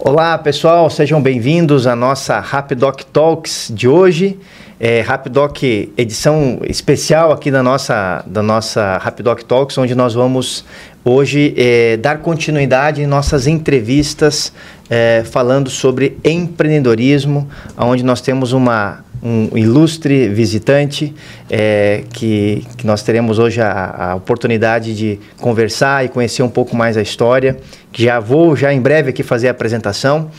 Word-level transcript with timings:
Olá 0.00 0.38
pessoal, 0.38 0.88
sejam 0.88 1.20
bem-vindos 1.20 1.84
à 1.84 1.96
nossa 1.96 2.38
Rapidoc 2.38 3.02
Talks 3.12 3.68
de 3.74 3.88
hoje. 3.88 4.38
É, 4.80 5.00
Rapidoc 5.00 5.62
edição 5.96 6.60
especial 6.62 7.32
aqui 7.32 7.50
da 7.50 7.62
nossa, 7.62 8.22
da 8.26 8.42
nossa 8.42 8.96
Rapidoc 8.98 9.42
Talks, 9.42 9.76
onde 9.76 9.94
nós 9.94 10.14
vamos 10.14 10.64
hoje 11.04 11.52
é, 11.56 11.96
dar 11.96 12.18
continuidade 12.18 13.02
em 13.02 13.06
nossas 13.06 13.48
entrevistas 13.48 14.52
é, 14.88 15.24
falando 15.24 15.68
sobre 15.68 16.16
empreendedorismo, 16.24 17.48
onde 17.76 18.04
nós 18.04 18.20
temos 18.20 18.52
uma 18.52 19.04
um 19.20 19.58
ilustre 19.58 20.28
visitante 20.28 21.12
é, 21.50 22.04
que, 22.12 22.64
que 22.76 22.86
nós 22.86 23.02
teremos 23.02 23.40
hoje 23.40 23.60
a, 23.60 24.10
a, 24.10 24.14
oportunidade 24.14 24.94
de 24.94 25.18
conversar 25.40 26.04
e 26.04 26.08
conhecer 26.08 26.42
um 26.44 26.48
pouco 26.48 26.76
mais 26.76 26.96
a 26.96 27.02
história. 27.02 27.56
Que 27.90 28.04
já 28.04 28.20
vou 28.20 28.54
já 28.54 28.72
em 28.72 28.80
breve 28.80 29.10
aqui 29.10 29.24
fazer 29.24 29.48
a 29.48 29.50
apresentação 29.50 30.30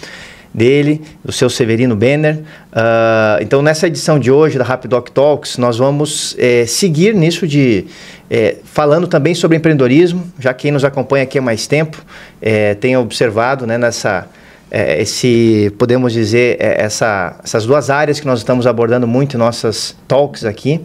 dele, 0.53 1.01
do 1.23 1.31
seu 1.31 1.49
Severino 1.49 1.95
Benner. 1.95 2.37
Uh, 2.37 3.41
então, 3.41 3.61
nessa 3.61 3.87
edição 3.87 4.19
de 4.19 4.31
hoje 4.31 4.57
da 4.57 4.63
Rapidoc 4.63 5.09
Talks, 5.09 5.57
nós 5.57 5.77
vamos 5.77 6.35
é, 6.39 6.65
seguir 6.65 7.13
nisso 7.13 7.47
de 7.47 7.85
é, 8.29 8.57
falando 8.63 9.07
também 9.07 9.33
sobre 9.35 9.57
empreendedorismo, 9.57 10.31
já 10.39 10.53
quem 10.53 10.71
nos 10.71 10.83
acompanha 10.83 11.23
aqui 11.23 11.37
há 11.37 11.41
mais 11.41 11.67
tempo 11.67 12.03
é, 12.41 12.75
tem 12.75 12.95
observado 12.97 13.65
né, 13.65 13.77
nessa 13.77 14.27
esse, 14.71 15.73
podemos 15.79 16.13
dizer, 16.13 16.55
essa, 16.59 17.35
essas 17.43 17.65
duas 17.65 17.89
áreas 17.89 18.19
que 18.19 18.27
nós 18.27 18.37
estamos 18.37 18.67
abordando 18.67 19.07
muito 19.07 19.35
em 19.35 19.39
nossas 19.39 19.95
talks 20.07 20.45
aqui, 20.45 20.79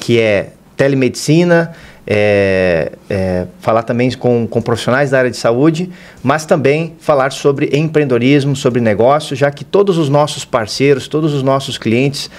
que 0.00 0.18
é 0.18 0.48
telemedicina, 0.76 1.72
é, 2.10 2.92
é, 3.10 3.44
falar 3.60 3.82
também 3.82 4.10
com, 4.12 4.46
com 4.46 4.62
profissionais 4.62 5.10
da 5.10 5.18
área 5.18 5.30
de 5.30 5.36
saúde, 5.36 5.90
mas 6.22 6.46
também 6.46 6.94
falar 6.98 7.30
sobre 7.30 7.68
empreendedorismo, 7.70 8.56
sobre 8.56 8.80
negócios, 8.80 9.38
já 9.38 9.50
que 9.50 9.62
todos 9.62 9.98
os 9.98 10.08
nossos 10.08 10.42
parceiros, 10.42 11.06
todos 11.06 11.34
os 11.34 11.42
nossos 11.42 11.76
clientes, 11.76 12.30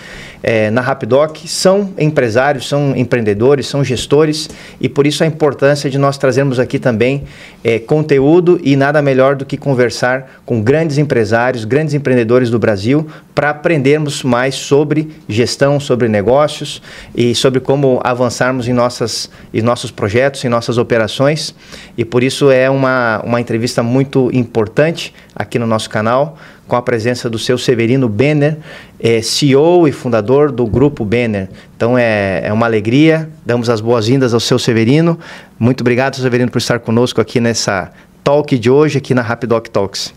é, 0.42 0.72
na 0.72 0.82
Rapidoc 0.82 1.38
são 1.46 1.94
empresários, 1.98 2.68
são 2.68 2.96
empreendedores, 2.96 3.68
são 3.68 3.84
gestores 3.84 4.50
e 4.80 4.88
por 4.88 5.06
isso 5.06 5.24
a 5.24 5.28
importância 5.28 5.90
de 5.90 5.98
nós 5.98 6.18
trazermos 6.18 6.60
aqui 6.60 6.80
também 6.80 7.26
é, 7.64 7.78
conteúdo 7.78 8.60
e 8.64 8.76
nada 8.76 9.02
melhor 9.02 9.36
do 9.36 9.46
que 9.46 9.58
conversar 9.58 10.42
com 10.46 10.62
grandes 10.62 10.98
empresários, 10.98 11.66
grandes 11.66 11.94
empreendedores 11.94 12.50
do 12.50 12.58
Brasil 12.58 13.06
para 13.36 13.50
aprendermos 13.50 14.24
mais 14.24 14.56
sobre 14.56 15.10
gestão, 15.28 15.80
sobre 15.80 16.08
negócios 16.08 16.82
e 17.16 17.36
sobre 17.36 17.60
como 17.60 18.00
avançarmos 18.04 18.68
em, 18.68 18.74
nossas, 18.74 19.30
em 19.60 19.62
nossos 19.62 19.92
projetos, 19.92 20.44
em 20.44 20.50
nossas 20.50 20.78
operações. 20.78 21.54
E 21.98 22.04
por 22.04 22.24
isso 22.24 22.50
é 22.50 22.70
uma, 22.70 23.22
uma 23.24 23.40
entrevista 23.40 23.84
muito 23.84 24.30
importante 24.34 25.14
aqui 25.36 25.60
no 25.60 25.68
nosso 25.68 25.90
canal 25.90 26.38
com 26.68 26.76
a 26.76 26.82
presença 26.82 27.28
do 27.30 27.40
seu 27.40 27.58
Severino 27.58 28.08
Benner, 28.08 28.58
é, 29.00 29.22
CEO 29.24 29.88
e 29.88 29.92
fundador 29.92 30.52
do 30.52 30.68
Grupo 30.68 31.04
Benner. 31.04 31.50
Então 31.76 31.98
é, 31.98 32.42
é 32.46 32.54
uma 32.54 32.68
alegria, 32.68 33.28
damos 33.44 33.70
as 33.70 33.82
boas-vindas 33.82 34.36
ao 34.36 34.40
seu 34.40 34.60
Severino. 34.60 35.18
Muito 35.58 35.82
obrigado, 35.82 36.16
Severino, 36.16 36.52
por 36.52 36.60
estar 36.60 36.80
conosco 36.80 37.20
aqui 37.20 37.40
nessa 37.40 37.92
talk 38.24 38.58
de 38.58 38.70
hoje, 38.70 39.00
aqui 39.00 39.16
na 39.16 39.24
Rapidoc 39.24 39.68
Talks. 39.68 40.14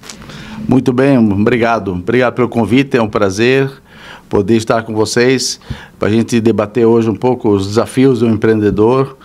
Muito 0.69 0.93
bem, 0.93 1.17
obrigado. 1.17 1.93
Obrigado 1.93 2.35
pelo 2.35 2.49
convite, 2.51 2.99
é 2.99 3.03
um 3.03 3.09
prazer 3.09 3.71
poder 4.29 4.57
estar 4.57 4.83
com 4.83 4.95
vocês 4.95 5.61
para 5.99 6.09
a 6.09 6.11
gente 6.11 6.41
debater 6.41 6.87
hoje 6.87 7.09
um 7.09 7.15
pouco 7.15 7.51
os 7.51 7.67
desafios 7.67 8.21
do 8.21 8.29
empreendedor 8.29 9.17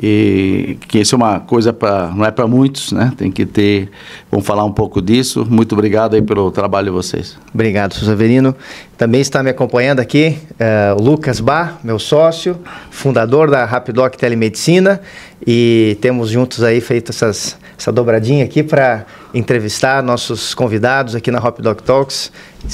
e 0.00 0.76
que 0.88 0.98
isso 0.98 1.14
é 1.14 1.16
uma 1.16 1.40
coisa 1.40 1.72
para 1.72 2.08
não 2.08 2.24
é 2.24 2.30
para 2.30 2.46
muitos, 2.46 2.92
né? 2.92 3.12
Tem 3.16 3.30
que 3.30 3.46
ter, 3.46 3.90
vamos 4.30 4.46
falar 4.46 4.64
um 4.64 4.72
pouco 4.72 5.00
disso. 5.00 5.46
Muito 5.48 5.72
obrigado 5.72 6.14
aí 6.14 6.22
pelo 6.22 6.50
trabalho 6.50 6.86
de 6.86 6.92
vocês. 6.92 7.36
Obrigado, 7.52 7.94
Severino. 7.94 8.54
Também 8.96 9.20
está 9.20 9.42
me 9.42 9.50
acompanhando 9.50 10.00
aqui 10.00 10.38
uh, 10.52 11.02
Lucas 11.02 11.40
Bar, 11.40 11.78
meu 11.82 11.98
sócio, 11.98 12.58
fundador 12.90 13.50
da 13.50 13.64
Rapidoc 13.64 14.14
Telemedicina 14.16 15.00
e 15.46 15.98
temos 16.00 16.30
juntos 16.30 16.62
aí 16.62 16.80
feito 16.80 17.10
essas, 17.10 17.58
essa 17.76 17.92
dobradinha 17.92 18.44
aqui 18.44 18.62
para 18.62 19.04
entrevistar 19.32 20.02
nossos 20.02 20.54
convidados 20.54 21.14
aqui 21.14 21.30
na 21.30 21.38
Rapidoc 21.38 21.80
Talks. 21.82 22.30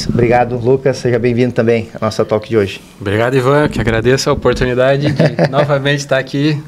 Obrigado, 0.09 0.56
Lucas. 0.56 0.99
Seja 0.99 1.19
bem-vindo 1.19 1.53
também 1.53 1.88
à 1.94 2.05
nossa 2.05 2.25
talk 2.25 2.49
de 2.49 2.56
hoje. 2.56 2.81
Obrigado, 3.00 3.37
Ivan, 3.37 3.69
que 3.69 3.81
agradeço 3.81 4.31
a 4.31 4.33
oportunidade 4.33 5.10
de 5.10 5.22
novamente 5.50 6.00
estar 6.00 6.19
aqui 6.19 6.62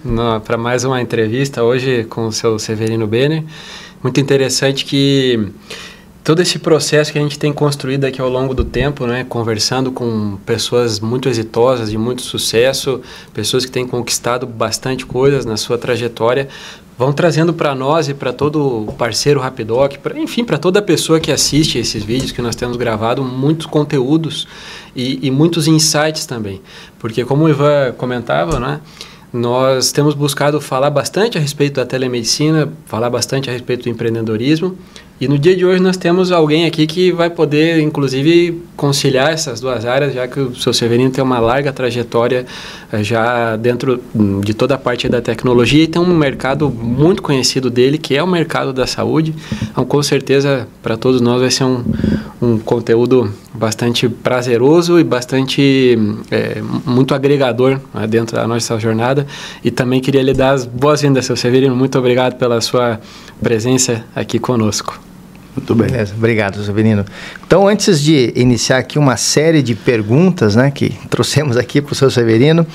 para 0.45 0.57
mais 0.57 0.85
uma 0.85 1.01
entrevista 1.01 1.63
hoje 1.63 2.05
com 2.05 2.27
o 2.27 2.33
seu 2.33 2.59
Severino 2.59 3.07
Benner. 3.07 3.45
Muito 4.03 4.19
interessante 4.19 4.85
que 4.85 5.53
todo 6.25 6.41
esse 6.41 6.59
processo 6.59 7.13
que 7.13 7.19
a 7.19 7.23
gente 7.23 7.39
tem 7.39 7.53
construído 7.53 8.05
aqui 8.05 8.21
ao 8.21 8.29
longo 8.29 8.55
do 8.55 8.65
tempo, 8.65 9.07
né, 9.07 9.25
conversando 9.29 9.91
com 9.91 10.37
pessoas 10.47 11.01
muito 11.01 11.29
exitosas, 11.29 11.91
de 11.91 11.99
muito 11.99 12.23
sucesso, 12.23 13.01
pessoas 13.35 13.65
que 13.65 13.71
têm 13.71 13.87
conquistado 13.87 14.47
bastante 14.47 15.05
coisas 15.05 15.45
na 15.45 15.57
sua 15.57 15.77
trajetória, 15.77 16.49
vão 16.99 17.13
trazendo 17.13 17.53
para 17.53 17.75
nós 17.75 18.09
e 18.09 18.15
para 18.15 18.33
todo 18.33 18.93
parceiro 18.99 19.41
Rapidoc, 19.41 19.97
pra, 19.99 20.19
enfim, 20.19 20.45
para 20.45 20.59
toda 20.59 20.81
pessoa 20.83 21.19
que 21.19 21.33
assiste 21.33 21.79
esses 21.79 22.03
vídeos 22.05 22.33
que 22.33 22.43
nós 22.43 22.55
temos 22.55 22.77
gravado, 22.77 23.25
muitos 23.25 23.67
conteúdos 23.67 24.47
e, 24.95 25.27
e 25.27 25.31
muitos 25.31 25.67
insights 25.67 26.27
também. 26.27 26.61
Porque 26.99 27.25
como 27.25 27.45
o 27.45 27.49
Ivan 27.49 27.93
comentava, 27.97 28.61
né, 28.61 28.81
nós 29.33 29.93
temos 29.93 30.15
buscado 30.15 30.61
falar 30.61 30.91
bastante 30.91 31.39
a 31.39 31.41
respeito 31.41 31.77
da 31.77 31.87
telemedicina, 31.87 32.71
falar 32.85 33.09
bastante 33.09 33.49
a 33.49 33.53
respeito 33.53 33.85
do 33.85 33.89
empreendedorismo, 33.89 34.77
e 35.23 35.29
no 35.29 35.39
dia 35.39 35.55
de 35.55 35.65
hoje 35.65 35.81
nós 35.81 35.97
temos 35.97 36.33
alguém 36.33 36.67
aqui 36.67 36.85
que 36.85 37.13
vai 37.13 37.31
poder, 37.31 37.79
inclusive, 37.79 38.61
conciliar 38.77 39.31
essas 39.31 39.61
duas 39.61 39.87
áreas, 39.87 40.13
já 40.13 40.27
que 40.27 40.41
o 40.41 40.53
seu 40.57 40.75
Severino 40.75 41.13
tem 41.13 41.23
uma 41.23 41.39
larga 41.39 41.73
trajetória 41.73 42.45
eh, 42.93 43.05
já 43.05 43.55
dentro 43.55 44.01
hum, 44.13 44.41
de 44.41 44.53
toda 44.53 44.75
a 44.75 44.79
parte 44.79 45.09
da 45.09 45.21
tecnologia 45.21 45.85
e 45.85 45.87
tem 45.87 46.03
um 46.03 46.13
mercado 46.13 46.69
muito 46.69 47.23
conhecido 47.23 47.71
dele, 47.71 47.99
que 47.99 48.17
é 48.17 48.21
o 48.21 48.27
mercado 48.27 48.73
da 48.73 48.85
saúde. 48.85 49.33
Então, 49.71 49.85
com 49.85 50.03
certeza, 50.03 50.67
para 50.83 50.97
todos 50.97 51.21
nós 51.21 51.41
vai 51.41 51.53
ser 51.53 51.63
um, 51.63 51.85
um 52.43 52.59
conteúdo 52.59 53.33
bastante 53.55 54.09
prazeroso 54.09 54.99
e 54.99 55.05
bastante 55.05 55.97
é, 56.33 56.61
muito 56.85 57.15
agregador 57.15 57.79
né, 57.95 58.09
dentro 58.09 58.35
da 58.35 58.49
nossa 58.49 58.77
jornada. 58.77 59.25
E 59.63 59.71
também 59.71 60.01
queria 60.01 60.21
lhe 60.21 60.35
dar 60.35 60.51
as 60.51 60.67
boas-vindas, 60.67 61.27
seu 61.27 61.37
Severino. 61.37 61.77
Muito 61.77 61.97
obrigado 61.97 62.37
pela 62.37 62.61
sua 62.61 62.99
presença 63.41 64.05
aqui 64.17 64.41
conosco. 64.41 65.12
Muito 65.55 65.75
bem. 65.75 65.87
Beleza, 65.89 66.15
obrigado, 66.17 66.63
Severino. 66.65 67.05
Então, 67.47 67.69
antes 67.69 68.01
de 68.01 68.33
iniciar 68.35 68.79
aqui 68.79 68.99
uma 68.99 69.19
série 69.19 69.63
de 69.63 69.75
perguntas 69.75 70.57
né, 70.57 70.71
que 70.71 70.91
trouxemos 71.11 71.59
aqui 71.59 71.83
para 71.83 71.93
o 71.93 71.95
seu 71.95 72.11
Severino, 72.11 72.67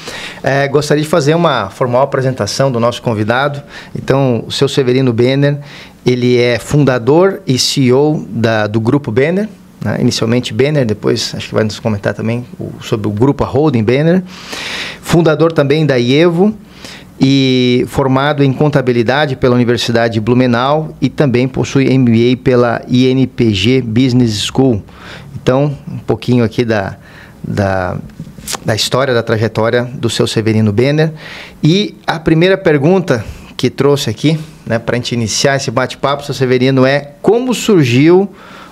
é, 0.43 0.67
gostaria 0.67 1.03
de 1.03 1.09
fazer 1.09 1.33
uma 1.33 1.71
formal 1.71 2.03
apresentação 2.03 2.71
do 2.71 2.79
nosso 2.79 3.01
convidado. 3.01 3.63
Então, 3.95 4.43
o 4.45 4.51
seu 4.51 4.67
Severino 4.67 5.11
Benner, 5.11 5.59
ele 6.05 6.37
é 6.37 6.59
fundador 6.59 7.41
e 7.47 7.57
CEO 7.57 8.25
da, 8.29 8.67
do 8.67 8.79
Grupo 8.79 9.11
Benner, 9.11 9.49
né? 9.83 9.97
inicialmente 9.99 10.53
Benner, 10.53 10.85
depois 10.85 11.33
acho 11.35 11.47
que 11.47 11.55
vai 11.55 11.63
nos 11.63 11.79
comentar 11.79 12.13
também 12.13 12.45
o, 12.59 12.71
sobre 12.81 13.07
o 13.07 13.11
grupo 13.11 13.43
Holding 13.43 13.83
Benner, 13.83 14.23
fundador 15.01 15.51
também 15.51 15.83
da 15.83 15.95
IEVO, 15.97 16.55
e 17.19 17.85
formado 17.87 18.43
em 18.43 18.53
contabilidade 18.53 19.35
pela 19.35 19.55
Universidade 19.55 20.15
de 20.15 20.19
Blumenau 20.19 20.95
e 21.01 21.09
também 21.09 21.47
possui 21.47 21.85
MBA 21.97 22.37
pela 22.43 22.81
INPG 22.87 23.81
Business 23.81 24.43
School. 24.43 24.83
Então, 25.35 25.75
um 25.91 25.97
pouquinho 25.97 26.43
aqui 26.43 26.63
da, 26.63 26.97
da, 27.43 27.97
da 28.63 28.75
história, 28.75 29.13
da 29.13 29.23
trajetória 29.23 29.83
do 29.83 30.09
seu 30.09 30.27
Severino 30.27 30.71
Benner. 30.71 31.11
E 31.63 31.95
a 32.05 32.19
primeira 32.19 32.57
pergunta 32.57 33.25
que 33.55 33.69
trouxe 33.69 34.09
aqui, 34.09 34.37
né, 34.65 34.77
para 34.77 34.95
a 34.95 34.99
gente 34.99 35.13
iniciar 35.13 35.55
esse 35.55 35.71
bate-papo, 35.71 36.23
seu 36.23 36.33
Severino, 36.33 36.85
é 36.85 37.13
como 37.21 37.53
surgiu 37.53 38.29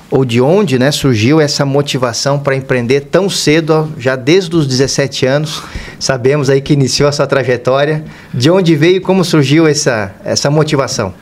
ou 0.10 0.24
de 0.24 0.40
onde 0.40 0.78
né, 0.78 0.92
surgiu 0.92 1.42
essa 1.42 1.66
motivação 1.66 2.40
para 2.40 2.56
empreender 2.56 3.02
tão 3.02 3.30
cedo, 3.30 3.92
já 3.98 4.16
desde 4.16 4.56
os 4.56 4.68
17 4.68 5.26
anos. 5.26 5.64
Sabemos 6.00 6.50
aí 6.50 6.62
que 6.62 6.74
iniciou 6.74 7.10
a 7.10 7.12
sua 7.12 7.26
trajetória. 7.26 8.06
De 8.34 8.50
onde 8.50 8.76
veio 8.76 8.98
e 8.98 9.00
como 9.00 9.24
surgiu 9.24 9.68
essa, 9.68 10.14
essa 10.24 10.50
motivação? 10.50 11.14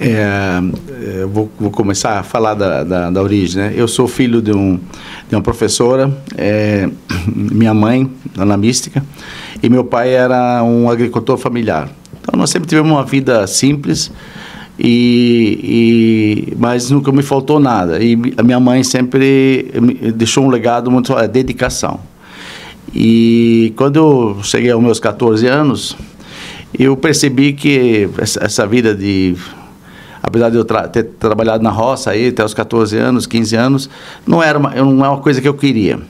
É, 0.00 0.60
é 1.22 1.26
vou, 1.26 1.50
vou, 1.58 1.70
começar 1.70 2.18
a 2.18 2.22
falar 2.22 2.54
da, 2.54 2.82
da, 2.82 3.10
da, 3.10 3.22
origem. 3.22 3.62
Né? 3.62 3.74
Eu 3.76 3.86
sou 3.86 4.08
filho 4.08 4.42
de, 4.42 4.52
um, 4.52 4.80
de 5.28 5.36
uma 5.36 5.42
professora, 5.42 6.10
é, 6.36 6.88
minha 7.28 7.74
mãe, 7.74 8.10
Ana 8.36 8.56
Mística, 8.56 9.04
e 9.62 9.68
meu 9.68 9.84
pai 9.84 10.12
era 10.12 10.62
um 10.64 10.90
agricultor 10.90 11.36
familiar. 11.36 11.88
Então 12.20 12.38
nós 12.38 12.50
sempre 12.50 12.68
tivemos 12.68 12.90
uma 12.90 13.04
vida 13.04 13.46
simples, 13.46 14.10
e, 14.78 16.48
e, 16.52 16.56
mas 16.56 16.90
nunca 16.90 17.12
me 17.12 17.22
faltou 17.22 17.60
nada. 17.60 18.02
E 18.02 18.18
a 18.36 18.42
minha 18.42 18.58
mãe 18.58 18.82
sempre 18.82 19.70
deixou 20.14 20.44
um 20.44 20.48
legado 20.48 20.90
muito 20.90 21.16
é, 21.16 21.28
dedicação. 21.28 22.00
E 22.94 23.72
quando 23.76 23.96
eu 23.96 24.38
cheguei 24.42 24.70
aos 24.70 24.82
meus 24.82 25.00
14 25.00 25.46
anos, 25.46 25.96
eu 26.78 26.96
percebi 26.96 27.52
que 27.52 28.08
essa, 28.18 28.44
essa 28.44 28.66
vida 28.66 28.94
de 28.94 29.36
apesar 30.22 30.50
de 30.50 30.56
eu 30.56 30.64
tra 30.64 30.88
ter 30.88 31.04
trabalhado 31.04 31.62
na 31.62 31.70
roça 31.70 32.10
aí 32.10 32.28
até 32.28 32.44
os 32.44 32.54
14 32.54 32.96
anos, 32.96 33.26
15 33.26 33.56
anos, 33.56 33.90
não 34.26 34.42
era 34.42 34.58
uma, 34.58 34.70
não 34.70 35.04
é 35.04 35.08
uma 35.08 35.18
coisa 35.18 35.40
que 35.40 35.46
eu 35.46 35.54
queria. 35.54 36.00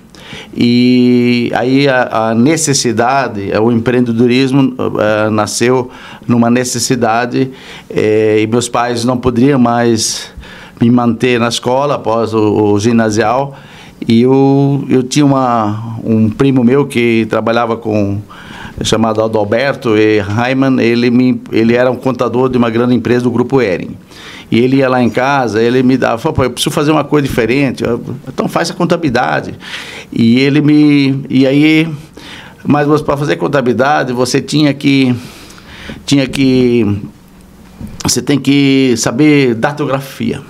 E 0.57 1.51
aí 1.55 1.89
a, 1.89 2.31
a 2.31 2.35
necessidade, 2.35 3.51
o 3.61 3.73
empreendedorismo 3.73 4.75
uh, 4.79 5.31
nasceu 5.31 5.91
numa 6.27 6.51
necessidade 6.51 7.51
eh, 7.91 8.41
e 8.43 8.47
meus 8.47 8.69
pais 8.69 9.05
não 9.05 9.17
poderiam 9.17 9.59
mais 9.59 10.33
me 10.81 10.91
manter 10.91 11.39
na 11.39 11.49
escola 11.49 11.97
após 11.97 12.33
o, 12.35 12.73
o 12.73 12.81
ginasial. 12.81 13.57
E 14.07 14.23
eu, 14.23 14.85
eu 14.89 15.03
tinha 15.03 15.25
uma, 15.25 15.99
um 16.05 16.29
primo 16.29 16.63
meu 16.63 16.87
que 16.87 17.27
trabalhava 17.31 17.77
com 17.77 18.19
chamado 18.83 19.23
Adalberto 19.23 19.97
e. 19.97 20.19
Raiman, 20.19 20.81
ele, 20.81 21.11
me, 21.11 21.41
ele 21.53 21.75
era 21.75 21.91
um 21.91 21.97
contador 21.97 22.49
de 22.49 22.59
uma 22.59 22.71
grande 22.71 22.95
empresa 22.95 23.23
do 23.23 23.31
Grupo 23.31 23.61
Ering. 23.63 23.97
E 24.55 24.61
ele 24.61 24.77
ia 24.77 24.89
lá 24.89 25.03
em 25.03 25.11
casa, 25.11 25.61
ele 25.61 25.83
me 25.83 25.97
dava, 25.97 26.17
falou, 26.17 26.45
eu 26.45 26.51
preciso 26.53 26.73
fazer 26.73 26.93
uma 26.93 27.03
coisa 27.03 27.27
diferente, 27.27 27.83
então 28.29 28.47
faz 28.47 28.71
a 28.71 28.75
contabilidade. 28.75 29.53
E 30.13 30.39
ele 30.39 30.61
me. 30.61 31.25
E 31.29 31.45
aí, 31.45 31.93
mas 32.65 33.03
para 33.03 33.17
fazer 33.17 33.35
contabilidade, 33.35 34.13
você 34.13 34.41
tinha 34.41 34.73
que. 34.73 35.13
Tinha 36.07 36.29
que. 36.29 37.03
Você 38.05 38.23
tem 38.23 38.39
que 38.39 38.95
saber 38.97 39.57
datografia. 39.57 40.41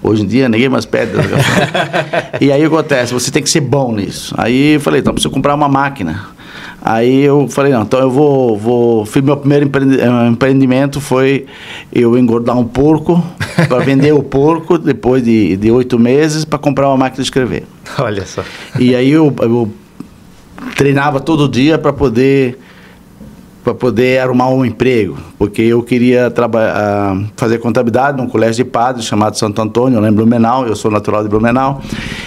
Hoje 0.00 0.22
em 0.22 0.26
dia 0.28 0.48
ninguém 0.48 0.68
mais 0.68 0.86
pede 0.86 1.16
datografia. 1.16 2.38
e 2.40 2.52
aí 2.52 2.62
acontece, 2.62 3.12
você 3.12 3.32
tem 3.32 3.42
que 3.42 3.50
ser 3.50 3.62
bom 3.62 3.92
nisso. 3.92 4.32
Aí 4.38 4.74
eu 4.74 4.80
falei, 4.80 5.00
então 5.00 5.12
preciso 5.12 5.34
comprar 5.34 5.56
uma 5.56 5.68
máquina. 5.68 6.37
Aí 6.80 7.22
eu 7.22 7.48
falei, 7.48 7.72
não, 7.72 7.82
então 7.82 7.98
eu 7.98 8.10
vou, 8.10 8.56
vou 8.56 9.04
fiz 9.04 9.22
meu 9.22 9.36
primeiro 9.36 9.68
eh, 9.68 10.28
empreendimento 10.28 11.00
foi 11.00 11.46
eu 11.92 12.16
engordar 12.16 12.56
um 12.56 12.64
porco 12.64 13.22
para 13.68 13.78
vender 13.80 14.12
o 14.12 14.22
porco 14.22 14.78
depois 14.78 15.22
de 15.24 15.70
oito 15.70 15.98
meses 15.98 16.44
para 16.44 16.58
comprar 16.58 16.88
uma 16.88 16.96
máquina 16.96 17.16
de 17.16 17.26
escrever. 17.26 17.64
Olha 17.98 18.24
só. 18.24 18.42
E 18.78 18.94
aí 18.94 19.10
eu, 19.10 19.34
eu 19.40 19.70
treinava 20.76 21.20
todo 21.20 21.48
dia 21.48 21.78
para 21.78 21.92
poder 21.92 22.58
para 23.64 23.74
poder 23.74 24.20
arrumar 24.20 24.48
um 24.48 24.64
emprego, 24.64 25.18
porque 25.38 25.60
eu 25.60 25.82
queria 25.82 26.30
trabalhar, 26.30 27.18
fazer 27.36 27.58
contabilidade 27.58 28.16
num 28.16 28.26
colégio 28.26 28.64
de 28.64 28.70
padres 28.70 29.04
chamado 29.04 29.36
Santo 29.36 29.60
Antônio, 29.60 30.00
lá 30.00 30.08
em 30.08 30.12
Blumenau, 30.12 30.66
eu 30.66 30.74
sou 30.74 30.90
natural 30.90 31.22
de 31.22 31.28
Blumenau, 31.28 31.82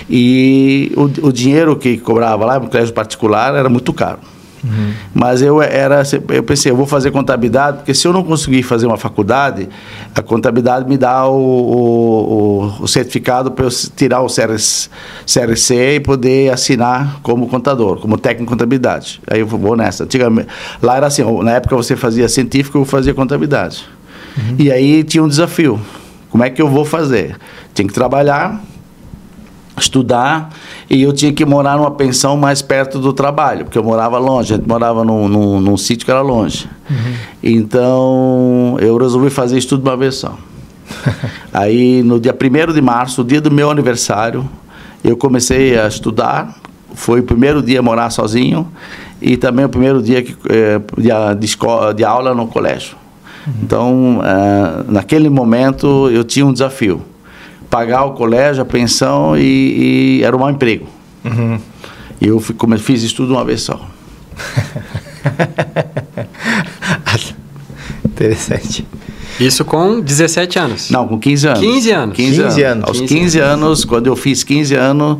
e 0.08 0.92
o, 0.96 1.28
o 1.28 1.34
dinheiro 1.34 1.76
que 1.76 1.98
cobrava 1.98 2.46
lá 2.46 2.60
no 2.60 2.68
colégio 2.68 2.94
particular 2.94 3.56
era 3.56 3.70
muito 3.70 3.92
caro. 3.92 4.20
Uhum. 4.64 4.94
Mas 5.14 5.42
eu 5.42 5.62
era, 5.62 6.04
eu 6.30 6.44
pensei, 6.44 6.72
eu 6.72 6.76
vou 6.76 6.86
fazer 6.86 7.12
contabilidade, 7.12 7.78
porque 7.78 7.94
se 7.94 8.08
eu 8.08 8.14
não 8.14 8.24
conseguir 8.24 8.64
fazer 8.64 8.86
uma 8.86 8.98
faculdade, 8.98 9.68
a 10.14 10.22
contabilidade 10.22 10.88
me 10.88 10.98
dá 10.98 11.28
o, 11.28 12.74
o, 12.80 12.84
o 12.84 12.88
certificado 12.88 13.52
para 13.52 13.66
eu 13.66 13.70
tirar 13.96 14.22
o 14.22 14.28
CRC, 14.28 14.90
CRC 15.26 15.96
e 15.96 16.00
poder 16.00 16.54
assinar 16.54 17.20
como 17.22 17.48
contador, 17.48 18.00
como 18.00 18.18
técnico 18.18 18.44
em 18.44 18.56
contabilidade. 18.56 19.22
Aí 19.30 19.40
eu 19.40 19.48
vou 19.48 19.76
nessa. 19.76 20.04
Antigamente, 20.04 20.48
lá 20.82 20.98
era 20.98 21.08
assim, 21.08 21.24
na 21.44 21.52
época 21.52 21.76
você 21.76 21.96
fazia 21.96 22.30
científico, 22.30 22.78
eu 22.78 22.86
fazia 22.86 23.14
contabilidade. 23.14 23.84
Uhum. 24.38 24.56
E 24.60 24.72
aí 24.72 25.04
tinha 25.04 25.24
um 25.24 25.28
desafio. 25.28 25.80
Como 26.30 26.44
é 26.44 26.50
que 26.50 26.62
eu 26.62 26.70
vou 26.70 26.86
fazer? 26.86 27.36
Tinha 27.74 27.88
que 27.88 27.94
trabalhar, 27.94 28.62
estudar 29.82 30.50
e 30.90 31.02
eu 31.02 31.12
tinha 31.12 31.32
que 31.34 31.46
morar 31.46 31.78
numa 31.78 31.92
pensão 31.92 32.38
mais 32.38 32.62
perto 32.62 33.00
do 33.00 33.14
trabalho, 33.14 33.66
porque 33.66 33.78
eu 33.78 33.84
morava 33.84 34.18
longe, 34.18 34.54
a 34.54 34.58
gente 34.58 34.68
morava 34.68 35.04
num, 35.04 35.28
num, 35.28 35.60
num 35.60 35.78
sítio 35.78 36.06
que 36.06 36.12
era 36.12 36.22
longe. 36.22 36.70
Uhum. 36.90 37.14
Então 37.44 38.78
eu 38.80 38.98
resolvi 38.98 39.30
fazer 39.30 39.58
isso 39.58 39.70
tudo 39.70 39.88
uma 39.88 39.98
vez 39.98 40.16
só. 40.16 40.38
Aí 41.54 42.04
no 42.04 42.20
dia 42.20 42.34
1 42.34 42.74
de 42.74 42.82
março, 42.82 43.22
o 43.22 43.24
dia 43.24 43.42
do 43.42 43.52
meu 43.52 43.70
aniversário, 43.70 44.48
eu 45.04 45.18
comecei 45.18 45.78
a 45.80 45.88
estudar. 45.88 46.56
Foi 46.94 47.22
o 47.22 47.24
primeiro 47.24 47.62
dia 47.62 47.82
morar 47.82 48.10
sozinho 48.10 48.68
e 49.22 49.38
também 49.38 49.64
o 49.64 49.70
primeiro 49.70 50.02
dia 50.02 50.22
que, 50.22 50.36
eh, 50.50 50.82
de, 50.98 51.40
de, 51.40 51.46
escola, 51.46 51.94
de 51.94 52.04
aula 52.04 52.36
no 52.36 52.48
colégio. 52.48 52.98
Uhum. 53.48 53.54
Então, 53.64 54.22
eh, 54.24 54.84
naquele 54.90 55.30
momento, 55.30 56.10
eu 56.12 56.24
tinha 56.24 56.46
um 56.46 56.52
desafio 56.52 57.02
pagar 57.72 58.04
o 58.04 58.12
colégio, 58.12 58.62
a 58.62 58.66
pensão 58.66 59.36
e, 59.36 60.20
e 60.20 60.24
era 60.24 60.36
um 60.36 60.40
mau 60.40 60.52
emprego. 60.52 60.86
Uhum. 61.24 61.58
E 62.20 62.28
eu 62.28 62.40
fui, 62.40 62.54
como, 62.54 62.78
fiz 62.78 63.02
isso 63.02 63.16
tudo 63.16 63.34
uma 63.34 63.46
vez 63.46 63.62
só. 63.62 63.80
Interessante. 68.06 68.86
Isso 69.40 69.64
com 69.66 70.02
17 70.02 70.60
anos? 70.60 70.90
Não, 70.92 71.08
com 71.08 71.18
15 71.18 71.48
anos. 71.48 71.60
15 71.60 71.92
anos. 71.92 72.16
15, 72.16 72.44
15 72.44 72.64
anos. 72.64 72.88
Aos 72.88 73.00
15, 73.00 73.16
15 73.16 73.40
anos. 73.40 73.64
anos, 73.64 73.86
quando 73.86 74.08
eu 74.08 74.16
fiz 74.16 74.44
15 74.44 74.76
anos, 74.76 75.18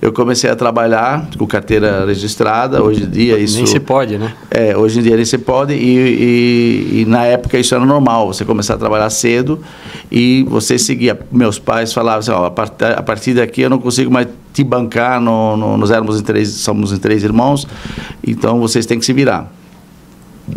eu 0.00 0.12
comecei 0.12 0.48
a 0.48 0.54
trabalhar 0.54 1.28
com 1.36 1.46
carteira 1.46 2.06
registrada. 2.06 2.82
Hoje 2.82 3.04
em 3.04 3.10
dia 3.10 3.38
isso... 3.38 3.56
Nem 3.56 3.66
se 3.66 3.80
pode, 3.80 4.16
né? 4.16 4.32
É, 4.50 4.76
hoje 4.76 5.00
em 5.00 5.02
dia 5.02 5.16
nem 5.16 5.24
se 5.24 5.38
pode 5.38 5.74
e, 5.74 6.96
e, 6.96 7.00
e 7.00 7.04
na 7.04 7.24
época 7.24 7.58
isso 7.58 7.74
era 7.74 7.84
normal. 7.84 8.28
Você 8.28 8.44
começar 8.44 8.74
a 8.74 8.78
trabalhar 8.78 9.10
cedo 9.10 9.60
e 10.10 10.44
você 10.48 10.78
seguia. 10.78 11.18
Meus 11.32 11.58
pais 11.58 11.92
falavam 11.92 12.20
assim, 12.20 12.30
ó, 12.30 12.46
a, 12.46 12.50
part, 12.50 12.84
a 12.84 13.02
partir 13.02 13.34
daqui 13.34 13.62
eu 13.62 13.70
não 13.70 13.78
consigo 13.78 14.10
mais 14.10 14.28
te 14.52 14.64
bancar, 14.64 15.20
no, 15.20 15.56
no, 15.56 15.76
nós 15.76 15.90
éramos 15.90 16.20
em 16.20 16.22
três, 16.22 16.48
somos 16.48 16.92
em 16.92 16.96
três 16.96 17.22
irmãos, 17.22 17.66
então 18.26 18.58
vocês 18.58 18.86
têm 18.86 18.98
que 18.98 19.04
se 19.04 19.12
virar. 19.12 19.52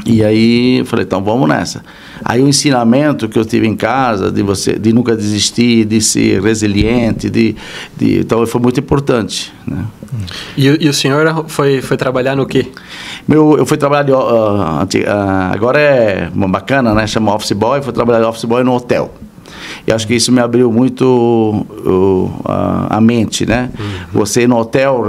E 0.05 0.23
aí 0.23 0.83
falei, 0.85 1.05
então 1.05 1.23
vamos 1.23 1.47
nessa. 1.47 1.83
Aí 2.23 2.41
o 2.41 2.47
ensinamento 2.47 3.27
que 3.27 3.37
eu 3.37 3.45
tive 3.45 3.67
em 3.67 3.75
casa 3.75 4.31
de 4.31 4.41
você, 4.41 4.77
de 4.77 4.93
nunca 4.93 5.15
desistir, 5.15 5.85
de 5.85 6.01
ser 6.01 6.41
resiliente, 6.41 7.29
de, 7.29 7.55
de 7.97 8.19
então 8.19 8.45
foi 8.45 8.61
muito 8.61 8.79
importante. 8.79 9.53
Né? 9.67 9.83
E, 10.57 10.85
e, 10.85 10.89
o 10.89 10.93
senhor 10.93 11.45
foi, 11.47 11.81
foi 11.81 11.97
trabalhar 11.97 12.35
no 12.35 12.45
quê? 12.45 12.67
Meu, 13.27 13.57
eu 13.57 13.65
fui 13.65 13.77
trabalhar 13.77 14.03
de, 14.03 14.11
uh, 14.11 14.15
uh, 14.15 15.53
agora 15.53 15.79
é 15.79 16.29
uma 16.33 16.47
bacana, 16.47 16.93
né? 16.93 17.07
Chama 17.07 17.33
office 17.33 17.53
boy. 17.53 17.81
Fui 17.81 17.93
trabalhar 17.93 18.19
de 18.19 18.25
office 18.25 18.45
boy 18.45 18.63
no 18.63 18.73
hotel. 18.73 19.13
E 19.85 19.91
acho 19.91 20.07
que 20.07 20.13
isso 20.13 20.31
me 20.31 20.39
abriu 20.39 20.71
muito 20.71 21.05
uh, 21.05 22.41
a, 22.45 22.97
a, 22.97 23.01
mente, 23.01 23.45
né? 23.45 23.69
Uhum. 23.77 23.85
Você 24.13 24.45
no 24.47 24.57
hotel 24.57 25.03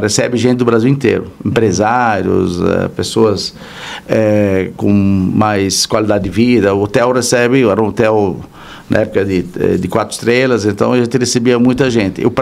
recebe 0.00 0.38
gente 0.38 0.58
do 0.58 0.64
Brasil 0.64 0.88
inteiro, 0.88 1.26
empresários, 1.44 2.58
uh, 2.60 2.88
pessoas 2.96 3.50
uh, 3.50 4.72
com 4.76 4.90
mais 4.90 5.84
qualidade 5.84 6.24
de 6.24 6.30
vida. 6.30 6.74
O 6.74 6.82
hotel 6.82 7.12
recebe, 7.12 7.62
era 7.62 7.82
um 7.82 7.88
hotel 7.88 8.40
na 8.88 9.00
época 9.00 9.24
de, 9.24 9.44
eh, 9.58 9.76
de 9.76 9.88
quatro 9.88 10.14
estrelas, 10.14 10.64
então 10.64 10.92
a 10.92 10.98
gente 10.98 11.18
recebia 11.18 11.58
muita 11.58 11.90
gente. 11.90 12.22
Eu, 12.22 12.32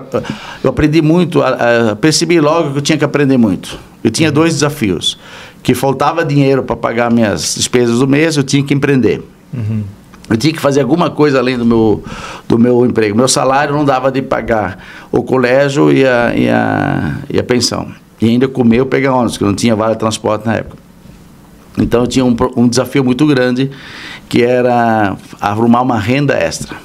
eu 0.62 0.70
aprendi 0.70 1.00
muito, 1.00 1.42
a, 1.42 1.92
a, 1.92 1.96
percebi 1.96 2.38
logo 2.40 2.72
que 2.72 2.78
eu 2.78 2.82
tinha 2.82 2.98
que 2.98 3.04
aprender 3.04 3.38
muito. 3.38 3.78
Eu 4.02 4.10
tinha 4.10 4.30
dois 4.30 4.52
desafios, 4.52 5.18
que 5.62 5.74
faltava 5.74 6.24
dinheiro 6.24 6.62
para 6.62 6.76
pagar 6.76 7.10
minhas 7.10 7.54
despesas 7.54 7.98
do 7.98 8.06
mês, 8.06 8.36
eu 8.36 8.42
tinha 8.42 8.62
que 8.62 8.74
empreender. 8.74 9.22
Uhum. 9.52 9.84
Eu 10.28 10.36
tinha 10.36 10.52
que 10.52 10.60
fazer 10.60 10.80
alguma 10.80 11.10
coisa 11.10 11.38
além 11.38 11.58
do 11.58 11.64
meu, 11.64 12.02
do 12.48 12.58
meu 12.58 12.86
emprego. 12.86 13.16
Meu 13.16 13.28
salário 13.28 13.74
não 13.74 13.84
dava 13.84 14.10
de 14.10 14.22
pagar 14.22 14.78
o 15.12 15.22
colégio 15.22 15.92
e 15.92 16.06
a, 16.06 16.34
e 16.34 16.48
a, 16.48 17.18
e 17.28 17.38
a 17.38 17.42
pensão. 17.42 17.88
E 18.20 18.28
ainda 18.28 18.48
comer 18.48 18.80
ou 18.80 18.86
pegar 18.86 19.14
ônibus, 19.14 19.36
que 19.36 19.44
não 19.44 19.54
tinha 19.54 19.76
vale 19.76 19.96
transporte 19.96 20.46
na 20.46 20.54
época. 20.54 20.78
Então 21.76 22.02
eu 22.02 22.06
tinha 22.06 22.24
um, 22.24 22.34
um 22.56 22.68
desafio 22.68 23.04
muito 23.04 23.26
grande, 23.26 23.70
que 24.28 24.42
era 24.42 25.16
arrumar 25.40 25.82
uma 25.82 25.98
renda 25.98 26.34
extra. 26.34 26.76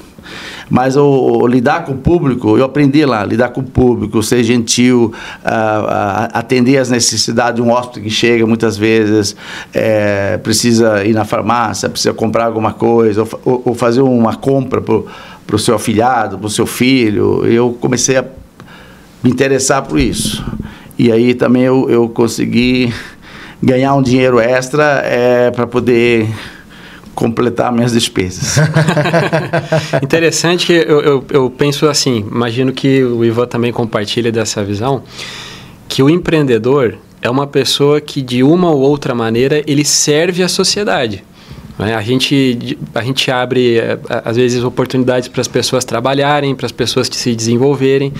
Mas 0.70 0.96
o, 0.96 1.04
o, 1.04 1.46
lidar 1.48 1.84
com 1.84 1.92
o 1.92 1.98
público, 1.98 2.56
eu 2.56 2.64
aprendi 2.64 3.04
lá, 3.04 3.24
lidar 3.24 3.48
com 3.48 3.60
o 3.60 3.64
público, 3.64 4.22
ser 4.22 4.44
gentil, 4.44 5.12
atender 6.32 6.78
às 6.78 6.88
necessidades 6.88 7.56
de 7.56 7.62
um 7.62 7.72
hóspede 7.72 8.02
que 8.02 8.10
chega 8.10 8.46
muitas 8.46 8.78
vezes, 8.78 9.34
é, 9.74 10.38
precisa 10.38 11.04
ir 11.04 11.12
na 11.12 11.24
farmácia, 11.24 11.88
precisa 11.88 12.14
comprar 12.14 12.44
alguma 12.44 12.72
coisa, 12.72 13.26
ou, 13.44 13.62
ou 13.64 13.74
fazer 13.74 14.00
uma 14.00 14.36
compra 14.36 14.80
para 14.80 15.56
o 15.56 15.58
seu 15.58 15.74
afilhado, 15.74 16.38
para 16.38 16.46
o 16.46 16.50
seu 16.50 16.66
filho. 16.66 17.44
Eu 17.44 17.76
comecei 17.80 18.16
a 18.16 18.24
me 19.24 19.30
interessar 19.30 19.82
por 19.82 19.98
isso. 19.98 20.44
E 20.96 21.10
aí 21.10 21.34
também 21.34 21.62
eu, 21.62 21.90
eu 21.90 22.08
consegui 22.08 22.94
ganhar 23.60 23.94
um 23.94 24.02
dinheiro 24.02 24.38
extra 24.38 25.02
é, 25.04 25.50
para 25.50 25.66
poder 25.66 26.28
completar 27.20 27.70
minhas 27.70 27.92
despesas. 27.92 28.56
Interessante 30.02 30.66
que 30.66 30.72
eu, 30.72 31.02
eu, 31.02 31.24
eu, 31.28 31.50
penso 31.50 31.86
assim, 31.86 32.26
imagino 32.30 32.72
que 32.72 33.04
o 33.04 33.22
Ivan 33.22 33.46
também 33.46 33.70
compartilha 33.70 34.32
dessa 34.32 34.64
visão, 34.64 35.02
que 35.86 36.02
o 36.02 36.08
empreendedor 36.08 36.96
é 37.20 37.28
uma 37.28 37.46
pessoa 37.46 38.00
que 38.00 38.22
de 38.22 38.42
uma 38.42 38.70
ou 38.70 38.80
outra 38.80 39.14
maneira 39.14 39.62
ele 39.66 39.84
serve 39.84 40.42
à 40.42 40.48
sociedade. 40.48 41.22
Né? 41.80 41.94
A, 41.94 42.02
gente, 42.02 42.78
a 42.94 43.02
gente 43.02 43.30
abre, 43.30 43.78
é, 43.78 43.98
às 44.24 44.36
vezes, 44.36 44.62
oportunidades 44.62 45.28
para 45.28 45.40
as 45.40 45.48
pessoas 45.48 45.82
trabalharem, 45.82 46.54
para 46.54 46.66
as 46.66 46.72
pessoas 46.72 47.08
se 47.10 47.34
desenvolverem. 47.34 48.12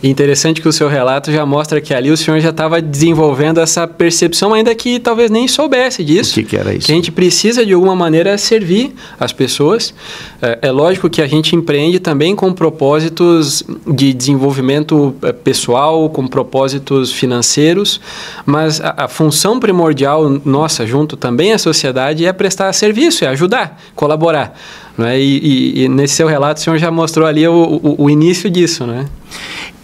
E 0.00 0.08
interessante 0.08 0.60
que 0.60 0.68
o 0.68 0.72
seu 0.72 0.88
relato 0.88 1.32
já 1.32 1.44
mostra 1.44 1.80
que 1.80 1.92
ali 1.92 2.10
o 2.10 2.16
senhor 2.16 2.38
já 2.38 2.50
estava 2.50 2.80
desenvolvendo 2.80 3.58
essa 3.58 3.86
percepção, 3.86 4.54
ainda 4.54 4.72
que 4.76 5.00
talvez 5.00 5.28
nem 5.28 5.48
soubesse 5.48 6.04
disso. 6.04 6.30
O 6.30 6.34
que, 6.34 6.50
que 6.50 6.56
era 6.56 6.72
isso? 6.72 6.86
Que 6.86 6.92
a 6.92 6.94
gente 6.94 7.10
precisa, 7.10 7.66
de 7.66 7.72
alguma 7.72 7.96
maneira, 7.96 8.38
servir 8.38 8.94
as 9.18 9.32
pessoas. 9.32 9.92
É, 10.40 10.60
é 10.62 10.70
lógico 10.70 11.10
que 11.10 11.20
a 11.20 11.26
gente 11.26 11.56
empreende 11.56 11.98
também 11.98 12.36
com 12.36 12.52
propósitos 12.52 13.64
de 13.86 14.12
desenvolvimento 14.14 15.14
é, 15.22 15.32
pessoal, 15.32 16.08
com 16.08 16.28
propósitos 16.28 17.12
financeiros, 17.12 18.00
mas 18.46 18.80
a, 18.80 18.94
a 19.04 19.08
função 19.08 19.58
primordial 19.58 20.40
nossa, 20.44 20.86
junto 20.86 21.16
também 21.16 21.52
à 21.52 21.58
sociedade, 21.58 22.24
é 22.24 22.32
prestar 22.32 22.72
serviço, 22.72 22.99
é 23.06 23.28
ajudar, 23.28 23.80
colaborar. 23.94 24.54
Né? 24.96 25.20
E, 25.20 25.38
e, 25.38 25.84
e, 25.84 25.88
nesse 25.88 26.14
seu 26.14 26.28
relato, 26.28 26.60
o 26.60 26.64
senhor 26.64 26.78
já 26.78 26.90
mostrou 26.90 27.26
ali 27.26 27.46
o, 27.46 27.80
o, 27.82 28.04
o 28.04 28.10
início 28.10 28.50
disso, 28.50 28.86
né? 28.86 29.06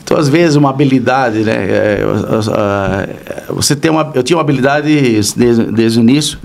Então, 0.06 0.16
às 0.16 0.28
vezes, 0.28 0.54
uma 0.54 0.70
habilidade, 0.70 1.38
né? 1.38 1.54
É, 1.54 2.04
você 3.48 3.74
tem 3.74 3.90
uma, 3.90 4.12
eu 4.14 4.22
tinha 4.22 4.36
uma 4.36 4.42
habilidade 4.42 4.86
desde, 5.36 5.64
desde 5.64 5.98
o 5.98 6.02
início, 6.02 6.38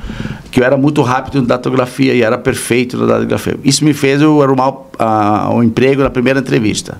que 0.49 0.59
eu 0.59 0.63
era 0.63 0.75
muito 0.75 1.01
rápido 1.01 1.37
em 1.37 1.43
datografia 1.43 2.13
e 2.13 2.23
era 2.23 2.37
perfeito 2.37 2.97
na 2.97 3.05
datografia. 3.05 3.55
Isso 3.63 3.85
me 3.85 3.93
fez 3.93 4.21
eu 4.21 4.41
arrumar 4.41 4.69
uh, 4.69 5.53
um 5.53 5.61
emprego 5.61 6.01
na 6.01 6.09
primeira 6.09 6.39
entrevista. 6.39 6.97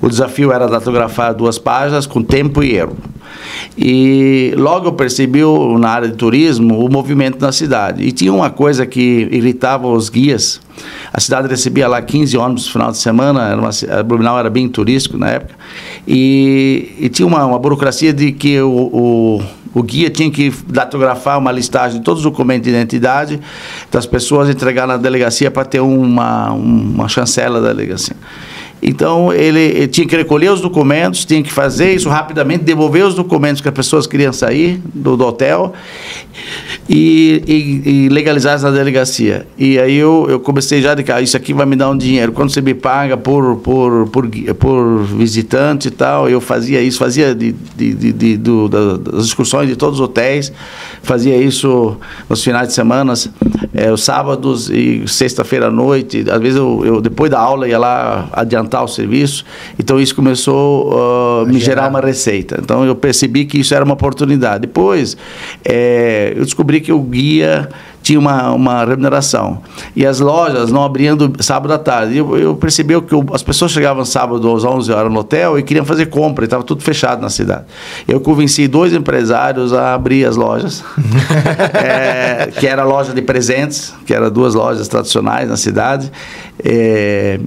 O 0.00 0.08
desafio 0.08 0.52
era 0.52 0.68
datografar 0.68 1.34
duas 1.34 1.58
páginas 1.58 2.06
com 2.06 2.22
tempo 2.22 2.62
e 2.62 2.76
erro. 2.76 2.96
E 3.76 4.54
logo 4.56 4.88
eu 4.88 4.92
percebi 4.92 5.40
na 5.78 5.88
área 5.88 6.08
de 6.08 6.14
turismo 6.14 6.84
o 6.84 6.90
movimento 6.90 7.40
na 7.40 7.52
cidade. 7.52 8.02
E 8.02 8.12
tinha 8.12 8.32
uma 8.32 8.50
coisa 8.50 8.86
que 8.86 9.28
irritava 9.30 9.88
os 9.88 10.08
guias. 10.08 10.60
A 11.12 11.20
cidade 11.20 11.48
recebia 11.48 11.86
lá 11.86 12.02
15 12.02 12.36
ônibus 12.36 12.66
no 12.66 12.72
final 12.72 12.90
de 12.90 12.98
semana, 12.98 13.48
era 13.48 13.60
uma, 13.60 13.70
a 13.98 14.02
Blumenau 14.02 14.38
era 14.38 14.50
bem 14.50 14.68
turístico 14.68 15.16
na 15.16 15.30
época. 15.30 15.54
E, 16.06 16.94
e 16.98 17.08
tinha 17.08 17.26
uma, 17.26 17.44
uma, 17.44 17.58
burocracia 17.58 18.12
de 18.12 18.32
que 18.32 18.60
o, 18.60 18.70
o, 18.70 19.42
o, 19.74 19.82
guia 19.82 20.10
tinha 20.10 20.30
que 20.30 20.52
datografar 20.66 21.38
uma 21.38 21.52
listagem 21.52 21.98
de 21.98 22.04
todos 22.04 22.20
os 22.20 22.30
documentos 22.30 22.64
de 22.64 22.70
identidade 22.70 23.40
das 23.90 24.06
pessoas, 24.06 24.48
entregar 24.48 24.86
na 24.86 24.96
delegacia 24.96 25.50
para 25.50 25.64
ter 25.64 25.80
uma, 25.80 26.50
uma 26.52 27.08
chancela 27.08 27.60
da 27.60 27.68
delegacia. 27.68 28.16
Então, 28.86 29.32
ele, 29.32 29.60
ele, 29.60 29.88
tinha 29.88 30.06
que 30.06 30.14
recolher 30.14 30.50
os 30.50 30.60
documentos, 30.60 31.24
tinha 31.24 31.42
que 31.42 31.50
fazer 31.50 31.94
isso 31.94 32.10
rapidamente, 32.10 32.64
devolver 32.64 33.06
os 33.06 33.14
documentos 33.14 33.62
que 33.62 33.68
as 33.68 33.74
pessoas 33.74 34.06
queriam 34.06 34.30
sair 34.30 34.78
do, 34.92 35.16
do 35.16 35.24
hotel 35.24 35.72
e, 36.86 37.42
e, 37.46 38.04
e, 38.04 38.08
legalizar 38.10 38.60
na 38.60 38.70
delegacia. 38.70 39.46
E 39.56 39.78
aí 39.78 39.96
eu, 39.96 40.26
eu 40.28 40.38
comecei 40.38 40.82
já 40.82 40.94
de 40.94 41.02
cá, 41.02 41.22
isso 41.22 41.34
aqui 41.34 41.54
vai 41.54 41.64
me 41.64 41.76
dar 41.76 41.88
um 41.88 41.96
dinheiro. 41.96 42.32
Quando 42.32 42.50
você 42.50 42.60
me 42.60 42.74
paga 42.74 43.16
por, 43.16 43.56
por, 43.56 44.06
por, 44.08 44.28
por 44.58 45.02
visitante 45.04 45.88
e 45.88 45.90
tal, 45.90 46.28
eu 46.28 46.38
fazia 46.38 46.82
isso, 46.82 46.98
fazia 46.98 47.34
de, 47.34 47.52
de, 47.52 47.94
de, 47.94 48.12
de 48.12 48.36
do, 48.36 48.68
das 48.68 49.24
excursões 49.24 49.66
de 49.66 49.76
todos 49.76 49.98
os 49.98 50.04
hotéis, 50.04 50.52
fazia 51.02 51.38
isso 51.38 51.96
nos 52.28 52.44
finais 52.44 52.68
de 52.68 52.74
semana, 52.74 53.14
é, 53.72 53.90
os 53.90 54.02
sábados 54.04 54.68
e 54.68 55.04
sexta-feira 55.08 55.68
à 55.68 55.70
noite. 55.70 56.26
Às 56.30 56.40
vezes 56.40 56.58
eu, 56.58 56.82
eu, 56.84 57.00
depois 57.00 57.30
da 57.30 57.40
aula, 57.40 57.66
ia 57.66 57.78
lá 57.78 58.28
adiantar 58.32 58.73
o 58.82 58.88
serviço. 58.88 59.44
Então 59.78 60.00
isso 60.00 60.14
começou 60.14 60.92
uh, 60.92 61.42
a 61.42 61.44
me 61.46 61.58
gerar. 61.58 61.82
gerar 61.82 61.88
uma 61.88 62.00
receita. 62.00 62.58
Então 62.62 62.84
eu 62.84 62.94
percebi 62.94 63.44
que 63.44 63.58
isso 63.58 63.74
era 63.74 63.84
uma 63.84 63.94
oportunidade. 63.94 64.62
Depois 64.62 65.16
é, 65.64 66.32
eu 66.36 66.44
descobri 66.44 66.80
que 66.80 66.92
o 66.92 67.00
guia 67.00 67.68
tinha 68.04 68.18
uma, 68.18 68.52
uma 68.52 68.84
remuneração. 68.84 69.62
E 69.96 70.04
as 70.04 70.20
lojas 70.20 70.70
não 70.70 70.84
abriam 70.84 71.16
do, 71.16 71.42
sábado 71.42 71.72
à 71.72 71.78
tarde. 71.78 72.18
Eu, 72.18 72.36
eu 72.36 72.54
percebi 72.54 73.00
que 73.00 73.14
as 73.32 73.42
pessoas 73.42 73.72
chegavam 73.72 74.04
sábado 74.04 74.54
às 74.54 74.62
11 74.62 74.92
horas 74.92 75.10
no 75.10 75.20
hotel 75.20 75.58
e 75.58 75.62
queriam 75.62 75.86
fazer 75.86 76.06
compra, 76.06 76.44
e 76.44 76.46
estava 76.46 76.62
tudo 76.62 76.82
fechado 76.82 77.22
na 77.22 77.30
cidade. 77.30 77.64
Eu 78.06 78.20
convenci 78.20 78.68
dois 78.68 78.92
empresários 78.92 79.72
a 79.72 79.94
abrir 79.94 80.26
as 80.26 80.36
lojas, 80.36 80.84
é, 81.72 82.50
que 82.60 82.66
era 82.66 82.82
a 82.82 82.84
loja 82.84 83.14
de 83.14 83.22
presentes, 83.22 83.94
que 84.06 84.12
eram 84.12 84.30
duas 84.30 84.54
lojas 84.54 84.86
tradicionais 84.86 85.48
na 85.48 85.56
cidade. 85.56 86.12
É, 86.62 87.40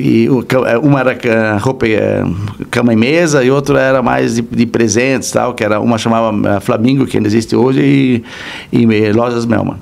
e 0.00 0.28
é, 0.66 0.78
uma 0.78 1.00
era 1.00 1.56
roupa, 1.58 1.86
é, 1.86 2.24
cama 2.70 2.92
e 2.92 2.96
mesa, 2.96 3.44
e 3.44 3.50
outra 3.50 3.80
era 3.80 4.02
mais 4.02 4.36
de, 4.36 4.42
de 4.42 4.66
presentes, 4.66 5.30
tal, 5.30 5.54
que 5.54 5.62
era 5.62 5.78
uma 5.78 5.98
chamava 5.98 6.56
é, 6.56 6.60
Flamingo, 6.60 7.06
que 7.06 7.16
ainda 7.16 7.28
existe 7.28 7.54
hoje, 7.54 8.24
e, 8.72 8.82
e 8.82 9.12
Lojas 9.12 9.44
Melman. 9.44 9.76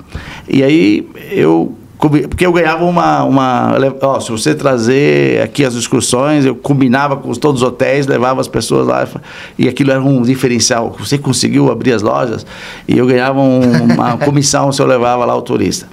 E 0.47 0.63
aí 0.63 1.07
eu 1.31 1.73
porque 1.99 2.45
eu 2.45 2.53
ganhava 2.53 2.85
uma, 2.85 3.25
uma 3.25 3.73
ó, 4.01 4.21
se 4.21 4.31
você 4.31 4.55
trazer 4.55 5.41
aqui 5.41 5.65
as 5.65 5.73
excursões, 5.73 6.45
eu 6.45 6.55
combinava 6.55 7.17
com 7.17 7.33
todos 7.33 7.61
os 7.61 7.67
hotéis, 7.67 8.07
levava 8.07 8.39
as 8.39 8.47
pessoas 8.47 8.87
lá 8.87 9.05
e 9.57 9.67
aquilo 9.67 9.91
era 9.91 10.01
um 10.01 10.21
diferencial. 10.21 10.95
Você 10.97 11.17
conseguiu 11.17 11.69
abrir 11.69 11.91
as 11.91 12.01
lojas 12.01 12.45
e 12.87 12.97
eu 12.97 13.05
ganhava 13.05 13.41
um, 13.41 13.83
uma 13.83 14.15
comissão 14.23 14.71
se 14.71 14.81
eu 14.81 14.85
levava 14.85 15.25
lá 15.25 15.35
o 15.35 15.41
turista. 15.41 15.89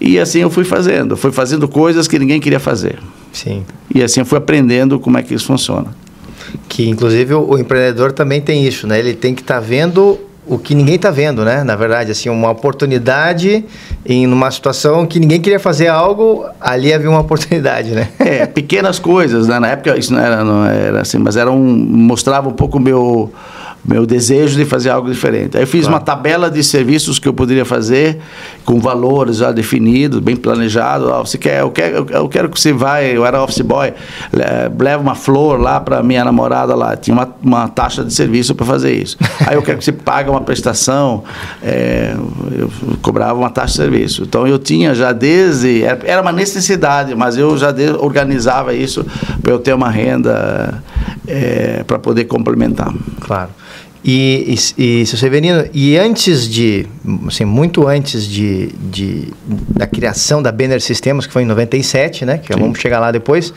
E 0.00 0.18
assim 0.18 0.38
eu 0.38 0.48
fui 0.48 0.64
fazendo, 0.64 1.14
fui 1.14 1.30
fazendo 1.30 1.68
coisas 1.68 2.08
que 2.08 2.18
ninguém 2.18 2.40
queria 2.40 2.58
fazer. 2.58 2.98
Sim. 3.32 3.64
E 3.94 4.02
assim 4.02 4.20
eu 4.20 4.26
fui 4.26 4.38
aprendendo 4.38 4.98
como 4.98 5.18
é 5.18 5.22
que 5.22 5.34
isso 5.34 5.46
funciona. 5.46 5.88
Que 6.68 6.88
inclusive 6.88 7.34
o, 7.34 7.50
o 7.50 7.58
empreendedor 7.58 8.12
também 8.12 8.40
tem 8.40 8.66
isso, 8.66 8.86
né? 8.86 8.98
Ele 8.98 9.14
tem 9.14 9.34
que 9.34 9.42
estar 9.42 9.54
tá 9.54 9.60
vendo 9.60 10.18
o 10.46 10.58
que 10.58 10.74
ninguém 10.74 10.96
está 10.96 11.10
vendo, 11.10 11.44
né? 11.44 11.62
Na 11.62 11.76
verdade, 11.76 12.10
assim, 12.10 12.28
uma 12.28 12.50
oportunidade 12.50 13.64
em 14.04 14.26
uma 14.26 14.50
situação 14.50 15.06
que 15.06 15.20
ninguém 15.20 15.40
queria 15.40 15.60
fazer 15.60 15.86
algo, 15.86 16.44
ali 16.60 16.92
havia 16.92 17.08
uma 17.08 17.20
oportunidade, 17.20 17.90
né? 17.92 18.08
É, 18.18 18.46
pequenas 18.46 18.98
coisas, 18.98 19.46
né? 19.46 19.60
Na 19.60 19.68
época 19.68 19.96
isso 19.96 20.12
não 20.12 20.20
era, 20.20 20.44
não 20.44 20.66
era 20.66 21.02
assim, 21.02 21.18
mas 21.18 21.36
era 21.36 21.50
um, 21.50 21.64
mostrava 21.64 22.48
um 22.48 22.52
pouco 22.52 22.78
o 22.78 22.80
meu 22.80 23.32
meu 23.84 24.04
desejo 24.04 24.56
de 24.56 24.64
fazer 24.64 24.90
algo 24.90 25.10
diferente. 25.10 25.56
Aí 25.56 25.62
eu 25.62 25.66
fiz 25.66 25.82
claro. 25.82 25.94
uma 25.94 26.00
tabela 26.00 26.50
de 26.50 26.62
serviços 26.62 27.18
que 27.18 27.26
eu 27.26 27.32
poderia 27.32 27.64
fazer 27.64 28.18
com 28.64 28.78
valores 28.78 29.38
já 29.38 29.52
definidos, 29.52 30.20
bem 30.20 30.36
planejado. 30.36 31.12
Ah, 31.12 31.20
você 31.20 31.38
quer, 31.38 31.60
eu 31.60 31.70
quero, 31.70 32.06
eu 32.10 32.28
quero 32.28 32.48
que 32.48 32.60
você 32.60 32.72
vá, 32.72 33.02
eu 33.02 33.24
era 33.24 33.42
office 33.42 33.62
boy, 33.62 33.92
leva 34.78 35.02
uma 35.02 35.14
flor 35.14 35.58
lá 35.58 35.80
para 35.80 36.02
minha 36.02 36.24
namorada 36.24 36.74
lá. 36.74 36.96
Tinha 36.96 37.14
uma, 37.14 37.28
uma 37.42 37.68
taxa 37.68 38.04
de 38.04 38.12
serviço 38.12 38.54
para 38.54 38.66
fazer 38.66 38.92
isso. 38.92 39.16
Aí 39.46 39.56
eu 39.56 39.62
quero 39.62 39.78
que 39.78 39.84
você 39.84 39.92
pague 39.92 40.28
uma 40.28 40.42
prestação, 40.42 41.24
é, 41.62 42.14
eu 42.52 42.70
cobrava 43.00 43.38
uma 43.38 43.50
taxa 43.50 43.72
de 43.72 43.76
serviço. 43.76 44.22
Então 44.22 44.46
eu 44.46 44.58
tinha 44.58 44.94
já 44.94 45.12
desde 45.12 45.82
era 45.82 46.20
uma 46.20 46.32
necessidade, 46.32 47.14
mas 47.14 47.36
eu 47.36 47.56
já 47.56 47.74
organizava 47.98 48.74
isso 48.74 49.04
para 49.42 49.52
eu 49.52 49.58
ter 49.58 49.72
uma 49.72 49.90
renda 49.90 50.82
é, 51.26 51.82
para 51.86 51.98
poder 51.98 52.24
complementar. 52.24 52.92
Claro. 53.20 53.50
E, 54.02 54.56
e, 54.78 55.02
e 55.02 55.06
seu 55.06 55.18
Severino, 55.18 55.66
e 55.74 55.98
antes 55.98 56.48
de, 56.48 56.86
assim, 57.26 57.44
muito 57.44 57.86
antes 57.86 58.26
de, 58.26 58.68
de, 58.68 59.28
da 59.44 59.86
criação 59.86 60.42
da 60.42 60.50
Banner 60.50 60.80
Systems, 60.80 61.26
que 61.26 61.32
foi 61.32 61.42
em 61.42 61.46
97, 61.46 62.24
né? 62.24 62.38
Que 62.38 62.52
Sim. 62.52 62.60
vamos 62.60 62.78
chegar 62.78 62.98
lá 62.98 63.12
depois. 63.12 63.52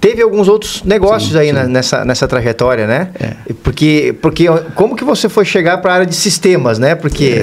Teve 0.00 0.22
alguns 0.22 0.46
outros 0.46 0.82
negócios 0.82 1.32
sim, 1.32 1.38
aí 1.38 1.46
sim. 1.46 1.52
Na, 1.52 1.64
nessa, 1.64 2.04
nessa 2.04 2.28
trajetória, 2.28 2.86
né? 2.86 3.08
É. 3.18 3.52
Porque, 3.62 4.14
porque 4.20 4.46
como 4.74 4.94
que 4.94 5.02
você 5.02 5.28
foi 5.28 5.44
chegar 5.44 5.78
para 5.78 5.92
a 5.92 5.94
área 5.94 6.06
de 6.06 6.14
sistemas, 6.14 6.78
né? 6.78 6.94
Porque 6.94 7.42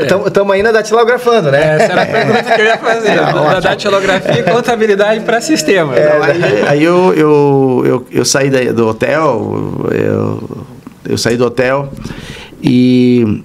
estamos 0.00 0.52
é. 0.52 0.56
ainda 0.56 0.72
datilografando, 0.72 1.50
né? 1.50 1.76
Essa 1.76 1.92
era 1.92 2.02
a 2.02 2.06
pergunta 2.06 2.42
que 2.42 2.60
eu 2.60 2.64
ia 2.64 2.78
fazer. 2.78 3.16
Não, 3.16 3.44
da 3.44 3.60
datilografia 3.60 4.38
e 4.38 4.42
contabilidade 4.44 5.20
para 5.20 5.40
sistemas. 5.40 5.98
É, 5.98 6.20
aí, 6.22 6.68
aí 6.68 6.84
eu, 6.84 7.12
eu, 7.14 7.82
eu, 7.84 8.06
eu, 8.10 8.24
saí 8.24 8.50
do 8.50 8.86
hotel, 8.86 9.90
eu, 9.90 10.66
eu 11.06 11.18
saí 11.18 11.36
do 11.36 11.44
hotel 11.44 11.92
e 12.62 13.42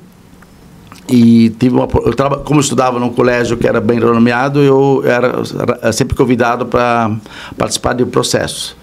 e 1.11 1.49
tive 1.57 1.75
uma 1.75 1.87
eu 2.05 2.13
traba, 2.13 2.37
como 2.37 2.59
eu 2.59 2.61
estudava 2.61 2.99
num 2.99 3.09
colégio 3.09 3.57
que 3.57 3.67
era 3.67 3.81
bem 3.81 3.99
renomeado 3.99 4.59
eu 4.59 5.01
era, 5.05 5.41
era 5.81 5.91
sempre 5.91 6.15
convidado 6.15 6.65
para 6.65 7.11
participar 7.57 7.93
de 7.93 8.05
processos. 8.05 8.77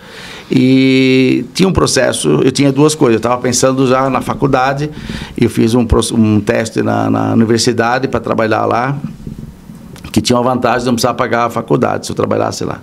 E 0.51 1.45
tinha 1.55 1.69
um 1.69 1.73
processo 1.73 2.41
eu 2.43 2.53
tinha 2.53 2.73
duas 2.73 2.95
coisas 2.95 3.15
eu 3.15 3.19
estava 3.19 3.41
pensando 3.41 3.87
já 3.87 4.09
na 4.11 4.21
faculdade 4.21 4.91
eu 5.37 5.51
fiz 5.51 5.75
um, 5.75 5.87
um 6.15 6.41
teste 6.41 6.83
na, 6.83 7.11
na 7.11 7.33
universidade 7.33 8.09
para 8.09 8.21
trabalhar 8.21 8.65
lá 8.65 8.97
que 10.17 10.23
tinha 10.23 10.39
uma 10.39 10.55
vantagem 10.55 10.81
de 10.81 10.87
não 10.87 10.95
precisar 10.95 11.13
pagar 11.13 11.45
a 11.45 11.51
faculdade 11.51 12.07
se 12.07 12.13
eu 12.13 12.17
trabalhasse 12.17 12.65
lá. 12.65 12.81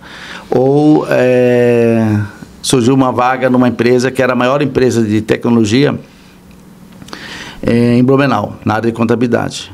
Ou 0.51 1.07
é, 1.09 2.19
surgiu 2.63 2.95
uma 2.95 3.11
vaga 3.11 3.49
numa 3.49 3.67
empresa 3.67 4.09
que 4.09 4.23
era 4.23 4.33
a 4.33 4.35
maior 4.35 4.61
empresa 4.61 5.03
de 5.03 5.21
tecnologia 5.21 5.99
é, 7.61 7.95
em 7.95 8.03
Blumenau, 8.03 8.57
na 8.65 8.75
área 8.75 8.89
de 8.89 8.95
contabilidade, 8.95 9.71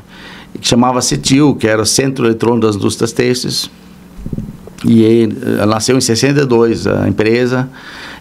que 0.59 0.67
chamava 0.67 0.99
CETIL, 1.01 1.55
que 1.55 1.67
era 1.67 1.81
o 1.81 1.85
Centro 1.85 2.25
Eletrônico 2.25 2.65
das 2.65 2.75
Indústrias 2.75 3.11
Têxteis, 3.11 3.69
e 4.83 5.03
ele, 5.03 5.37
nasceu 5.67 5.97
em 5.97 6.01
62 6.01 6.87
a 6.87 7.07
empresa, 7.07 7.69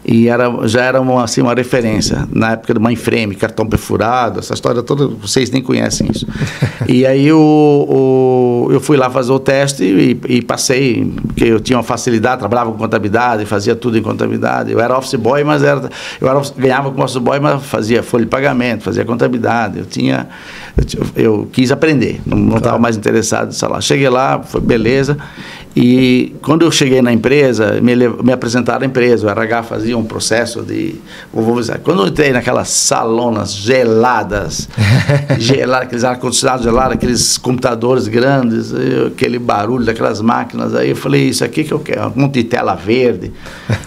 e 0.05 0.29
era, 0.29 0.51
já 0.67 0.83
era 0.83 1.01
uma, 1.01 1.25
assim, 1.25 1.43
uma 1.43 1.55
referência 1.55 2.27
na 2.33 2.53
época 2.53 2.75
do 2.75 2.81
mainframe, 2.81 3.35
cartão 3.35 3.67
perfurado, 3.67 4.39
essa 4.39 4.55
história 4.55 4.83
toda, 4.83 5.07
vocês 5.07 5.51
nem 5.51 5.63
conhecem 5.63 6.09
isso. 6.11 6.27
e 6.89 7.05
aí 7.07 7.33
o, 7.33 7.39
o, 7.39 8.73
eu 8.73 8.81
fui 8.81 8.97
lá 8.97 9.11
fazer 9.11 9.33
o 9.33 9.39
teste 9.39 9.85
e, 9.85 10.21
e, 10.37 10.43
passei, 10.43 11.13
porque 11.27 11.45
eu 11.45 11.61
tinha 11.61 11.77
uma 11.77 11.83
facilidade, 11.83 12.39
trabalhava 12.39 12.73
com 12.73 12.79
contabilidade, 12.79 13.45
fazia 13.45 13.75
tudo 13.75 13.99
em 13.99 14.03
contabilidade. 14.03 14.73
Eu 14.73 14.81
era 14.81 14.97
office 14.97 15.15
boy, 15.15 15.45
mas 15.45 15.63
era, 15.63 15.89
eu 16.21 16.29
era, 16.29 16.41
ganhava 16.57 16.91
como 16.91 17.03
office 17.03 17.19
boy, 17.19 17.41
mas 17.41 17.63
fazia 17.65 18.03
folha 18.03 18.25
de 18.25 18.31
pagamento, 18.31 18.85
fazia 18.85 19.05
contabilidade. 19.05 19.79
Eu 19.79 19.87
tinha, 19.87 20.29
eu, 20.77 21.25
eu 21.25 21.49
quis 21.53 21.71
aprender, 21.71 22.21
não 22.25 22.47
estava 22.47 22.61
claro. 22.61 22.83
mais 22.83 22.97
interessado 22.97 23.53
em 23.53 23.69
lá. 23.69 23.81
Cheguei 23.81 24.09
lá, 24.09 24.43
foi 24.43 24.61
beleza. 24.61 25.17
E 25.81 26.35
quando 26.43 26.63
eu 26.63 26.73
cheguei 26.73 27.01
na 27.01 27.13
empresa, 27.13 27.81
me, 27.81 27.95
me 27.95 28.33
apresentaram 28.33 28.83
a 28.83 28.87
empresa, 28.87 29.27
o 29.27 29.31
RH 29.31 29.63
fazia 29.63 29.88
um 29.95 30.05
processo 30.05 30.63
de. 30.63 30.97
Dizer, 31.59 31.81
quando 31.81 32.03
eu 32.03 32.09
entrei 32.09 32.33
naquelas 32.33 32.69
salonas 32.69 33.53
geladas, 33.53 34.69
geladas 35.39 35.87
aqueles 35.87 36.05
ar-condicionados 36.05 36.65
gelados, 36.65 36.95
aqueles 36.95 37.39
computadores 37.39 38.09
grandes, 38.09 38.73
aquele 39.07 39.39
barulho 39.39 39.85
daquelas 39.85 40.21
máquinas, 40.21 40.75
aí 40.75 40.91
eu 40.91 40.97
falei: 40.97 41.29
Isso 41.29 41.45
aqui 41.45 41.65
que 41.65 41.73
eu 41.73 41.81
quero, 41.81 42.09
um 42.09 42.23
monte 42.23 42.35
de 42.35 42.45
tela 42.45 42.75
verde. 42.75 43.33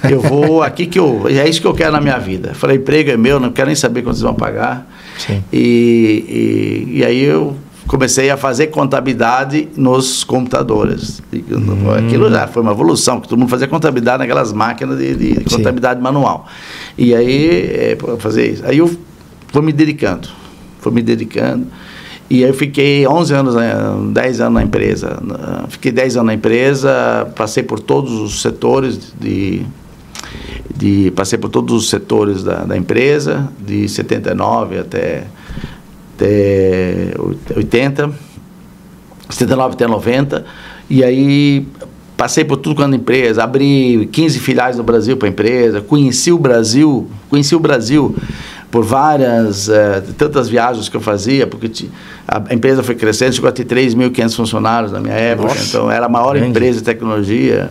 Eu 0.09 0.21
vou 0.21 0.61
aqui 0.63 0.85
que 0.85 0.99
eu. 0.99 1.25
É 1.27 1.47
isso 1.47 1.61
que 1.61 1.67
eu 1.67 1.73
quero 1.73 1.91
na 1.91 2.01
minha 2.01 2.17
vida. 2.17 2.49
Eu 2.49 2.55
falei: 2.55 2.77
emprego 2.77 3.11
é 3.11 3.17
meu, 3.17 3.39
não 3.39 3.51
quero 3.51 3.67
nem 3.67 3.75
saber 3.75 4.01
quanto 4.01 4.15
vocês 4.15 4.23
vão 4.23 4.33
pagar. 4.33 4.87
Sim. 5.17 5.43
E, 5.51 6.87
e, 6.89 6.97
e 6.99 7.05
aí 7.05 7.23
eu 7.23 7.55
comecei 7.87 8.29
a 8.29 8.37
fazer 8.37 8.67
contabilidade 8.67 9.67
nos 9.75 10.23
computadores. 10.23 11.21
Hum. 11.33 11.91
Aquilo 11.97 12.29
já 12.29 12.47
foi 12.47 12.61
uma 12.61 12.71
evolução, 12.71 13.15
porque 13.15 13.29
todo 13.29 13.39
mundo 13.39 13.49
fazia 13.49 13.67
contabilidade 13.67 14.19
naquelas 14.19 14.53
máquinas 14.53 14.97
de, 14.97 15.15
de 15.15 15.43
contabilidade 15.43 15.99
Sim. 15.99 16.03
manual. 16.03 16.47
E 16.97 17.15
aí, 17.15 17.49
é, 17.49 17.97
fazer 18.19 18.51
isso. 18.53 18.65
Aí 18.65 18.77
eu 18.77 18.89
fui 19.47 19.61
me 19.61 19.73
dedicando, 19.73 20.29
fui 20.79 20.91
me 20.91 21.01
dedicando. 21.01 21.67
E 22.29 22.45
aí 22.45 22.49
eu 22.49 22.53
fiquei 22.53 23.05
11 23.05 23.33
anos, 23.33 23.55
10 24.13 24.39
anos 24.39 24.53
na 24.53 24.63
empresa. 24.63 25.21
Fiquei 25.67 25.91
10 25.91 26.15
anos 26.15 26.27
na 26.27 26.33
empresa, 26.33 27.29
passei 27.35 27.61
por 27.61 27.79
todos 27.81 28.13
os 28.13 28.41
setores 28.41 29.13
de, 29.19 29.63
de 30.73 31.11
passei 31.11 31.37
por 31.37 31.49
todos 31.49 31.75
os 31.75 31.89
setores 31.89 32.41
da, 32.41 32.63
da 32.63 32.77
empresa, 32.77 33.49
de 33.59 33.89
79 33.89 34.79
até 34.79 35.25
até 36.21 37.13
80, 37.55 38.11
79 39.29 39.73
até 39.73 39.87
90, 39.87 40.45
e 40.89 41.03
aí 41.03 41.65
passei 42.15 42.43
por 42.43 42.57
tudo 42.57 42.75
quando 42.75 42.95
empresa, 42.95 43.43
abri 43.43 44.07
15 44.11 44.39
filiais 44.39 44.77
no 44.77 44.83
Brasil 44.83 45.17
para 45.17 45.27
a 45.27 45.31
empresa, 45.31 45.81
conheci 45.81 46.31
o 46.31 46.37
Brasil, 46.37 47.09
conheci 47.29 47.55
o 47.55 47.59
Brasil 47.59 48.15
por 48.69 48.85
várias, 48.85 49.67
uh, 49.67 50.13
tantas 50.17 50.47
viagens 50.47 50.87
que 50.87 50.95
eu 50.95 51.01
fazia, 51.01 51.45
porque 51.45 51.87
a 52.27 52.53
empresa 52.53 52.83
foi 52.83 52.95
crescendo, 52.95 53.33
chegou 53.33 53.49
a 53.49 53.51
ter 53.51 53.65
3.500 53.65 54.35
funcionários 54.35 54.91
na 54.91 54.99
minha 54.99 55.15
época, 55.15 55.49
Nossa, 55.49 55.67
então 55.67 55.91
era 55.91 56.05
a 56.05 56.09
maior 56.09 56.35
grande. 56.35 56.49
empresa 56.49 56.79
de 56.79 56.83
tecnologia. 56.85 57.69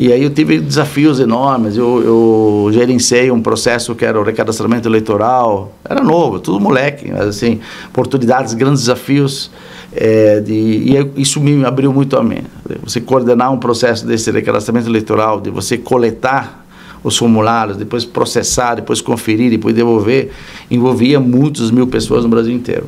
E 0.00 0.12
aí 0.12 0.22
eu 0.22 0.30
tive 0.30 0.60
desafios 0.60 1.18
enormes. 1.18 1.76
Eu, 1.76 2.00
eu 2.04 2.72
gerenciei 2.72 3.32
um 3.32 3.42
processo 3.42 3.96
que 3.96 4.04
era 4.04 4.18
o 4.18 4.22
recadastramento 4.22 4.88
eleitoral. 4.88 5.74
Era 5.84 6.04
novo, 6.04 6.38
tudo 6.38 6.60
moleque, 6.60 7.10
mas 7.10 7.26
assim, 7.26 7.58
oportunidades, 7.88 8.54
grandes 8.54 8.82
desafios. 8.82 9.50
É, 9.92 10.38
de, 10.38 10.52
e 10.54 11.20
isso 11.20 11.40
me 11.40 11.64
abriu 11.64 11.92
muito 11.92 12.16
a 12.16 12.22
mente. 12.22 12.46
Você 12.84 13.00
coordenar 13.00 13.52
um 13.52 13.58
processo 13.58 14.06
desse 14.06 14.30
recadastramento 14.30 14.88
eleitoral, 14.88 15.40
de 15.40 15.50
você 15.50 15.76
coletar 15.76 16.64
os 17.02 17.16
formulários, 17.16 17.76
depois 17.76 18.04
processar, 18.04 18.76
depois 18.76 19.00
conferir, 19.00 19.50
depois 19.50 19.74
devolver, 19.74 20.30
envolvia 20.70 21.18
muitas 21.18 21.72
mil 21.72 21.88
pessoas 21.88 22.22
no 22.22 22.30
Brasil 22.30 22.54
inteiro. 22.54 22.86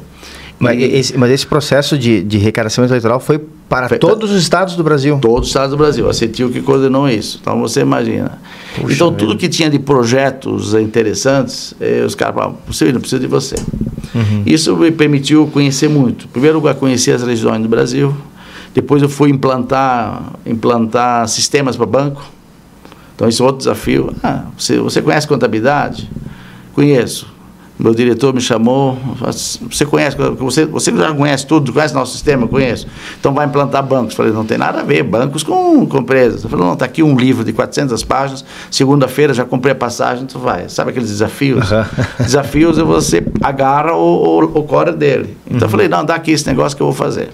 Mas, 0.60 0.78
e, 0.78 0.84
esse, 0.84 1.16
mas 1.16 1.30
esse 1.30 1.46
processo 1.46 1.96
de, 1.96 2.22
de 2.22 2.36
recadastramento 2.36 2.92
eleitoral 2.92 3.18
foi 3.18 3.40
para 3.66 3.88
foi, 3.88 3.98
todos 3.98 4.30
os 4.30 4.42
estados 4.42 4.76
do 4.76 4.84
Brasil? 4.84 5.18
Todos 5.18 5.44
os 5.44 5.48
estados 5.48 5.70
do 5.70 5.76
Brasil. 5.78 6.08
A 6.08 6.12
CETIL 6.12 6.50
que 6.50 6.60
coordenou 6.60 7.08
isso. 7.08 7.38
Então 7.40 7.58
você 7.58 7.80
imagina. 7.80 8.38
Puxa 8.74 8.94
então 8.94 9.10
tudo 9.10 9.38
que 9.38 9.48
tinha 9.48 9.70
de 9.70 9.78
projetos 9.78 10.74
interessantes, 10.74 11.72
eh, 11.80 12.04
os 12.04 12.14
caras 12.14 12.34
falavam, 12.34 12.58
você 12.66 12.92
não 12.92 13.00
precisa 13.00 13.18
de 13.18 13.26
você. 13.26 13.54
Uhum. 14.14 14.42
Isso 14.44 14.76
me 14.76 14.90
permitiu 14.90 15.46
conhecer 15.46 15.88
muito. 15.88 16.28
Primeiro 16.28 16.58
lugar, 16.58 16.74
conhecer 16.74 17.12
as 17.12 17.22
regiões 17.22 17.62
do 17.62 17.68
Brasil. 17.68 18.14
Depois 18.74 19.02
eu 19.02 19.08
fui 19.08 19.30
implantar, 19.30 20.34
implantar 20.44 21.26
sistemas 21.26 21.74
para 21.74 21.86
banco. 21.86 22.22
Então, 23.16 23.28
isso 23.28 23.42
é 23.42 23.46
outro 23.46 23.58
desafio. 23.58 24.14
Ah, 24.22 24.44
você, 24.56 24.78
você 24.78 25.00
conhece 25.00 25.26
contabilidade? 25.26 26.08
Conheço 26.74 27.26
meu 27.82 27.94
diretor 27.94 28.34
me 28.34 28.40
chamou, 28.40 28.98
você 29.60 29.86
conhece, 29.86 30.16
você, 30.38 30.66
você 30.66 30.94
já 30.94 31.14
conhece 31.14 31.46
tudo, 31.46 31.72
conhece 31.72 31.94
nosso 31.94 32.12
sistema, 32.12 32.46
conheço. 32.46 32.86
Então 33.18 33.32
vai 33.32 33.46
implantar 33.46 33.82
bancos. 33.82 34.14
Falei, 34.14 34.32
não 34.32 34.44
tem 34.44 34.58
nada 34.58 34.80
a 34.80 34.82
ver, 34.82 35.02
bancos 35.02 35.42
com, 35.42 35.86
com 35.86 35.98
empresas. 35.98 36.44
Eu 36.44 36.50
falei, 36.50 36.66
não, 36.66 36.74
está 36.74 36.84
aqui 36.84 37.02
um 37.02 37.16
livro 37.16 37.42
de 37.42 37.52
400 37.52 38.04
páginas, 38.04 38.44
segunda-feira 38.70 39.32
já 39.32 39.44
comprei 39.44 39.72
a 39.72 39.74
passagem, 39.74 40.26
tu 40.26 40.38
vai. 40.38 40.68
Sabe 40.68 40.90
aqueles 40.90 41.08
desafios? 41.08 41.70
Uhum. 41.70 41.84
Desafios 42.20 42.78
é 42.78 42.82
você 42.82 43.24
agarra 43.42 43.94
o, 43.94 44.40
o, 44.40 44.44
o 44.58 44.62
core 44.64 44.92
dele. 44.92 45.36
Então 45.46 45.58
uhum. 45.58 45.64
eu 45.64 45.68
falei, 45.70 45.88
não, 45.88 46.04
dá 46.04 46.16
aqui 46.16 46.32
esse 46.32 46.46
negócio 46.46 46.76
que 46.76 46.82
eu 46.82 46.86
vou 46.86 46.94
fazer 46.94 47.30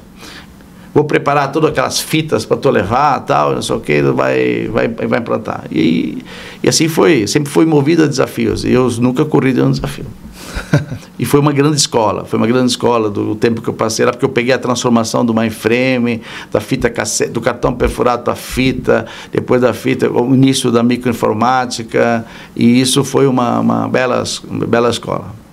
vou 0.95 1.05
preparar 1.05 1.53
todas 1.53 1.73
aquelas 1.73 2.01
fitas 2.01 2.47
para 2.47 2.57
tu 2.57 2.71
levar, 2.71 3.21
tal, 3.21 3.55
não 3.55 3.61
sei 3.61 3.77
o 3.77 3.81
que, 3.81 4.01
vai, 4.01 4.67
vai, 4.73 4.89
vai 4.89 5.19
implantar. 5.19 5.65
E, 5.71 6.25
e 6.63 6.69
assim 6.71 6.89
foi, 6.89 7.27
sempre 7.27 7.53
fui 7.53 7.67
movido 7.67 8.05
a 8.05 8.07
desafios, 8.07 8.65
e 8.65 8.73
eu 8.73 8.89
nunca 8.99 9.23
corri 9.23 9.53
de 9.53 9.61
um 9.61 9.71
desafio. 9.71 10.07
e 11.19 11.25
foi 11.25 11.41
uma 11.41 11.53
grande 11.53 11.77
escola, 11.77 12.25
foi 12.25 12.39
uma 12.39 12.47
grande 12.47 12.71
escola 12.71 13.11
do 13.11 13.35
tempo 13.35 13.61
que 13.63 13.69
eu 13.69 13.75
passei 13.75 14.05
lá, 14.05 14.13
porque 14.13 14.25
eu 14.25 14.31
peguei 14.31 14.55
a 14.55 14.59
transformação 14.59 15.25
do 15.25 15.35
mainframe, 15.35 16.23
da 16.51 16.61
fita 16.61 16.91
cassete, 16.91 17.31
do 17.31 17.41
cartão 17.41 17.73
perfurado 17.75 18.23
para 18.23 18.35
fita, 18.35 19.07
depois 19.33 19.61
da 19.61 19.73
fita, 19.73 20.11
o 20.11 20.35
início 20.35 20.71
da 20.71 20.83
microinformática, 20.83 22.25
e 22.55 22.81
isso 22.81 23.05
foi 23.05 23.27
uma, 23.27 23.61
uma, 23.61 23.89
bela, 23.89 24.23
uma 24.49 24.67
bela 24.67 24.91
escola. 24.91 25.46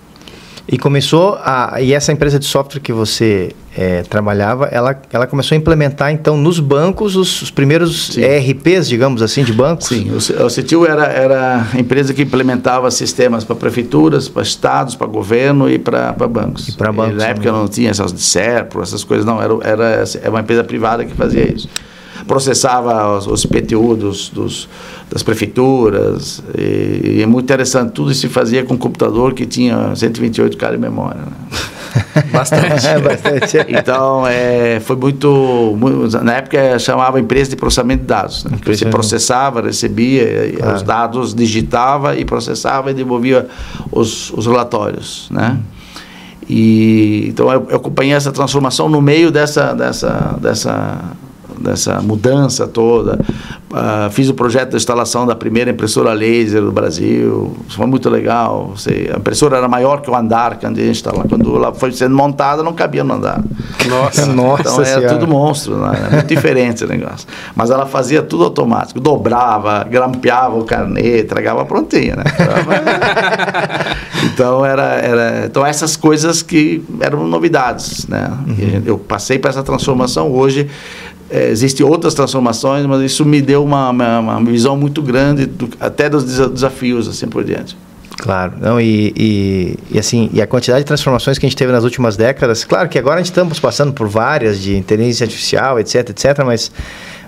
E 0.66 0.78
começou 0.78 1.38
a. 1.42 1.80
E 1.80 1.92
essa 1.92 2.10
empresa 2.10 2.38
de 2.38 2.46
software 2.46 2.80
que 2.80 2.92
você 2.92 3.52
é, 3.76 4.02
trabalhava, 4.02 4.66
ela, 4.66 4.98
ela 5.12 5.26
começou 5.26 5.54
a 5.54 5.58
implementar, 5.58 6.10
então, 6.10 6.38
nos 6.38 6.58
bancos, 6.58 7.16
os, 7.16 7.42
os 7.42 7.50
primeiros 7.50 8.14
Sim. 8.14 8.22
ERPs, 8.22 8.88
digamos 8.88 9.20
assim, 9.20 9.44
de 9.44 9.52
bancos? 9.52 9.88
Sim, 9.88 10.10
o, 10.10 10.44
o 10.44 10.50
CETIL 10.50 10.86
era, 10.86 11.04
era 11.04 11.66
a 11.74 11.78
empresa 11.78 12.14
que 12.14 12.22
implementava 12.22 12.90
sistemas 12.90 13.44
para 13.44 13.56
prefeituras, 13.56 14.26
para 14.26 14.42
estados, 14.42 14.94
para 14.94 15.06
governo 15.06 15.68
e 15.68 15.78
para 15.78 16.12
bancos. 16.12 16.68
E 16.68 16.72
para 16.72 16.90
bancos. 16.90 17.14
E 17.14 17.18
na 17.18 17.26
época 17.26 17.52
não 17.52 17.68
tinha 17.68 17.90
essas 17.90 18.12
de 18.12 18.22
SERPRO, 18.22 18.82
essas 18.82 19.04
coisas, 19.04 19.26
não, 19.26 19.42
era, 19.42 19.54
era, 19.62 20.04
era 20.20 20.30
uma 20.30 20.40
empresa 20.40 20.64
privada 20.64 21.04
que 21.04 21.12
fazia 21.14 21.52
isso 21.52 21.68
processava 22.26 23.16
os, 23.16 23.26
os 23.26 23.46
PTU 23.46 23.96
dos, 23.96 24.28
dos, 24.28 24.68
das 25.10 25.22
prefeituras. 25.22 26.42
E, 26.56 27.18
e, 27.18 27.22
é 27.22 27.26
muito 27.26 27.44
interessante. 27.44 27.92
Tudo 27.92 28.10
isso 28.10 28.22
se 28.22 28.28
fazia 28.28 28.64
com 28.64 28.74
um 28.74 28.78
computador 28.78 29.34
que 29.34 29.46
tinha 29.46 29.94
128 29.94 30.56
KB 30.56 30.72
de 30.72 30.78
memória. 30.78 31.20
Né? 31.20 32.22
Bastante. 32.32 32.86
é, 32.86 32.98
bastante. 32.98 33.64
Então, 33.68 34.26
é, 34.26 34.80
foi 34.80 34.96
muito, 34.96 35.76
muito, 35.78 36.24
Na 36.24 36.34
época, 36.34 36.78
chamava 36.78 37.20
empresa 37.20 37.50
de 37.50 37.56
processamento 37.56 38.02
de 38.02 38.08
dados. 38.08 38.44
Né? 38.44 38.58
Você 38.64 38.86
processava, 38.86 39.60
recebia 39.62 40.52
claro. 40.56 40.76
os 40.76 40.82
dados, 40.82 41.34
digitava 41.34 42.16
e 42.16 42.24
processava 42.24 42.90
e 42.90 42.94
devolvia 42.94 43.46
os, 43.92 44.30
os 44.32 44.46
relatórios. 44.46 45.28
Né? 45.30 45.58
E, 46.48 47.26
então, 47.28 47.50
eu, 47.50 47.66
eu 47.70 47.76
acompanhei 47.76 48.14
essa 48.14 48.32
transformação 48.32 48.88
no 48.88 49.00
meio 49.00 49.30
dessa, 49.30 49.72
dessa, 49.72 50.36
dessa 50.40 51.00
dessa 51.60 52.00
mudança 52.00 52.66
toda. 52.66 53.18
Uh, 53.74 54.08
fiz 54.12 54.28
o 54.28 54.34
projeto 54.34 54.70
de 54.70 54.76
instalação 54.76 55.26
da 55.26 55.34
primeira 55.34 55.68
impressora 55.68 56.12
laser 56.12 56.62
do 56.62 56.70
Brasil. 56.70 57.56
Foi 57.70 57.86
muito 57.86 58.08
legal. 58.08 58.72
Você, 58.76 59.10
a 59.12 59.18
impressora 59.18 59.56
era 59.56 59.66
maior 59.66 60.00
que 60.00 60.08
o 60.08 60.14
andar 60.14 60.58
que 60.58 60.64
a 60.64 60.68
gente 60.68 60.92
estava 60.92 61.24
Quando 61.28 61.56
ela 61.56 61.74
foi 61.74 61.90
sendo 61.90 62.14
montada, 62.14 62.62
não 62.62 62.72
cabia 62.72 63.02
no 63.02 63.14
andar. 63.14 63.42
Nossa, 63.88 64.26
Nossa 64.26 64.62
Então 64.62 64.74
era 64.76 64.84
senhora. 64.84 65.08
tudo 65.08 65.26
monstro, 65.26 65.76
né? 65.76 65.92
era 65.96 66.10
muito 66.10 66.28
diferente 66.28 66.84
o 66.84 66.86
negócio. 66.86 67.26
Mas 67.56 67.70
ela 67.70 67.84
fazia 67.84 68.22
tudo 68.22 68.44
automático. 68.44 69.00
Dobrava, 69.00 69.82
grampeava 69.82 70.56
o 70.56 70.64
carnê, 70.64 71.24
tragava 71.24 71.64
prontinha, 71.64 72.14
né? 72.14 72.24
então, 74.22 74.64
era, 74.64 74.84
era, 74.94 75.46
então 75.46 75.66
essas 75.66 75.96
coisas 75.96 76.42
que 76.42 76.84
eram 77.00 77.26
novidades, 77.26 78.06
né? 78.06 78.30
Uhum. 78.46 78.82
Eu 78.86 78.98
passei 78.98 79.36
para 79.36 79.50
essa 79.50 79.64
transformação. 79.64 80.30
Hoje 80.30 80.68
é, 81.34 81.48
existem 81.50 81.84
outras 81.84 82.14
transformações, 82.14 82.86
mas 82.86 83.02
isso 83.02 83.24
me 83.24 83.42
deu 83.42 83.64
uma, 83.64 83.90
uma, 83.90 84.18
uma 84.20 84.44
visão 84.44 84.76
muito 84.76 85.02
grande, 85.02 85.46
do, 85.46 85.68
até 85.80 86.08
dos 86.08 86.24
desafios, 86.24 87.08
assim 87.08 87.26
por 87.26 87.42
diante. 87.42 87.76
Claro, 88.16 88.52
não, 88.60 88.80
e, 88.80 89.12
e, 89.16 89.78
e, 89.90 89.98
assim, 89.98 90.30
e 90.32 90.40
a 90.40 90.46
quantidade 90.46 90.80
de 90.80 90.86
transformações 90.86 91.36
que 91.36 91.44
a 91.44 91.48
gente 91.48 91.58
teve 91.58 91.72
nas 91.72 91.82
últimas 91.82 92.16
décadas, 92.16 92.62
claro 92.62 92.88
que 92.88 92.96
agora 92.96 93.16
a 93.16 93.18
gente 93.18 93.32
estamos 93.32 93.58
passando 93.58 93.92
por 93.92 94.06
várias 94.06 94.60
de 94.60 94.76
inteligência 94.76 95.24
artificial, 95.24 95.80
etc, 95.80 96.10
etc, 96.10 96.44
mas 96.46 96.70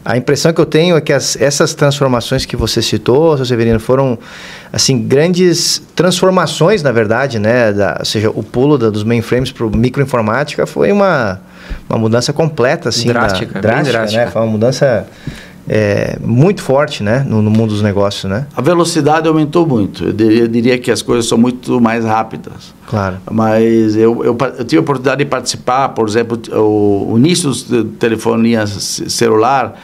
a 0.04 0.16
impressão 0.16 0.52
que 0.52 0.60
eu 0.60 0.66
tenho 0.66 0.96
é 0.96 1.00
que 1.00 1.12
as, 1.12 1.34
essas 1.40 1.74
transformações 1.74 2.46
que 2.46 2.54
você 2.54 2.80
citou, 2.80 3.36
seu 3.36 3.44
Severino, 3.44 3.80
foram 3.80 4.16
assim 4.72 5.02
grandes 5.02 5.82
transformações, 5.96 6.80
na 6.80 6.92
verdade, 6.92 7.40
né? 7.40 7.72
Da, 7.72 7.96
ou 7.98 8.04
seja, 8.04 8.30
o 8.30 8.40
pulo 8.44 8.78
da, 8.78 8.88
dos 8.88 9.02
mainframes 9.02 9.50
para 9.50 9.66
microinformática 9.66 10.64
foi 10.64 10.92
uma, 10.92 11.40
uma 11.88 11.98
mudança 11.98 12.32
completa, 12.32 12.88
assim, 12.88 13.08
drástica, 13.08 13.54
da, 13.54 13.60
drástica, 13.60 13.98
drástica. 13.98 14.24
Né? 14.24 14.30
Foi 14.30 14.42
uma 14.42 14.50
mudança 14.50 15.06
é, 15.68 16.16
muito 16.20 16.62
forte 16.62 17.02
né, 17.02 17.24
no, 17.28 17.42
no, 17.42 17.50
mundo 17.50 17.70
dos 17.70 17.82
negócios. 17.82 18.30
Né? 18.30 18.46
A 18.56 18.60
velocidade 18.60 19.26
aumentou 19.26 19.66
muito. 19.66 20.04
Eu 20.04 20.12
diria, 20.12 20.40
eu 20.42 20.48
diria, 20.48 20.78
que 20.78 20.90
as 20.90 21.02
coisas 21.02 21.26
são 21.26 21.36
muito 21.36 21.80
mais 21.80 22.04
rápidas. 22.04 22.74
Claro. 22.88 23.16
Mas 23.30 23.96
eu, 23.96 24.24
eu, 24.24 24.36
eu 24.58 24.64
tive 24.64 24.78
a 24.78 24.80
oportunidade 24.80 25.24
de 25.24 25.28
participar, 25.28 25.88
por 25.90 26.08
exemplo, 26.08 26.40
o, 26.52 27.12
o 27.12 27.18
início 27.18 27.50
da 27.68 27.90
telefonia 27.98 28.66
celular 28.66 29.74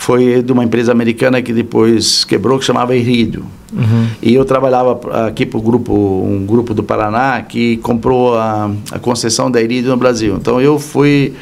foi 0.00 0.42
de 0.42 0.50
uma 0.50 0.64
empresa 0.64 0.90
americana 0.90 1.42
que 1.42 1.52
depois 1.52 2.24
quebrou, 2.24 2.58
que 2.58 2.64
chamava 2.64 2.96
Iridio. 2.96 3.44
Uhum. 3.70 4.06
E 4.22 4.34
eu 4.34 4.46
trabalhava 4.46 4.98
aqui 5.26 5.44
para 5.44 5.60
grupo, 5.60 5.92
um 5.92 6.44
grupo 6.46 6.72
do 6.72 6.82
Paraná 6.82 7.42
que 7.42 7.76
comprou 7.76 8.34
a, 8.34 8.70
a 8.90 8.98
concessão 8.98 9.50
da 9.50 9.60
Iridio 9.60 9.90
no 9.90 9.98
Brasil. 9.98 10.36
Então 10.36 10.58
eu 10.58 10.78
fui 10.78 11.34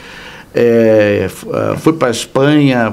é, 0.53 1.29
é, 1.29 1.77
fui 1.77 1.93
para 1.93 2.09
a 2.09 2.11
Espanha, 2.11 2.93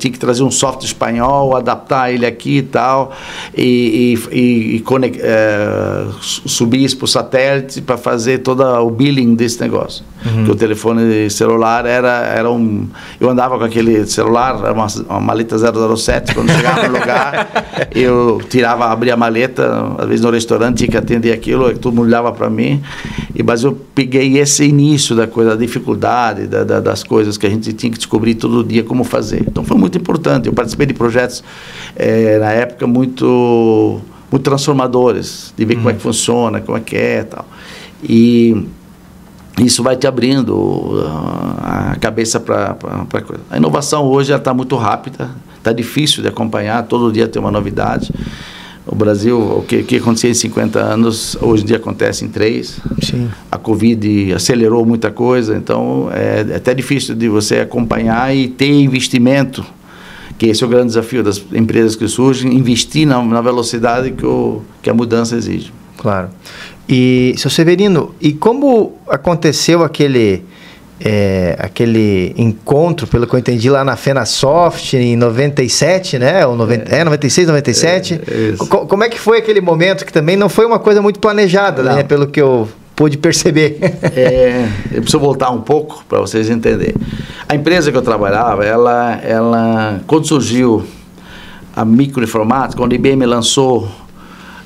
tinha 0.00 0.12
que 0.12 0.18
trazer 0.18 0.42
um 0.42 0.50
software 0.50 0.86
espanhol, 0.86 1.56
adaptar 1.56 2.12
ele 2.12 2.26
aqui 2.26 2.58
e 2.58 2.62
tal, 2.62 3.12
e, 3.56 4.18
e, 4.32 4.36
e, 4.36 4.76
e 4.76 4.84
é, 5.20 6.06
subir 6.20 6.82
isso 6.82 6.96
para 6.96 7.04
o 7.04 7.08
satélite 7.08 7.80
para 7.82 7.96
fazer 7.96 8.38
todo 8.38 8.64
o 8.64 8.90
billing 8.90 9.36
desse 9.36 9.60
negócio. 9.60 10.04
Uhum. 10.24 10.36
Porque 10.36 10.50
o 10.52 10.54
telefone 10.54 11.28
celular 11.28 11.84
era, 11.84 12.24
era 12.26 12.50
um. 12.50 12.88
Eu 13.20 13.28
andava 13.28 13.58
com 13.58 13.64
aquele 13.64 14.06
celular, 14.06 14.58
era 14.62 14.72
uma, 14.72 14.86
uma 15.08 15.20
maleta 15.20 15.56
007, 15.58 16.34
quando 16.34 16.50
chegava 16.50 16.88
no 16.88 16.98
lugar, 16.98 17.88
eu 17.94 18.40
tirava, 18.48 18.86
abria 18.86 19.14
a 19.14 19.16
maleta, 19.16 19.92
às 19.98 20.06
vezes 20.06 20.24
no 20.24 20.30
restaurante 20.30 20.78
tinha 20.78 20.88
que 20.88 20.96
atender 20.96 21.32
aquilo, 21.32 21.76
todo 21.76 21.94
mundo 21.94 22.06
olhava 22.06 22.32
para 22.32 22.48
mim, 22.48 22.82
e, 23.34 23.42
mas 23.42 23.64
eu 23.64 23.78
peguei 23.94 24.38
esse 24.38 24.64
início 24.64 25.14
da 25.14 25.26
coisa, 25.26 25.50
da 25.50 25.56
dificuldade, 25.56 26.46
da, 26.46 26.64
da, 26.64 26.80
das 26.80 27.02
coisas 27.02 27.36
que 27.36 27.46
a 27.46 27.50
gente 27.50 27.72
tinha 27.74 27.92
que 27.92 27.98
descobrir 27.98 28.34
todo 28.34 28.64
dia 28.64 28.82
como 28.82 29.04
fazer. 29.04 29.44
Então 29.46 29.62
foi 29.62 29.76
muito 29.76 29.98
importante. 29.98 30.46
Eu 30.46 30.52
participei 30.54 30.86
de 30.86 30.94
projetos 30.94 31.44
é, 31.96 32.38
na 32.38 32.50
época 32.50 32.86
muito, 32.86 34.00
muito 34.30 34.42
transformadores, 34.42 35.52
de 35.56 35.64
ver 35.64 35.74
uhum. 35.74 35.80
como 35.80 35.90
é 35.90 35.92
que 35.92 35.98
uhum. 35.98 36.12
funciona, 36.12 36.60
como 36.60 36.78
é 36.78 36.80
que 36.80 36.96
é 36.96 37.24
tal. 37.24 37.46
E 38.02 38.66
isso 39.58 39.82
vai 39.82 39.96
te 39.96 40.06
abrindo 40.06 40.52
uh, 40.54 41.06
a 41.62 41.96
cabeça 42.00 42.40
para 42.40 42.76
a 42.82 43.20
coisa. 43.20 43.42
A 43.50 43.56
inovação 43.56 44.04
hoje 44.04 44.32
está 44.32 44.52
muito 44.52 44.76
rápida, 44.76 45.30
está 45.56 45.72
difícil 45.72 46.22
de 46.22 46.28
acompanhar, 46.28 46.82
todo 46.84 47.12
dia 47.12 47.28
tem 47.28 47.40
uma 47.40 47.50
novidade. 47.50 48.12
O 48.86 48.94
Brasil, 48.94 49.40
o 49.40 49.62
que, 49.62 49.82
que 49.82 49.96
acontecia 49.96 50.28
em 50.28 50.34
50 50.34 50.78
anos, 50.78 51.38
hoje 51.40 51.62
em 51.62 51.66
dia 51.66 51.76
acontece 51.76 52.24
em 52.24 52.28
3. 52.28 52.80
Sim. 53.00 53.30
A 53.50 53.56
Covid 53.56 54.34
acelerou 54.34 54.84
muita 54.84 55.10
coisa, 55.10 55.56
então 55.56 56.10
é, 56.12 56.44
é 56.50 56.56
até 56.56 56.74
difícil 56.74 57.14
de 57.14 57.28
você 57.28 57.60
acompanhar 57.60 58.34
e 58.36 58.48
ter 58.48 58.68
investimento, 58.68 59.64
que 60.36 60.46
esse 60.46 60.62
é 60.62 60.66
o 60.66 60.68
grande 60.68 60.88
desafio 60.88 61.22
das 61.22 61.42
empresas 61.52 61.96
que 61.96 62.06
surgem, 62.06 62.52
investir 62.54 63.06
na, 63.06 63.22
na 63.22 63.40
velocidade 63.40 64.10
que, 64.10 64.26
o, 64.26 64.60
que 64.82 64.90
a 64.90 64.94
mudança 64.94 65.34
exige. 65.34 65.72
Claro. 65.96 66.28
E, 66.88 67.34
seu 67.38 67.50
Severino, 67.50 68.14
e 68.20 68.32
como 68.32 68.98
aconteceu 69.08 69.82
aquele 69.82 70.44
é, 71.00 71.56
aquele 71.58 72.34
encontro, 72.36 73.06
pelo 73.06 73.26
que 73.26 73.34
eu 73.34 73.38
entendi, 73.38 73.68
lá 73.68 73.84
na 73.84 73.96
FenaSoft 73.96 74.96
em 74.96 75.16
97, 75.16 76.18
né? 76.18 76.46
Ou 76.46 76.56
90, 76.56 76.94
é, 76.94 77.00
é 77.00 77.04
96, 77.04 77.48
97. 77.48 78.14
É, 78.14 78.66
Co 78.66 78.86
como 78.86 79.02
é 79.04 79.08
que 79.08 79.18
foi 79.18 79.38
aquele 79.38 79.60
momento 79.60 80.04
que 80.04 80.12
também 80.12 80.36
não 80.36 80.48
foi 80.48 80.64
uma 80.64 80.78
coisa 80.78 81.02
muito 81.02 81.18
planejada, 81.18 81.82
né? 81.82 82.02
Pelo 82.02 82.26
que 82.26 82.40
eu 82.40 82.68
pude 82.94 83.18
perceber. 83.18 83.78
é, 84.14 84.68
eu 84.92 85.02
preciso 85.02 85.18
voltar 85.18 85.50
um 85.50 85.60
pouco 85.60 86.04
para 86.08 86.20
vocês 86.20 86.48
entenderem. 86.48 86.94
A 87.48 87.54
empresa 87.54 87.90
que 87.90 87.96
eu 87.96 88.02
trabalhava, 88.02 88.64
ela, 88.64 89.20
ela 89.22 90.00
quando 90.06 90.26
surgiu 90.26 90.84
a 91.74 91.84
microinformática, 91.84 92.80
quando 92.80 92.92
a 92.92 92.94
IBM 92.94 93.26
lançou 93.26 93.90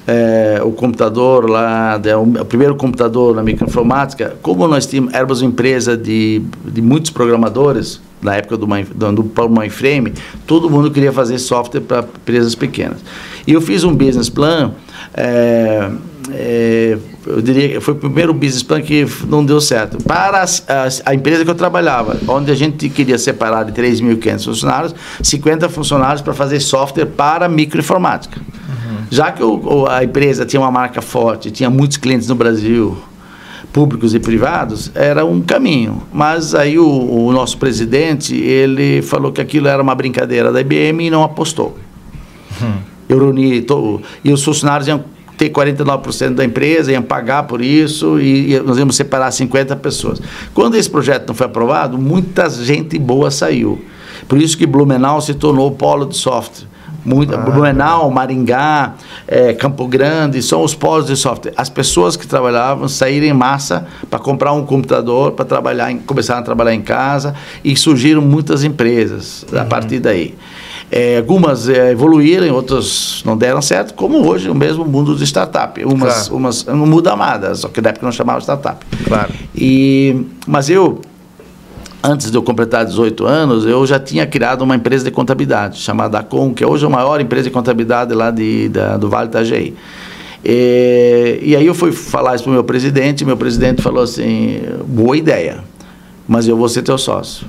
é, 0.08 0.62
o 0.64 0.72
computador 0.72 1.50
lá, 1.50 1.98
de, 1.98 2.14
o, 2.14 2.44
primeiro 2.46 2.74
computador 2.74 3.36
na 3.36 3.42
microinformática, 3.42 4.36
como 4.40 4.66
nós 4.66 4.86
tínhamos, 4.86 5.12
éramos 5.12 5.42
uma 5.42 5.50
empresa 5.50 5.98
de, 5.98 6.40
de 6.64 6.80
muitos 6.80 7.10
programadores, 7.10 8.00
na 8.22 8.34
época 8.34 8.56
do, 8.56 8.66
do, 8.66 9.22
do 9.22 9.48
mainframe, 9.50 10.14
todo 10.46 10.70
mundo 10.70 10.90
queria 10.90 11.12
fazer 11.12 11.38
software 11.38 11.82
para 11.82 12.00
empresas 12.00 12.54
pequenas. 12.54 12.98
E 13.46 13.52
eu 13.52 13.60
fiz 13.60 13.84
um 13.84 13.94
business 13.94 14.30
plan, 14.30 14.72
é, 15.14 15.90
é, 16.30 16.98
eu 17.26 17.42
diria 17.42 17.68
que 17.68 17.80
foi 17.80 17.92
o 17.92 17.96
primeiro 17.98 18.32
business 18.32 18.62
plan 18.62 18.80
que 18.80 19.06
não 19.28 19.44
deu 19.44 19.60
certo. 19.60 20.02
Para 20.02 20.42
a, 20.42 20.88
a, 21.04 21.14
empresa 21.14 21.44
que 21.44 21.50
eu 21.50 21.54
trabalhava, 21.54 22.18
onde 22.26 22.50
a 22.50 22.54
gente 22.54 22.88
queria 22.88 23.18
separar 23.18 23.64
de 23.64 23.72
3.500 23.72 24.44
funcionários, 24.44 24.94
50 25.22 25.68
funcionários 25.68 26.22
para 26.22 26.32
fazer 26.32 26.60
software 26.60 27.06
para 27.06 27.46
microinformática. 27.46 28.40
Já 29.10 29.32
que 29.32 29.42
o, 29.42 29.86
a 29.86 30.04
empresa 30.04 30.44
tinha 30.44 30.60
uma 30.60 30.70
marca 30.70 31.00
forte, 31.00 31.50
tinha 31.50 31.70
muitos 31.70 31.96
clientes 31.96 32.28
no 32.28 32.34
Brasil, 32.34 32.96
públicos 33.72 34.14
e 34.14 34.18
privados, 34.18 34.90
era 34.94 35.24
um 35.24 35.40
caminho. 35.40 36.02
Mas 36.12 36.54
aí 36.54 36.78
o, 36.78 36.86
o 36.86 37.32
nosso 37.32 37.58
presidente, 37.58 38.34
ele 38.34 39.02
falou 39.02 39.32
que 39.32 39.40
aquilo 39.40 39.68
era 39.68 39.82
uma 39.82 39.94
brincadeira 39.94 40.52
da 40.52 40.60
IBM 40.60 41.06
e 41.06 41.10
não 41.10 41.22
apostou. 41.22 41.76
Hum. 42.62 42.74
Eu 43.08 43.18
reuni, 43.18 43.62
tô, 43.62 44.00
e 44.22 44.32
os 44.32 44.44
funcionários 44.44 44.86
iam 44.86 45.02
ter 45.38 45.50
49% 45.50 46.34
da 46.34 46.44
empresa, 46.44 46.92
iam 46.92 47.02
pagar 47.02 47.44
por 47.44 47.62
isso 47.62 48.18
e, 48.20 48.54
e 48.54 48.60
nós 48.60 48.76
íamos 48.76 48.96
separar 48.96 49.30
50 49.30 49.76
pessoas. 49.76 50.20
Quando 50.52 50.74
esse 50.74 50.90
projeto 50.90 51.28
não 51.28 51.34
foi 51.34 51.46
aprovado, 51.46 51.96
muita 51.96 52.50
gente 52.50 52.98
boa 52.98 53.30
saiu. 53.30 53.80
Por 54.26 54.42
isso 54.42 54.58
que 54.58 54.66
Blumenau 54.66 55.20
se 55.20 55.32
tornou 55.32 55.68
o 55.68 55.70
polo 55.70 56.04
de 56.04 56.16
software 56.16 56.66
muito, 57.08 57.34
ah, 57.34 57.38
Blumenau, 57.38 58.10
Maringá, 58.10 58.94
é, 59.26 59.54
Campo 59.54 59.86
Grande, 59.86 60.42
são 60.42 60.62
os 60.62 60.74
polos 60.74 61.06
de 61.06 61.16
software. 61.16 61.54
As 61.56 61.70
pessoas 61.70 62.16
que 62.16 62.26
trabalhavam 62.26 62.88
saíram 62.88 63.26
em 63.26 63.32
massa 63.32 63.86
para 64.10 64.18
comprar 64.18 64.52
um 64.52 64.64
computador, 64.64 65.32
para 65.32 65.44
trabalhar, 65.44 65.90
em, 65.90 65.98
começaram 65.98 66.40
a 66.40 66.42
trabalhar 66.42 66.74
em 66.74 66.82
casa 66.82 67.34
e 67.64 67.74
surgiram 67.76 68.20
muitas 68.20 68.62
empresas 68.62 69.46
uhum. 69.50 69.60
a 69.60 69.64
partir 69.64 69.98
daí. 70.00 70.34
É, 70.90 71.18
algumas 71.18 71.68
é, 71.68 71.90
evoluíram, 71.90 72.54
outras 72.54 73.22
não 73.24 73.36
deram 73.36 73.60
certo, 73.60 73.94
como 73.94 74.26
hoje 74.26 74.48
o 74.48 74.54
mesmo 74.54 74.84
mundo 74.84 75.14
de 75.14 75.24
startup. 75.24 75.82
Umas, 75.84 76.28
claro. 76.28 76.36
umas 76.36 76.64
não 76.64 76.86
muda 76.86 77.14
nada, 77.14 77.54
só 77.54 77.68
que 77.68 77.80
na 77.80 77.90
época 77.90 78.06
não 78.06 78.12
chamava 78.12 78.40
startup. 78.40 78.84
Claro. 79.04 79.30
E, 79.54 80.26
mas 80.46 80.70
eu 80.70 81.00
antes 82.08 82.30
de 82.30 82.36
eu 82.36 82.42
completar 82.42 82.84
18 82.84 83.26
anos, 83.26 83.66
eu 83.66 83.86
já 83.86 83.98
tinha 84.00 84.26
criado 84.26 84.62
uma 84.62 84.74
empresa 84.74 85.04
de 85.04 85.10
contabilidade 85.10 85.78
chamada 85.78 86.22
Com, 86.22 86.54
que 86.54 86.64
é 86.64 86.66
hoje 86.66 86.86
a 86.86 86.88
maior 86.88 87.20
empresa 87.20 87.44
de 87.44 87.50
contabilidade 87.50 88.14
lá 88.14 88.30
de, 88.30 88.68
da, 88.68 88.96
do 88.96 89.08
Vale 89.08 89.28
Itajaí. 89.28 89.74
E, 90.44 91.38
e 91.42 91.56
aí 91.56 91.66
eu 91.66 91.74
fui 91.74 91.92
falar 91.92 92.34
isso 92.34 92.44
para 92.44 92.50
o 92.50 92.54
meu 92.54 92.64
presidente, 92.64 93.24
meu 93.24 93.36
presidente 93.36 93.82
falou 93.82 94.02
assim, 94.02 94.60
boa 94.86 95.16
ideia, 95.16 95.58
mas 96.26 96.48
eu 96.48 96.56
vou 96.56 96.68
ser 96.68 96.82
teu 96.82 96.96
sócio. 96.96 97.46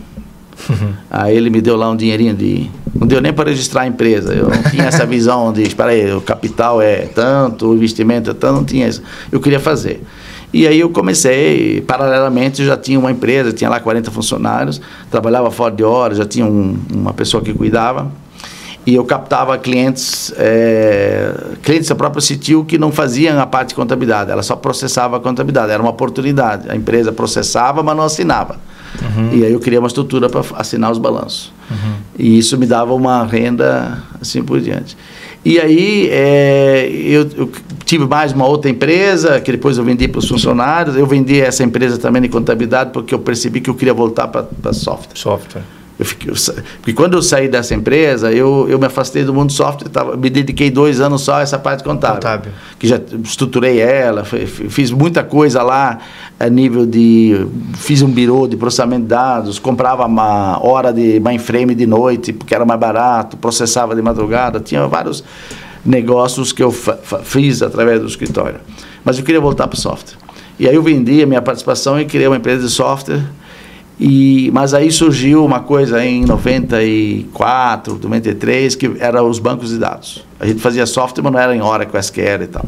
Uhum. 0.70 0.94
Aí 1.10 1.38
ele 1.38 1.50
me 1.50 1.62
deu 1.62 1.78
lá 1.78 1.90
um 1.90 1.96
dinheirinho 1.96 2.34
de. 2.34 2.70
Não 2.94 3.08
deu 3.08 3.22
nem 3.22 3.32
para 3.32 3.50
registrar 3.50 3.84
a 3.84 3.88
empresa. 3.88 4.34
Eu 4.34 4.50
não 4.50 4.62
tinha 4.64 4.84
essa 4.84 5.06
visão 5.06 5.54
de, 5.54 5.64
espera 5.64 5.92
aí, 5.92 6.12
o 6.14 6.20
capital 6.20 6.82
é 6.82 7.04
tanto, 7.06 7.70
o 7.70 7.76
investimento 7.76 8.30
é 8.30 8.34
tanto, 8.34 8.56
não 8.56 8.66
tinha 8.66 8.88
isso. 8.88 9.02
Eu 9.32 9.40
queria 9.40 9.60
fazer. 9.60 10.04
E 10.52 10.68
aí 10.68 10.80
eu 10.80 10.90
comecei, 10.90 11.82
paralelamente, 11.82 12.66
já 12.66 12.76
tinha 12.76 13.00
uma 13.00 13.12
empresa, 13.12 13.54
tinha 13.54 13.70
lá 13.70 13.80
40 13.80 14.10
funcionários, 14.10 14.82
trabalhava 15.12 15.52
fora 15.52 15.76
de 15.76 15.84
hora, 15.84 16.16
já 16.16 16.26
tinha 16.26 16.46
um, 16.46 16.78
uma 16.92 17.14
pessoa 17.14 17.44
que 17.44 17.54
cuidava. 17.54 18.12
E 18.86 18.96
eu 18.96 19.06
captava 19.06 19.56
clientes, 19.58 20.34
é, 20.38 21.32
clientes 21.62 21.88
da 21.90 21.96
própria 21.96 22.22
Citil 22.22 22.66
que 22.66 22.78
não 22.78 22.92
faziam 22.92 23.40
a 23.40 23.46
parte 23.46 23.70
de 23.70 23.76
contabilidade, 23.76 24.32
ela 24.32 24.42
só 24.42 24.56
processava 24.56 25.18
a 25.18 25.20
contabilidade, 25.20 25.72
era 25.72 25.82
uma 25.82 25.92
oportunidade. 25.92 26.68
A 26.72 26.76
empresa 26.76 27.12
processava, 27.12 27.84
mas 27.84 27.96
não 27.96 28.04
assinava. 28.04 28.56
Uhum. 29.02 29.30
E 29.34 29.46
aí 29.46 29.54
eu 29.54 29.60
criei 29.60 29.78
uma 29.78 29.88
estrutura 29.88 30.28
para 30.30 30.42
assinar 30.56 30.92
os 30.92 30.98
balanços. 30.98 31.54
Uhum. 31.70 31.94
E 32.18 32.40
isso 32.40 32.58
me 32.58 32.66
dava 32.66 32.94
uma 32.94 33.24
renda 33.26 34.02
assim 34.20 34.42
por 34.42 34.60
diante. 34.60 34.98
E 35.44 35.60
aí 35.60 36.10
é, 36.12 36.90
eu, 36.92 37.30
eu, 37.36 37.52
tive 37.86 38.06
mais 38.06 38.34
uma 38.34 38.46
outra 38.46 38.70
empresa, 38.70 39.40
que 39.40 39.52
depois 39.52 39.78
eu 39.78 39.84
vendi 39.84 40.08
para 40.08 40.20
os 40.20 40.28
funcionários. 40.28 40.96
Eu 40.96 41.08
vendi 41.08 41.40
essa 41.40 41.64
empresa 41.64 41.98
também 41.98 42.22
de 42.22 42.30
contabilidade 42.30 42.92
porque 42.92 43.14
eu 43.14 43.20
percebi 43.20 43.62
que 43.62 43.70
eu 43.70 43.76
queria 43.76 43.94
voltar 43.94 44.28
para 44.28 44.74
software. 44.74 45.16
Software. 45.16 45.79
Eu 46.00 46.06
fiquei, 46.06 46.32
porque 46.78 46.94
quando 46.94 47.16
eu 47.16 47.22
saí 47.22 47.50
dessa 47.50 47.76
empresa, 47.76 48.32
eu, 48.32 48.66
eu 48.70 48.80
me 48.80 48.86
afastei 48.86 49.26
do 49.26 49.34
mundo 49.34 49.48
do 49.48 49.54
software, 49.54 49.90
tava, 49.90 50.16
me 50.16 50.30
dediquei 50.30 50.72
dois 50.72 51.02
anos 51.02 51.24
só 51.24 51.36
a 51.36 51.42
essa 51.42 51.60
parte 51.60 51.84
contábil. 51.84 52.16
contábil. 52.16 52.52
Que 52.80 52.88
já 52.88 52.98
estruturei 53.22 53.82
ela, 53.82 54.24
fiz 54.24 54.92
muita 54.92 55.26
coisa 55.26 55.62
lá 55.62 56.00
a 56.40 56.48
nível 56.48 56.86
de. 56.86 57.46
Fiz 57.74 58.02
um 58.02 58.10
birô 58.10 58.48
de 58.48 58.56
processamento 58.56 59.02
de 59.02 59.08
dados, 59.10 59.60
comprava 59.60 60.06
uma 60.06 60.66
hora 60.66 60.94
de 60.94 61.20
mainframe 61.20 61.76
de 61.76 61.86
noite, 61.86 62.32
porque 62.32 62.56
era 62.56 62.64
mais 62.64 62.80
barato, 62.80 63.36
processava 63.36 63.94
de 63.94 64.02
madrugada, 64.02 64.62
tinha 64.62 64.88
vários 64.88 65.22
negócios 65.86 66.54
que 66.54 66.64
eu 66.64 66.74
fiz 67.24 67.62
através 67.62 68.00
do 68.00 68.08
escritório. 68.08 68.62
Mas 69.04 69.18
eu 69.18 69.26
queria 69.26 69.42
voltar 69.42 69.68
para 69.68 69.76
o 69.76 69.80
software. 69.80 70.18
E 70.58 70.66
aí 70.66 70.76
eu 70.76 70.84
vendi 70.84 71.22
a 71.22 71.26
minha 71.26 71.42
participação 71.42 72.00
e 72.00 72.06
criei 72.06 72.28
uma 72.28 72.38
empresa 72.38 72.66
de 72.66 72.72
software 72.72 73.22
e, 74.00 74.50
mas 74.54 74.74
aí 74.74 74.90
surgiu 74.92 75.44
uma 75.44 75.60
coisa 75.60 76.04
em 76.04 76.24
94, 76.24 78.00
93, 78.02 78.76
que 78.76 78.92
era 78.98 79.22
os 79.22 79.40
bancos 79.40 79.72
de 79.72 79.78
dados. 79.78 80.24
A 80.40 80.48
gente 80.48 80.62
fazia 80.62 80.86
software, 80.86 81.22
mas 81.22 81.34
não 81.34 81.40
era 81.40 81.54
em 81.54 81.62
Oracle, 81.62 82.00
SQL 82.00 82.44
e 82.44 82.48
tal. 82.48 82.66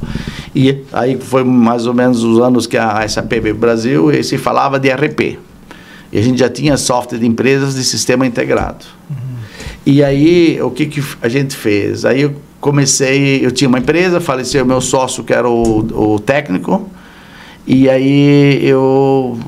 E 0.53 0.83
aí 0.91 1.17
foi 1.17 1.45
mais 1.45 1.87
ou 1.87 1.93
menos 1.93 2.21
os 2.21 2.37
anos 2.39 2.67
que 2.67 2.77
a 2.77 3.07
SAP 3.07 3.31
veio 3.41 3.55
Brasil 3.55 4.11
e 4.11 4.21
se 4.25 4.37
falava 4.37 4.77
de 4.77 4.89
RP. 4.89 5.39
E 6.11 6.17
a 6.17 6.21
gente 6.21 6.37
já 6.37 6.49
tinha 6.49 6.75
software 6.75 7.19
de 7.19 7.25
empresas 7.25 7.75
de 7.75 7.83
sistema 7.85 8.27
integrado. 8.27 8.85
Uhum. 9.09 9.15
E 9.85 10.03
aí, 10.03 10.61
o 10.61 10.69
que, 10.69 10.85
que 10.85 11.01
a 11.21 11.29
gente 11.29 11.55
fez? 11.55 12.03
Aí 12.03 12.23
eu 12.23 12.35
comecei, 12.59 13.45
eu 13.45 13.51
tinha 13.51 13.69
uma 13.69 13.79
empresa, 13.79 14.19
faleceu 14.19 14.65
meu 14.65 14.81
sócio, 14.81 15.23
que 15.23 15.31
era 15.31 15.49
o, 15.49 16.15
o 16.15 16.19
técnico, 16.19 16.89
e 17.65 17.89
aí 17.89 18.59
eu 18.61 19.39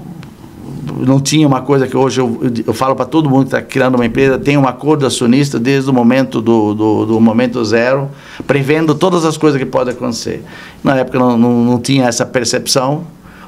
não 0.98 1.20
tinha 1.20 1.48
uma 1.48 1.62
coisa 1.62 1.88
que 1.88 1.96
hoje 1.96 2.22
eu, 2.22 2.40
eu 2.66 2.74
falo 2.74 2.96
para 2.96 3.06
todo 3.06 3.30
mundo 3.30 3.42
que 3.42 3.56
está 3.56 3.62
criando 3.62 3.96
uma 3.96 4.06
empresa, 4.06 4.38
tem 4.38 4.58
um 4.58 4.68
acordo 4.68 5.06
acionista 5.06 5.60
desde 5.60 5.90
o 5.90 5.94
momento 5.94 6.42
do, 6.42 6.74
do, 6.74 7.06
do, 7.06 7.20
momento 7.20 7.64
zero, 7.66 8.10
prevendo 8.46 8.94
todas 8.96 9.26
as 9.26 9.38
coisas 9.38 9.60
que 9.60 9.66
podem 9.66 9.94
acontecer. 9.94 10.44
Na 10.84 10.98
época 10.98 11.20
não, 11.20 11.38
não, 11.38 11.64
não 11.64 11.80
tinha 11.80 12.06
essa 12.06 12.26
percepção. 12.26 13.06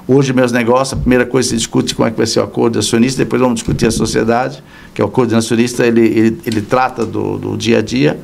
Hoje, 0.08 0.34
meus 0.34 0.51
negócios, 0.51 0.93
a 0.93 1.01
primeira 1.01 1.25
coisa 1.25 1.47
que 1.47 1.55
se 1.55 1.58
discute 1.58 1.95
como 1.95 2.08
é 2.08 2.12
que 2.12 2.17
vai 2.17 2.27
ser 2.27 2.39
o 2.39 2.43
acordo 2.43 2.77
acionista, 2.77 3.23
depois 3.23 3.41
vamos 3.41 3.55
discutir 3.55 3.88
a 3.88 3.91
sociedade, 3.91 4.63
que 4.93 5.01
é 5.01 5.05
o 5.05 5.08
acordo 5.08 5.36
acionista, 5.36 5.86
ele, 5.86 6.01
ele, 6.01 6.41
ele 6.45 6.62
trata 6.62 7.05
do, 7.05 7.38
do 7.38 7.58
dia 7.58 7.79
a 7.79 7.81
dia. 7.81 8.19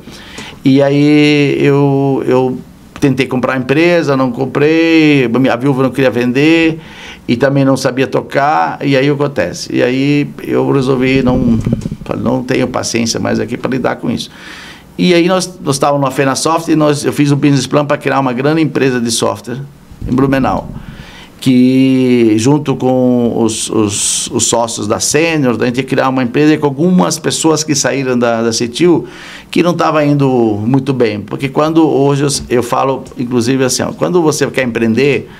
E 0.64 0.80
aí 0.80 1.56
eu, 1.58 2.22
eu 2.24 2.58
tentei 3.00 3.26
comprar 3.26 3.54
a 3.54 3.56
empresa, 3.56 4.16
não 4.16 4.30
comprei, 4.30 5.28
a 5.50 5.56
viúva 5.56 5.82
não 5.82 5.90
queria 5.90 6.10
vender 6.10 6.80
e 7.26 7.36
também 7.36 7.64
não 7.64 7.76
sabia 7.76 8.06
tocar, 8.06 8.78
e 8.84 8.96
aí 8.96 9.08
acontece? 9.08 9.74
E 9.74 9.82
aí 9.82 10.28
eu 10.42 10.70
resolvi 10.70 11.22
não 11.22 11.58
não 12.18 12.42
tenho 12.42 12.66
paciência 12.66 13.20
mais 13.20 13.38
aqui 13.38 13.56
para 13.56 13.70
lidar 13.70 13.96
com 13.96 14.10
isso. 14.10 14.30
E 14.98 15.14
aí 15.14 15.26
nós, 15.26 15.58
nós 15.62 15.76
estávamos 15.76 16.04
na 16.04 16.10
Fenasoft 16.10 16.70
e 16.70 16.76
nós, 16.76 17.04
eu 17.04 17.12
fiz 17.12 17.32
um 17.32 17.36
business 17.36 17.66
plan 17.66 17.84
para 17.84 17.96
criar 17.96 18.20
uma 18.20 18.32
grande 18.32 18.60
empresa 18.60 19.00
de 19.00 19.10
software 19.10 19.58
em 20.06 20.14
Blumenau, 20.14 20.68
que 21.40 22.34
junto 22.36 22.76
com 22.76 23.42
os, 23.42 23.70
os, 23.70 24.28
os 24.30 24.44
sócios 24.44 24.86
da 24.86 25.00
Senior, 25.00 25.56
a 25.60 25.66
gente 25.66 25.78
ia 25.78 25.84
criar 25.84 26.08
uma 26.08 26.22
empresa 26.22 26.58
com 26.58 26.66
algumas 26.66 27.18
pessoas 27.18 27.64
que 27.64 27.74
saíram 27.74 28.18
da, 28.18 28.42
da 28.42 28.52
CETIL 28.52 29.06
que 29.50 29.62
não 29.62 29.72
estava 29.72 30.04
indo 30.04 30.28
muito 30.66 30.92
bem, 30.92 31.20
porque 31.20 31.48
quando 31.48 31.88
hoje 31.88 32.24
eu, 32.24 32.56
eu 32.56 32.62
falo, 32.62 33.04
inclusive 33.18 33.64
assim, 33.64 33.82
ó, 33.82 33.92
quando 33.92 34.20
você 34.20 34.46
quer 34.48 34.64
empreender, 34.64 35.30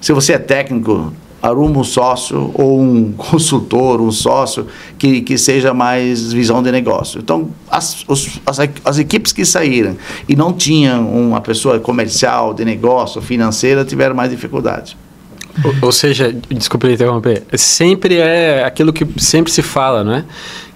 se 0.00 0.12
você 0.12 0.34
é 0.34 0.38
técnico, 0.38 1.12
arruma 1.42 1.80
um 1.80 1.84
sócio 1.84 2.50
ou 2.54 2.80
um 2.80 3.12
consultor, 3.16 4.00
um 4.00 4.10
sócio 4.10 4.66
que, 4.98 5.20
que 5.22 5.38
seja 5.38 5.72
mais 5.72 6.32
visão 6.32 6.62
de 6.62 6.70
negócio. 6.70 7.20
Então, 7.20 7.50
as, 7.70 8.04
os, 8.06 8.40
as, 8.46 8.58
as 8.84 8.98
equipes 8.98 9.32
que 9.32 9.44
saíram 9.44 9.96
e 10.28 10.36
não 10.36 10.52
tinham 10.52 11.08
uma 11.10 11.40
pessoa 11.40 11.78
comercial, 11.80 12.52
de 12.54 12.64
negócio, 12.64 13.20
financeira, 13.20 13.84
tiveram 13.84 14.14
mais 14.14 14.30
dificuldade. 14.30 14.96
Ou, 15.64 15.74
ou 15.82 15.92
seja, 15.92 16.34
desculpe 16.48 16.90
interromper, 16.92 17.42
sempre 17.54 18.16
é 18.16 18.64
aquilo 18.64 18.92
que 18.92 19.06
sempre 19.18 19.52
se 19.52 19.62
fala, 19.62 20.04
não 20.04 20.14
é? 20.14 20.24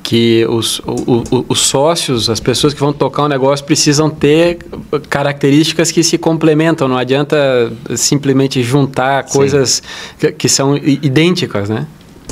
Que 0.05 0.47
os, 0.51 0.81
o, 0.81 1.47
os 1.49 1.61
sócios, 1.61 2.29
as 2.29 2.39
pessoas 2.39 2.75
que 2.75 2.79
vão 2.79 2.93
tocar 2.93 3.23
o 3.23 3.25
um 3.25 3.29
negócio 3.29 3.65
precisam 3.65 4.11
ter 4.11 4.59
características 5.09 5.91
que 5.91 6.05
se 6.05 6.19
complementam. 6.19 6.87
Não 6.87 6.99
adianta 6.99 7.73
simplesmente 7.97 8.63
juntar 8.63 9.25
coisas 9.25 9.83
que, 10.19 10.31
que, 10.31 10.49
são 10.49 10.77
idênticas, 10.77 11.71
né? 11.71 11.87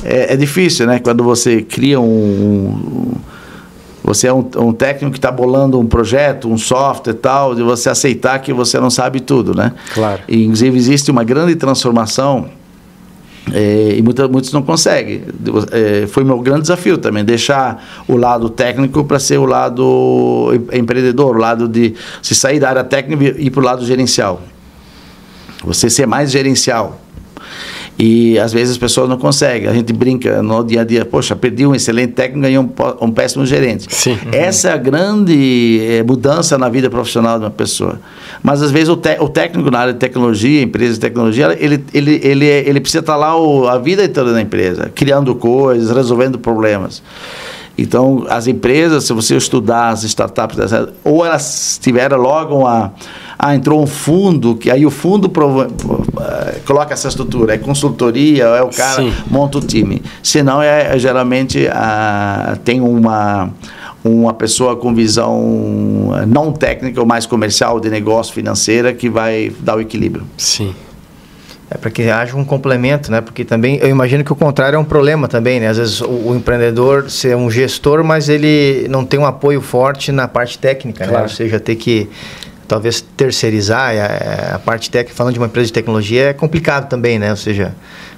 É, 0.04 0.34
é, 0.34 0.36
difícil, 0.36 0.86
né? 0.86 0.98
Quando 0.98 1.24
você 1.24 1.62
cria 1.62 1.98
um, 1.98 2.04
um 2.04 3.14
você 4.04 4.26
é 4.26 4.32
um, 4.32 4.46
um 4.58 4.72
técnico 4.72 5.12
que 5.12 5.18
está 5.18 5.30
bolando 5.30 5.78
um 5.78 5.86
projeto, 5.86 6.50
um 6.50 6.58
software 6.58 7.14
e 7.14 7.16
tal, 7.16 7.54
de 7.54 7.62
você 7.62 7.88
aceitar 7.88 8.38
que 8.40 8.52
você 8.52 8.78
não 8.78 8.90
sabe 8.90 9.20
tudo, 9.20 9.54
né? 9.54 9.72
Claro. 9.94 10.20
E, 10.28 10.44
inclusive 10.44 10.76
existe 10.76 11.10
uma 11.10 11.24
grande 11.24 11.54
transformação 11.54 12.50
é, 13.50 13.94
e 13.96 14.02
muita, 14.02 14.28
muitos 14.28 14.52
não 14.52 14.62
conseguem. 14.62 15.22
É, 15.72 16.06
foi 16.06 16.22
meu 16.22 16.38
grande 16.40 16.62
desafio 16.62 16.98
também, 16.98 17.24
deixar 17.24 18.04
o 18.06 18.16
lado 18.16 18.48
técnico 18.48 19.04
para 19.04 19.18
ser 19.18 19.38
o 19.38 19.46
lado 19.46 20.50
empreendedor, 20.72 21.36
o 21.36 21.38
lado 21.38 21.66
de 21.66 21.94
se 22.22 22.34
sair 22.34 22.60
da 22.60 22.68
área 22.68 22.84
técnica 22.84 23.24
e 23.38 23.46
ir 23.46 23.50
para 23.50 23.60
o 23.60 23.64
lado 23.64 23.84
gerencial. 23.84 24.42
Você 25.64 25.90
ser 25.90 26.06
mais 26.06 26.30
gerencial. 26.30 27.00
E 28.04 28.36
às 28.36 28.52
vezes 28.52 28.72
as 28.72 28.78
pessoas 28.78 29.08
não 29.08 29.16
conseguem. 29.16 29.68
A 29.68 29.72
gente 29.72 29.92
brinca 29.92 30.42
no 30.42 30.64
dia 30.64 30.80
a 30.80 30.84
dia, 30.84 31.04
poxa, 31.04 31.36
perdi 31.36 31.64
um 31.64 31.72
excelente 31.72 32.14
técnico, 32.14 32.40
ganhei 32.40 32.58
um, 32.58 32.68
um 33.00 33.12
péssimo 33.12 33.46
gerente. 33.46 33.86
Sim. 33.94 34.18
Essa 34.32 34.70
é 34.70 34.72
a 34.72 34.76
grande 34.76 35.80
é, 35.88 36.02
mudança 36.02 36.58
na 36.58 36.68
vida 36.68 36.90
profissional 36.90 37.38
de 37.38 37.44
uma 37.44 37.50
pessoa. 37.50 38.00
Mas 38.42 38.60
às 38.60 38.72
vezes 38.72 38.88
o, 38.88 38.96
te, 38.96 39.16
o 39.20 39.28
técnico 39.28 39.70
na 39.70 39.78
área 39.78 39.92
de 39.92 40.00
tecnologia, 40.00 40.60
empresa 40.62 40.94
de 40.94 40.98
tecnologia, 40.98 41.56
ele, 41.60 41.84
ele, 41.94 42.20
ele, 42.24 42.44
ele 42.44 42.80
precisa 42.80 43.02
estar 43.02 43.14
lá 43.14 43.40
o, 43.40 43.68
a 43.68 43.78
vida 43.78 44.08
toda 44.08 44.32
na 44.32 44.40
empresa, 44.40 44.90
criando 44.92 45.32
coisas, 45.36 45.94
resolvendo 45.94 46.40
problemas. 46.40 47.00
Então, 47.78 48.26
as 48.28 48.48
empresas, 48.48 49.04
se 49.04 49.12
você 49.12 49.36
estudar 49.36 49.90
as 49.90 50.02
startups, 50.02 50.58
ou 51.04 51.24
elas 51.24 51.78
tiveram 51.80 52.18
logo 52.18 52.56
uma 52.56 52.92
ah, 53.38 53.54
entrou 53.54 53.82
um 53.82 53.86
fundo, 53.86 54.56
que 54.56 54.70
aí 54.70 54.84
o 54.86 54.90
fundo 54.90 55.28
provo, 55.28 55.62
uh, 55.62 56.60
coloca 56.66 56.92
essa 56.92 57.08
estrutura, 57.08 57.54
é 57.54 57.58
consultoria, 57.58 58.44
é 58.44 58.62
o 58.62 58.68
cara, 58.68 59.02
Sim. 59.02 59.12
monta 59.30 59.58
o 59.58 59.60
time. 59.60 60.02
Senão, 60.22 60.62
é, 60.62 60.94
é 60.94 60.98
geralmente 60.98 61.66
uh, 61.66 62.56
tem 62.58 62.80
uma 62.80 63.50
uma 64.04 64.34
pessoa 64.34 64.74
com 64.74 64.92
visão 64.92 66.10
não 66.26 66.52
técnica 66.52 66.98
ou 66.98 67.06
mais 67.06 67.24
comercial 67.24 67.78
de 67.78 67.88
negócio 67.88 68.34
financeira 68.34 68.92
que 68.92 69.08
vai 69.08 69.52
dar 69.60 69.76
o 69.76 69.80
equilíbrio. 69.80 70.26
Sim. 70.36 70.74
É 71.74 71.78
para 71.78 71.90
que 71.90 72.02
haja 72.02 72.36
um 72.36 72.44
complemento, 72.44 73.10
né? 73.10 73.22
Porque 73.22 73.44
também 73.44 73.78
eu 73.80 73.88
imagino 73.88 74.22
que 74.22 74.32
o 74.32 74.36
contrário 74.36 74.76
é 74.76 74.78
um 74.78 74.84
problema 74.84 75.26
também, 75.26 75.58
né? 75.58 75.68
Às 75.68 75.78
vezes 75.78 76.00
o, 76.02 76.10
o 76.10 76.36
empreendedor 76.36 77.10
ser 77.10 77.34
um 77.34 77.50
gestor, 77.50 78.04
mas 78.04 78.28
ele 78.28 78.86
não 78.90 79.06
tem 79.06 79.18
um 79.18 79.24
apoio 79.24 79.60
forte 79.62 80.12
na 80.12 80.28
parte 80.28 80.58
técnica, 80.58 81.04
claro. 81.04 81.18
né? 81.18 81.22
Ou 81.22 81.28
seja, 81.28 81.58
ter 81.58 81.76
que 81.76 82.10
talvez 82.72 83.02
terceirizar 83.02 83.92
a, 83.94 84.54
a, 84.54 84.58
parte 84.58 84.90
técnica, 84.90 85.14
falando 85.14 85.34
de 85.34 85.38
uma 85.38 85.44
empresa 85.44 85.66
de 85.66 85.74
tecnologia, 85.74 86.30
é 86.30 86.32
complicado 86.32 86.88
também, 86.88 87.18
né? 87.18 87.30
Ou 87.30 87.36
seja, 87.36 87.74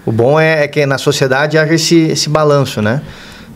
o 0.07 0.13
bom 0.13 0.39
é, 0.39 0.63
é 0.63 0.69
que 0.69 0.87
na 0.87 0.97
sociedade 0.97 1.59
haja 1.59 1.75
esse, 1.75 1.97
esse 1.97 2.29
balanço, 2.29 2.81
né? 2.81 3.03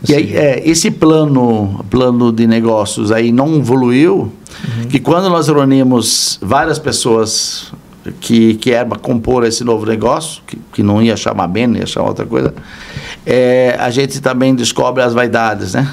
e 0.07 0.13
aí, 0.13 0.35
é, 0.35 0.61
esse 0.69 0.91
plano, 0.91 1.85
plano 1.89 2.33
de 2.33 2.45
negócios 2.45 3.13
aí 3.13 3.31
não 3.31 3.55
evoluiu, 3.55 4.17
uhum. 4.17 4.87
que 4.89 4.99
quando 4.99 5.29
nós 5.29 5.47
reunimos 5.47 6.37
várias 6.41 6.77
pessoas 6.77 7.71
que, 8.19 8.55
que 8.55 8.71
eram 8.71 8.89
para 8.89 8.99
compor 8.99 9.45
esse 9.45 9.63
novo 9.63 9.85
negócio, 9.85 10.41
que, 10.45 10.57
que 10.73 10.83
não 10.83 11.01
ia 11.01 11.15
chamar 11.15 11.47
bem, 11.47 11.77
ia 11.77 11.85
chamar 11.85 12.09
outra 12.09 12.25
coisa, 12.25 12.53
é, 13.25 13.77
a 13.79 13.89
gente 13.89 14.19
também 14.19 14.53
descobre 14.53 15.01
as 15.01 15.13
vaidades, 15.13 15.75
né? 15.75 15.89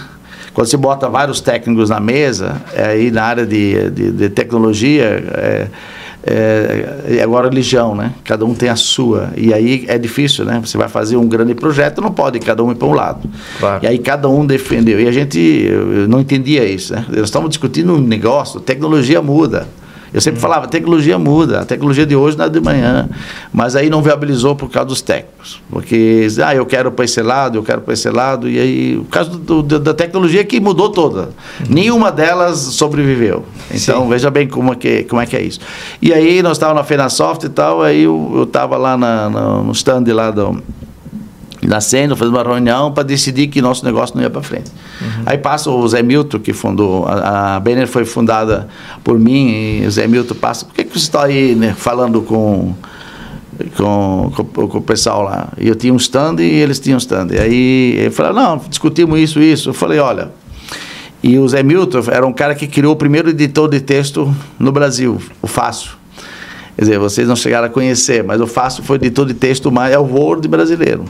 Quando 0.56 0.68
você 0.68 0.78
bota 0.78 1.06
vários 1.06 1.38
técnicos 1.38 1.90
na 1.90 2.00
mesa, 2.00 2.62
é, 2.72 2.86
aí 2.86 3.10
na 3.10 3.24
área 3.24 3.44
de, 3.44 3.90
de, 3.90 4.10
de 4.10 4.30
tecnologia, 4.30 5.04
é, 5.34 5.66
é, 6.24 7.22
agora 7.22 7.50
religião, 7.50 7.94
né? 7.94 8.14
Cada 8.24 8.42
um 8.46 8.54
tem 8.54 8.70
a 8.70 8.74
sua. 8.74 9.28
E 9.36 9.52
aí 9.52 9.84
é 9.86 9.98
difícil, 9.98 10.46
né? 10.46 10.58
Você 10.64 10.78
vai 10.78 10.88
fazer 10.88 11.18
um 11.18 11.28
grande 11.28 11.54
projeto, 11.54 12.00
não 12.00 12.10
pode 12.10 12.38
cada 12.38 12.64
um 12.64 12.72
ir 12.72 12.74
para 12.74 12.88
um 12.88 12.94
lado. 12.94 13.28
Claro. 13.60 13.84
E 13.84 13.86
aí 13.86 13.98
cada 13.98 14.30
um 14.30 14.46
defendeu. 14.46 14.98
E 14.98 15.06
a 15.06 15.12
gente 15.12 15.68
não 16.08 16.20
entendia 16.20 16.64
isso, 16.64 16.94
né? 16.94 17.04
Nós 17.10 17.24
estamos 17.24 17.50
discutindo 17.50 17.92
um 17.92 18.00
negócio, 18.00 18.58
tecnologia 18.58 19.20
muda. 19.20 19.68
Eu 20.16 20.22
sempre 20.22 20.40
falava, 20.40 20.66
tecnologia 20.66 21.18
muda, 21.18 21.60
a 21.60 21.64
tecnologia 21.66 22.06
de 22.06 22.16
hoje 22.16 22.38
não 22.38 22.46
é 22.46 22.48
de 22.48 22.58
manhã. 22.58 23.06
Mas 23.52 23.76
aí 23.76 23.90
não 23.90 24.00
viabilizou 24.00 24.56
por 24.56 24.70
causa 24.70 24.88
dos 24.88 25.02
técnicos. 25.02 25.60
Porque, 25.68 26.26
ah, 26.42 26.54
eu 26.54 26.64
quero 26.64 26.90
para 26.90 27.04
esse 27.04 27.20
lado, 27.20 27.58
eu 27.58 27.62
quero 27.62 27.82
para 27.82 27.92
esse 27.92 28.08
lado. 28.08 28.48
E 28.48 28.58
aí, 28.58 28.96
o 28.96 29.04
caso 29.04 29.32
do, 29.36 29.62
do, 29.62 29.78
da 29.78 29.92
tecnologia 29.92 30.42
que 30.42 30.58
mudou 30.58 30.88
toda. 30.88 31.20
Uhum. 31.60 31.66
Nenhuma 31.68 32.10
delas 32.10 32.56
sobreviveu. 32.56 33.44
Então, 33.70 34.04
Sim. 34.04 34.08
veja 34.08 34.30
bem 34.30 34.48
como 34.48 34.72
é, 34.72 34.76
que, 34.76 35.04
como 35.04 35.20
é 35.20 35.26
que 35.26 35.36
é 35.36 35.42
isso. 35.42 35.60
E 36.00 36.14
aí, 36.14 36.42
nós 36.42 36.52
estávamos 36.52 36.80
na 36.80 36.84
Fenasoft 36.86 37.44
e 37.44 37.50
tal, 37.50 37.82
aí 37.82 38.04
eu 38.04 38.44
estava 38.44 38.78
lá 38.78 38.96
na, 38.96 39.28
na, 39.28 39.62
no 39.62 39.72
stand 39.72 40.04
lá 40.14 40.30
do 40.30 40.62
nascendo, 41.66 42.16
fazendo 42.16 42.34
uma 42.34 42.42
reunião 42.42 42.92
para 42.92 43.02
decidir 43.02 43.48
que 43.48 43.60
nosso 43.60 43.84
negócio 43.84 44.16
não 44.16 44.22
ia 44.22 44.30
para 44.30 44.42
frente. 44.42 44.70
Uhum. 45.00 45.22
Aí 45.26 45.38
passa 45.38 45.70
o 45.70 45.88
Zé 45.88 46.02
Milton, 46.02 46.38
que 46.38 46.52
fundou, 46.52 47.06
a, 47.06 47.56
a 47.56 47.60
Benner 47.60 47.88
foi 47.88 48.04
fundada 48.04 48.68
por 49.02 49.18
mim, 49.18 49.80
e 49.82 49.86
o 49.86 49.90
Zé 49.90 50.06
Milton 50.06 50.34
passa, 50.34 50.64
por 50.64 50.74
que, 50.74 50.84
que 50.84 50.92
você 50.92 51.06
está 51.06 51.24
aí 51.24 51.54
né, 51.54 51.74
falando 51.76 52.22
com, 52.22 52.74
com, 53.76 54.32
com, 54.34 54.68
com, 54.68 54.78
o 54.78 54.82
pessoal 54.82 55.22
lá? 55.22 55.48
E 55.58 55.68
eu 55.68 55.74
tinha 55.74 55.92
um 55.92 55.96
stand 55.96 56.36
e 56.40 56.44
eles 56.44 56.78
tinham 56.78 56.96
um 56.96 56.98
stand. 56.98 57.28
E 57.32 57.38
aí 57.38 57.96
ele 57.98 58.10
falou, 58.10 58.32
não, 58.32 58.58
discutimos 58.68 59.18
isso, 59.18 59.40
isso. 59.40 59.70
Eu 59.70 59.74
falei, 59.74 59.98
olha, 59.98 60.30
e 61.22 61.38
o 61.38 61.48
Zé 61.48 61.62
Milton 61.62 62.02
era 62.10 62.26
um 62.26 62.32
cara 62.32 62.54
que 62.54 62.66
criou 62.66 62.92
o 62.92 62.96
primeiro 62.96 63.30
editor 63.30 63.68
de 63.68 63.80
texto 63.80 64.32
no 64.58 64.70
Brasil, 64.70 65.20
o 65.42 65.46
Fácil. 65.46 65.90
Quer 66.76 66.82
dizer, 66.82 66.98
vocês 66.98 67.26
não 67.26 67.34
chegaram 67.34 67.66
a 67.66 67.70
conhecer, 67.70 68.22
mas 68.22 68.40
o 68.40 68.46
Fácil 68.46 68.84
foi 68.84 68.96
editor 68.96 69.26
de 69.26 69.34
texto 69.34 69.72
mais, 69.72 69.94
é 69.94 69.98
o 69.98 70.04
Word 70.04 70.46
brasileiro. 70.46 71.06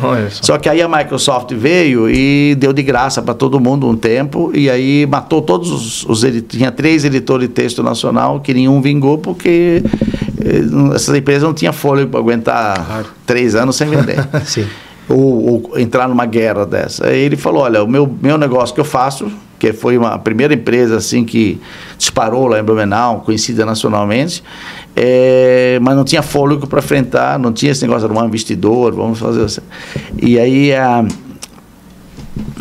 Só. 0.00 0.42
só. 0.42 0.58
que 0.58 0.68
aí 0.68 0.80
a 0.80 0.88
Microsoft 0.88 1.52
veio 1.54 2.08
e 2.08 2.54
deu 2.56 2.72
de 2.72 2.82
graça 2.82 3.20
para 3.20 3.34
todo 3.34 3.58
mundo 3.58 3.88
um 3.88 3.96
tempo, 3.96 4.50
e 4.54 4.70
aí 4.70 5.06
matou 5.06 5.42
todos 5.42 5.70
os, 5.70 6.04
os 6.04 6.24
tinha 6.48 6.70
três 6.70 7.04
editores 7.04 7.48
de 7.48 7.54
texto 7.54 7.82
nacional, 7.82 8.40
que 8.40 8.54
nenhum 8.54 8.80
vingou 8.80 9.18
porque 9.18 9.82
eh, 10.40 10.94
essas 10.94 11.14
empresas 11.16 11.42
não 11.42 11.54
tinham 11.54 11.72
fôlego 11.72 12.10
para 12.10 12.20
aguentar 12.20 12.86
claro. 12.86 13.06
três 13.26 13.54
anos 13.54 13.76
sem 13.76 13.88
vender. 13.88 14.16
Sim. 14.44 14.66
Ou, 15.08 15.70
ou, 15.70 15.78
entrar 15.78 16.06
numa 16.08 16.26
guerra 16.26 16.66
dessa. 16.66 17.06
Aí 17.06 17.18
ele 17.18 17.36
falou, 17.36 17.62
olha, 17.62 17.82
o 17.82 17.88
meu, 17.88 18.06
meu 18.20 18.36
negócio 18.36 18.74
que 18.74 18.80
eu 18.80 18.84
faço, 18.84 19.30
que 19.58 19.72
foi 19.72 19.98
uma 19.98 20.18
primeira 20.18 20.54
empresa 20.54 20.96
assim 20.96 21.24
que 21.24 21.60
disparou 21.96 22.46
lá 22.46 22.60
em 22.60 22.62
Blumenau, 22.62 23.20
conhecida 23.20 23.66
nacionalmente, 23.66 24.42
é, 25.00 25.78
mas 25.80 25.94
não 25.94 26.02
tinha 26.04 26.22
fôlego 26.22 26.66
para 26.66 26.80
enfrentar, 26.80 27.38
não 27.38 27.52
tinha 27.52 27.70
esse 27.70 27.86
negócio 27.86 28.08
de 28.08 28.14
um 28.14 28.24
investidor, 28.24 28.92
vamos 28.92 29.20
fazer 29.20 29.44
assim. 29.44 29.60
E 30.20 30.36
aí 30.40 30.74
a, 30.74 31.04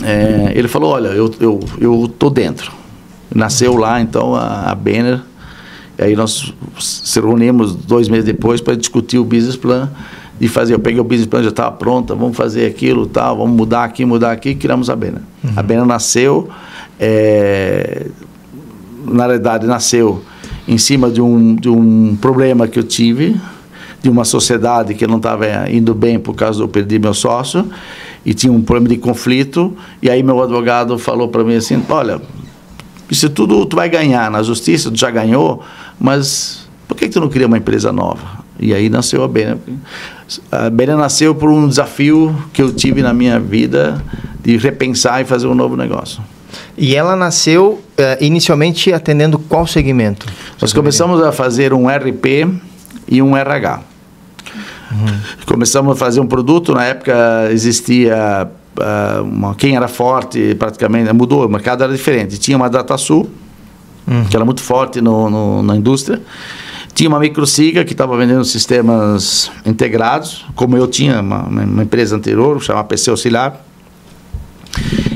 é, 0.03 0.51
ele 0.53 0.67
falou, 0.67 0.91
olha, 0.91 1.07
eu, 1.07 1.33
eu, 1.39 1.59
eu 1.79 2.13
tô 2.19 2.29
dentro. 2.29 2.71
Nasceu 3.33 3.75
lá 3.75 3.99
então 3.99 4.35
a, 4.35 4.69
a 4.69 4.75
Banner, 4.75 5.19
aí 5.97 6.15
nós 6.15 6.53
se 6.79 7.19
reunimos 7.19 7.73
dois 7.75 8.07
meses 8.07 8.25
depois 8.25 8.61
para 8.61 8.75
discutir 8.75 9.17
o 9.17 9.23
business 9.23 9.55
plan 9.55 9.89
de 10.39 10.47
fazer, 10.47 10.75
eu 10.75 10.79
peguei 10.79 10.99
o 11.01 11.03
business 11.03 11.25
plan, 11.25 11.41
já 11.41 11.49
estava 11.49 11.71
pronta, 11.71 12.13
vamos 12.13 12.37
fazer 12.37 12.67
aquilo, 12.67 13.07
tal, 13.07 13.37
vamos 13.37 13.57
mudar 13.57 13.83
aqui, 13.83 14.05
mudar 14.05 14.31
aqui, 14.31 14.53
criamos 14.53 14.91
a 14.91 14.95
Banner. 14.95 15.23
Uhum. 15.43 15.53
A 15.55 15.63
Banner 15.63 15.85
nasceu, 15.85 16.47
é, 16.99 18.05
na 19.05 19.25
realidade 19.25 19.65
nasceu 19.65 20.21
em 20.67 20.77
cima 20.77 21.09
de 21.09 21.21
um, 21.21 21.55
de 21.55 21.69
um 21.69 22.17
problema 22.19 22.67
que 22.67 22.77
eu 22.77 22.83
tive, 22.83 23.35
de 24.01 24.09
uma 24.09 24.25
sociedade 24.25 24.93
que 24.93 25.07
não 25.07 25.17
estava 25.17 25.69
indo 25.69 25.93
bem 25.93 26.19
por 26.19 26.33
causa 26.35 26.59
do 26.59 26.67
perdi 26.67 26.99
meu 26.99 27.13
sócio, 27.13 27.67
e 28.25 28.33
tinha 28.33 28.51
um 28.51 28.61
problema 28.61 28.89
de 28.89 28.97
conflito, 28.97 29.75
e 30.01 30.09
aí 30.09 30.21
meu 30.21 30.41
advogado 30.41 30.97
falou 30.99 31.29
para 31.29 31.43
mim 31.43 31.55
assim, 31.55 31.81
olha, 31.89 32.21
isso 33.09 33.29
tudo 33.29 33.65
tu 33.65 33.77
vai 33.77 33.89
ganhar 33.89 34.29
na 34.29 34.43
justiça, 34.43 34.91
tu 34.91 34.97
já 34.97 35.09
ganhou, 35.09 35.63
mas 35.99 36.67
por 36.87 36.95
que, 36.95 37.07
que 37.07 37.13
tu 37.13 37.21
não 37.21 37.29
cria 37.29 37.47
uma 37.47 37.57
empresa 37.57 37.91
nova? 37.91 38.45
E 38.59 38.73
aí 38.73 38.89
nasceu 38.89 39.23
a 39.23 39.27
Bena. 39.27 39.57
A 40.51 40.69
Bena 40.69 40.95
nasceu 40.95 41.33
por 41.35 41.49
um 41.49 41.67
desafio 41.67 42.35
que 42.51 42.61
eu 42.61 42.73
tive 42.73 43.01
na 43.01 43.13
minha 43.13 43.39
vida 43.39 44.03
de 44.43 44.57
repensar 44.57 45.21
e 45.21 45.25
fazer 45.25 45.47
um 45.47 45.55
novo 45.55 45.75
negócio. 45.75 46.21
E 46.77 46.95
ela 46.95 47.15
nasceu 47.15 47.81
uh, 47.97 48.23
inicialmente 48.23 48.93
atendendo 48.93 49.39
qual 49.39 49.65
segmento? 49.65 50.25
Nós 50.61 50.73
começamos 50.73 51.21
a 51.21 51.31
fazer 51.31 51.73
um 51.73 51.87
RP 51.87 52.47
e 53.07 53.21
um 53.21 53.35
RH. 53.35 53.81
Uhum. 54.91 55.19
Começamos 55.45 55.91
a 55.93 55.95
fazer 55.95 56.19
um 56.19 56.27
produto, 56.27 56.73
na 56.73 56.85
época 56.85 57.49
existia 57.51 58.47
uh, 58.77 59.23
uma, 59.23 59.55
quem 59.55 59.75
era 59.75 59.87
forte, 59.87 60.55
praticamente 60.55 61.11
mudou, 61.13 61.45
o 61.45 61.49
mercado 61.49 61.83
era 61.83 61.91
diferente. 61.91 62.37
Tinha 62.37 62.55
uma 62.57 62.69
DataSul, 62.69 63.29
uhum. 64.07 64.25
que 64.25 64.35
era 64.35 64.45
muito 64.45 64.61
forte 64.61 65.01
no, 65.01 65.29
no, 65.29 65.63
na 65.63 65.75
indústria. 65.75 66.21
Tinha 66.93 67.09
uma 67.09 67.19
microsiga 67.19 67.85
que 67.85 67.91
estava 67.91 68.17
vendendo 68.17 68.43
sistemas 68.43 69.51
integrados, 69.65 70.45
como 70.55 70.75
eu 70.75 70.87
tinha 70.87 71.21
uma, 71.21 71.43
uma 71.43 71.83
empresa 71.83 72.15
anterior, 72.15 72.61
chamada 72.61 72.87
PC 72.87 73.11
Auxiliar. 73.11 73.63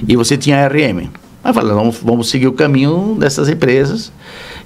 E 0.07 0.15
você 0.15 0.37
tinha 0.37 0.63
a 0.63 0.67
RM. 0.67 1.20
Falei, 1.43 1.73
vamos, 1.73 1.97
vamos 2.03 2.29
seguir 2.29 2.47
o 2.47 2.53
caminho 2.53 3.15
dessas 3.19 3.49
empresas 3.49 4.11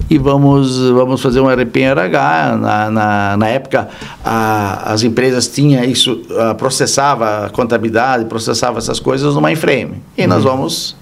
e 0.10 0.18
vamos, 0.18 0.78
vamos 0.90 1.22
fazer 1.22 1.40
um 1.40 1.48
RP 1.48 1.78
em 1.78 1.86
RH. 1.86 2.58
Na, 2.58 2.92
na, 2.92 3.38
na 3.38 3.48
época, 3.48 3.88
a, 4.24 4.92
as 4.92 5.02
empresas 5.04 5.48
tinham 5.48 5.84
isso, 5.86 6.22
a, 6.38 6.54
processava 6.54 7.46
a 7.46 7.50
contabilidade, 7.50 8.26
processava 8.26 8.78
essas 8.78 9.00
coisas 9.00 9.34
no 9.36 9.42
mainframe. 9.42 10.02
E 10.18 10.24
uhum. 10.24 10.28
nós 10.28 10.44
vamos 10.44 10.96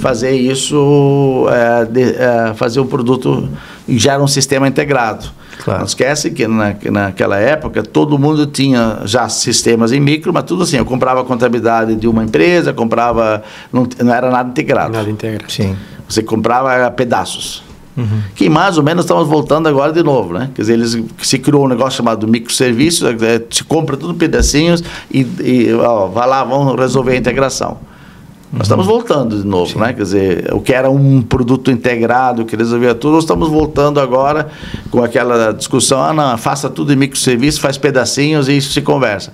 fazer 0.00 0.32
isso, 0.32 1.46
é, 1.50 1.84
de, 1.84 2.02
é, 2.02 2.52
fazer 2.54 2.80
um 2.80 2.86
produto 2.86 3.48
gera 3.88 4.22
um 4.22 4.28
sistema 4.28 4.66
integrado. 4.66 5.30
Claro. 5.66 5.80
Não 5.80 5.86
esquece 5.86 6.30
que 6.30 6.46
na, 6.46 6.76
naquela 6.92 7.36
época 7.38 7.82
todo 7.82 8.16
mundo 8.16 8.46
tinha 8.46 9.00
já 9.04 9.28
sistemas 9.28 9.90
em 9.90 9.98
micro, 9.98 10.32
mas 10.32 10.44
tudo 10.44 10.62
assim, 10.62 10.76
eu 10.76 10.84
comprava 10.84 11.22
a 11.22 11.24
contabilidade 11.24 11.96
de 11.96 12.06
uma 12.06 12.22
empresa, 12.22 12.72
comprava, 12.72 13.42
não, 13.72 13.84
não 14.00 14.14
era 14.14 14.30
nada 14.30 14.48
integrado. 14.48 14.92
Nada 14.92 15.10
integrado. 15.10 15.50
Sim. 15.50 15.74
Você 16.08 16.22
comprava 16.22 16.88
pedaços. 16.92 17.64
Uhum. 17.96 18.22
Que 18.36 18.48
mais 18.48 18.78
ou 18.78 18.84
menos 18.84 19.06
estamos 19.06 19.26
voltando 19.26 19.68
agora 19.68 19.92
de 19.92 20.04
novo, 20.04 20.34
né? 20.34 20.50
Quer 20.54 20.62
dizer, 20.62 20.74
eles 20.74 21.02
se 21.18 21.36
criou 21.36 21.64
um 21.64 21.68
negócio 21.68 21.96
chamado 21.96 22.28
microserviços, 22.28 23.20
é, 23.20 23.42
se 23.50 23.64
compra 23.64 23.96
tudo 23.96 24.14
pedacinhos 24.14 24.84
e, 25.10 25.26
e 25.40 25.74
ó, 25.74 26.06
vai 26.06 26.28
lá, 26.28 26.44
vamos 26.44 26.78
resolver 26.78 27.14
a 27.14 27.16
integração. 27.16 27.78
Nós 28.52 28.62
estamos 28.62 28.86
voltando 28.86 29.36
de 29.36 29.46
novo, 29.46 29.72
Sim. 29.72 29.80
né? 29.80 29.92
Quer 29.92 30.02
dizer, 30.02 30.54
o 30.54 30.60
que 30.60 30.72
era 30.72 30.88
um 30.88 31.20
produto 31.20 31.70
integrado, 31.70 32.44
que 32.44 32.56
resolvia 32.56 32.94
tudo, 32.94 33.14
nós 33.14 33.24
estamos 33.24 33.48
voltando 33.48 34.00
agora 34.00 34.48
com 34.90 35.02
aquela 35.02 35.52
discussão, 35.52 36.00
ah, 36.00 36.12
não, 36.12 36.38
faça 36.38 36.70
tudo 36.70 36.92
em 36.92 36.96
microserviço, 36.96 37.60
faz 37.60 37.76
pedacinhos 37.76 38.48
e 38.48 38.56
isso 38.56 38.72
se 38.72 38.80
conversa. 38.80 39.32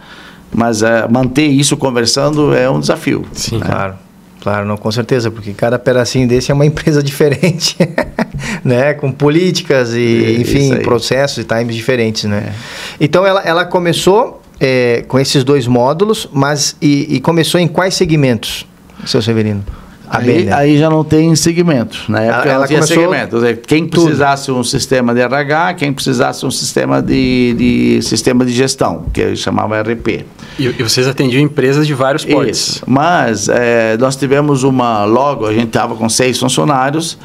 Mas 0.54 0.82
é, 0.82 1.06
manter 1.08 1.46
isso 1.46 1.76
conversando 1.76 2.54
é 2.54 2.68
um 2.68 2.80
desafio. 2.80 3.24
Sim, 3.32 3.58
né? 3.58 3.66
claro. 3.66 3.94
Claro, 4.40 4.66
não, 4.66 4.76
com 4.76 4.90
certeza, 4.90 5.30
porque 5.30 5.52
cada 5.52 5.78
pedacinho 5.78 6.26
desse 6.26 6.50
é 6.50 6.54
uma 6.54 6.66
empresa 6.66 7.00
diferente, 7.00 7.76
né? 8.64 8.92
Com 8.94 9.12
políticas 9.12 9.94
e, 9.94 10.36
enfim, 10.40 10.76
processos 10.78 11.38
e 11.38 11.44
times 11.44 11.76
diferentes, 11.76 12.24
né? 12.24 12.48
É. 12.48 12.52
Então, 13.00 13.24
ela, 13.24 13.40
ela 13.42 13.64
começou 13.64 14.42
é, 14.58 15.04
com 15.06 15.18
esses 15.20 15.44
dois 15.44 15.68
módulos, 15.68 16.28
mas 16.32 16.76
e, 16.82 17.16
e 17.16 17.20
começou 17.20 17.60
em 17.60 17.68
quais 17.68 17.94
segmentos? 17.94 18.66
Seu 19.04 19.22
Severino? 19.22 19.62
Aí, 20.08 20.52
aí, 20.52 20.78
já 20.78 20.90
não 20.90 21.02
tem 21.02 21.34
segmento. 21.34 22.04
Na 22.06 22.20
época 22.20 22.42
ela, 22.42 22.52
ela 22.52 22.66
tinha 22.66 22.82
segmento. 22.82 23.38
Quem 23.66 23.86
precisasse 23.86 24.46
tudo. 24.46 24.58
um 24.58 24.64
sistema 24.64 25.14
de 25.14 25.20
RH, 25.20 25.74
quem 25.74 25.90
precisasse 25.90 26.44
um 26.44 26.50
sistema 26.50 27.00
de, 27.00 27.54
de 27.56 28.02
sistema 28.02 28.44
de 28.44 28.52
gestão, 28.52 29.06
que 29.10 29.34
chamava 29.36 29.80
RP. 29.80 30.26
E, 30.58 30.66
e, 30.66 30.82
vocês 30.82 31.08
atendiam 31.08 31.40
empresas 31.42 31.86
de 31.86 31.94
vários 31.94 32.26
portos. 32.26 32.58
Isso. 32.58 32.82
Mas 32.86 33.48
é, 33.48 33.96
nós 33.96 34.14
tivemos 34.14 34.64
uma 34.64 35.06
logo, 35.06 35.46
a 35.46 35.52
gente 35.54 35.68
estava 35.68 35.94
com 35.94 36.06
seis 36.10 36.38
funcionários, 36.38 37.16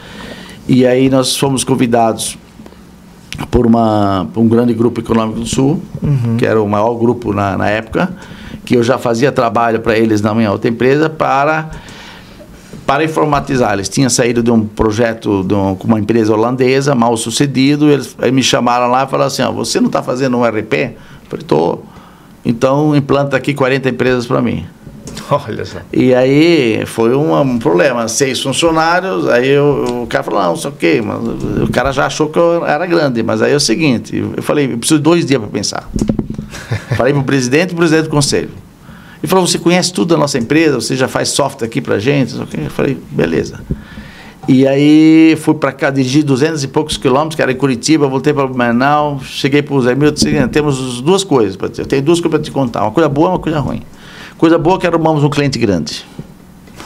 e 0.65 0.85
aí 0.85 1.09
nós 1.09 1.35
fomos 1.35 1.65
convidados 1.65 2.37
por, 3.51 3.65
uma, 3.65 4.27
um 4.35 4.47
grande 4.47 4.73
grupo 4.73 4.99
econômico 4.99 5.39
do 5.39 5.45
Sul, 5.45 5.81
uhum. 6.01 6.37
que 6.37 6.45
era 6.45 6.61
o 6.61 6.67
maior 6.67 6.93
grupo 6.95 7.33
na, 7.33 7.57
na 7.57 7.69
época, 7.69 8.15
que 8.65 8.75
eu 8.75 8.83
já 8.83 8.97
fazia 8.97 9.31
trabalho 9.31 9.79
para 9.79 9.97
eles 9.97 10.21
na 10.21 10.33
minha 10.33 10.51
outra 10.51 10.69
empresa 10.69 11.09
para 11.09 11.69
para 12.85 13.03
informatizar. 13.03 13.73
Eles 13.73 13.89
tinham 13.89 14.09
saído 14.09 14.41
de 14.41 14.49
um 14.49 14.65
projeto 14.65 15.43
de 15.43 15.53
um, 15.53 15.75
com 15.75 15.87
uma 15.87 15.99
empresa 15.99 16.33
holandesa, 16.33 16.95
mal 16.95 17.17
sucedido. 17.17 17.91
Eles, 17.91 18.15
eles 18.17 18.33
me 18.33 18.41
chamaram 18.41 18.89
lá 18.89 19.03
e 19.03 19.07
falaram 19.07 19.27
assim: 19.27 19.41
ó, 19.41 19.51
Você 19.51 19.81
não 19.81 19.87
está 19.87 20.01
fazendo 20.01 20.37
um 20.37 20.45
RP? 20.45 20.73
Eu 20.73 20.95
falei: 21.29 21.41
Estou. 21.41 21.83
Então 22.45 22.95
implanta 22.95 23.35
aqui 23.35 23.53
40 23.53 23.89
empresas 23.89 24.25
para 24.25 24.41
mim. 24.41 24.65
Olha 25.47 25.65
só. 25.65 25.79
E 25.91 26.13
aí 26.13 26.85
foi 26.85 27.15
um, 27.15 27.39
um 27.39 27.59
problema. 27.59 28.07
Seis 28.07 28.41
funcionários, 28.41 29.27
aí 29.27 29.49
eu, 29.49 30.03
o 30.03 30.07
cara 30.07 30.23
falou: 30.23 30.41
Não, 30.41 30.53
o 30.53 30.71
quê. 30.71 31.01
Mas 31.03 31.17
o 31.63 31.71
cara 31.71 31.91
já 31.91 32.05
achou 32.05 32.29
que 32.29 32.39
eu 32.39 32.65
era 32.65 32.85
grande. 32.85 33.21
Mas 33.23 33.41
aí 33.41 33.51
é 33.51 33.55
o 33.55 33.59
seguinte: 33.59 34.23
eu 34.35 34.43
falei: 34.43 34.71
Eu 34.71 34.77
preciso 34.77 34.99
de 34.99 35.03
dois 35.03 35.25
dias 35.25 35.39
para 35.39 35.49
pensar. 35.49 35.89
Falei 36.95 37.13
para 37.13 37.21
o 37.21 37.25
presidente 37.25 37.71
e 37.71 37.73
o 37.73 37.77
presidente 37.77 38.05
do 38.05 38.09
conselho. 38.09 38.49
Ele 39.21 39.27
falou: 39.27 39.45
Você 39.45 39.59
conhece 39.59 39.91
tudo 39.91 40.09
da 40.09 40.17
nossa 40.17 40.37
empresa? 40.37 40.75
Você 40.75 40.95
já 40.95 41.07
faz 41.07 41.29
software 41.29 41.67
aqui 41.67 41.81
para 41.81 41.99
gente? 41.99 42.35
Eu 42.35 42.69
falei: 42.69 42.97
Beleza. 43.11 43.59
E 44.47 44.65
aí 44.65 45.35
fui 45.41 45.55
para 45.55 45.73
cá, 45.73 45.89
dirigi 45.89 46.23
200 46.23 46.63
e 46.63 46.69
poucos 46.69 46.95
quilômetros, 46.95 47.35
que 47.35 47.41
era 47.41 47.51
em 47.51 47.55
Curitiba, 47.55 48.07
voltei 48.07 48.31
para 48.31 48.47
Blumenau, 48.47 49.19
cheguei 49.21 49.61
para 49.61 49.75
o 49.75 49.81
Zé 49.81 49.93
Milton, 49.93 50.13
disse, 50.13 50.47
temos 50.47 51.01
duas 51.01 51.21
coisas 51.21 51.57
Eu 51.77 51.85
tenho 51.85 52.01
duas 52.01 52.21
coisas 52.21 52.39
para 52.39 52.45
te 52.45 52.49
contar, 52.49 52.83
uma 52.83 52.91
coisa 52.91 53.09
boa 53.09 53.27
e 53.27 53.31
uma 53.31 53.39
coisa 53.39 53.59
ruim. 53.59 53.83
Coisa 54.37 54.57
boa 54.57 54.77
é 54.77 54.79
que 54.79 54.87
arrumamos 54.87 55.23
um 55.23 55.29
cliente 55.29 55.57
grande. 55.57 56.05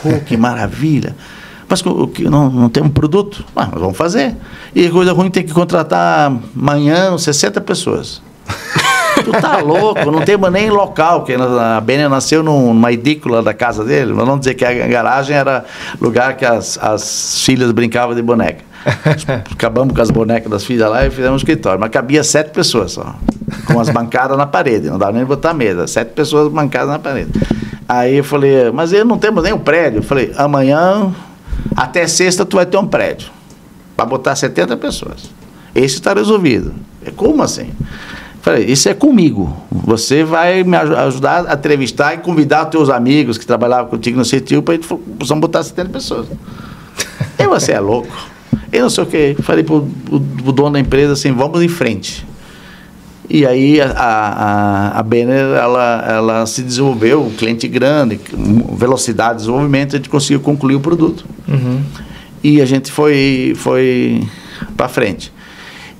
Pô, 0.01 0.09
que 0.25 0.37
maravilha. 0.37 1.15
Mas 1.67 1.83
não, 1.83 2.49
não 2.49 2.69
temos 2.69 2.91
produto? 2.91 3.45
Ah, 3.55 3.69
mas 3.71 3.79
vamos 3.79 3.97
fazer. 3.97 4.35
E 4.75 4.89
coisa 4.89 5.13
ruim 5.13 5.29
tem 5.29 5.43
que 5.43 5.53
contratar 5.53 6.31
amanhã 6.55 7.17
60 7.17 7.61
pessoas. 7.61 8.21
tu 9.23 9.31
tá 9.31 9.59
louco, 9.59 10.11
não 10.11 10.21
temos 10.21 10.51
nem 10.51 10.69
local, 10.69 11.21
porque 11.21 11.33
a 11.33 11.79
Bênia 11.79 12.09
nasceu 12.09 12.43
numa 12.43 12.91
edícula 12.91 13.41
da 13.41 13.53
casa 13.53 13.83
dele, 13.83 14.13
mas 14.13 14.25
não 14.25 14.37
dizer 14.37 14.55
que 14.55 14.65
a 14.65 14.73
garagem 14.87 15.35
era 15.35 15.63
lugar 15.99 16.35
que 16.35 16.45
as, 16.45 16.77
as 16.81 17.41
filhas 17.41 17.71
brincavam 17.71 18.15
de 18.15 18.21
boneca. 18.21 18.63
Acabamos 19.51 19.93
com 19.93 20.01
as 20.01 20.09
bonecas 20.09 20.49
das 20.49 20.65
filhas 20.65 20.89
lá 20.89 21.05
e 21.05 21.09
fizemos 21.09 21.33
um 21.33 21.37
escritório. 21.37 21.79
Mas 21.79 21.89
cabia 21.89 22.23
sete 22.23 22.51
pessoas 22.51 22.93
só. 22.93 23.15
Com 23.65 23.79
as 23.79 23.89
bancadas 23.89 24.37
na 24.37 24.45
parede. 24.45 24.89
Não 24.89 24.97
dava 24.97 25.13
nem 25.13 25.25
botar 25.25 25.53
mesa. 25.53 25.87
Sete 25.87 26.09
pessoas 26.09 26.51
bancadas 26.51 26.89
na 26.89 26.99
parede. 26.99 27.31
Aí 27.87 28.17
eu 28.17 28.23
falei, 28.23 28.71
mas 28.71 28.93
eu 28.93 29.05
não 29.05 29.17
temos 29.17 29.43
nem 29.43 29.53
um 29.53 29.59
prédio. 29.59 29.99
Eu 29.99 30.03
falei, 30.03 30.31
amanhã, 30.37 31.13
até 31.75 32.07
sexta, 32.07 32.45
tu 32.45 32.57
vai 32.57 32.65
ter 32.65 32.77
um 32.77 32.87
prédio. 32.87 33.29
Para 33.95 34.05
botar 34.05 34.35
70 34.35 34.77
pessoas. 34.77 35.29
Esse 35.75 35.95
está 35.95 36.13
resolvido. 36.13 36.73
Como 37.15 37.41
assim? 37.43 37.71
Falei, 38.41 38.65
isso 38.65 38.89
é 38.89 38.93
comigo. 38.93 39.55
Você 39.69 40.23
vai 40.23 40.63
me 40.63 40.75
ajudar 40.75 41.45
a 41.47 41.53
entrevistar 41.53 42.15
e 42.15 42.17
convidar 42.17 42.63
os 42.63 42.69
teus 42.69 42.89
amigos 42.89 43.37
que 43.37 43.45
trabalhavam 43.45 43.87
contigo 43.87 44.17
no 44.17 44.25
CETIL 44.25 44.63
para 44.63 44.79
possamos 44.79 45.41
botar 45.41 45.61
70 45.61 45.89
pessoas. 45.89 46.27
e 47.37 47.45
você 47.45 47.73
é 47.73 47.79
louco. 47.79 48.11
Eu 48.71 48.83
não 48.83 48.89
sei 48.89 49.03
o 49.03 49.07
que. 49.07 49.35
Falei 49.41 49.63
para 49.63 49.75
o 49.75 50.51
dono 50.51 50.71
da 50.71 50.79
empresa 50.79 51.13
assim, 51.13 51.31
vamos 51.31 51.61
em 51.61 51.67
frente. 51.67 52.25
E 53.29 53.45
aí 53.45 53.79
a, 53.79 53.91
a, 53.91 54.99
a 54.99 55.03
Banner, 55.03 55.55
ela, 55.55 56.05
ela 56.07 56.45
se 56.45 56.61
desenvolveu, 56.61 57.23
um 57.23 57.31
cliente 57.31 57.67
grande, 57.67 58.19
velocidade 58.73 59.35
de 59.35 59.37
desenvolvimento, 59.39 59.95
a 59.95 59.97
gente 59.99 60.09
conseguiu 60.09 60.41
concluir 60.41 60.75
o 60.75 60.81
produto. 60.81 61.25
Uhum. 61.47 61.81
E 62.43 62.61
a 62.61 62.65
gente 62.65 62.91
foi, 62.91 63.53
foi 63.55 64.21
para 64.75 64.89
frente. 64.89 65.31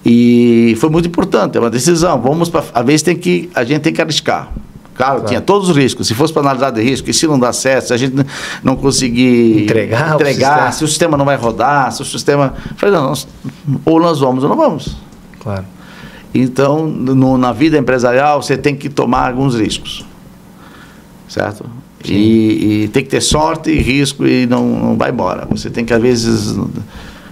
E 0.05 0.76
foi 0.80 0.89
muito 0.89 1.07
importante, 1.07 1.57
é 1.57 1.61
uma 1.61 1.69
decisão. 1.69 2.19
Vamos 2.22 2.49
para 2.49 2.63
a 2.74 2.82
vez 2.82 3.01
tem 3.01 3.15
que 3.15 3.49
a 3.53 3.63
gente 3.63 3.82
tem 3.82 3.93
que 3.93 4.01
arriscar. 4.01 4.51
Claro, 5.01 5.15
claro, 5.15 5.27
tinha 5.27 5.41
todos 5.41 5.67
os 5.67 5.75
riscos. 5.75 6.07
Se 6.07 6.13
fosse 6.13 6.31
para 6.31 6.43
analisar 6.43 6.69
de 6.69 6.81
risco, 6.81 7.09
e 7.09 7.13
se 7.13 7.25
não 7.25 7.39
dá 7.39 7.51
certo, 7.51 7.87
se 7.87 7.93
a 7.93 7.97
gente 7.97 8.15
não 8.63 8.75
conseguir 8.75 9.63
entregar, 9.63 10.13
entregar 10.13 10.69
o 10.69 10.73
se 10.73 10.83
o 10.83 10.87
sistema 10.87 11.17
não 11.17 11.25
vai 11.25 11.35
rodar, 11.35 11.91
se 11.91 12.03
o 12.03 12.05
sistema. 12.05 12.53
Falei, 12.77 12.93
não, 12.93 13.09
nós, 13.09 13.27
ou 13.83 13.99
nós 13.99 14.19
vamos 14.19 14.43
ou 14.43 14.49
não 14.49 14.55
vamos. 14.55 14.95
Claro. 15.39 15.65
Então, 16.33 16.85
no, 16.85 17.35
na 17.37 17.51
vida 17.51 17.77
empresarial, 17.77 18.43
você 18.43 18.55
tem 18.55 18.75
que 18.75 18.89
tomar 18.89 19.29
alguns 19.29 19.55
riscos. 19.55 20.05
Certo? 21.27 21.65
E, 22.05 22.83
e, 22.83 22.87
tem 22.89 23.03
que 23.03 23.09
ter 23.09 23.21
sorte 23.21 23.71
e 23.71 23.79
risco 23.79 24.25
e 24.25 24.45
não, 24.45 24.65
não 24.65 24.97
vai 24.97 25.09
embora. 25.09 25.47
Você 25.49 25.69
tem 25.69 25.83
que, 25.83 25.93
às 25.93 26.01
vezes 26.01 26.57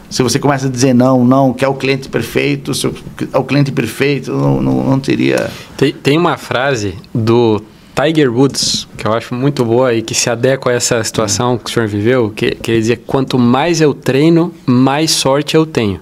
se 0.10 0.24
você 0.24 0.40
começa 0.40 0.68
a 0.68 0.70
dizer 0.70 0.94
não, 0.94 1.24
não, 1.24 1.54
que 1.54 1.64
é 1.64 1.68
o 1.68 1.74
cliente 1.74 2.10
perfeito, 2.10 2.74
se 2.74 2.88
é 3.32 3.38
o 3.38 3.44
cliente 3.44 3.72
perfeito, 3.72 4.32
não, 4.32 4.62
não, 4.62 4.84
não 4.84 5.00
teria. 5.00 5.50
Tem, 5.78 5.94
tem 5.94 6.18
uma 6.18 6.38
frase 6.38 6.96
do 7.14 7.62
Tiger 7.96 8.34
Woods, 8.34 8.88
que 8.98 9.06
eu 9.06 9.14
acho 9.14 9.36
muito 9.36 9.64
boa 9.66 9.94
e 9.94 10.02
que 10.02 10.16
se 10.16 10.30
adequa 10.30 10.72
a 10.72 10.74
essa 10.74 11.04
situação 11.04 11.58
que 11.58 11.70
o 11.70 11.74
senhor 11.74 11.88
viveu, 11.88 12.30
que, 12.30 12.52
que 12.52 12.72
ele 12.72 12.80
dizia, 12.80 12.98
quanto 12.98 13.38
mais 13.38 13.82
eu 13.82 13.94
treino, 13.94 14.54
mais 14.66 15.12
sorte 15.12 15.56
eu 15.56 15.66
tenho. 15.66 16.00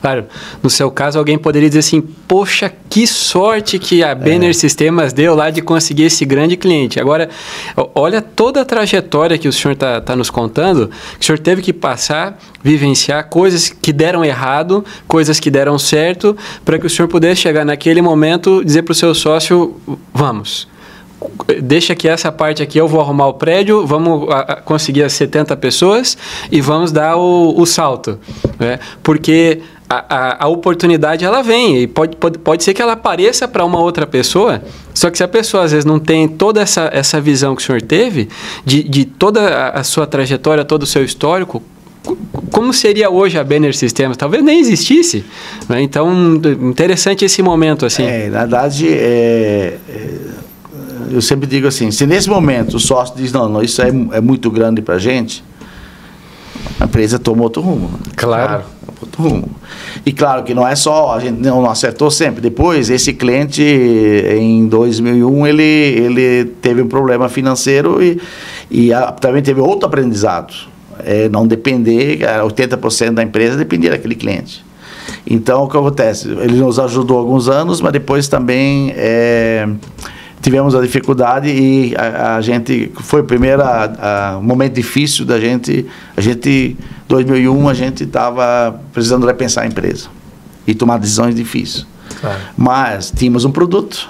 Claro, 0.00 0.26
no 0.62 0.70
seu 0.70 0.90
caso, 0.90 1.18
alguém 1.18 1.36
poderia 1.36 1.68
dizer 1.68 1.80
assim: 1.80 2.00
Poxa, 2.00 2.72
que 2.88 3.06
sorte 3.06 3.78
que 3.78 4.02
a 4.02 4.14
Banner 4.14 4.50
é. 4.50 4.52
Sistemas 4.52 5.12
deu 5.12 5.34
lá 5.34 5.50
de 5.50 5.60
conseguir 5.60 6.04
esse 6.04 6.24
grande 6.24 6.56
cliente. 6.56 7.00
Agora, 7.00 7.28
olha 7.94 8.22
toda 8.22 8.62
a 8.62 8.64
trajetória 8.64 9.36
que 9.36 9.48
o 9.48 9.52
senhor 9.52 9.72
está 9.72 10.00
tá 10.00 10.14
nos 10.14 10.30
contando, 10.30 10.88
que 11.18 11.22
o 11.22 11.26
senhor 11.26 11.38
teve 11.38 11.62
que 11.62 11.72
passar, 11.72 12.38
vivenciar 12.62 13.28
coisas 13.28 13.68
que 13.68 13.92
deram 13.92 14.24
errado, 14.24 14.84
coisas 15.06 15.40
que 15.40 15.50
deram 15.50 15.78
certo, 15.78 16.36
para 16.64 16.78
que 16.78 16.86
o 16.86 16.90
senhor 16.90 17.08
pudesse 17.08 17.40
chegar 17.40 17.64
naquele 17.64 18.00
momento 18.00 18.64
dizer 18.64 18.82
para 18.82 18.92
o 18.92 18.94
seu 18.94 19.14
sócio: 19.14 19.80
Vamos 20.14 20.68
deixa 21.62 21.94
que 21.94 22.08
essa 22.08 22.30
parte 22.30 22.62
aqui 22.62 22.78
eu 22.78 22.86
vou 22.86 23.00
arrumar 23.00 23.26
o 23.26 23.34
prédio, 23.34 23.86
vamos 23.86 24.28
conseguir 24.64 25.02
as 25.02 25.12
70 25.14 25.56
pessoas 25.56 26.16
e 26.50 26.60
vamos 26.60 26.92
dar 26.92 27.16
o, 27.16 27.58
o 27.58 27.66
salto. 27.66 28.18
Né? 28.58 28.78
Porque 29.02 29.60
a, 29.88 30.04
a, 30.08 30.44
a, 30.44 30.48
oportunidade 30.48 31.24
ela 31.24 31.42
vem 31.42 31.78
e 31.78 31.86
pode, 31.86 32.16
pode, 32.16 32.38
pode 32.38 32.62
ser 32.62 32.74
que 32.74 32.82
ela 32.82 32.92
apareça 32.92 33.48
para 33.48 33.64
uma 33.64 33.80
outra 33.80 34.06
pessoa, 34.06 34.62
só 34.92 35.10
que 35.10 35.16
se 35.16 35.24
a 35.24 35.28
pessoa 35.28 35.64
às 35.64 35.72
vezes 35.72 35.84
não 35.84 35.98
tem 35.98 36.28
toda 36.28 36.60
essa, 36.60 36.90
essa 36.92 37.20
visão 37.20 37.56
que 37.56 37.62
o 37.62 37.64
senhor 37.64 37.80
teve, 37.80 38.28
de, 38.64 38.82
de 38.82 39.04
toda 39.06 39.70
a 39.70 39.82
sua 39.82 40.06
trajetória, 40.06 40.64
todo 40.64 40.82
o 40.82 40.86
seu 40.86 41.02
histórico, 41.02 41.62
como 42.50 42.72
seria 42.72 43.10
hoje 43.10 43.38
a 43.38 43.44
Banner 43.44 43.76
Systems? 43.76 44.16
Talvez 44.16 44.42
nem 44.42 44.60
existisse. 44.60 45.24
Né? 45.68 45.82
Então, 45.82 46.36
interessante 46.62 47.24
esse 47.24 47.42
momento. 47.42 47.84
assim. 47.84 48.04
É, 48.04 48.28
na 48.28 48.40
verdade, 48.40 48.88
é, 48.88 49.78
é, 49.88 50.18
eu 51.10 51.22
sempre 51.22 51.46
digo 51.46 51.66
assim, 51.66 51.90
se 51.90 52.06
nesse 52.06 52.28
momento 52.28 52.76
o 52.76 52.80
sócio 52.80 53.14
diz, 53.16 53.32
não, 53.32 53.48
não 53.48 53.62
isso 53.62 53.82
é, 53.82 53.88
é 53.88 54.20
muito 54.20 54.50
grande 54.50 54.82
para 54.82 54.96
a 54.96 54.98
gente, 54.98 55.44
a 56.80 56.84
empresa 56.84 57.18
toma 57.18 57.42
outro 57.42 57.62
rumo. 57.62 57.90
Claro. 58.16 58.64
outro 59.00 59.22
rumo. 59.22 59.50
E 60.04 60.12
claro 60.12 60.42
que 60.42 60.54
não 60.54 60.66
é 60.66 60.74
só, 60.74 61.14
a 61.14 61.20
gente 61.20 61.40
não 61.40 61.68
acertou 61.68 62.10
sempre. 62.10 62.40
Depois, 62.40 62.90
esse 62.90 63.12
cliente, 63.12 63.62
em 63.62 64.66
2001, 64.66 65.46
ele, 65.46 65.62
ele 65.62 66.44
teve 66.62 66.82
um 66.82 66.88
problema 66.88 67.28
financeiro 67.28 68.02
e, 68.02 68.20
e 68.70 68.92
a, 68.92 69.12
também 69.12 69.42
teve 69.42 69.60
outro 69.60 69.86
aprendizado. 69.86 70.54
É, 71.04 71.28
não 71.28 71.46
depender, 71.46 72.18
80% 72.20 73.12
da 73.12 73.22
empresa 73.22 73.56
dependia 73.56 73.90
daquele 73.90 74.16
cliente. 74.16 74.64
Então, 75.26 75.64
o 75.64 75.68
que 75.68 75.76
acontece? 75.76 76.28
Ele 76.28 76.58
nos 76.58 76.78
ajudou 76.78 77.18
alguns 77.18 77.48
anos, 77.48 77.80
mas 77.80 77.92
depois 77.92 78.28
também 78.28 78.92
é, 78.96 79.68
tivemos 80.40 80.74
a 80.74 80.80
dificuldade 80.80 81.48
e 81.48 81.94
a, 81.96 82.36
a 82.36 82.40
gente 82.40 82.92
foi 83.00 83.20
o 83.20 83.24
primeiro 83.24 83.62
a, 83.62 84.34
a, 84.36 84.40
momento 84.40 84.74
difícil 84.74 85.24
da 85.24 85.38
gente. 85.40 85.86
A 86.16 86.20
gente, 86.20 86.76
2001, 87.08 87.68
a 87.68 87.74
gente 87.74 88.04
estava 88.04 88.80
precisando 88.92 89.26
repensar 89.26 89.64
a 89.64 89.66
empresa 89.66 90.08
e 90.66 90.74
tomar 90.74 90.98
decisões 90.98 91.34
difíceis. 91.34 91.86
Claro. 92.20 92.38
Mas 92.56 93.12
tínhamos 93.14 93.44
um 93.44 93.50
produto. 93.50 94.08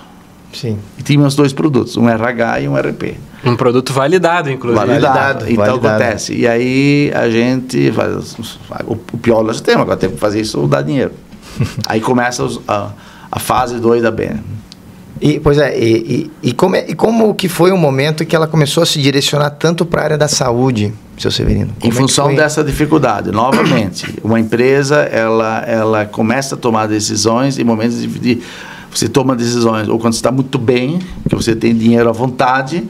Sim. 0.52 0.78
E 0.98 1.02
tínhamos 1.02 1.34
dois 1.34 1.52
produtos, 1.52 1.96
um 1.96 2.08
RH 2.08 2.60
e 2.60 2.68
um 2.68 2.74
RP. 2.74 3.16
Um 3.44 3.54
produto 3.54 3.92
validado, 3.92 4.50
inclusive. 4.50 4.84
Validado. 4.86 5.14
validado. 5.14 5.52
Então 5.52 5.64
validado. 5.64 5.86
acontece. 5.86 6.34
E 6.34 6.48
aí 6.48 7.12
a 7.14 7.28
gente 7.30 7.92
faz 7.92 8.56
o, 8.86 8.96
pior 8.96 9.42
do 9.42 9.52
sistema, 9.52 9.82
agora 9.82 9.96
tem 9.96 10.10
que 10.10 10.16
fazer 10.16 10.40
isso 10.40 10.66
dar 10.66 10.82
dinheiro. 10.82 11.12
aí 11.86 12.00
começa 12.00 12.42
os, 12.42 12.60
a, 12.66 12.90
a 13.30 13.38
fase 13.38 13.78
2 13.78 14.02
da 14.02 14.10
BN. 14.10 14.40
E, 15.20 15.40
pois 15.40 15.58
é, 15.58 15.76
e, 15.78 16.30
e, 16.42 16.48
e, 16.50 16.52
como, 16.52 16.76
é, 16.76 16.86
e 16.88 16.94
como 16.94 17.34
que 17.34 17.48
foi 17.48 17.72
o 17.72 17.76
momento 17.76 18.24
que 18.24 18.36
ela 18.36 18.46
começou 18.46 18.82
a 18.82 18.86
se 18.86 19.00
direcionar 19.00 19.50
tanto 19.50 19.84
para 19.84 20.00
a 20.00 20.04
área 20.04 20.18
da 20.18 20.28
saúde, 20.28 20.92
seu 21.16 21.30
Severino? 21.30 21.72
Como 21.80 21.92
em 21.92 21.94
é 21.94 21.98
função 21.98 22.34
dessa 22.34 22.62
dificuldade, 22.62 23.30
novamente, 23.32 24.14
uma 24.22 24.38
empresa, 24.38 24.96
ela, 24.96 25.64
ela 25.66 26.06
começa 26.06 26.54
a 26.54 26.58
tomar 26.58 26.86
decisões 26.86 27.58
em 27.58 27.64
momentos 27.64 28.00
de, 28.00 28.06
de 28.06 28.42
você 28.90 29.08
toma 29.08 29.36
decisões, 29.36 29.88
ou 29.88 29.98
quando 29.98 30.14
você 30.14 30.18
está 30.18 30.32
muito 30.32 30.58
bem, 30.58 30.98
que 31.28 31.34
você 31.34 31.54
tem 31.54 31.76
dinheiro 31.76 32.08
à 32.08 32.12
vontade, 32.12 32.84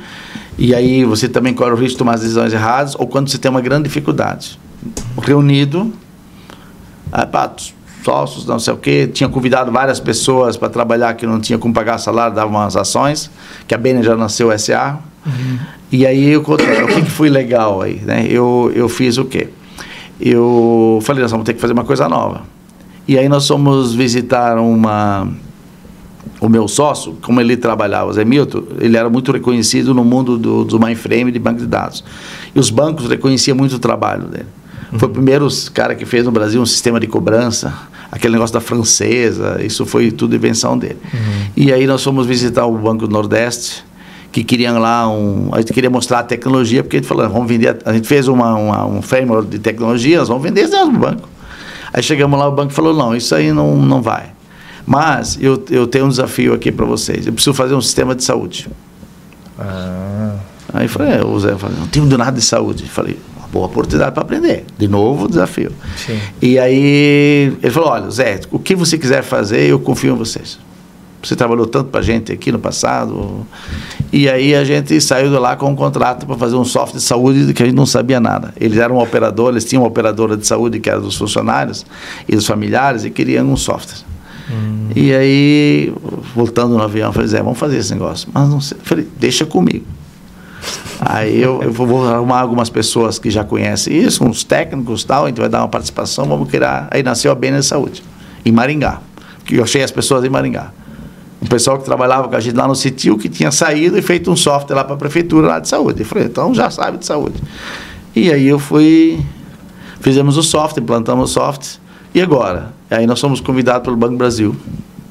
e 0.56 0.74
aí 0.74 1.04
você 1.04 1.28
também 1.28 1.52
corre 1.52 1.72
o 1.72 1.74
risco 1.74 1.92
de 1.92 1.98
tomar 1.98 2.16
decisões 2.16 2.52
erradas, 2.52 2.94
ou 2.96 3.06
quando 3.06 3.28
você 3.28 3.38
tem 3.38 3.50
uma 3.50 3.60
grande 3.60 3.84
dificuldade. 3.84 4.58
Reunido, 5.20 5.92
ah, 7.10 7.26
sócios, 8.08 8.46
não 8.46 8.58
sei 8.58 8.72
o 8.72 8.76
quê. 8.78 9.06
Tinha 9.12 9.28
convidado 9.28 9.70
várias 9.70 10.00
pessoas 10.00 10.56
para 10.56 10.70
trabalhar 10.70 11.12
que 11.12 11.26
não 11.26 11.38
tinha 11.38 11.58
como 11.58 11.74
pagar 11.74 11.98
salário, 11.98 12.34
dava 12.34 12.48
umas 12.48 12.74
ações, 12.74 13.30
que 13.66 13.74
a 13.74 13.78
Bene 13.78 14.02
já 14.02 14.16
nasceu 14.16 14.56
SA. 14.58 14.98
Uhum. 15.26 15.58
E 15.92 16.06
aí 16.06 16.30
eu 16.30 16.42
contei, 16.42 16.82
o 16.82 16.86
que, 16.86 17.02
que 17.02 17.10
foi 17.10 17.28
legal 17.28 17.82
aí, 17.82 17.96
né? 17.96 18.26
Eu, 18.30 18.72
eu 18.74 18.88
fiz 18.88 19.18
o 19.18 19.26
quê? 19.26 19.48
Eu 20.18 21.00
falei, 21.02 21.22
nós 21.22 21.30
vamos 21.30 21.44
ter 21.44 21.52
que 21.52 21.60
fazer 21.60 21.74
uma 21.74 21.84
coisa 21.84 22.08
nova. 22.08 22.42
E 23.06 23.18
aí 23.18 23.28
nós 23.28 23.46
fomos 23.46 23.94
visitar 23.94 24.56
uma 24.58 25.28
o 26.40 26.48
meu 26.48 26.68
sócio, 26.68 27.18
como 27.20 27.40
ele 27.40 27.56
trabalhava, 27.56 28.12
Zé 28.12 28.24
Milton, 28.24 28.62
ele 28.80 28.96
era 28.96 29.10
muito 29.10 29.32
reconhecido 29.32 29.92
no 29.92 30.04
mundo 30.04 30.38
do, 30.38 30.64
do 30.64 30.78
mainframe 30.78 31.32
de 31.32 31.38
banco 31.38 31.58
de 31.58 31.66
dados. 31.66 32.04
E 32.54 32.58
os 32.60 32.70
bancos 32.70 33.08
reconheciam 33.08 33.56
muito 33.56 33.74
o 33.74 33.78
trabalho 33.78 34.24
dele. 34.24 34.46
Foi 34.96 35.08
o 35.08 35.12
primeiro 35.12 35.46
cara 35.74 35.94
que 35.94 36.06
fez 36.06 36.24
no 36.24 36.30
Brasil 36.30 36.62
um 36.62 36.66
sistema 36.66 36.98
de 36.98 37.06
cobrança, 37.06 37.74
aquele 38.10 38.34
negócio 38.34 38.54
da 38.54 38.60
francesa, 38.60 39.58
isso 39.62 39.84
foi 39.84 40.10
tudo 40.10 40.34
invenção 40.34 40.76
dele. 40.76 40.98
Uhum. 41.12 41.50
E 41.56 41.72
aí 41.72 41.86
nós 41.86 42.02
fomos 42.02 42.26
visitar 42.26 42.66
o 42.66 42.76
Banco 42.76 43.06
do 43.06 43.12
Nordeste, 43.12 43.84
que 44.30 44.44
queriam 44.44 44.78
lá 44.78 45.08
um. 45.08 45.50
A 45.52 45.58
gente 45.60 45.72
queria 45.72 45.90
mostrar 45.90 46.20
a 46.20 46.22
tecnologia, 46.22 46.82
porque 46.82 46.96
a 46.96 47.00
gente 47.00 47.08
falou, 47.08 47.28
vamos 47.28 47.48
vender. 47.48 47.78
A 47.84 47.92
gente 47.92 48.06
fez 48.06 48.28
uma, 48.28 48.54
uma 48.54 48.86
um 48.86 49.02
framework 49.02 49.48
de 49.48 49.58
tecnologia, 49.58 50.18
nós 50.18 50.28
vamos 50.28 50.42
vender 50.42 50.64
isso 50.64 50.86
no 50.86 50.98
banco. 50.98 51.28
Aí 51.92 52.02
chegamos 52.02 52.38
lá, 52.38 52.48
o 52.48 52.52
banco 52.52 52.72
falou: 52.72 52.94
não, 52.94 53.14
isso 53.14 53.34
aí 53.34 53.52
não, 53.52 53.76
não 53.76 54.02
vai. 54.02 54.32
Mas 54.86 55.38
eu, 55.40 55.62
eu 55.70 55.86
tenho 55.86 56.06
um 56.06 56.08
desafio 56.08 56.54
aqui 56.54 56.72
para 56.72 56.86
vocês. 56.86 57.26
Eu 57.26 57.32
preciso 57.32 57.54
fazer 57.54 57.74
um 57.74 57.80
sistema 57.80 58.14
de 58.14 58.24
saúde. 58.24 58.68
Ah. 59.58 60.36
Aí 60.72 60.88
falei, 60.88 61.14
é, 61.14 61.24
o 61.24 61.38
Zé 61.38 61.56
falou, 61.56 61.76
não 61.78 61.86
tenho 61.86 62.06
nada 62.06 62.32
de 62.32 62.42
saúde. 62.42 62.84
Eu 62.84 62.90
falei, 62.90 63.18
boa 63.52 63.66
oportunidade 63.66 64.12
para 64.12 64.22
aprender. 64.22 64.64
De 64.76 64.88
novo, 64.88 65.28
desafio. 65.28 65.72
Sim. 65.96 66.18
E 66.40 66.58
aí 66.58 67.56
ele 67.62 67.70
falou: 67.70 67.90
olha, 67.90 68.10
Zé, 68.10 68.40
o 68.50 68.58
que 68.58 68.74
você 68.74 68.98
quiser 68.98 69.22
fazer, 69.22 69.68
eu 69.68 69.78
confio 69.78 70.14
em 70.14 70.16
vocês. 70.16 70.58
Você 71.22 71.34
trabalhou 71.34 71.66
tanto 71.66 71.90
para 71.90 72.00
a 72.00 72.02
gente 72.02 72.32
aqui 72.32 72.52
no 72.52 72.60
passado. 72.60 73.44
E 74.12 74.28
aí 74.28 74.54
a 74.54 74.64
gente 74.64 75.00
saiu 75.00 75.30
de 75.30 75.36
lá 75.36 75.56
com 75.56 75.68
um 75.70 75.74
contrato 75.74 76.24
para 76.24 76.36
fazer 76.36 76.54
um 76.54 76.64
software 76.64 76.98
de 76.98 77.04
saúde 77.04 77.52
que 77.52 77.62
a 77.62 77.66
gente 77.66 77.74
não 77.74 77.86
sabia 77.86 78.20
nada. 78.20 78.54
Eles 78.58 78.78
eram 78.78 78.98
operadores, 78.98 79.56
eles 79.56 79.64
tinham 79.64 79.82
uma 79.82 79.88
operadora 79.88 80.36
de 80.36 80.46
saúde 80.46 80.78
que 80.78 80.88
era 80.88 81.00
dos 81.00 81.16
funcionários 81.16 81.84
e 82.28 82.36
dos 82.36 82.46
familiares 82.46 83.04
e 83.04 83.10
queriam 83.10 83.50
um 83.50 83.56
software. 83.56 83.98
Hum. 84.48 84.90
E 84.94 85.12
aí, 85.12 85.92
voltando 86.34 86.76
no 86.76 86.82
avião, 86.82 87.08
eu 87.08 87.12
falei, 87.12 87.28
Zé, 87.28 87.42
vamos 87.42 87.58
fazer 87.58 87.78
esse 87.78 87.92
negócio. 87.92 88.28
Mas 88.32 88.48
não 88.48 88.60
sei. 88.60 88.78
Eu 88.78 88.84
falei, 88.84 89.08
deixa 89.18 89.44
comigo. 89.44 89.84
Aí 91.00 91.40
eu, 91.40 91.62
eu, 91.62 91.72
vou 91.72 92.06
arrumar 92.06 92.40
algumas 92.40 92.68
pessoas 92.68 93.18
que 93.18 93.30
já 93.30 93.44
conhecem 93.44 93.96
isso, 93.96 94.24
uns 94.24 94.42
técnicos 94.42 95.04
tal, 95.04 95.24
a 95.24 95.28
gente 95.28 95.38
vai 95.38 95.48
dar 95.48 95.60
uma 95.60 95.68
participação, 95.68 96.26
vamos 96.26 96.50
criar. 96.50 96.88
Aí 96.90 97.02
nasceu 97.02 97.30
a 97.30 97.34
BN 97.34 97.62
Saúde, 97.62 98.02
em 98.44 98.50
Maringá. 98.50 99.00
Que 99.44 99.56
eu 99.56 99.64
achei 99.64 99.82
as 99.82 99.90
pessoas 99.90 100.24
em 100.24 100.28
Maringá. 100.28 100.72
Um 101.40 101.46
pessoal 101.46 101.78
que 101.78 101.84
trabalhava 101.84 102.28
com 102.28 102.34
a 102.34 102.40
gente 102.40 102.56
lá 102.56 102.66
no 102.66 102.74
Citil, 102.74 103.16
que 103.16 103.28
tinha 103.28 103.52
saído 103.52 103.96
e 103.96 104.02
feito 104.02 104.30
um 104.30 104.36
software 104.36 104.74
lá 104.74 104.84
para 104.84 104.94
a 104.94 104.98
prefeitura 104.98 105.46
lá 105.46 105.58
de 105.60 105.68
saúde. 105.68 106.00
Eu 106.00 106.06
falei, 106.06 106.24
então 106.24 106.52
já 106.52 106.68
sabe 106.68 106.98
de 106.98 107.06
saúde. 107.06 107.40
E 108.14 108.32
aí 108.32 108.48
eu 108.48 108.58
fui, 108.58 109.20
fizemos 110.00 110.36
o 110.36 110.42
software, 110.42 110.82
implantamos 110.82 111.30
o 111.30 111.32
software. 111.32 111.78
E 112.12 112.20
agora? 112.20 112.72
Aí 112.90 113.06
nós 113.06 113.20
fomos 113.20 113.40
convidados 113.40 113.84
pelo 113.84 113.96
Banco 113.96 114.16
Brasil. 114.16 114.56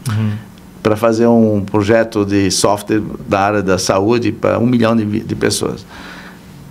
Uhum 0.09 0.46
para 0.87 0.95
fazer 0.95 1.27
um 1.27 1.59
projeto 1.59 2.23
de 2.23 2.49
software 2.49 3.01
da 3.27 3.41
área 3.41 3.61
da 3.61 3.77
saúde 3.77 4.31
para 4.31 4.57
um 4.57 4.65
milhão 4.65 4.95
de, 4.95 5.19
de 5.19 5.35
pessoas. 5.35 5.85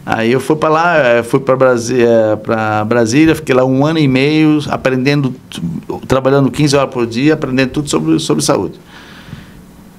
Aí 0.07 0.33
eu 0.33 0.41
fui 0.41 0.57
para 0.57 0.71
lá, 0.71 0.97
eh, 0.97 1.23
fui 1.23 1.39
para 1.39 1.55
Brasília, 1.55 2.09
eh, 2.09 2.85
Brasília, 2.87 3.35
fiquei 3.35 3.55
lá 3.55 3.63
um 3.63 3.85
ano 3.85 3.99
e 3.99 4.09
meio 4.09 4.61
aprendendo, 4.71 5.35
trabalhando 6.09 6.51
15 6.51 6.77
horas 6.77 6.95
por 6.95 7.07
dia, 7.07 7.35
aprendendo 7.35 7.69
tudo 7.69 7.91
sobre, 7.91 8.19
sobre 8.19 8.43
saúde. 8.43 8.81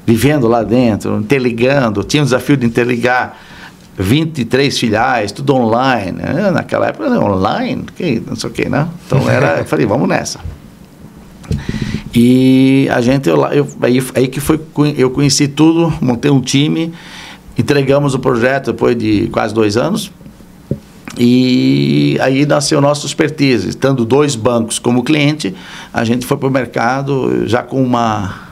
Vivendo 0.03 0.47
lá 0.47 0.63
dentro, 0.63 1.15
interligando, 1.19 2.03
tinha 2.03 2.23
o 2.23 2.25
desafio 2.25 2.57
de 2.57 2.65
interligar 2.65 3.37
23 3.99 4.79
filiais, 4.79 5.31
tudo 5.31 5.53
online. 5.53 6.13
Né? 6.13 6.49
Naquela 6.49 6.87
época, 6.87 7.07
online, 7.19 7.85
que, 7.95 8.19
não 8.25 8.35
sei 8.35 8.49
o 8.49 8.53
que, 8.53 8.67
né? 8.67 8.87
Então 9.05 9.29
era, 9.29 9.59
eu 9.59 9.65
falei, 9.65 9.85
vamos 9.85 10.09
nessa. 10.09 10.39
E 12.13 12.87
a 12.91 13.01
gente, 13.01 13.29
eu, 13.29 13.45
eu, 13.47 13.67
aí, 13.81 14.03
aí 14.15 14.27
que 14.27 14.39
foi, 14.39 14.59
eu 14.97 15.09
conheci 15.09 15.47
tudo, 15.47 15.93
montei 16.01 16.31
um 16.31 16.41
time, 16.41 16.93
entregamos 17.57 18.13
o 18.13 18.19
projeto 18.19 18.71
depois 18.71 18.97
de 18.97 19.27
quase 19.27 19.53
dois 19.53 19.77
anos. 19.77 20.11
E 21.19 22.17
aí 22.21 22.45
nasceu 22.45 22.79
nosso 22.79 23.05
expertise. 23.05 23.69
Estando 23.69 24.05
dois 24.05 24.35
bancos 24.35 24.77
como 24.77 25.03
cliente, 25.03 25.55
a 25.91 26.03
gente 26.03 26.25
foi 26.25 26.37
para 26.37 26.47
o 26.47 26.51
mercado 26.51 27.47
já 27.47 27.63
com 27.63 27.81
uma, 27.81 28.49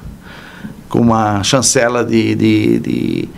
com 0.90 1.00
uma 1.00 1.44
chancela 1.44 2.04
de, 2.04 2.34
de, 2.34 2.80
de, 2.80 3.30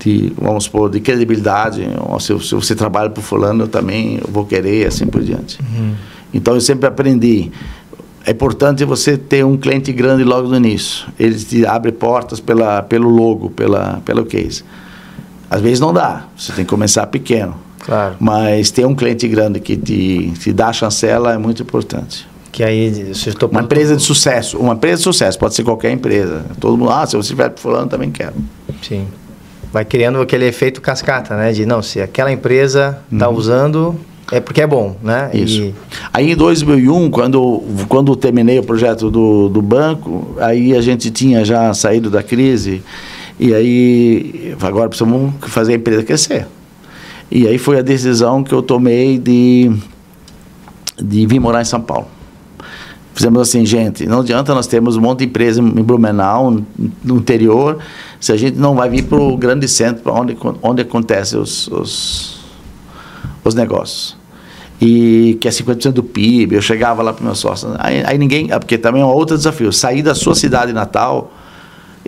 de 0.00 0.32
vamos 0.40 0.64
supor, 0.64 0.88
de 0.88 1.00
credibilidade. 1.00 1.86
Se, 2.20 2.38
se 2.40 2.54
você 2.54 2.74
trabalha 2.74 3.10
para 3.10 3.20
o 3.20 3.22
fulano, 3.22 3.64
eu 3.64 3.68
também 3.68 4.20
vou 4.26 4.46
querer, 4.46 4.86
assim 4.86 5.06
por 5.06 5.22
diante. 5.22 5.58
Uhum. 5.60 5.94
Então 6.32 6.54
eu 6.54 6.60
sempre 6.60 6.88
aprendi 6.88 7.52
é 8.26 8.30
importante 8.30 8.84
você 8.84 9.18
ter 9.18 9.44
um 9.44 9.56
cliente 9.56 9.92
grande 9.92 10.24
logo 10.24 10.48
no 10.48 10.56
início. 10.56 11.06
Ele 11.18 11.34
te 11.34 11.66
abre 11.66 11.92
portas 11.92 12.40
pela, 12.40 12.82
pelo 12.82 13.08
logo, 13.08 13.50
pela, 13.50 14.00
pelo 14.04 14.24
case. 14.24 14.64
Às 15.50 15.60
vezes 15.60 15.78
não 15.78 15.92
dá, 15.92 16.24
você 16.36 16.52
tem 16.52 16.64
que 16.64 16.70
começar 16.70 17.06
pequeno. 17.06 17.54
Claro. 17.80 18.16
Mas 18.18 18.70
ter 18.70 18.86
um 18.86 18.94
cliente 18.94 19.28
grande 19.28 19.60
que 19.60 19.76
te, 19.76 20.32
te 20.38 20.52
dá 20.52 20.68
a 20.68 20.72
chancela 20.72 21.34
é 21.34 21.38
muito 21.38 21.62
importante. 21.62 22.26
Que 22.50 22.62
aí 22.62 23.12
você 23.12 23.32
Uma 23.50 23.60
empresa 23.60 23.96
de 23.96 24.02
sucesso. 24.02 24.58
Uma 24.58 24.74
empresa 24.74 24.98
de 24.98 25.02
sucesso, 25.02 25.38
pode 25.38 25.54
ser 25.54 25.64
qualquer 25.64 25.90
empresa. 25.90 26.46
Todo 26.58 26.78
mundo, 26.78 26.90
ah, 26.90 27.04
se 27.04 27.16
você 27.16 27.32
estiver 27.32 27.52
fulano, 27.56 27.88
também 27.88 28.10
quero. 28.10 28.34
Sim. 28.80 29.06
Vai 29.72 29.84
criando 29.84 30.20
aquele 30.20 30.46
efeito 30.46 30.80
cascata, 30.80 31.36
né? 31.36 31.52
De 31.52 31.66
não, 31.66 31.82
se 31.82 32.00
aquela 32.00 32.32
empresa 32.32 32.98
está 33.12 33.28
uhum. 33.28 33.36
usando, 33.36 34.00
é 34.32 34.40
porque 34.40 34.62
é 34.62 34.66
bom, 34.66 34.96
né? 35.02 35.30
Isso. 35.34 35.62
E... 35.62 35.74
Aí 36.12 36.32
em 36.32 36.36
2001, 36.36 37.10
quando, 37.10 37.62
quando 37.88 38.16
terminei 38.16 38.58
o 38.58 38.62
projeto 38.62 39.10
do, 39.10 39.48
do 39.48 39.60
banco, 39.60 40.34
aí 40.38 40.74
a 40.74 40.80
gente 40.80 41.10
tinha 41.10 41.44
já 41.44 41.72
saído 41.74 42.10
da 42.10 42.22
crise 42.22 42.82
e 43.38 43.54
aí 43.54 44.56
agora 44.62 44.88
precisamos 44.88 45.34
fazer 45.42 45.72
a 45.72 45.76
empresa 45.76 46.02
crescer. 46.02 46.46
E 47.30 47.46
aí 47.46 47.58
foi 47.58 47.78
a 47.78 47.82
decisão 47.82 48.42
que 48.44 48.54
eu 48.54 48.62
tomei 48.62 49.18
de, 49.18 49.70
de 51.02 51.26
vir 51.26 51.40
morar 51.40 51.60
em 51.60 51.64
São 51.64 51.80
Paulo. 51.80 52.06
Fizemos 53.14 53.40
assim, 53.40 53.64
gente, 53.64 54.06
não 54.06 54.20
adianta 54.20 54.54
nós 54.54 54.66
termos 54.66 54.96
um 54.96 55.00
monte 55.00 55.20
de 55.20 55.26
empresa 55.26 55.60
em 55.60 55.82
Blumenau, 55.82 56.60
no 57.04 57.16
interior, 57.16 57.78
se 58.18 58.32
a 58.32 58.36
gente 58.36 58.58
não 58.58 58.74
vai 58.74 58.88
vir 58.88 59.04
para 59.04 59.18
o 59.18 59.36
grande 59.36 59.68
centro, 59.68 60.12
onde, 60.12 60.36
onde 60.60 60.82
acontecem 60.82 61.38
os, 61.38 61.68
os 61.68 62.33
os 63.44 63.54
negócios. 63.54 64.16
E 64.80 65.38
que 65.40 65.46
é 65.46 65.50
50% 65.50 65.92
do 65.92 66.02
PIB, 66.02 66.56
eu 66.56 66.62
chegava 66.62 67.02
lá 67.02 67.12
para 67.12 67.24
meus 67.24 67.38
sócios. 67.38 67.72
Aí, 67.78 68.02
aí, 68.04 68.18
ninguém. 68.18 68.50
Ah, 68.50 68.58
porque 68.58 68.76
também 68.76 69.02
é 69.02 69.04
um 69.04 69.08
outro 69.08 69.36
desafio. 69.36 69.72
Sair 69.72 70.02
da 70.02 70.14
sua 70.14 70.34
cidade 70.34 70.72
natal, 70.72 71.32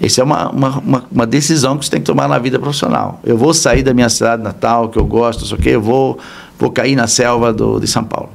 essa 0.01 0.20
é 0.20 0.24
uma, 0.24 0.51
uma, 0.51 0.78
uma, 0.78 1.05
uma, 1.11 1.26
decisão 1.26 1.78
que 1.78 1.84
você 1.84 1.91
tem 1.93 2.01
que 2.01 2.07
tomar 2.07 2.28
na 2.28 2.39
vida 2.39 2.59
profissional. 2.59 3.20
Eu 3.24 3.39
vou 3.39 3.55
sair 3.55 3.82
da 3.82 3.95
minha 3.95 4.09
cidade 4.09 4.43
natal, 4.43 4.89
que 4.89 4.99
eu 4.99 5.07
gosto, 5.07 5.41
não 5.41 5.62
sei 5.62 5.74
eu 5.74 5.80
vou, 5.80 6.18
vou 6.59 6.70
cair 6.70 6.97
na 6.97 7.07
selva 7.07 7.53
do, 7.53 7.78
de 7.78 7.87
São 7.87 8.05
Paulo. 8.05 8.30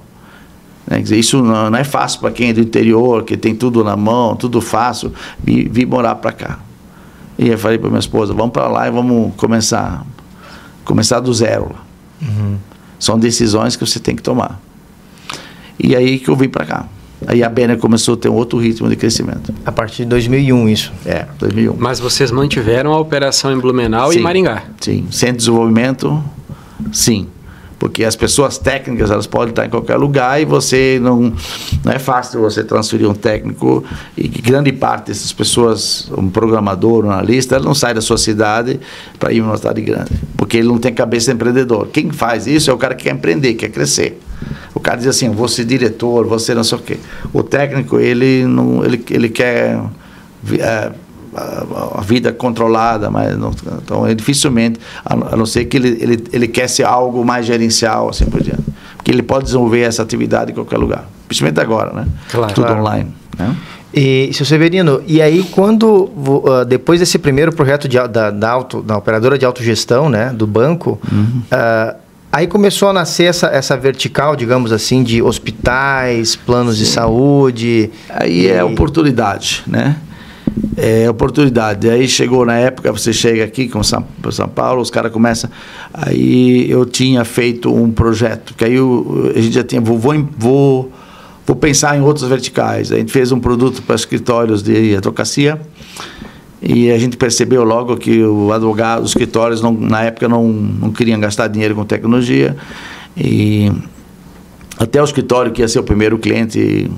Né? 0.88 0.99
Dizer, 0.99 1.20
isso 1.20 1.43
não, 1.43 1.70
não 1.70 1.78
é 1.78 1.84
fácil 1.84 2.20
para 2.22 2.32
quem 2.32 2.49
é 2.49 2.54
do 2.54 2.62
interior, 2.62 3.24
que 3.24 3.38
tem 3.38 3.54
tudo 3.54 3.84
na 3.84 3.95
mão, 3.95 4.36
tudo 4.36 4.60
fácil, 4.60 5.14
vir, 5.43 5.70
vir 5.70 5.86
morar 5.86 6.16
para 6.16 6.32
cá. 6.32 6.60
E 7.38 7.49
eu 7.49 7.58
falei 7.58 7.78
para 7.78 7.89
minha 7.89 7.99
esposa, 7.99 8.34
vamos 8.34 8.52
para 8.52 8.68
lá 8.68 8.88
e 8.88 8.91
vamos 8.91 9.34
começar, 9.36 10.06
começar 10.84 11.20
do 11.20 11.34
zero. 11.34 11.72
Uhum. 12.22 12.58
São 13.02 13.18
decisões 13.18 13.76
que 13.76 13.86
você 13.86 13.99
tem 13.99 14.16
que 14.16 14.22
tomar. 14.22 14.62
E 15.80 15.95
aí 15.95 16.20
que 16.20 16.30
eu 16.30 16.36
vim 16.36 16.47
para 16.47 16.66
cá. 16.66 16.86
Aí 17.26 17.43
a 17.43 17.49
Bena 17.49 17.76
começou 17.76 18.14
a 18.14 18.18
ter 18.18 18.30
um 18.30 18.34
outro 18.34 18.60
ritmo 18.60 18.88
de 18.88 18.95
crescimento. 18.95 19.54
A 19.66 19.72
partir 19.72 20.04
de 20.04 20.10
2001, 20.10 20.70
isso? 20.70 20.93
É, 21.04 21.26
2001. 21.39 21.76
Mas 21.78 21.99
vocês 21.99 22.32
mantiveram 22.32 22.93
a 22.93 22.99
operação 22.99 23.52
em 23.52 23.60
Blumenau 23.60 24.12
sim, 24.12 24.20
e 24.20 24.22
Maringá? 24.22 24.64
Sim. 24.80 25.08
Centro 25.10 25.34
de 25.34 25.39
desenvolvimento, 25.39 26.24
sim 26.93 27.28
porque 27.82 28.03
as 28.03 28.15
pessoas 28.15 28.59
técnicas 28.59 29.09
elas 29.09 29.25
podem 29.25 29.49
estar 29.49 29.65
em 29.65 29.69
qualquer 29.71 29.95
lugar 29.95 30.39
e 30.39 30.45
você 30.45 30.99
não 31.01 31.34
não 31.84 31.91
é 31.91 31.97
fácil 31.97 32.39
você 32.39 32.63
transferir 32.63 33.09
um 33.09 33.13
técnico 33.15 33.84
e 34.15 34.29
que 34.29 34.39
grande 34.39 34.71
parte 34.71 35.07
dessas 35.07 35.34
pessoas 35.34 36.07
um 36.15 36.29
programador 36.29 37.03
um 37.03 37.09
analista 37.09 37.55
ele 37.55 37.65
não 37.65 37.73
sai 37.73 37.95
da 37.95 37.99
sua 37.99 38.19
cidade 38.19 38.79
para 39.17 39.34
ir 39.34 39.41
uma 39.41 39.57
cidade 39.57 39.82
grande. 39.82 40.11
Porque 40.38 40.57
ele 40.57 40.67
não 40.67 40.77
tem 40.77 40.93
cabeça 40.93 41.32
de 41.32 41.36
empreendedor. 41.36 41.88
Quem 41.88 42.11
faz 42.11 42.45
isso 42.45 42.69
é 42.69 42.73
o 42.73 42.77
cara 42.77 42.93
que 42.93 43.05
quer 43.05 43.15
empreender 43.15 43.55
quer 43.55 43.69
crescer. 43.69 44.19
O 44.75 44.79
cara 44.79 44.97
diz 44.97 45.07
assim 45.07 45.32
vou 45.32 45.47
ser 45.47 45.65
diretor 45.65 46.27
vou 46.27 46.38
ser 46.38 46.53
não 46.53 46.63
sei 46.63 46.77
o 46.77 46.82
quê. 46.82 46.97
O 47.34 47.41
técnico 47.41 47.99
ele 47.99 48.45
não 48.45 48.86
ele 48.86 49.03
ele 49.09 49.29
quer 49.29 49.82
é, 50.59 50.91
a, 51.36 51.99
a, 51.99 52.01
vida 52.01 52.32
controlada, 52.32 53.09
mas 53.09 53.38
não, 53.38 53.51
então 53.84 54.05
é 54.05 54.13
dificilmente, 54.13 54.79
a, 55.05 55.13
a, 55.13 55.36
não 55.36 55.45
ser 55.45 55.65
que 55.65 55.77
ele, 55.77 55.97
ele, 55.99 56.23
ele 56.32 56.47
quer 56.47 56.67
ser 56.67 56.84
algo 56.84 57.23
mais 57.23 57.45
gerencial, 57.45 58.09
assim 58.09 58.25
por 58.25 58.41
diante. 58.41 58.63
Porque 58.97 59.11
ele 59.11 59.23
pode 59.23 59.45
desenvolver 59.45 59.82
essa 59.82 60.03
atividade 60.03 60.51
em 60.51 60.53
qualquer 60.53 60.77
lugar, 60.77 61.07
principalmente 61.27 61.59
agora, 61.59 61.93
né? 61.93 62.07
Claro, 62.29 62.53
Tudo 62.53 62.67
claro. 62.67 62.82
online. 62.82 63.09
Né? 63.38 63.55
E, 63.93 64.29
seu 64.34 64.45
Severino, 64.45 65.01
e 65.05 65.21
aí 65.21 65.43
quando, 65.43 66.09
uh, 66.15 66.63
depois 66.65 66.99
desse 66.99 67.19
primeiro 67.19 67.51
projeto 67.51 67.89
de, 67.89 67.97
da, 68.07 68.32
da, 68.32 68.49
auto, 68.49 68.82
da 68.82 68.97
operadora 68.97 69.38
de 69.38 69.45
autogestão, 69.45 70.09
né, 70.09 70.32
do 70.34 70.47
banco, 70.47 70.97
uhum. 71.11 71.41
uh, 71.51 71.95
aí 72.32 72.47
começou 72.47 72.88
a 72.89 72.93
nascer 72.93 73.25
essa, 73.25 73.47
essa 73.47 73.75
vertical, 73.75 74.38
digamos 74.38 74.71
assim, 74.71 75.03
de 75.03 75.21
hospitais, 75.21 76.38
planos 76.38 76.77
Sim. 76.77 76.84
de 76.84 76.89
saúde. 76.89 77.91
Aí 78.09 78.47
é 78.47 78.53
e... 78.53 78.57
é 78.57 78.63
oportunidade, 78.63 79.63
né? 79.67 79.97
É, 80.78 81.10
oportunidade. 81.10 81.89
Aí 81.89 82.08
chegou 82.08 82.45
na 82.45 82.58
época, 82.58 82.91
você 82.91 83.14
chega 83.14 83.43
aqui 83.43 83.68
com 83.68 83.84
São, 83.84 84.06
São 84.32 84.47
Paulo, 84.47 84.82
os 84.82 84.89
caras 84.89 85.12
começam. 85.12 85.49
Aí 85.93 86.70
eu 86.70 86.86
tinha 86.86 87.24
feito 87.24 87.74
um 87.74 87.91
projeto, 87.91 88.54
que 88.56 88.66
aí 88.66 88.76
eu, 88.76 89.32
a 89.36 89.39
gente 89.39 89.54
já 89.54 89.64
tinha. 89.64 89.82
Vou, 89.82 89.97
vou, 89.97 90.91
vou, 91.45 91.56
pensar 91.56 91.97
em 91.97 92.02
outros 92.02 92.28
verticais. 92.28 92.91
A 92.91 92.97
gente 92.97 93.12
fez 93.12 93.32
um 93.32 93.39
produto 93.39 93.82
para 93.82 93.95
escritórios 93.95 94.64
de 94.64 94.95
advocacia. 94.95 95.60
E 96.64 96.91
a 96.91 96.97
gente 96.99 97.18
percebeu 97.18 97.64
logo 97.64 97.97
que 97.97 98.24
o 98.24 98.54
advogado, 98.54 99.04
os 99.04 99.10
escritórios, 99.10 99.64
não, 99.64 99.74
na 99.74 100.04
época, 100.04 100.30
não, 100.30 100.47
não 100.47 100.91
queriam 100.91 101.20
gastar 101.20 101.47
dinheiro 101.47 101.74
com 101.74 101.84
tecnologia. 101.84 102.56
E 103.18 103.72
até 104.78 105.02
o 105.02 105.04
escritório, 105.04 105.52
que 105.52 105.62
ia 105.62 105.68
ser 105.68 105.80
o 105.80 105.84
primeiro 105.84 106.20
cliente, 106.20 106.89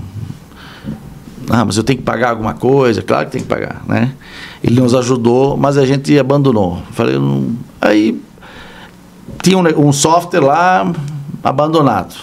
ah, 1.49 1.65
mas 1.65 1.77
eu 1.77 1.83
tenho 1.83 1.99
que 1.99 2.05
pagar 2.05 2.31
alguma 2.31 2.53
coisa, 2.53 3.01
claro 3.01 3.25
que 3.25 3.33
tem 3.33 3.41
que 3.41 3.47
pagar, 3.47 3.81
né? 3.87 4.13
Ele 4.63 4.79
nos 4.79 4.95
ajudou, 4.95 5.57
mas 5.57 5.77
a 5.77 5.85
gente 5.85 6.17
abandonou. 6.17 6.81
Falei, 6.91 7.17
não... 7.17 7.55
aí 7.81 8.21
tinha 9.41 9.57
um, 9.57 9.87
um, 9.87 9.91
software 9.91 10.41
lá 10.41 10.91
abandonado. 11.43 12.15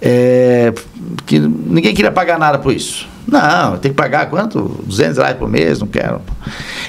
É, 0.00 0.72
que 1.24 1.38
ninguém 1.38 1.94
queria 1.94 2.12
pagar 2.12 2.38
nada 2.38 2.58
por 2.58 2.72
isso. 2.72 3.06
Não, 3.34 3.76
tem 3.78 3.90
que 3.90 3.96
pagar 3.96 4.30
quanto? 4.30 4.80
200 4.86 5.18
reais 5.18 5.36
por 5.36 5.48
mês, 5.48 5.80
não 5.80 5.88
quero. 5.88 6.20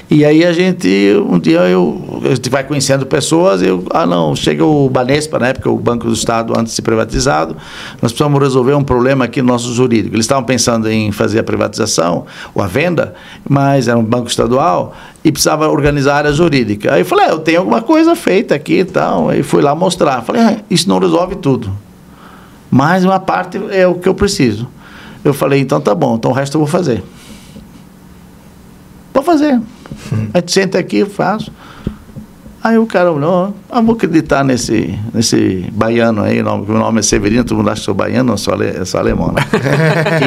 E 0.08 0.24
aí 0.24 0.44
a 0.44 0.52
gente, 0.52 0.88
um 1.28 1.40
dia 1.40 1.58
eu, 1.62 2.20
a 2.24 2.28
gente 2.36 2.48
vai 2.48 2.62
conhecendo 2.62 3.04
pessoas, 3.04 3.62
eu, 3.62 3.84
ah 3.90 4.06
não, 4.06 4.36
chega 4.36 4.64
o 4.64 4.88
Banespa, 4.88 5.40
na 5.40 5.48
época 5.48 5.68
o 5.68 5.76
Banco 5.76 6.06
do 6.06 6.12
Estado 6.12 6.52
antes 6.56 6.70
de 6.70 6.76
ser 6.76 6.82
privatizado, 6.82 7.56
nós 8.00 8.12
precisamos 8.12 8.40
resolver 8.40 8.74
um 8.74 8.84
problema 8.84 9.24
aqui 9.24 9.42
no 9.42 9.48
nosso 9.48 9.74
jurídico. 9.74 10.14
Eles 10.14 10.24
estavam 10.24 10.44
pensando 10.44 10.88
em 10.88 11.10
fazer 11.10 11.40
a 11.40 11.42
privatização 11.42 12.26
ou 12.54 12.62
a 12.62 12.68
venda, 12.68 13.16
mas 13.48 13.88
era 13.88 13.98
um 13.98 14.04
banco 14.04 14.28
estadual 14.28 14.94
e 15.24 15.32
precisava 15.32 15.68
organizar 15.68 16.12
a 16.14 16.18
área 16.18 16.32
jurídica. 16.32 16.94
Aí 16.94 17.00
eu 17.00 17.04
falei, 17.04 17.26
é, 17.26 17.32
eu 17.32 17.40
tenho 17.40 17.58
alguma 17.58 17.82
coisa 17.82 18.14
feita 18.14 18.54
aqui 18.54 18.78
e 18.78 18.84
tal. 18.84 19.30
Aí 19.30 19.42
fui 19.42 19.60
lá 19.60 19.74
mostrar. 19.74 20.22
Falei, 20.22 20.42
ah, 20.42 20.58
isso 20.70 20.88
não 20.88 21.00
resolve 21.00 21.34
tudo. 21.34 21.72
Mas 22.70 23.04
uma 23.04 23.18
parte 23.18 23.60
é 23.70 23.84
o 23.84 23.96
que 23.96 24.08
eu 24.08 24.14
preciso. 24.14 24.68
Eu 25.24 25.34
falei, 25.34 25.60
então 25.60 25.80
tá 25.80 25.94
bom, 25.94 26.16
então 26.16 26.30
o 26.30 26.34
resto 26.34 26.56
eu 26.56 26.60
vou 26.60 26.68
fazer. 26.68 27.02
Vou 29.12 29.22
fazer. 29.22 29.60
A 30.32 30.38
gente 30.38 30.52
senta 30.52 30.78
aqui, 30.78 30.98
eu 30.98 31.06
faço. 31.06 31.50
Aí 32.66 32.78
o 32.78 32.84
cara 32.86 33.12
olhou, 33.12 33.54
ah, 33.70 33.80
vou 33.80 33.94
acreditar 33.94 34.42
nesse, 34.42 34.98
nesse 35.14 35.68
baiano 35.72 36.22
aí, 36.22 36.40
o 36.40 36.44
nome, 36.44 36.66
meu 36.68 36.78
nome 36.80 36.98
é 36.98 37.02
Severino, 37.02 37.44
todo 37.44 37.58
mundo 37.58 37.70
acha 37.70 37.80
que 37.80 37.84
sou 37.84 37.94
baiano, 37.94 38.32
eu 38.32 38.36
sou, 38.36 38.54
ale, 38.54 38.84
sou 38.84 38.98
alemão, 38.98 39.30
né? 39.30 39.40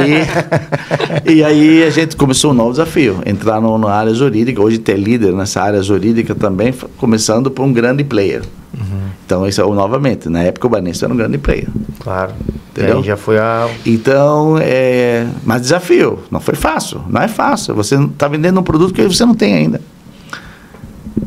e, 1.27 1.33
e, 1.33 1.43
aí 1.43 1.83
a 1.83 1.89
gente 1.89 2.15
começou 2.15 2.51
um 2.51 2.53
novo 2.53 2.71
desafio, 2.71 3.21
entrar 3.25 3.59
no, 3.59 3.77
na 3.77 3.91
área 3.91 4.13
jurídica, 4.13 4.61
hoje 4.61 4.77
ter 4.77 4.95
líder 4.95 5.33
nessa 5.33 5.61
área 5.61 5.83
jurídica 5.83 6.33
também, 6.33 6.73
começando 6.97 7.51
por 7.51 7.63
um 7.63 7.73
grande 7.73 8.05
player. 8.05 8.41
Uhum. 8.79 9.09
Então, 9.25 9.47
isso 9.47 9.61
é 9.61 9.65
novamente, 9.65 10.29
na 10.29 10.41
época 10.41 10.67
o 10.67 10.69
Banespa 10.69 11.05
era 11.05 11.13
um 11.13 11.17
grande 11.17 11.37
player. 11.37 11.67
Claro. 11.99 12.33
Entendeu? 12.71 13.03
já 13.03 13.17
foi 13.17 13.37
a. 13.37 13.67
Então, 13.85 14.57
é. 14.61 15.27
Mas 15.43 15.61
desafio, 15.63 16.19
não 16.31 16.39
foi 16.39 16.55
fácil, 16.55 17.01
não 17.09 17.21
é 17.21 17.27
fácil. 17.27 17.75
Você 17.75 17.95
está 17.95 18.27
vendendo 18.27 18.59
um 18.59 18.63
produto 18.63 18.93
que 18.93 19.03
você 19.03 19.25
não 19.25 19.35
tem 19.35 19.53
ainda. 19.55 19.81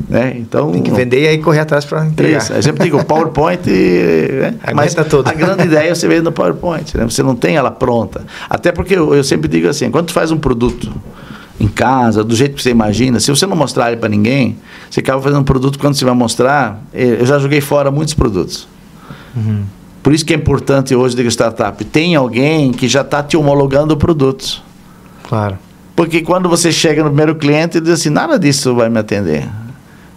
Né? 0.09 0.35
Então, 0.37 0.71
Tem 0.73 0.83
que 0.83 0.91
vender 0.91 1.23
e 1.23 1.27
aí 1.27 1.39
correr 1.39 1.61
atrás 1.61 1.87
para 1.87 2.05
entregar. 2.05 2.39
Isso, 2.39 2.53
eu 2.53 2.63
sempre 2.63 2.85
digo, 2.85 2.99
o 2.99 3.05
PowerPoint, 3.07 3.67
né? 3.67 4.55
mas 4.75 4.95
tudo. 4.95 5.27
a 5.27 5.33
grande 5.33 5.65
ideia 5.65 5.95
você 5.95 6.07
vê 6.07 6.21
no 6.21 6.31
PowerPoint, 6.31 6.97
né? 6.99 7.05
você 7.05 7.23
não 7.23 7.35
tem 7.35 7.57
ela 7.57 7.71
pronta. 7.71 8.23
Até 8.49 8.73
porque 8.73 8.95
eu, 8.95 9.15
eu 9.15 9.25
sempre 9.25 9.49
digo 9.49 9.69
assim, 9.69 9.91
quando 9.91 10.09
tu 10.09 10.13
faz 10.13 10.31
um 10.31 10.37
produto 10.37 10.93
em 11.63 11.69
casa, 11.69 12.25
do 12.25 12.35
jeito 12.35 12.57
que 12.57 12.63
você 12.63 12.71
imagina, 12.71 13.21
se 13.21 13.31
você 13.31 13.47
não 13.47 13.55
mostrar 13.57 13.93
ele 13.93 14.01
para 14.01 14.09
ninguém, 14.09 14.57
você 14.91 14.99
acaba 14.99 15.23
fazendo 15.23 15.41
um 15.41 15.45
produto 15.45 15.79
quando 15.79 15.95
você 15.95 16.05
vai 16.05 16.15
mostrar, 16.15 16.83
eh, 16.93 17.19
eu 17.21 17.27
já 17.27 17.39
joguei 17.39 17.61
fora 17.61 17.89
muitos 17.91 18.15
produtos. 18.15 18.67
Uhum. 19.37 19.63
Por 20.03 20.13
isso 20.13 20.27
que 20.27 20.35
é 20.35 20.37
importante 20.37 20.93
hoje 20.93 21.15
de 21.15 21.25
startup, 21.29 21.85
tem 21.85 22.17
alguém 22.17 22.73
que 22.73 22.89
já 22.89 23.03
está 23.03 23.23
te 23.23 23.37
homologando 23.37 23.97
produtos. 23.97 24.61
Claro. 25.23 25.57
Porque 25.95 26.21
quando 26.23 26.49
você 26.49 26.73
chega 26.73 27.05
no 27.05 27.11
primeiro 27.11 27.37
cliente 27.37 27.79
e 27.79 27.81
diz 27.81 27.91
assim, 27.91 28.11
nada 28.11 28.37
disso 28.39 28.75
vai 28.75 28.89
me 28.89 28.99
atender. 28.99 29.49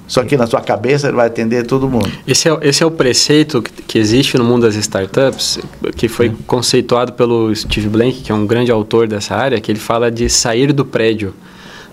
Só 0.08 0.24
que 0.24 0.38
na 0.38 0.46
sua 0.46 0.62
cabeça 0.62 1.08
ele 1.08 1.16
vai 1.16 1.28
atender 1.28 1.66
todo 1.66 1.90
mundo. 1.90 2.12
Esse 2.28 2.50
é, 2.50 2.58
esse 2.62 2.84
é 2.84 2.86
o 2.86 2.92
preceito 2.92 3.62
que, 3.62 3.72
que 3.84 3.98
existe 3.98 4.38
no 4.38 4.44
mundo 4.44 4.64
das 4.64 4.76
startups, 4.76 5.60
que 5.96 6.08
foi 6.08 6.32
conceituado 6.46 7.14
pelo 7.14 7.54
Steve 7.56 7.90
Blank, 7.90 8.22
que 8.22 8.32
é 8.32 8.36
um 8.36 8.46
grande 8.46 8.72
autor 8.72 9.08
dessa 9.08 9.36
área, 9.36 9.60
que 9.60 9.72
ele 9.72 9.80
fala 9.80 10.12
de 10.12 10.30
sair 10.30 10.72
do 10.72 10.86
prédio. 10.86 11.34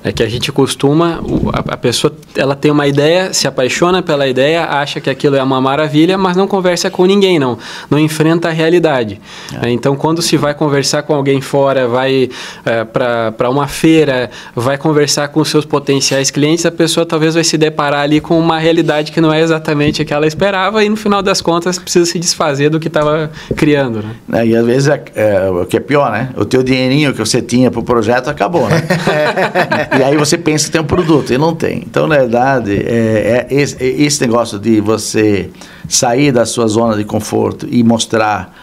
É 0.04 0.10
que 0.10 0.22
a 0.22 0.28
gente 0.28 0.50
costuma, 0.50 1.20
a 1.68 1.76
pessoa 1.76 2.12
ela 2.36 2.56
tem 2.56 2.70
uma 2.70 2.86
ideia, 2.88 3.32
se 3.32 3.46
apaixona 3.46 4.02
pela 4.02 4.26
ideia, 4.26 4.64
acha 4.64 5.00
que 5.00 5.08
aquilo 5.08 5.36
é 5.36 5.42
uma 5.42 5.60
maravilha, 5.60 6.18
mas 6.18 6.36
não 6.36 6.48
conversa 6.48 6.90
com 6.90 7.04
ninguém, 7.04 7.38
não. 7.38 7.56
Não 7.88 7.98
enfrenta 7.98 8.48
a 8.48 8.50
realidade. 8.50 9.20
É. 9.62 9.70
Então, 9.70 9.94
quando 9.94 10.20
se 10.20 10.36
vai 10.36 10.54
conversar 10.54 11.02
com 11.02 11.14
alguém 11.14 11.40
fora, 11.40 11.86
vai 11.86 12.28
é, 12.64 12.84
para 12.84 13.48
uma 13.48 13.68
feira, 13.68 14.30
vai 14.56 14.76
conversar 14.76 15.28
com 15.28 15.44
seus 15.44 15.64
potenciais 15.64 16.30
clientes, 16.30 16.66
a 16.66 16.72
pessoa 16.72 17.06
talvez 17.06 17.34
vai 17.34 17.44
se 17.44 17.56
deparar 17.56 18.00
ali 18.00 18.20
com 18.20 18.38
uma 18.38 18.58
realidade 18.58 19.12
que 19.12 19.20
não 19.20 19.32
é 19.32 19.40
exatamente 19.40 20.02
a 20.02 20.04
que 20.04 20.12
ela 20.12 20.26
esperava 20.26 20.82
e, 20.82 20.88
no 20.88 20.96
final 20.96 21.22
das 21.22 21.40
contas, 21.40 21.78
precisa 21.78 22.06
se 22.06 22.18
desfazer 22.18 22.70
do 22.70 22.80
que 22.80 22.88
estava 22.88 23.30
criando. 23.56 24.02
Né? 24.02 24.40
É, 24.40 24.46
e 24.46 24.56
às 24.56 24.66
vezes, 24.66 24.88
é, 24.88 25.02
é, 25.14 25.50
o 25.50 25.64
que 25.64 25.76
é 25.76 25.80
pior, 25.80 26.10
né? 26.10 26.30
O 26.36 26.44
teu 26.44 26.62
dinheirinho 26.62 27.12
que 27.12 27.18
você 27.18 27.40
tinha 27.40 27.70
para 27.70 27.80
o 27.80 27.84
projeto 27.84 28.28
acabou, 28.28 28.68
né? 28.68 28.82
e 29.98 30.02
aí 30.02 30.16
você 30.16 30.38
pensa 30.38 30.66
que 30.66 30.72
tem 30.72 30.80
um 30.80 30.84
produto 30.84 31.32
e 31.32 31.38
não 31.38 31.54
tem. 31.54 31.78
Então, 31.78 32.06
na 32.06 32.16
verdade, 32.18 32.72
é, 32.72 33.46
é 33.50 33.54
esse, 33.54 33.82
é 33.82 33.86
esse, 33.86 34.20
negócio 34.20 34.58
de 34.58 34.80
você 34.80 35.50
sair 35.88 36.32
da 36.32 36.46
sua 36.46 36.66
zona 36.66 36.96
de 36.96 37.04
conforto 37.04 37.66
e 37.70 37.82
mostrar 37.82 38.54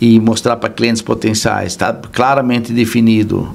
e 0.00 0.20
mostrar 0.20 0.56
para 0.56 0.68
clientes 0.68 1.00
potenciais, 1.00 1.72
está 1.72 1.90
claramente 1.92 2.70
definido 2.72 3.48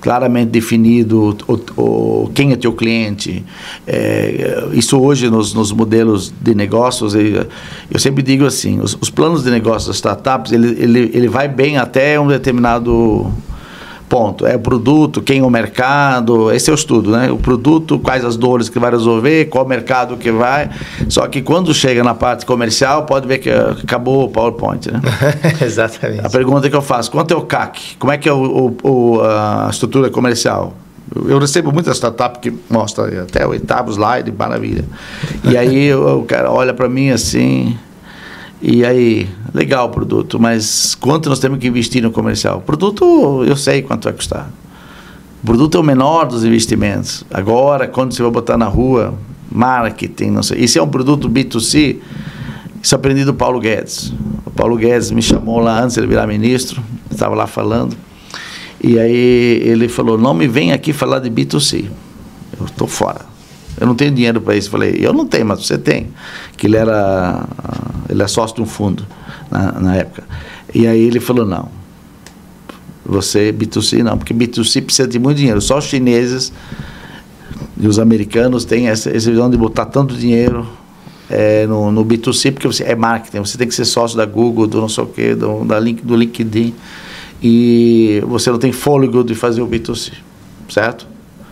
claramente 0.00 0.50
definido 0.50 1.36
o, 1.46 1.54
o, 1.76 2.30
quem 2.32 2.52
é 2.52 2.56
teu 2.56 2.72
cliente. 2.72 3.44
É, 3.86 4.68
isso 4.72 4.98
hoje 4.98 5.28
nos, 5.28 5.52
nos, 5.52 5.72
modelos 5.72 6.32
de 6.40 6.54
negócios, 6.54 7.14
eu, 7.14 7.46
eu 7.90 7.98
sempre 7.98 8.22
digo 8.22 8.44
assim, 8.44 8.80
os, 8.80 8.96
os, 9.00 9.10
planos 9.10 9.42
de 9.42 9.50
negócios 9.50 9.86
das 9.86 9.96
startups, 9.96 10.52
ele, 10.52 10.68
ele, 10.80 11.10
ele 11.12 11.28
vai 11.28 11.48
bem 11.48 11.78
até 11.78 12.18
um 12.18 12.28
determinado 12.28 13.30
Ponto. 14.08 14.46
É 14.46 14.56
o 14.56 14.58
produto, 14.58 15.20
quem 15.20 15.40
é 15.40 15.42
o 15.42 15.50
mercado, 15.50 16.50
esse 16.50 16.70
é 16.70 16.72
o 16.72 16.74
estudo, 16.74 17.10
né? 17.10 17.30
O 17.30 17.36
produto, 17.36 17.98
quais 17.98 18.24
as 18.24 18.36
dores 18.36 18.68
que 18.68 18.78
vai 18.78 18.90
resolver, 18.90 19.46
qual 19.46 19.64
o 19.64 19.68
mercado 19.68 20.16
que 20.16 20.30
vai. 20.30 20.70
Só 21.08 21.26
que 21.28 21.42
quando 21.42 21.74
chega 21.74 22.02
na 22.02 22.14
parte 22.14 22.46
comercial, 22.46 23.04
pode 23.04 23.28
ver 23.28 23.38
que 23.38 23.50
acabou 23.50 24.24
o 24.24 24.28
PowerPoint, 24.28 24.90
né? 24.90 25.00
Exatamente. 25.60 26.24
A 26.24 26.30
pergunta 26.30 26.70
que 26.70 26.76
eu 26.76 26.82
faço, 26.82 27.10
quanto 27.10 27.34
é 27.34 27.36
o 27.36 27.42
CAC? 27.42 27.96
Como 27.98 28.12
é 28.12 28.16
que 28.16 28.28
é 28.28 28.32
o, 28.32 28.74
o, 28.82 29.20
a 29.20 29.68
estrutura 29.70 30.08
comercial? 30.08 30.74
Eu 31.26 31.38
recebo 31.38 31.72
muitas 31.72 31.96
startups 31.96 32.40
que 32.40 32.52
mostram 32.68 33.06
até 33.22 33.46
o 33.46 33.50
oitavo 33.50 33.90
slide, 33.90 34.32
maravilha. 34.32 34.84
E 35.44 35.56
aí 35.56 35.92
o 35.94 36.22
cara 36.22 36.50
olha 36.50 36.74
para 36.74 36.88
mim 36.88 37.10
assim, 37.10 37.78
e 38.60 38.84
aí, 38.84 39.28
legal 39.54 39.86
o 39.86 39.90
produto, 39.90 40.40
mas 40.40 40.96
quanto 40.96 41.28
nós 41.28 41.38
temos 41.38 41.58
que 41.58 41.68
investir 41.68 42.02
no 42.02 42.10
comercial? 42.10 42.58
O 42.58 42.60
produto, 42.60 43.44
eu 43.44 43.56
sei 43.56 43.82
quanto 43.82 44.04
vai 44.04 44.12
custar. 44.12 44.50
O 45.42 45.46
produto 45.46 45.78
é 45.78 45.80
o 45.80 45.84
menor 45.84 46.26
dos 46.26 46.44
investimentos. 46.44 47.24
Agora, 47.32 47.86
quando 47.86 48.12
você 48.12 48.20
vai 48.20 48.32
botar 48.32 48.56
na 48.56 48.66
rua, 48.66 49.14
marketing, 49.50 50.30
não 50.30 50.42
sei. 50.42 50.58
Isso 50.58 50.78
é 50.78 50.82
um 50.82 50.88
produto 50.88 51.28
B2C. 51.30 51.98
Isso 52.82 52.94
aprendi 52.96 53.24
do 53.24 53.32
Paulo 53.32 53.60
Guedes. 53.60 54.12
O 54.44 54.50
Paulo 54.50 54.76
Guedes 54.76 55.12
me 55.12 55.22
chamou 55.22 55.60
lá 55.60 55.80
antes 55.80 55.94
de 55.94 56.00
ele 56.00 56.08
virar 56.08 56.26
ministro, 56.26 56.82
estava 57.10 57.36
lá 57.36 57.46
falando. 57.46 57.96
E 58.82 58.98
aí 58.98 59.62
ele 59.64 59.88
falou: 59.88 60.18
Não 60.18 60.34
me 60.34 60.48
vem 60.48 60.72
aqui 60.72 60.92
falar 60.92 61.20
de 61.20 61.30
B2C. 61.30 61.86
Eu 62.58 62.66
estou 62.66 62.88
fora. 62.88 63.27
Eu 63.80 63.86
não 63.86 63.94
tenho 63.94 64.10
dinheiro 64.10 64.40
para 64.40 64.56
isso. 64.56 64.70
Falei: 64.70 64.96
Eu 65.00 65.12
não 65.12 65.26
tenho, 65.26 65.46
mas 65.46 65.64
você 65.64 65.78
tem. 65.78 66.08
Que 66.56 66.66
ele 66.66 66.76
era 66.76 67.46
ele 68.08 68.22
é 68.22 68.26
sócio 68.26 68.56
de 68.56 68.62
um 68.62 68.66
fundo 68.66 69.06
na, 69.50 69.72
na 69.72 69.96
época. 69.96 70.24
E 70.74 70.86
aí 70.86 71.00
ele 71.00 71.20
falou: 71.20 71.44
não, 71.44 71.68
você 73.04 73.52
B2C 73.52 74.02
não, 74.02 74.16
porque 74.16 74.34
B2C 74.34 74.82
precisa 74.82 75.06
de 75.06 75.18
muito 75.18 75.36
dinheiro. 75.36 75.60
Só 75.60 75.78
os 75.78 75.84
chineses 75.84 76.52
e 77.78 77.86
os 77.86 77.98
americanos 77.98 78.64
têm 78.64 78.88
essa, 78.88 79.10
essa 79.10 79.30
visão 79.30 79.50
de 79.50 79.56
botar 79.56 79.86
tanto 79.86 80.14
dinheiro 80.14 80.66
é, 81.30 81.66
no, 81.66 81.92
no 81.92 82.04
B2C, 82.04 82.52
porque 82.52 82.66
você 82.66 82.84
é 82.84 82.94
marketing, 82.94 83.38
você 83.38 83.58
tem 83.58 83.68
que 83.68 83.74
ser 83.74 83.84
sócio 83.84 84.16
da 84.16 84.26
Google, 84.26 84.66
do 84.66 84.80
não 84.80 84.88
sei 84.88 85.04
o 85.04 85.06
quê, 85.06 85.34
do, 85.34 85.64
da 85.64 85.78
link, 85.78 86.02
do 86.02 86.16
LinkedIn, 86.16 86.74
e 87.42 88.22
você 88.26 88.50
não 88.50 88.58
tem 88.58 88.72
fôlego 88.72 89.22
de 89.22 89.34
fazer 89.34 89.60
o 89.60 89.68
B2C, 89.68 90.12
certo? 90.68 91.06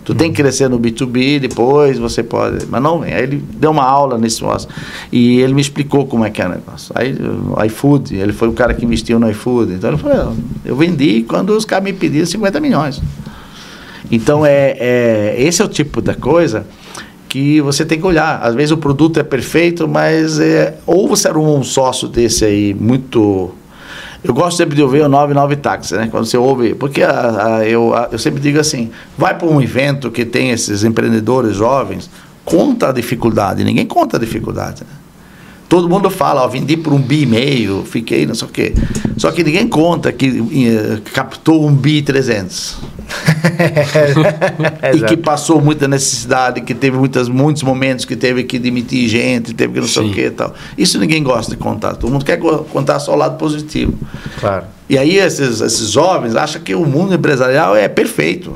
Tu 0.06 0.14
tem 0.14 0.30
que 0.30 0.40
crescer 0.40 0.70
no 0.70 0.78
B2B, 0.78 1.40
depois 1.40 1.98
você 1.98 2.22
pode. 2.22 2.64
Mas 2.66 2.80
não, 2.80 3.02
aí 3.02 3.24
ele 3.24 3.42
deu 3.54 3.72
uma 3.72 3.82
aula 3.82 4.16
nesse 4.16 4.40
negócio. 4.40 4.68
E 5.10 5.40
ele 5.40 5.52
me 5.52 5.60
explicou 5.60 6.06
como 6.06 6.24
é 6.24 6.30
que 6.30 6.40
é 6.40 6.46
o 6.46 6.48
negócio. 6.48 6.92
Aí, 6.94 7.12
o 7.12 7.64
iFood, 7.64 8.14
ele 8.14 8.32
foi 8.32 8.46
o 8.46 8.52
cara 8.52 8.72
que 8.72 8.84
investiu 8.84 9.18
no 9.18 9.28
iFood. 9.28 9.72
Então 9.72 9.90
ele 9.90 9.98
falou: 9.98 10.36
eu 10.64 10.76
vendi 10.76 11.24
quando 11.24 11.50
os 11.50 11.64
caras 11.64 11.82
me 11.82 11.92
pediram 11.92 12.24
50 12.24 12.60
milhões. 12.60 13.02
Então, 14.08 14.46
é, 14.46 14.76
é, 14.78 15.34
esse 15.38 15.60
é 15.60 15.64
o 15.64 15.68
tipo 15.68 16.00
da 16.00 16.14
coisa 16.14 16.64
que 17.28 17.60
você 17.60 17.84
tem 17.84 17.98
que 17.98 18.06
olhar. 18.06 18.38
Às 18.44 18.54
vezes 18.54 18.70
o 18.70 18.76
produto 18.76 19.18
é 19.18 19.24
perfeito, 19.24 19.88
mas 19.88 20.38
é, 20.38 20.78
ou 20.86 21.08
você 21.08 21.26
era 21.26 21.36
um 21.36 21.64
sócio 21.64 22.06
desse 22.06 22.44
aí 22.44 22.72
muito 22.72 23.52
eu 24.26 24.34
gosto 24.34 24.56
sempre 24.56 24.74
de 24.74 24.82
ouvir 24.82 25.02
o 25.02 25.08
99 25.08 25.56
táxi, 25.56 25.94
né? 25.94 26.08
Quando 26.10 26.26
você 26.26 26.36
ouve, 26.36 26.74
porque 26.74 27.02
a, 27.02 27.56
a, 27.58 27.66
eu, 27.66 27.94
a, 27.94 28.08
eu 28.10 28.18
sempre 28.18 28.40
digo 28.40 28.58
assim, 28.58 28.90
vai 29.16 29.36
para 29.38 29.46
um 29.46 29.62
evento 29.62 30.10
que 30.10 30.24
tem 30.24 30.50
esses 30.50 30.82
empreendedores 30.82 31.56
jovens, 31.56 32.10
conta 32.44 32.88
a 32.88 32.92
dificuldade, 32.92 33.62
ninguém 33.62 33.86
conta 33.86 34.16
a 34.16 34.20
dificuldade, 34.20 34.82
né? 34.82 34.96
Todo 35.68 35.88
mundo 35.88 36.10
fala, 36.10 36.42
ó, 36.44 36.48
vendi 36.48 36.76
por 36.76 36.92
um 36.92 37.00
bi 37.00 37.22
e 37.22 37.26
meio, 37.26 37.84
fiquei 37.84 38.24
não 38.24 38.34
sei 38.34 38.46
o 38.46 38.50
quê. 38.50 38.74
Só 39.16 39.32
que 39.32 39.42
ninguém 39.42 39.66
conta 39.66 40.12
que 40.12 40.28
uh, 40.28 41.02
captou 41.12 41.66
um 41.66 41.74
bi 41.74 42.02
300. 42.02 42.78
e 44.94 45.00
que 45.02 45.16
passou 45.16 45.60
muita 45.60 45.86
necessidade, 45.86 46.60
que 46.60 46.74
teve 46.74 46.96
muitas, 46.96 47.28
muitos 47.28 47.62
momentos 47.62 48.04
que 48.04 48.16
teve 48.16 48.44
que 48.44 48.58
demitir 48.58 49.08
gente, 49.08 49.54
teve 49.54 49.74
que 49.74 49.80
não 49.80 49.86
sei 49.86 50.04
Sim. 50.04 50.10
o 50.10 50.14
quê 50.14 50.26
e 50.26 50.30
tal. 50.30 50.54
Isso 50.76 50.98
ninguém 50.98 51.22
gosta 51.22 51.52
de 51.52 51.56
contar. 51.56 51.96
Todo 51.96 52.10
mundo 52.10 52.24
quer 52.24 52.38
contar 52.38 52.98
só 52.98 53.14
o 53.14 53.16
lado 53.16 53.38
positivo. 53.38 53.94
Claro. 54.40 54.64
E 54.88 54.98
aí 54.98 55.16
esses, 55.16 55.60
esses 55.60 55.90
jovens 55.90 56.36
acham 56.36 56.60
que 56.62 56.74
o 56.74 56.84
mundo 56.84 57.14
empresarial 57.14 57.76
é 57.76 57.88
perfeito. 57.88 58.54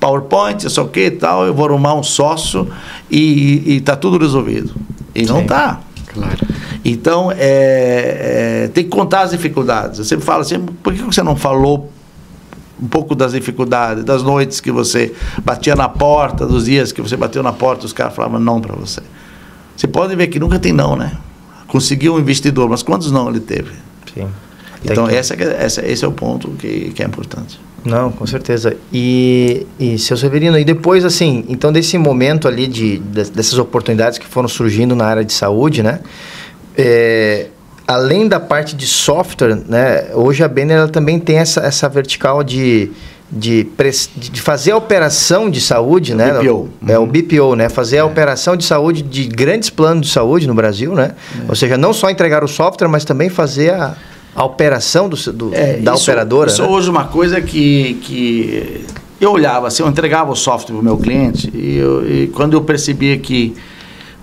PowerPoint, 0.00 0.68
sei 0.68 0.82
o 0.82 0.88
que 0.88 1.06
e 1.06 1.10
tal, 1.10 1.46
eu 1.46 1.54
vou 1.54 1.66
arrumar 1.66 1.94
um 1.94 2.02
sócio 2.02 2.70
e 3.10 3.76
está 3.76 3.96
tudo 3.96 4.18
resolvido. 4.18 4.74
E 5.14 5.20
Sim. 5.20 5.32
não 5.32 5.40
está. 5.40 5.80
Claro. 6.12 6.38
Então, 6.84 7.32
é, 7.32 8.64
é, 8.64 8.70
tem 8.74 8.84
que 8.84 8.90
contar 8.90 9.22
as 9.22 9.30
dificuldades. 9.30 9.98
Eu 9.98 10.04
sempre 10.04 10.24
falo 10.24 10.42
assim, 10.42 10.60
por 10.60 10.92
que 10.92 11.02
você 11.02 11.22
não 11.22 11.34
falou 11.34 11.90
um 12.80 12.88
pouco 12.88 13.14
das 13.14 13.32
dificuldades, 13.32 14.04
das 14.04 14.22
noites 14.22 14.60
que 14.60 14.70
você 14.70 15.12
batia 15.44 15.74
na 15.74 15.88
porta, 15.88 16.46
dos 16.46 16.64
dias 16.64 16.92
que 16.92 17.00
você 17.00 17.16
bateu 17.16 17.42
na 17.42 17.52
porta, 17.52 17.86
os 17.86 17.92
caras 17.92 18.14
falavam 18.14 18.40
não 18.40 18.60
para 18.60 18.74
você. 18.74 19.00
Você 19.76 19.86
pode 19.86 20.14
ver 20.16 20.28
que 20.28 20.38
nunca 20.38 20.58
tem 20.58 20.72
não, 20.72 20.96
né? 20.96 21.16
Conseguiu 21.66 22.14
um 22.14 22.18
investidor, 22.18 22.68
mas 22.68 22.82
quantos 22.82 23.10
não 23.10 23.28
ele 23.28 23.40
teve? 23.40 23.72
Sim. 24.12 24.28
Então, 24.84 25.06
que... 25.08 25.14
essa, 25.14 25.34
essa, 25.34 25.86
esse 25.86 26.04
é 26.04 26.08
o 26.08 26.12
ponto 26.12 26.50
que, 26.50 26.90
que 26.90 27.02
é 27.02 27.06
importante. 27.06 27.58
Não, 27.84 28.10
com 28.10 28.26
certeza. 28.26 28.76
E, 28.92 29.66
e, 29.78 29.98
seu 29.98 30.16
Severino, 30.16 30.58
e 30.58 30.64
depois, 30.64 31.04
assim, 31.04 31.44
então 31.48 31.72
desse 31.72 31.98
momento 31.98 32.48
ali 32.48 32.66
de, 32.66 32.98
de 32.98 33.30
dessas 33.30 33.58
oportunidades 33.58 34.18
que 34.18 34.26
foram 34.26 34.48
surgindo 34.48 34.96
na 34.96 35.04
área 35.04 35.24
de 35.24 35.32
saúde, 35.32 35.82
né? 35.82 36.00
É, 36.76 37.48
além 37.86 38.28
da 38.28 38.40
parte 38.40 38.74
de 38.74 38.86
software, 38.86 39.56
né? 39.68 40.08
Hoje 40.14 40.42
a 40.42 40.48
Banner 40.48 40.78
ela 40.78 40.88
também 40.88 41.18
tem 41.18 41.36
essa, 41.36 41.60
essa 41.60 41.88
vertical 41.88 42.42
de, 42.42 42.90
de, 43.30 43.66
de 44.16 44.40
fazer 44.40 44.72
a 44.72 44.76
operação 44.76 45.50
de 45.50 45.60
saúde, 45.60 46.12
é 46.12 46.14
né? 46.14 46.32
BPO. 46.32 46.68
É 46.88 46.98
o 46.98 47.06
BPO, 47.06 47.56
né? 47.56 47.68
Fazer 47.68 47.96
é. 47.96 48.00
a 48.00 48.04
operação 48.04 48.56
de 48.56 48.64
saúde 48.64 49.02
de 49.02 49.24
grandes 49.24 49.70
planos 49.70 50.06
de 50.06 50.12
saúde 50.12 50.46
no 50.46 50.54
Brasil, 50.54 50.94
né? 50.94 51.12
É. 51.38 51.44
Ou 51.48 51.54
seja, 51.54 51.76
não 51.76 51.92
só 51.92 52.10
entregar 52.10 52.42
o 52.42 52.48
software, 52.48 52.88
mas 52.88 53.04
também 53.04 53.28
fazer 53.28 53.74
a 53.74 53.94
a 54.34 54.44
operação 54.44 55.08
do, 55.08 55.16
do 55.32 55.54
é, 55.54 55.76
da 55.76 55.94
isso, 55.94 56.02
operadora. 56.02 56.50
Isso 56.50 56.62
né? 56.62 56.68
hoje 56.68 56.90
uma 56.90 57.04
coisa 57.04 57.40
que, 57.40 57.94
que 58.02 58.84
eu 59.20 59.30
olhava, 59.30 59.68
assim, 59.68 59.82
eu 59.82 59.88
entregava 59.88 60.32
o 60.32 60.36
software 60.36 60.74
para 60.74 60.80
o 60.80 60.84
meu 60.84 60.98
cliente 60.98 61.50
e, 61.54 61.76
eu, 61.76 62.10
e, 62.10 62.26
quando 62.28 62.54
eu 62.54 62.62
percebia 62.62 63.16
que. 63.18 63.54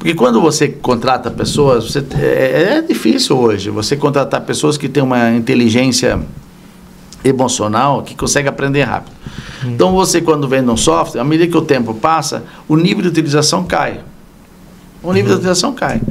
Porque 0.01 0.15
quando 0.15 0.41
você 0.41 0.67
contrata 0.67 1.29
pessoas, 1.29 1.91
você, 1.91 2.03
é, 2.19 2.77
é 2.77 2.81
difícil 2.81 3.37
hoje 3.37 3.69
você 3.69 3.95
contratar 3.95 4.41
pessoas 4.41 4.75
que 4.75 4.89
têm 4.89 5.03
uma 5.03 5.29
inteligência 5.29 6.19
emocional 7.23 8.01
que 8.01 8.15
consegue 8.15 8.49
aprender 8.49 8.81
rápido. 8.81 9.13
Hum. 9.63 9.73
Então 9.73 9.91
você 9.91 10.19
quando 10.19 10.47
vende 10.47 10.71
um 10.71 10.75
software, 10.75 11.21
à 11.21 11.23
medida 11.23 11.51
que 11.51 11.55
o 11.55 11.61
tempo 11.61 11.93
passa, 11.93 12.43
o 12.67 12.75
nível 12.75 13.03
de 13.03 13.09
utilização 13.09 13.63
cai. 13.63 13.99
O 15.03 15.13
nível 15.13 15.33
uhum. 15.33 15.37
de 15.37 15.41
utilização 15.41 15.71
cai 15.71 16.01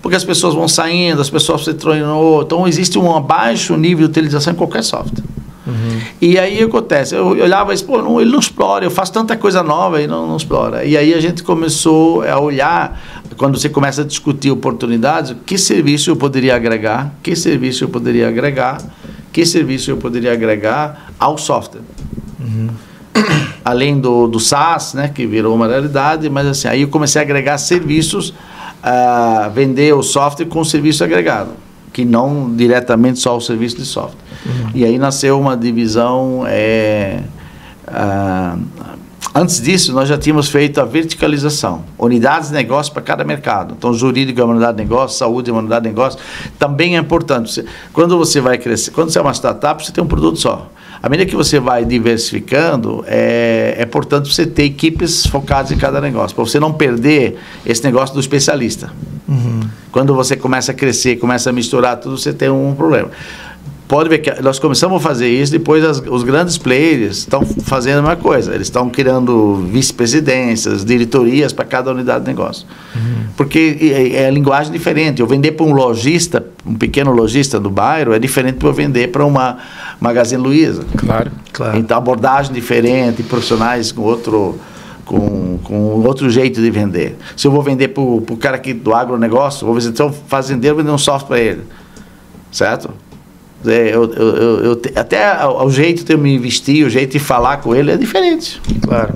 porque 0.00 0.16
as 0.16 0.24
pessoas 0.24 0.54
vão 0.54 0.66
saindo, 0.66 1.20
as 1.20 1.28
pessoas 1.28 1.62
se 1.62 1.74
treinam. 1.74 2.40
Então, 2.42 2.66
existe 2.66 2.98
um 2.98 3.20
baixo 3.20 3.76
nível 3.76 4.08
de 4.08 4.18
utilização 4.18 4.52
em 4.52 4.56
qualquer 4.56 4.82
software. 4.82 5.22
Uhum. 5.66 6.00
E 6.20 6.38
aí 6.38 6.62
acontece, 6.62 7.14
eu 7.14 7.26
olhava 7.28 7.70
e 7.70 7.74
disse, 7.74 7.86
pô, 7.86 8.00
não, 8.00 8.20
ele 8.20 8.30
não 8.30 8.38
explora, 8.38 8.84
eu 8.84 8.90
faço 8.90 9.12
tanta 9.12 9.36
coisa 9.36 9.62
nova 9.62 10.00
e 10.00 10.06
não, 10.06 10.26
não 10.26 10.36
explora. 10.36 10.84
E 10.84 10.96
aí 10.96 11.12
a 11.14 11.20
gente 11.20 11.42
começou 11.42 12.22
a 12.22 12.40
olhar, 12.40 13.00
quando 13.40 13.58
você 13.58 13.70
começa 13.70 14.02
a 14.02 14.04
discutir 14.04 14.50
oportunidades, 14.50 15.34
que 15.46 15.56
serviço 15.56 16.10
eu 16.10 16.16
poderia 16.16 16.54
agregar, 16.54 17.14
que 17.22 17.34
serviço 17.34 17.84
eu 17.84 17.88
poderia 17.88 18.28
agregar, 18.28 18.82
que 19.32 19.46
serviço 19.46 19.90
eu 19.90 19.96
poderia 19.96 20.34
agregar 20.34 21.10
ao 21.18 21.38
software. 21.38 21.80
Uhum. 22.38 22.68
Além 23.64 23.98
do, 23.98 24.28
do 24.28 24.38
SaaS, 24.38 24.92
né, 24.92 25.08
que 25.08 25.26
virou 25.26 25.54
uma 25.54 25.66
realidade, 25.66 26.28
mas 26.28 26.46
assim, 26.48 26.68
aí 26.68 26.82
eu 26.82 26.88
comecei 26.88 27.18
a 27.18 27.24
agregar 27.24 27.56
serviços 27.56 28.28
uh, 28.28 29.50
vender 29.54 29.94
o 29.94 30.02
software 30.02 30.44
com 30.44 30.62
serviço 30.62 31.02
agregado, 31.02 31.52
que 31.94 32.04
não 32.04 32.54
diretamente 32.54 33.20
só 33.20 33.34
o 33.38 33.40
serviço 33.40 33.78
de 33.78 33.86
software. 33.86 34.20
Uhum. 34.44 34.70
E 34.74 34.84
aí 34.84 34.98
nasceu 34.98 35.40
uma 35.40 35.56
divisão. 35.56 36.44
É, 36.46 37.20
uh, 37.88 38.60
antes 39.34 39.60
disso, 39.60 39.92
nós 39.92 40.08
já 40.08 40.18
tínhamos 40.18 40.48
feito 40.48 40.80
a 40.80 40.84
verticalização, 40.84 41.84
unidades 41.98 42.48
de 42.48 42.54
negócio 42.54 42.92
para 42.92 43.02
cada 43.02 43.24
mercado. 43.24 43.74
Então, 43.76 43.92
jurídico 43.92 44.40
é 44.40 44.44
uma 44.44 44.52
unidade 44.52 44.78
de 44.78 44.82
negócio, 44.82 45.18
saúde 45.18 45.50
é 45.50 45.52
uma 45.52 45.60
unidade 45.60 45.84
de 45.84 45.88
negócio. 45.88 46.18
Também 46.58 46.96
é 46.96 47.00
importante. 47.00 47.64
Quando 47.92 48.16
você 48.18 48.40
vai 48.40 48.58
crescer, 48.58 48.90
quando 48.90 49.10
você 49.10 49.18
é 49.18 49.22
uma 49.22 49.34
startup, 49.34 49.84
você 49.84 49.92
tem 49.92 50.02
um 50.02 50.06
produto 50.06 50.38
só. 50.38 50.70
À 51.02 51.08
medida 51.08 51.28
que 51.28 51.36
você 51.36 51.58
vai 51.58 51.84
diversificando, 51.84 53.02
é, 53.06 53.76
é 53.78 53.82
importante 53.82 54.32
você 54.32 54.46
ter 54.46 54.64
equipes 54.64 55.24
focadas 55.24 55.72
em 55.72 55.78
cada 55.78 56.00
negócio, 56.00 56.34
para 56.34 56.44
você 56.44 56.60
não 56.60 56.72
perder 56.72 57.38
esse 57.64 57.82
negócio 57.84 58.14
do 58.14 58.20
especialista. 58.20 58.92
Uhum. 59.26 59.60
Quando 59.90 60.14
você 60.14 60.36
começa 60.36 60.72
a 60.72 60.74
crescer, 60.74 61.16
começa 61.16 61.48
a 61.48 61.52
misturar 61.52 61.96
tudo, 61.96 62.18
você 62.18 62.32
tem 62.32 62.50
um 62.50 62.74
problema 62.74 63.10
pode 63.90 64.08
ver 64.08 64.18
que 64.18 64.40
nós 64.40 64.60
começamos 64.60 64.98
a 64.98 65.00
fazer 65.00 65.28
isso, 65.28 65.50
depois 65.50 65.84
as, 65.84 65.98
os 65.98 66.22
grandes 66.22 66.56
players 66.56 67.18
estão 67.18 67.44
fazendo 67.44 67.98
a 67.98 68.02
mesma 68.02 68.16
coisa. 68.16 68.54
Eles 68.54 68.68
estão 68.68 68.88
criando 68.88 69.56
vice-presidências, 69.68 70.84
diretorias 70.84 71.52
para 71.52 71.64
cada 71.64 71.90
unidade 71.90 72.20
de 72.24 72.30
negócio. 72.30 72.64
Uhum. 72.94 73.24
Porque 73.36 73.76
é, 73.80 74.22
é 74.22 74.30
linguagem 74.30 74.72
diferente. 74.72 75.20
Eu 75.20 75.26
vender 75.26 75.52
para 75.52 75.66
um 75.66 75.72
lojista, 75.72 76.46
um 76.64 76.76
pequeno 76.76 77.10
lojista 77.10 77.58
do 77.58 77.68
bairro, 77.68 78.12
é 78.12 78.20
diferente 78.20 78.58
para 78.58 78.68
eu 78.68 78.72
vender 78.72 79.08
para 79.08 79.26
uma 79.26 79.58
Magazine 79.98 80.40
Luiza. 80.40 80.84
Claro, 80.96 81.32
claro. 81.52 81.76
Então, 81.76 81.98
abordagem 81.98 82.52
diferente, 82.52 83.24
profissionais 83.24 83.90
com 83.90 84.02
outro... 84.02 84.56
Com, 85.04 85.58
com 85.64 85.74
outro 86.06 86.30
jeito 86.30 86.60
de 86.60 86.70
vender. 86.70 87.16
Se 87.36 87.44
eu 87.44 87.50
vou 87.50 87.62
vender 87.64 87.88
para 87.88 88.00
o 88.00 88.36
cara 88.38 88.54
aqui 88.54 88.72
do 88.72 88.94
agronegócio, 88.94 89.66
vou 89.66 89.74
visitar 89.74 90.06
um 90.06 90.12
fazendeiro 90.12 90.76
vender 90.76 90.92
um 90.92 90.98
software 90.98 91.26
para 91.26 91.40
ele. 91.40 91.62
Certo? 92.52 92.90
É, 93.66 93.94
eu, 93.94 94.10
eu, 94.12 94.36
eu, 94.36 94.64
eu, 94.64 94.82
até 94.96 95.46
o 95.46 95.70
jeito 95.70 96.04
de 96.04 96.12
eu 96.12 96.18
me 96.18 96.38
vestir, 96.38 96.84
o 96.84 96.90
jeito 96.90 97.12
de 97.12 97.18
falar 97.18 97.58
com 97.58 97.74
ele 97.74 97.90
é 97.90 97.96
diferente. 97.96 98.60
Claro. 98.82 99.14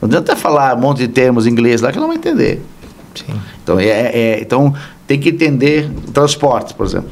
Não 0.00 0.08
adianta 0.08 0.34
falar 0.34 0.76
um 0.76 0.80
monte 0.80 0.98
de 0.98 1.08
termos 1.08 1.46
em 1.46 1.50
inglês 1.50 1.80
lá 1.80 1.92
que 1.92 1.98
não 1.98 2.08
vai 2.08 2.16
entender. 2.16 2.62
Sim. 3.14 3.34
Então, 3.62 3.78
é, 3.78 3.86
é, 3.86 4.40
então 4.40 4.74
tem 5.06 5.18
que 5.18 5.28
entender 5.28 5.88
transporte, 6.12 6.74
por 6.74 6.84
exemplo. 6.84 7.10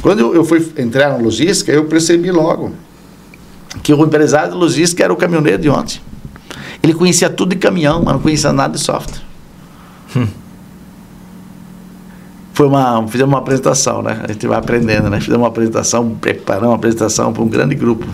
Quando 0.00 0.34
eu 0.34 0.44
fui 0.44 0.66
entrar 0.76 1.10
na 1.10 1.16
logística, 1.16 1.72
eu 1.72 1.84
percebi 1.86 2.30
logo 2.30 2.72
que 3.82 3.92
o 3.92 4.04
empresário 4.04 4.52
de 4.52 4.56
logística 4.56 5.02
era 5.02 5.12
o 5.12 5.16
caminhoneiro 5.16 5.60
de 5.60 5.68
ontem. 5.68 6.00
Ele 6.82 6.94
conhecia 6.94 7.28
tudo 7.28 7.50
de 7.50 7.56
caminhão, 7.56 8.02
mas 8.04 8.14
não 8.14 8.20
conhecia 8.20 8.52
nada 8.52 8.74
de 8.74 8.80
software. 8.80 9.22
Hum 10.14 10.43
foi 12.54 12.68
uma 12.68 13.06
fizemos 13.08 13.32
uma 13.32 13.40
apresentação, 13.40 14.00
né? 14.00 14.20
A 14.22 14.32
gente 14.32 14.46
vai 14.46 14.56
aprendendo, 14.56 15.10
né? 15.10 15.18
Fizemos 15.18 15.40
uma 15.40 15.48
apresentação, 15.48 16.10
preparamos 16.20 16.68
uma 16.68 16.76
apresentação 16.76 17.32
para 17.32 17.42
um 17.42 17.48
grande 17.48 17.74
grupo, 17.74 18.06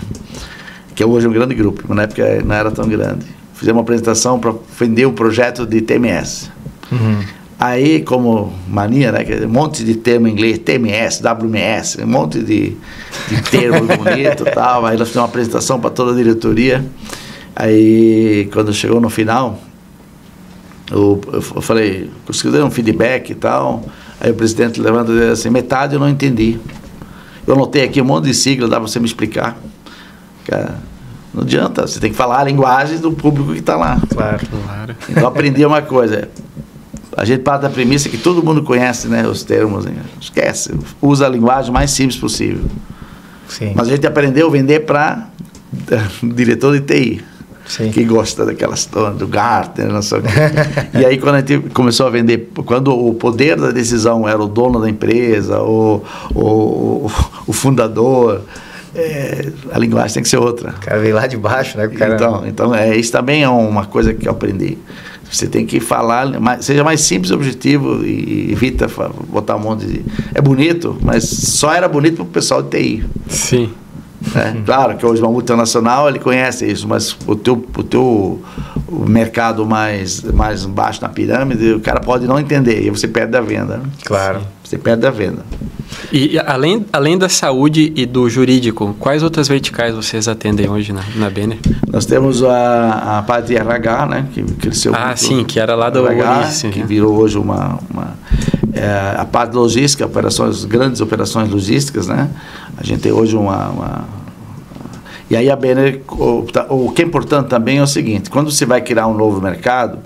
que 0.94 1.02
é 1.02 1.06
hoje 1.06 1.28
um 1.28 1.32
grande 1.32 1.54
grupo, 1.54 1.84
mas 1.86 1.96
na 1.96 2.02
época 2.04 2.42
não 2.42 2.54
era 2.54 2.70
tão 2.70 2.88
grande. 2.88 3.26
Fizemos 3.54 3.76
uma 3.76 3.82
apresentação 3.82 4.40
para 4.40 4.54
vender 4.78 5.04
um 5.04 5.12
projeto 5.12 5.66
de 5.66 5.82
TMS. 5.82 6.50
Uhum. 6.90 7.22
Aí, 7.58 8.00
como 8.00 8.50
mania, 8.66 9.12
né? 9.12 9.26
Um 9.44 9.48
monte 9.50 9.84
de 9.84 9.94
termo 9.96 10.26
em 10.26 10.32
inglês, 10.32 10.58
TMS, 10.58 11.20
WMS, 11.22 12.02
um 12.02 12.06
monte 12.06 12.42
de, 12.42 12.74
de 13.28 13.42
termo 13.50 13.84
bonito 13.94 14.44
e 14.46 14.50
tal. 14.52 14.86
Aí 14.86 14.96
nós 14.96 15.08
fizemos 15.08 15.16
uma 15.16 15.28
apresentação 15.28 15.78
para 15.78 15.90
toda 15.90 16.12
a 16.12 16.14
diretoria. 16.14 16.82
Aí, 17.54 18.48
quando 18.50 18.72
chegou 18.72 18.98
no 19.02 19.10
final, 19.10 19.60
eu, 20.90 21.20
eu 21.30 21.60
falei, 21.60 22.10
conseguiram 22.26 22.68
um 22.68 22.70
feedback 22.70 23.28
e 23.28 23.34
tal. 23.34 23.84
Aí 24.20 24.30
o 24.30 24.34
presidente 24.34 24.80
levanta 24.80 25.10
e 25.12 25.18
diz 25.18 25.30
assim, 25.30 25.50
metade 25.50 25.94
eu 25.94 26.00
não 26.00 26.08
entendi. 26.08 26.60
Eu 27.46 27.54
anotei 27.54 27.84
aqui 27.84 28.00
um 28.02 28.04
monte 28.04 28.26
de 28.26 28.34
sigla, 28.34 28.68
dá 28.68 28.76
para 28.76 28.86
você 28.86 29.00
me 29.00 29.06
explicar. 29.06 29.56
Cara, 30.44 30.78
não 31.32 31.42
adianta, 31.42 31.86
você 31.86 31.98
tem 31.98 32.10
que 32.10 32.16
falar 32.16 32.40
a 32.40 32.44
linguagem 32.44 32.98
do 32.98 33.12
público 33.12 33.52
que 33.52 33.60
está 33.60 33.76
lá. 33.76 34.00
Claro, 34.10 34.40
claro. 34.46 34.96
Então 35.08 35.26
aprendi 35.26 35.64
uma 35.64 35.80
coisa. 35.80 36.28
A 37.16 37.24
gente 37.24 37.42
parte 37.42 37.62
da 37.62 37.70
premissa 37.70 38.08
que 38.08 38.18
todo 38.18 38.42
mundo 38.42 38.62
conhece 38.62 39.08
né, 39.08 39.26
os 39.26 39.42
termos. 39.42 39.84
Né? 39.84 39.94
Esquece, 40.20 40.72
usa 41.00 41.26
a 41.26 41.28
linguagem 41.28 41.72
mais 41.72 41.90
simples 41.90 42.18
possível. 42.18 42.64
Sim. 43.48 43.72
Mas 43.74 43.88
a 43.88 43.90
gente 43.90 44.06
aprendeu 44.06 44.48
a 44.48 44.50
vender 44.50 44.80
para 44.80 45.28
diretor 46.22 46.78
de 46.78 46.84
TI. 46.84 47.24
Sim. 47.70 47.92
que 47.92 48.02
gosta 48.02 48.44
daquela 48.44 48.74
história 48.74 49.16
do 49.16 49.28
Gartner, 49.28 49.92
não 49.92 50.02
sei 50.02 50.18
o 50.18 50.22
quê. 50.22 50.28
e 50.98 51.06
aí 51.06 51.18
quando 51.18 51.36
a 51.36 51.38
gente 51.38 51.70
começou 51.70 52.08
a 52.08 52.10
vender, 52.10 52.50
quando 52.66 52.92
o 52.92 53.14
poder 53.14 53.56
da 53.56 53.70
decisão 53.70 54.28
era 54.28 54.42
o 54.42 54.48
dono 54.48 54.80
da 54.80 54.90
empresa, 54.90 55.62
o, 55.62 56.02
o, 56.34 57.08
o 57.46 57.52
fundador, 57.52 58.42
é, 58.92 59.52
a 59.70 59.78
linguagem 59.78 60.14
tem 60.14 60.22
que 60.24 60.28
ser 60.28 60.38
outra. 60.38 60.70
O 60.70 60.80
cara 60.80 60.98
veio 60.98 61.14
lá 61.14 61.28
de 61.28 61.36
baixo, 61.36 61.78
né? 61.78 61.86
Cara... 61.86 62.16
Então, 62.16 62.46
então 62.46 62.74
é, 62.74 62.96
isso 62.96 63.12
também 63.12 63.44
é 63.44 63.48
uma 63.48 63.86
coisa 63.86 64.12
que 64.12 64.26
eu 64.26 64.32
aprendi. 64.32 64.76
Você 65.30 65.46
tem 65.46 65.64
que 65.64 65.78
falar, 65.78 66.26
seja 66.60 66.82
mais 66.82 67.02
simples 67.02 67.30
e 67.30 67.34
objetivo 67.34 68.04
e 68.04 68.50
evita 68.50 68.88
botar 69.28 69.54
um 69.54 69.60
monte 69.60 69.86
de. 69.86 70.04
É 70.34 70.40
bonito, 70.40 70.98
mas 71.00 71.22
só 71.22 71.72
era 71.72 71.86
bonito 71.88 72.16
para 72.16 72.24
o 72.24 72.26
pessoal 72.26 72.64
de 72.64 72.70
TI. 72.76 73.04
Sim. 73.28 73.70
Né? 74.34 74.62
Claro 74.64 74.96
que 74.96 75.06
hoje 75.06 75.22
uma 75.22 75.30
multinacional 75.30 76.08
ele 76.08 76.18
conhece 76.18 76.70
isso, 76.70 76.86
mas 76.86 77.16
o 77.26 77.34
teu, 77.34 77.54
o 77.76 77.82
teu 77.82 78.42
o 78.86 79.08
mercado 79.08 79.64
mais, 79.64 80.22
mais 80.22 80.66
baixo 80.66 81.00
na 81.00 81.08
pirâmide, 81.08 81.72
o 81.72 81.80
cara 81.80 82.00
pode 82.00 82.26
não 82.26 82.38
entender 82.38 82.82
e 82.82 82.90
você 82.90 83.08
perde 83.08 83.36
a 83.36 83.40
venda. 83.40 83.78
Né? 83.78 83.84
Claro. 84.04 84.40
Você 84.62 84.76
perde 84.78 85.06
a 85.06 85.10
venda. 85.10 85.44
E 86.12 86.38
além, 86.38 86.86
além 86.92 87.18
da 87.18 87.28
saúde 87.28 87.92
e 87.96 88.06
do 88.06 88.28
jurídico, 88.28 88.94
quais 88.98 89.22
outras 89.22 89.48
verticais 89.48 89.94
vocês 89.94 90.28
atendem 90.28 90.68
hoje 90.68 90.92
na, 90.92 91.02
na 91.16 91.28
Benner? 91.28 91.58
Nós 91.88 92.06
temos 92.06 92.42
a, 92.42 93.18
a 93.18 93.22
parte 93.22 93.48
de 93.48 93.56
RH, 93.56 94.06
né? 94.06 94.26
Que 94.32 94.42
cresceu 94.42 94.92
Ah, 94.94 95.14
sim, 95.16 95.44
que 95.44 95.58
era 95.58 95.74
lá 95.74 95.90
do 95.90 96.06
RH, 96.06 96.68
que 96.70 96.78
né? 96.78 96.84
virou 96.86 97.16
hoje 97.16 97.38
uma... 97.38 97.78
uma 97.90 98.14
é, 98.72 99.14
a 99.16 99.24
parte 99.24 99.54
logística, 99.54 100.04
operações, 100.06 100.64
grandes 100.64 101.00
operações 101.00 101.50
logísticas, 101.50 102.06
né? 102.06 102.30
A 102.76 102.84
gente 102.84 103.00
tem 103.00 103.12
hoje 103.12 103.36
uma... 103.36 103.68
uma 103.68 104.04
e 105.30 105.36
aí 105.36 105.48
a 105.48 105.54
Benner, 105.54 106.00
o, 106.08 106.44
o 106.68 106.92
que 106.92 107.02
é 107.02 107.04
importante 107.04 107.48
também 107.48 107.78
é 107.78 107.82
o 107.82 107.86
seguinte, 107.86 108.28
quando 108.28 108.50
você 108.50 108.66
vai 108.66 108.80
criar 108.80 109.06
um 109.06 109.14
novo 109.14 109.40
mercado, 109.40 109.98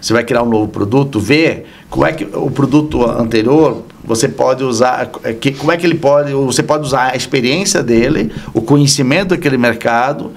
você 0.00 0.12
vai 0.12 0.22
criar 0.22 0.42
um 0.42 0.48
novo 0.48 0.68
produto, 0.68 1.18
vê 1.18 1.64
como 1.88 2.04
é 2.04 2.12
que 2.12 2.24
o 2.24 2.50
produto 2.50 3.04
anterior 3.08 3.82
você 4.04 4.28
pode 4.28 4.62
usar, 4.62 5.10
é, 5.24 5.32
que, 5.32 5.52
como 5.52 5.72
é 5.72 5.76
que 5.76 5.84
ele 5.84 5.96
pode, 5.96 6.32
você 6.32 6.62
pode 6.62 6.84
usar 6.84 7.12
a 7.12 7.16
experiência 7.16 7.82
dele, 7.82 8.32
o 8.54 8.60
conhecimento 8.60 9.30
daquele 9.30 9.58
mercado 9.58 10.30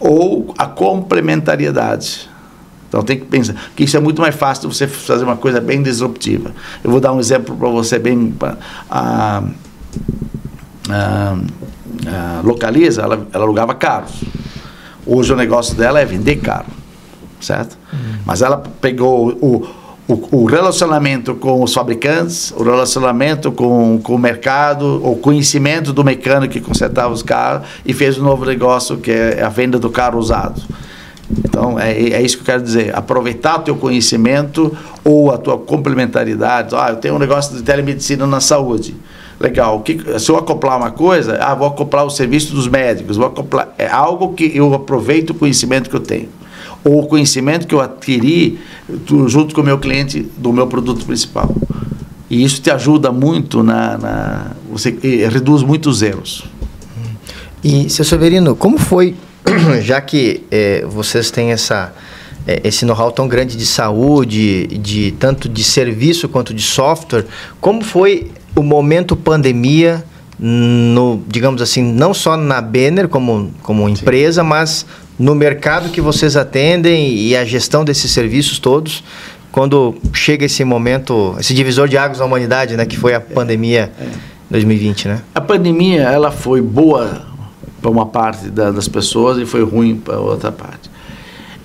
ou 0.00 0.52
a 0.58 0.66
complementariedade. 0.66 2.31
Então 2.92 3.02
tem 3.02 3.18
que 3.18 3.24
pensar 3.24 3.54
que 3.74 3.84
isso 3.84 3.96
é 3.96 4.00
muito 4.00 4.20
mais 4.20 4.34
fácil 4.34 4.68
de 4.68 4.76
você 4.76 4.86
fazer 4.86 5.24
uma 5.24 5.34
coisa 5.36 5.62
bem 5.62 5.82
disruptiva. 5.82 6.52
Eu 6.84 6.90
vou 6.90 7.00
dar 7.00 7.10
um 7.14 7.18
exemplo 7.18 7.56
para 7.56 7.68
você 7.70 7.98
bem. 7.98 8.34
A, 8.90 9.42
a, 10.90 11.36
a 12.06 12.40
Localiza, 12.44 13.00
ela, 13.00 13.26
ela 13.32 13.44
alugava 13.44 13.74
carros. 13.74 14.22
Hoje 15.06 15.32
o 15.32 15.36
negócio 15.36 15.74
dela 15.74 16.00
é 16.00 16.04
vender 16.04 16.36
carro, 16.36 16.70
certo? 17.40 17.78
Uhum. 17.90 17.98
Mas 18.26 18.42
ela 18.42 18.58
pegou 18.58 19.38
o, 19.40 19.66
o, 20.06 20.42
o, 20.42 20.44
relacionamento 20.44 21.34
com 21.34 21.62
os 21.62 21.72
fabricantes, 21.72 22.52
o 22.54 22.62
relacionamento 22.62 23.50
com, 23.50 24.00
com 24.02 24.16
o 24.16 24.18
mercado, 24.18 25.00
o 25.02 25.16
conhecimento 25.16 25.94
do 25.94 26.04
mecânico 26.04 26.52
que 26.52 26.60
consertava 26.60 27.14
os 27.14 27.22
carros 27.22 27.66
e 27.86 27.94
fez 27.94 28.18
um 28.18 28.22
novo 28.22 28.44
negócio 28.44 28.98
que 28.98 29.10
é 29.10 29.42
a 29.42 29.48
venda 29.48 29.78
do 29.78 29.88
carro 29.88 30.18
usado. 30.18 30.60
Então, 31.38 31.78
é, 31.78 31.92
é 31.92 32.22
isso 32.22 32.36
que 32.36 32.42
eu 32.42 32.46
quero 32.46 32.62
dizer. 32.62 32.96
Aproveitar 32.96 33.60
o 33.60 33.62
teu 33.62 33.76
conhecimento 33.76 34.76
ou 35.04 35.30
a 35.30 35.38
tua 35.38 35.56
complementaridade. 35.58 36.74
Ah, 36.74 36.90
eu 36.90 36.96
tenho 36.96 37.14
um 37.14 37.18
negócio 37.18 37.56
de 37.56 37.62
telemedicina 37.62 38.26
na 38.26 38.40
saúde. 38.40 38.94
Legal. 39.40 39.80
Que, 39.80 40.18
se 40.18 40.30
eu 40.30 40.36
acoplar 40.36 40.76
uma 40.76 40.90
coisa, 40.90 41.38
ah, 41.40 41.54
vou 41.54 41.66
acoplar 41.66 42.04
o 42.04 42.10
serviço 42.10 42.54
dos 42.54 42.68
médicos. 42.68 43.16
Vou 43.16 43.26
acoplar, 43.26 43.72
é 43.78 43.88
algo 43.88 44.34
que 44.34 44.52
eu 44.54 44.72
aproveito 44.74 45.30
o 45.30 45.34
conhecimento 45.34 45.88
que 45.88 45.96
eu 45.96 46.00
tenho. 46.00 46.28
Ou 46.84 47.02
o 47.02 47.06
conhecimento 47.06 47.66
que 47.66 47.74
eu 47.74 47.80
adquiri 47.80 48.58
junto 49.26 49.54
com 49.54 49.60
o 49.60 49.64
meu 49.64 49.78
cliente 49.78 50.28
do 50.36 50.52
meu 50.52 50.66
produto 50.66 51.06
principal. 51.06 51.54
E 52.28 52.42
isso 52.42 52.60
te 52.60 52.70
ajuda 52.70 53.12
muito 53.12 53.62
na. 53.62 53.98
na 53.98 54.46
você 54.70 54.90
reduz 55.30 55.62
muitos 55.62 56.02
erros. 56.02 56.44
E, 57.62 57.88
seu 57.88 58.04
Severino, 58.04 58.56
como 58.56 58.78
foi 58.78 59.14
já 59.82 60.00
que 60.00 60.44
é, 60.50 60.84
vocês 60.86 61.30
têm 61.30 61.52
essa, 61.52 61.92
é, 62.46 62.60
esse 62.64 62.84
know-how 62.84 63.10
tão 63.10 63.28
grande 63.28 63.56
de 63.56 63.66
saúde, 63.66 64.66
de 64.66 65.12
tanto 65.12 65.48
de 65.48 65.64
serviço 65.64 66.28
quanto 66.28 66.54
de 66.54 66.62
software, 66.62 67.24
como 67.60 67.84
foi 67.84 68.30
o 68.54 68.62
momento 68.62 69.16
pandemia 69.16 70.04
no, 70.38 71.22
digamos 71.28 71.62
assim, 71.62 71.82
não 71.82 72.12
só 72.12 72.36
na 72.36 72.60
Benner 72.60 73.08
como, 73.08 73.52
como 73.62 73.88
empresa, 73.88 74.42
mas 74.42 74.84
no 75.18 75.34
mercado 75.34 75.90
que 75.90 76.00
vocês 76.00 76.36
atendem 76.36 77.14
e 77.14 77.36
a 77.36 77.44
gestão 77.44 77.84
desses 77.84 78.10
serviços 78.10 78.58
todos, 78.58 79.04
quando 79.52 79.94
chega 80.12 80.46
esse 80.46 80.64
momento, 80.64 81.36
esse 81.38 81.54
divisor 81.54 81.86
de 81.86 81.96
águas 81.96 82.18
da 82.18 82.24
humanidade, 82.24 82.76
né, 82.76 82.86
que 82.86 82.96
foi 82.96 83.14
a 83.14 83.20
pandemia 83.20 83.92
é, 84.00 84.04
é. 84.04 84.08
2020, 84.50 85.08
né? 85.08 85.22
A 85.34 85.40
pandemia, 85.40 86.02
ela 86.02 86.30
foi 86.30 86.60
boa 86.60 87.31
para 87.82 87.90
uma 87.90 88.06
parte 88.06 88.48
da, 88.48 88.70
das 88.70 88.86
pessoas 88.86 89.36
e 89.38 89.44
foi 89.44 89.64
ruim 89.64 89.96
para 89.96 90.18
outra 90.20 90.52
parte. 90.52 90.88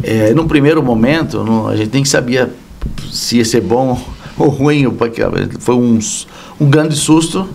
É, 0.04 0.34
num 0.34 0.48
primeiro 0.48 0.82
momento, 0.82 1.68
a 1.70 1.76
gente 1.76 1.94
nem 1.94 2.04
sabia 2.04 2.52
se 3.12 3.38
ia 3.38 3.46
ser 3.46 3.62
bom 3.62 4.02
ou 4.38 4.50
ruim, 4.50 4.90
porque 4.90 5.22
foi 5.60 5.76
um, 5.76 6.00
um 6.60 6.70
grande 6.70 6.96
susto. 6.96 7.48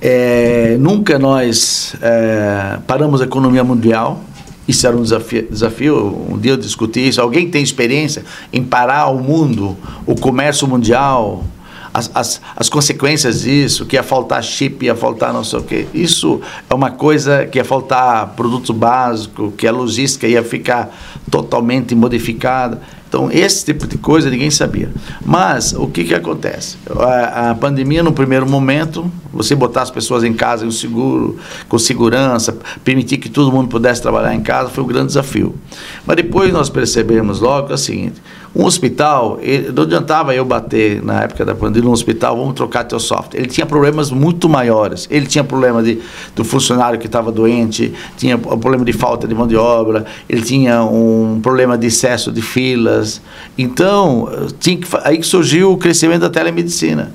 É, 0.00 0.76
nunca 0.78 1.18
nós 1.18 1.94
é, 2.00 2.78
paramos 2.86 3.20
a 3.20 3.24
economia 3.24 3.64
mundial. 3.64 4.20
Isso 4.68 4.86
era 4.86 4.96
um 4.96 5.02
desafio, 5.02 5.48
desafio. 5.50 6.26
Um 6.30 6.38
dia 6.38 6.52
eu 6.52 6.56
discuti 6.56 7.08
isso. 7.08 7.20
Alguém 7.20 7.50
tem 7.50 7.62
experiência 7.62 8.24
em 8.52 8.62
parar 8.62 9.08
o 9.08 9.18
mundo, 9.18 9.76
o 10.06 10.14
comércio 10.14 10.66
mundial? 10.68 11.44
As, 11.92 12.10
as, 12.14 12.40
as 12.56 12.68
consequências 12.68 13.42
disso, 13.42 13.84
que 13.84 13.96
ia 13.96 14.02
faltar 14.02 14.42
chip, 14.42 14.84
ia 14.84 14.94
faltar 14.94 15.32
não 15.32 15.44
sei 15.44 15.58
o 15.58 15.62
quê. 15.62 15.86
Isso 15.92 16.40
é 16.68 16.74
uma 16.74 16.90
coisa 16.90 17.46
que 17.46 17.58
ia 17.58 17.64
faltar 17.64 18.28
produto 18.34 18.72
básico, 18.72 19.52
que 19.52 19.66
a 19.66 19.72
logística 19.72 20.26
ia 20.26 20.42
ficar 20.42 20.96
totalmente 21.30 21.94
modificada. 21.94 22.80
Então, 23.10 23.28
esse 23.28 23.64
tipo 23.64 23.88
de 23.88 23.98
coisa 23.98 24.30
ninguém 24.30 24.52
sabia. 24.52 24.88
Mas, 25.26 25.72
o 25.72 25.88
que, 25.88 26.04
que 26.04 26.14
acontece? 26.14 26.76
A, 26.96 27.50
a, 27.50 27.54
pandemia, 27.56 28.04
no 28.04 28.12
primeiro 28.12 28.48
momento, 28.48 29.10
você 29.32 29.56
botar 29.56 29.82
as 29.82 29.90
pessoas 29.90 30.22
em 30.22 30.32
casa 30.32 30.64
com 30.64 30.70
seguro, 30.70 31.36
com 31.68 31.76
segurança, 31.76 32.56
permitir 32.84 33.18
que 33.18 33.28
todo 33.28 33.50
mundo 33.50 33.66
pudesse 33.66 34.00
trabalhar 34.00 34.32
em 34.32 34.40
casa, 34.40 34.70
foi 34.70 34.84
um 34.84 34.86
grande 34.86 35.08
desafio. 35.08 35.56
Mas 36.06 36.14
depois 36.14 36.52
nós 36.52 36.70
percebemos 36.70 37.40
logo 37.40 37.72
é 37.72 37.74
o 37.74 37.78
seguinte: 37.78 38.22
um 38.54 38.64
hospital, 38.64 39.38
ele, 39.40 39.70
não 39.70 39.84
adiantava 39.84 40.34
eu 40.34 40.44
bater 40.44 41.02
na 41.04 41.22
época 41.22 41.44
da 41.44 41.54
pandemia 41.54 41.86
no 41.86 41.92
hospital, 41.92 42.36
vamos 42.36 42.54
trocar 42.54 42.82
teu 42.82 42.98
software. 42.98 43.38
Ele 43.38 43.48
tinha 43.48 43.64
problemas 43.64 44.10
muito 44.10 44.48
maiores. 44.48 45.06
Ele 45.08 45.26
tinha 45.26 45.44
problema 45.44 45.82
de, 45.82 46.00
do 46.34 46.44
funcionário 46.44 46.98
que 46.98 47.06
estava 47.06 47.30
doente, 47.30 47.92
tinha 48.16 48.36
problema 48.36 48.84
de 48.84 48.92
falta 48.92 49.28
de 49.28 49.34
mão 49.34 49.46
de 49.46 49.56
obra, 49.56 50.04
ele 50.28 50.42
tinha 50.42 50.82
um 50.82 51.38
problema 51.40 51.78
de 51.78 51.86
excesso 51.86 52.32
de 52.32 52.42
filas. 52.42 53.22
Então, 53.56 54.28
tinha 54.58 54.76
que, 54.76 54.86
aí 55.04 55.18
que 55.18 55.26
surgiu 55.26 55.72
o 55.72 55.76
crescimento 55.76 56.22
da 56.22 56.30
telemedicina. 56.30 57.12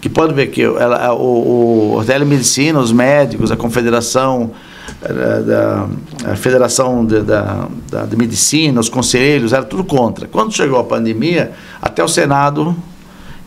Que 0.00 0.08
pode 0.08 0.32
ver 0.32 0.46
que 0.46 0.62
ela, 0.62 1.12
o, 1.12 1.96
o, 1.96 2.00
a 2.00 2.04
telemedicina, 2.04 2.78
os 2.78 2.92
médicos, 2.92 3.50
a 3.50 3.56
confederação 3.56 4.52
da, 5.00 6.34
Federação 6.36 7.04
de, 7.04 7.22
da, 7.22 7.68
da, 7.90 8.04
de 8.04 8.16
Medicina, 8.16 8.80
os 8.80 8.88
conselheiros, 8.88 9.52
era 9.52 9.64
tudo 9.64 9.84
contra. 9.84 10.26
Quando 10.26 10.52
chegou 10.52 10.78
a 10.78 10.84
pandemia, 10.84 11.52
até 11.80 12.02
o 12.02 12.08
Senado, 12.08 12.76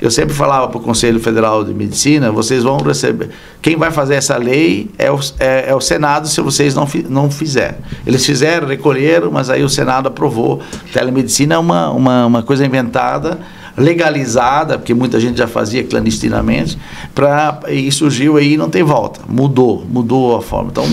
eu 0.01 0.09
sempre 0.09 0.33
falava 0.33 0.67
para 0.69 0.77
o 0.77 0.81
Conselho 0.81 1.19
Federal 1.19 1.63
de 1.63 1.73
Medicina, 1.73 2.31
vocês 2.31 2.63
vão 2.63 2.77
receber. 2.77 3.29
Quem 3.61 3.75
vai 3.75 3.91
fazer 3.91 4.15
essa 4.15 4.37
lei 4.37 4.89
é 4.97 5.11
o, 5.11 5.19
é, 5.39 5.69
é 5.69 5.75
o 5.75 5.81
Senado 5.81 6.27
se 6.27 6.39
vocês 6.41 6.73
não, 6.73 6.87
não 7.09 7.29
fizerem. 7.29 7.77
Eles 8.07 8.25
fizeram, 8.25 8.67
recolheram, 8.67 9.29
mas 9.29 9.49
aí 9.49 9.63
o 9.63 9.69
Senado 9.69 10.07
aprovou. 10.07 10.61
Telemedicina 10.91 11.55
é 11.55 11.57
uma, 11.57 11.91
uma, 11.91 12.25
uma 12.25 12.43
coisa 12.43 12.65
inventada 12.65 13.39
legalizada, 13.77 14.77
porque 14.77 14.93
muita 14.93 15.19
gente 15.19 15.37
já 15.37 15.47
fazia 15.47 15.83
clandestinamente, 15.83 16.77
pra, 17.15 17.61
e 17.69 17.89
surgiu 17.91 18.35
aí 18.37 18.57
não 18.57 18.69
tem 18.69 18.83
volta. 18.83 19.21
Mudou, 19.27 19.85
mudou 19.89 20.35
a 20.35 20.41
forma. 20.41 20.69
Então, 20.71 20.85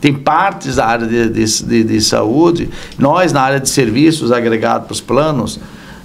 tem 0.00 0.14
partes 0.14 0.76
da 0.76 0.86
área 0.86 1.06
de, 1.06 1.28
de, 1.28 1.62
de, 1.64 1.84
de 1.84 2.00
saúde, 2.00 2.70
nós 2.98 3.32
na 3.32 3.42
área 3.42 3.60
de 3.60 3.68
serviços 3.68 4.30
agregados 4.30 4.86
para 4.86 4.92
os 4.92 5.00
planos, 5.00 5.60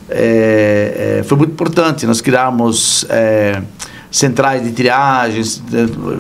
é, 0.09 1.19
é, 1.19 1.23
foi 1.23 1.37
muito 1.37 1.51
importante. 1.51 2.05
Nós 2.05 2.21
criamos 2.21 3.05
é, 3.09 3.61
centrais 4.11 4.63
de 4.63 4.71
triagens, 4.71 5.61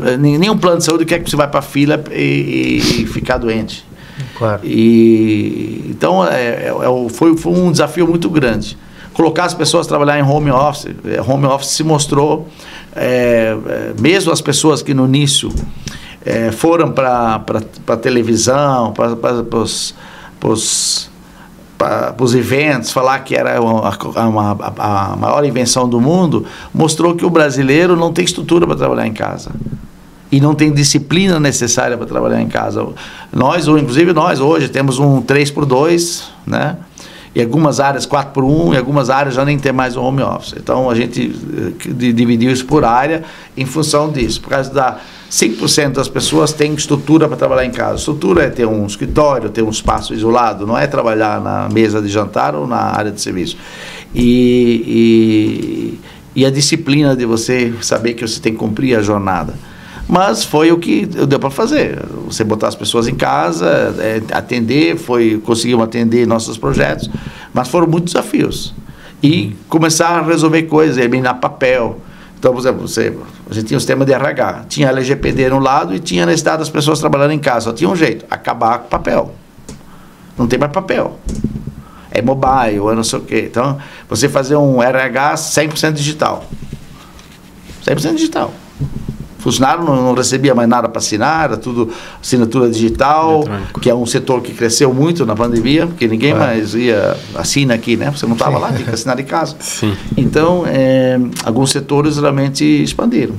é, 0.05 0.17
nenhum 0.17 0.57
plano 0.57 0.77
de 0.77 0.85
saúde 0.85 1.05
quer 1.05 1.19
que 1.19 1.29
você 1.29 1.35
vá 1.35 1.47
para 1.47 1.59
a 1.59 1.63
fila 1.63 2.03
e, 2.11 3.01
e, 3.01 3.05
ficar 3.07 3.37
doente. 3.37 3.85
Claro. 4.37 4.61
E, 4.63 5.85
então, 5.89 6.25
é, 6.25 6.67
é, 6.67 7.09
foi, 7.09 7.35
foi 7.37 7.53
um 7.53 7.71
desafio 7.71 8.07
muito 8.07 8.29
grande. 8.29 8.77
Colocar 9.13 9.45
as 9.45 9.53
pessoas 9.53 9.85
a 9.85 9.89
trabalhar 9.89 10.17
em 10.17 10.23
home 10.23 10.49
office. 10.49 10.87
Home 11.27 11.45
office 11.45 11.69
se 11.69 11.83
mostrou, 11.83 12.47
mesmo 14.01 14.31
as 14.31 14.41
pessoas 14.41 14.81
que 14.81 14.91
no 14.91 15.05
início 15.05 15.53
é, 16.25 16.51
foram 16.51 16.91
para 16.91 17.41
a 17.87 17.97
televisão, 17.97 18.93
para 18.93 19.13
os 22.19 22.35
eventos, 22.35 22.91
falar 22.91 23.19
que 23.19 23.35
era 23.35 23.61
uma, 23.61 23.89
uma, 24.27 24.73
a, 24.77 25.15
maior 25.15 25.43
invenção 25.45 25.87
do 25.87 25.99
mundo, 25.99 26.45
mostrou 26.73 27.15
que 27.15 27.25
o 27.25 27.29
brasileiro 27.29 27.95
não 27.95 28.13
tem 28.13 28.23
estrutura 28.23 28.65
para 28.65 28.75
trabalhar 28.75 29.07
em 29.07 29.13
casa 29.13 29.51
e 30.31 30.41
não 30.41 30.55
tem 30.55 30.71
disciplina 30.71 31.39
necessária 31.39 31.95
para 31.95 32.07
trabalhar 32.07 32.41
em 32.41 32.47
casa. 32.47 32.87
Nós, 33.31 33.67
inclusive 33.67 34.13
nós 34.13 34.39
hoje, 34.39 34.67
temos 34.67 34.97
um 34.97 35.21
3 35.21 35.51
por 35.51 35.65
2 35.65 36.31
né? 36.45 36.77
Em 37.35 37.41
algumas 37.41 37.79
áreas 37.79 38.05
4 38.05 38.31
por 38.31 38.43
1, 38.43 38.75
em 38.75 38.77
algumas 38.77 39.09
áreas 39.09 39.33
já 39.33 39.43
nem 39.43 39.57
tem 39.57 39.71
mais 39.71 39.97
o 39.97 40.01
home 40.01 40.21
office. 40.21 40.53
Então 40.55 40.87
a 40.87 40.93
gente 40.93 41.33
eh, 41.89 41.91
dividiu 41.93 42.51
isso 42.51 42.65
por 42.65 42.85
área 42.85 43.23
em 43.57 43.65
função 43.65 44.11
disso. 44.11 44.39
Por 44.39 44.49
causa 44.49 44.71
da 44.71 44.99
5% 45.31 45.93
das 45.93 46.07
pessoas 46.07 46.53
têm 46.53 46.75
estrutura 46.75 47.27
para 47.27 47.35
trabalhar 47.35 47.65
em 47.65 47.71
casa. 47.71 47.95
Estrutura 47.95 48.43
é 48.43 48.49
ter 48.51 48.67
um 48.67 48.85
escritório, 48.85 49.49
ter 49.49 49.63
um 49.63 49.69
espaço 49.71 50.13
isolado, 50.13 50.67
não 50.67 50.77
é 50.77 50.85
trabalhar 50.85 51.41
na 51.41 51.67
mesa 51.69 51.99
de 51.99 52.07
jantar 52.07 52.53
ou 52.53 52.67
na 52.67 52.77
área 52.77 53.11
de 53.11 53.19
serviço. 53.19 53.57
E, 54.13 55.97
e, 56.35 56.41
e 56.41 56.45
a 56.45 56.51
disciplina 56.51 57.15
de 57.15 57.25
você 57.25 57.73
saber 57.81 58.13
que 58.13 58.27
você 58.27 58.39
tem 58.39 58.53
que 58.53 58.59
cumprir 58.59 58.95
a 58.95 59.01
jornada. 59.01 59.55
Mas 60.07 60.43
foi 60.43 60.71
o 60.71 60.77
que 60.77 61.05
deu 61.05 61.39
para 61.39 61.49
fazer. 61.49 61.99
Você 62.25 62.43
botar 62.43 62.67
as 62.67 62.75
pessoas 62.75 63.07
em 63.07 63.15
casa, 63.15 63.95
é, 63.99 64.21
atender, 64.33 64.97
foi 64.97 65.41
conseguimos 65.43 65.83
atender 65.83 66.27
nossos 66.27 66.57
projetos, 66.57 67.09
mas 67.53 67.67
foram 67.67 67.87
muitos 67.87 68.13
desafios. 68.13 68.73
E 69.21 69.55
começar 69.69 70.09
a 70.09 70.21
resolver 70.21 70.63
coisas, 70.63 70.97
eliminar 70.97 71.39
papel. 71.39 71.99
Então, 72.37 72.51
por 72.51 72.59
exemplo, 72.59 72.85
você, 72.85 73.17
a 73.49 73.53
gente 73.53 73.67
tinha 73.67 73.77
o 73.77 73.79
sistema 73.79 74.03
de 74.03 74.11
RH, 74.11 74.65
tinha 74.67 74.89
LGPD 74.89 75.49
no 75.49 75.59
lado 75.59 75.95
e 75.95 75.99
tinha 75.99 76.23
a 76.23 76.25
necessidade 76.25 76.59
das 76.59 76.69
pessoas 76.69 76.99
trabalhando 76.99 77.31
em 77.31 77.39
casa. 77.39 77.65
Só 77.65 77.73
tinha 77.73 77.89
um 77.89 77.95
jeito, 77.95 78.25
acabar 78.29 78.79
com 78.79 78.89
papel. 78.89 79.33
Não 80.37 80.45
tem 80.45 80.59
mais 80.59 80.73
papel. 80.73 81.17
É 82.11 82.21
mobile, 82.21 82.91
é 82.91 82.95
não 82.95 83.03
sei 83.03 83.19
o 83.19 83.21
quê. 83.21 83.47
Então, 83.49 83.77
você 84.09 84.27
fazer 84.27 84.57
um 84.57 84.83
RH 84.83 85.35
100% 85.35 85.93
digital. 85.93 86.43
100% 87.85 88.15
digital 88.15 88.53
funcionário 89.43 89.83
não, 89.83 90.01
não 90.01 90.13
recebia 90.13 90.55
mais 90.55 90.69
nada 90.69 90.87
para 90.87 90.99
assinar, 90.99 91.45
era 91.45 91.57
tudo 91.57 91.89
assinatura 92.21 92.69
digital, 92.69 93.43
que 93.81 93.89
é 93.89 93.95
um 93.95 94.05
setor 94.05 94.41
que 94.41 94.53
cresceu 94.53 94.93
muito 94.93 95.25
na 95.25 95.35
pandemia, 95.35 95.85
porque 95.85 96.07
ninguém 96.07 96.31
é. 96.31 96.33
mais 96.33 96.73
ia 96.73 97.17
assina 97.35 97.73
aqui, 97.73 97.97
né? 97.97 98.09
Você 98.09 98.25
não 98.25 98.33
estava 98.33 98.57
lá, 98.57 98.71
tinha 98.71 98.85
que 98.85 98.93
assinar 98.93 99.17
de 99.17 99.23
casa. 99.23 99.55
Sim. 99.59 99.95
Então, 100.15 100.63
é, 100.65 101.19
alguns 101.43 101.71
setores 101.71 102.17
realmente 102.17 102.63
expandiram. 102.63 103.35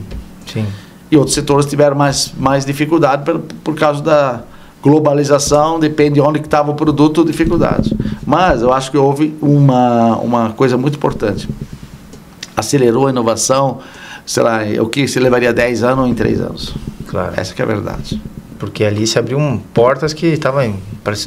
Sim. 0.46 0.66
E 1.10 1.16
outros 1.16 1.34
setores 1.34 1.64
tiveram 1.64 1.96
mais, 1.96 2.34
mais 2.38 2.66
dificuldade 2.66 3.24
por, 3.24 3.38
por 3.62 3.74
causa 3.74 4.02
da 4.02 4.42
globalização, 4.82 5.80
depende 5.80 6.14
de 6.14 6.20
onde 6.20 6.40
estava 6.40 6.70
o 6.70 6.74
produto, 6.74 7.24
dificuldades. 7.24 7.94
Mas 8.26 8.60
eu 8.60 8.70
acho 8.70 8.90
que 8.90 8.98
houve 8.98 9.34
uma, 9.40 10.16
uma 10.18 10.50
coisa 10.50 10.76
muito 10.76 10.96
importante. 10.96 11.48
Acelerou 12.54 13.06
a 13.06 13.10
inovação, 13.10 13.78
sei 14.26 14.42
lá, 14.42 14.60
o 14.80 14.86
que 14.86 15.06
se 15.06 15.18
levaria 15.18 15.52
10 15.52 15.82
anos 15.82 16.04
ou 16.04 16.06
em 16.10 16.14
3 16.14 16.40
anos. 16.40 16.74
Claro. 17.06 17.34
Essa 17.36 17.54
que 17.54 17.62
é 17.62 17.64
a 17.64 17.68
verdade. 17.68 18.20
Porque 18.58 18.84
ali 18.84 19.06
se 19.06 19.18
abriu 19.18 19.38
portas 19.72 20.12
que 20.12 20.26
estavam. 20.26 20.74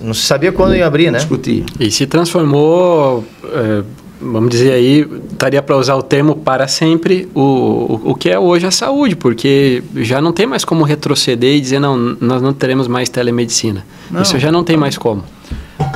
Não 0.02 0.14
se 0.14 0.22
sabia 0.22 0.52
quando 0.52 0.76
ia 0.76 0.88
abrir, 0.88 1.12
né? 1.12 1.20
Discutir. 1.20 1.66
E 1.80 1.92
se 1.92 2.08
transformou. 2.08 3.24
É, 3.44 3.84
vamos 4.20 4.50
dizer 4.50 4.72
aí, 4.72 5.08
estaria 5.32 5.62
para 5.62 5.78
usar 5.78 5.96
o 5.96 6.02
termo 6.02 6.36
para 6.36 6.68
sempre, 6.68 7.30
o, 7.34 7.42
o, 7.42 8.02
o, 8.12 8.16
que 8.16 8.30
é 8.30 8.40
hoje 8.40 8.66
a 8.66 8.72
saúde, 8.72 9.16
porque 9.16 9.84
já 9.98 10.20
não 10.20 10.34
tem 10.34 10.48
mais 10.48 10.66
como 10.66 10.84
retroceder 10.84 11.56
e 11.56 11.62
dizer, 11.62 11.80
não, 11.80 11.96
nós 12.20 12.42
não 12.42 12.54
teremos 12.54 12.88
mais 12.88 13.10
telemedicina. 13.10 13.86
Não. 14.10 14.22
Isso 14.22 14.40
já 14.40 14.52
não 14.52 14.64
tem 14.64 14.76
mais 14.76 14.98
como. 14.98 15.24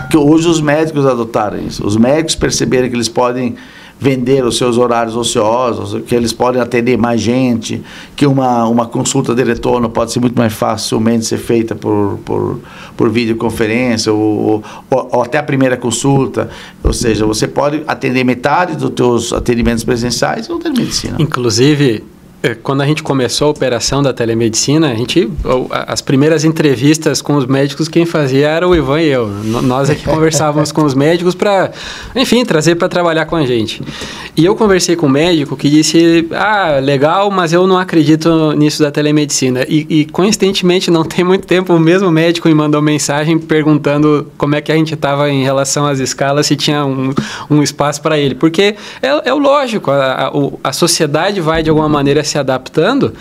Que 0.09 0.17
hoje 0.17 0.47
os 0.47 0.61
médicos 0.61 1.05
adotaram 1.05 1.57
isso. 1.59 1.85
Os 1.85 1.97
médicos 1.97 2.35
perceberam 2.35 2.87
que 2.89 2.95
eles 2.95 3.09
podem 3.09 3.55
vender 4.01 4.43
os 4.43 4.57
seus 4.57 4.79
horários 4.79 5.15
ociosos, 5.15 6.01
que 6.07 6.15
eles 6.15 6.33
podem 6.33 6.59
atender 6.59 6.97
mais 6.97 7.21
gente, 7.21 7.83
que 8.15 8.25
uma, 8.25 8.67
uma 8.67 8.87
consulta 8.87 9.35
de 9.35 9.43
retorno 9.43 9.87
pode 9.91 10.11
ser 10.11 10.19
muito 10.19 10.35
mais 10.35 10.51
facilmente 10.51 11.23
ser 11.23 11.37
feita 11.37 11.75
por, 11.75 12.17
por, 12.25 12.59
por 12.97 13.11
videoconferência 13.11 14.11
ou, 14.11 14.63
ou, 14.89 15.09
ou 15.11 15.21
até 15.21 15.37
a 15.37 15.43
primeira 15.43 15.77
consulta. 15.77 16.49
Ou 16.83 16.91
seja, 16.91 17.27
você 17.27 17.47
pode 17.47 17.83
atender 17.85 18.23
metade 18.23 18.75
dos 18.75 18.89
teus 18.89 19.31
atendimentos 19.31 19.83
presenciais 19.83 20.49
ou 20.49 20.57
telemedicina. 20.57 21.17
Inclusive, 21.19 22.03
quando 22.63 22.81
a 22.81 22.85
gente 22.85 23.03
começou 23.03 23.47
a 23.47 23.51
operação 23.51 24.01
da 24.01 24.11
telemedicina, 24.11 24.91
a 24.91 24.95
gente, 24.95 25.29
as 25.71 26.01
primeiras 26.01 26.43
entrevistas 26.43 27.21
com 27.21 27.35
os 27.35 27.45
médicos, 27.45 27.87
quem 27.87 28.05
fazia 28.05 28.47
era 28.47 28.67
o 28.67 28.75
Ivan 28.75 29.01
e 29.01 29.07
eu. 29.07 29.27
Nós 29.27 29.89
aqui 29.91 30.03
conversávamos 30.05 30.71
com 30.71 30.83
os 30.83 30.95
médicos 30.95 31.35
para, 31.35 31.71
enfim, 32.15 32.43
trazer 32.43 32.75
para 32.75 32.89
trabalhar 32.89 33.25
com 33.25 33.35
a 33.35 33.45
gente. 33.45 33.83
E 34.35 34.43
eu 34.43 34.55
conversei 34.55 34.95
com 34.95 35.05
um 35.05 35.09
médico 35.09 35.55
que 35.55 35.69
disse: 35.69 36.27
Ah, 36.31 36.79
legal, 36.81 37.29
mas 37.29 37.53
eu 37.53 37.67
não 37.67 37.77
acredito 37.77 38.53
nisso 38.53 38.81
da 38.81 38.89
telemedicina. 38.89 39.63
E, 39.69 39.85
e 39.89 40.05
coincidentemente, 40.05 40.89
não 40.89 41.03
tem 41.03 41.23
muito 41.23 41.45
tempo, 41.45 41.73
o 41.73 41.79
mesmo 41.79 42.09
médico 42.09 42.47
me 42.47 42.55
mandou 42.55 42.81
mensagem 42.81 43.37
perguntando 43.37 44.31
como 44.37 44.55
é 44.55 44.61
que 44.61 44.71
a 44.71 44.75
gente 44.75 44.95
estava 44.95 45.29
em 45.29 45.43
relação 45.43 45.85
às 45.85 45.99
escalas, 45.99 46.47
se 46.47 46.55
tinha 46.55 46.85
um, 46.85 47.13
um 47.49 47.61
espaço 47.61 48.01
para 48.01 48.17
ele. 48.17 48.33
Porque 48.33 48.75
é, 49.01 49.29
é 49.29 49.33
lógico, 49.33 49.91
a, 49.91 50.27
a, 50.27 50.31
a 50.63 50.73
sociedade 50.73 51.39
vai 51.39 51.61
de 51.61 51.69
alguma 51.69 51.89
maneira 51.89 52.23
se 52.31 52.37
adaptando. 52.37 53.13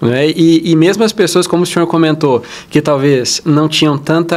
Né? 0.00 0.28
E, 0.28 0.70
e, 0.70 0.76
mesmo 0.76 1.04
as 1.04 1.12
pessoas, 1.12 1.46
como 1.46 1.62
o 1.62 1.66
senhor 1.66 1.86
comentou, 1.86 2.42
que 2.68 2.82
talvez 2.82 3.40
não 3.44 3.68
tinham 3.68 3.96
tanta 3.96 4.36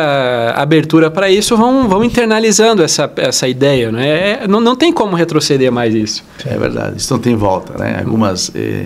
abertura 0.56 1.12
para 1.12 1.30
isso, 1.30 1.58
vão, 1.58 1.90
vão 1.90 2.04
internalizando 2.04 2.82
essa, 2.82 3.12
essa 3.18 3.48
ideia. 3.48 3.92
Né? 3.92 4.08
É, 4.08 4.48
não, 4.48 4.62
não 4.62 4.76
tem 4.76 4.94
como 4.94 5.16
retroceder 5.16 5.72
mais 5.72 5.94
isso. 5.94 6.24
É 6.46 6.58
verdade, 6.58 6.98
isso 6.98 7.14
não 7.14 7.20
tem 7.20 7.36
volta. 7.36 7.78
Né? 7.78 8.00
Algumas 8.00 8.52
é, 8.56 8.86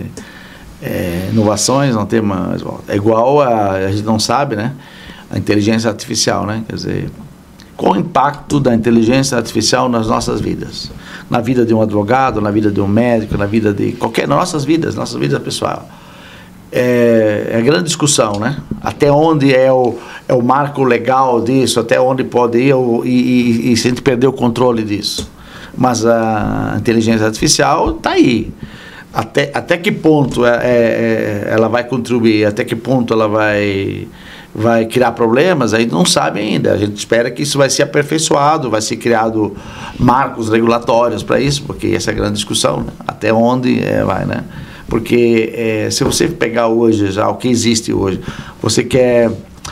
é, 0.82 1.28
inovações 1.32 1.94
não 1.94 2.06
tem 2.06 2.20
mais 2.20 2.60
volta. 2.60 2.92
É 2.92 2.96
igual 2.96 3.40
a, 3.40 3.72
a 3.72 3.90
gente 3.92 4.04
não 4.04 4.18
sabe, 4.18 4.56
né? 4.56 4.72
a 5.30 5.38
inteligência 5.38 5.88
artificial. 5.88 6.44
Né? 6.44 6.64
Quer 6.68 6.74
dizer, 6.74 7.10
qual 7.76 7.92
o 7.92 7.96
impacto 7.96 8.58
da 8.58 8.74
inteligência 8.74 9.36
artificial 9.36 9.88
nas 9.88 10.08
nossas 10.08 10.40
vidas? 10.40 10.90
Na 11.34 11.40
vida 11.40 11.66
de 11.66 11.74
um 11.74 11.82
advogado, 11.82 12.40
na 12.40 12.52
vida 12.52 12.70
de 12.70 12.80
um 12.80 12.86
médico, 12.86 13.36
na 13.36 13.44
vida 13.44 13.72
de 13.72 13.90
qualquer. 13.90 14.28
nossas 14.28 14.64
vidas, 14.64 14.94
nossas 14.94 15.18
vidas 15.18 15.42
pessoal. 15.42 15.88
É, 16.70 17.48
é 17.54 17.60
grande 17.60 17.86
discussão, 17.86 18.38
né? 18.38 18.56
Até 18.80 19.10
onde 19.10 19.52
é 19.52 19.72
o, 19.72 19.98
é 20.28 20.32
o 20.32 20.40
marco 20.40 20.84
legal 20.84 21.40
disso, 21.40 21.80
até 21.80 22.00
onde 22.00 22.22
pode 22.22 22.58
ir 22.58 22.72
e, 23.04 23.08
e, 23.08 23.72
e 23.72 23.76
se 23.76 23.88
a 23.88 23.90
gente 23.90 24.00
perder 24.00 24.28
o 24.28 24.32
controle 24.32 24.84
disso. 24.84 25.28
Mas 25.76 26.06
a 26.06 26.76
inteligência 26.78 27.26
artificial 27.26 27.96
está 27.96 28.10
aí. 28.10 28.52
Até, 29.12 29.50
até 29.52 29.76
que 29.76 29.90
ponto 29.90 30.46
é, 30.46 30.50
é, 30.50 30.62
é, 30.62 31.48
ela 31.50 31.66
vai 31.66 31.82
contribuir, 31.82 32.46
até 32.46 32.62
que 32.62 32.76
ponto 32.76 33.12
ela 33.12 33.26
vai 33.26 34.06
vai 34.54 34.86
criar 34.86 35.12
problemas, 35.12 35.74
aí 35.74 35.84
não 35.86 36.04
sabe 36.04 36.38
ainda. 36.38 36.72
A 36.72 36.76
gente 36.76 36.96
espera 36.96 37.30
que 37.30 37.42
isso 37.42 37.58
vai 37.58 37.68
ser 37.68 37.82
aperfeiçoado, 37.82 38.70
vai 38.70 38.80
ser 38.80 38.96
criado 38.96 39.56
marcos 39.98 40.48
regulatórios 40.48 41.24
para 41.24 41.40
isso, 41.40 41.64
porque 41.64 41.88
essa 41.88 42.10
é 42.10 42.14
a 42.14 42.16
grande 42.16 42.34
discussão, 42.34 42.82
né? 42.82 42.92
até 43.06 43.32
onde 43.32 43.82
é, 43.82 44.04
vai, 44.04 44.24
né? 44.24 44.44
Porque 44.86 45.52
é, 45.56 45.90
se 45.90 46.04
você 46.04 46.28
pegar 46.28 46.68
hoje 46.68 47.10
já 47.10 47.28
o 47.28 47.34
que 47.34 47.48
existe 47.48 47.92
hoje, 47.92 48.20
você 48.62 48.84
quer, 48.84 49.30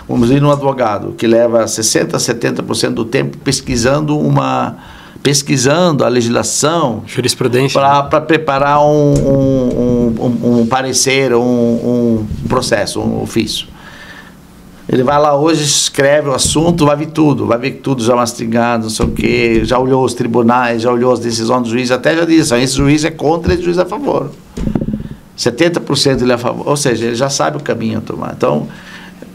vamos 0.09 0.28
dizer, 0.28 0.43
um 0.43 0.51
advogado 0.51 1.12
que 1.12 1.26
leva 1.28 1.66
60, 1.68 2.16
70% 2.16 2.91
do 2.91 3.05
tempo 3.05 3.39
pesquisando 3.39 4.18
uma 4.18 4.76
pesquisando 5.22 6.05
a 6.05 6.09
legislação 6.09 7.05
jurisprudência 7.07 7.80
para 7.80 8.20
né? 8.20 8.26
preparar 8.26 8.80
um, 8.80 9.14
um, 9.14 10.14
um, 10.18 10.61
um 10.61 10.66
parecer, 10.66 11.33
um, 11.33 11.41
um 11.41 12.26
processo, 12.49 13.01
um 13.01 13.22
ofício. 13.22 13.68
Ele 14.93 15.03
vai 15.03 15.18
lá 15.18 15.34
hoje, 15.34 15.64
escreve 15.64 16.28
o 16.28 16.34
assunto, 16.34 16.84
vai 16.84 16.95
ver 16.95 17.07
tudo, 17.07 17.47
vai 17.47 17.57
ver 17.57 17.70
tudo 17.82 18.05
já 18.05 18.14
mastigado, 18.14 18.82
não 18.82 18.90
sei 18.90 19.07
o 19.07 19.09
quê, 19.09 19.61
já 19.64 19.78
olhou 19.78 20.05
os 20.05 20.12
tribunais, 20.12 20.82
já 20.82 20.93
olhou 20.93 21.11
as 21.11 21.18
decisões 21.18 21.62
do 21.62 21.70
juiz, 21.70 21.90
até 21.90 22.14
já 22.14 22.26
disse, 22.26 22.55
esse 22.57 22.76
juiz 22.76 23.03
é 23.03 23.11
contra, 23.11 23.55
esse 23.55 23.62
juiz 23.62 23.78
é 23.78 23.82
a 23.82 23.86
favor. 23.86 24.30
70% 25.38 26.20
ele 26.20 26.30
é 26.30 26.34
a 26.34 26.38
favor, 26.38 26.68
ou 26.68 26.76
seja, 26.76 27.07
ele 27.07 27.14
já 27.14 27.30
sabe 27.30 27.57
o 27.57 27.61
caminho 27.61 27.99
a 27.99 28.01
tomar. 28.03 28.34
Então, 28.36 28.68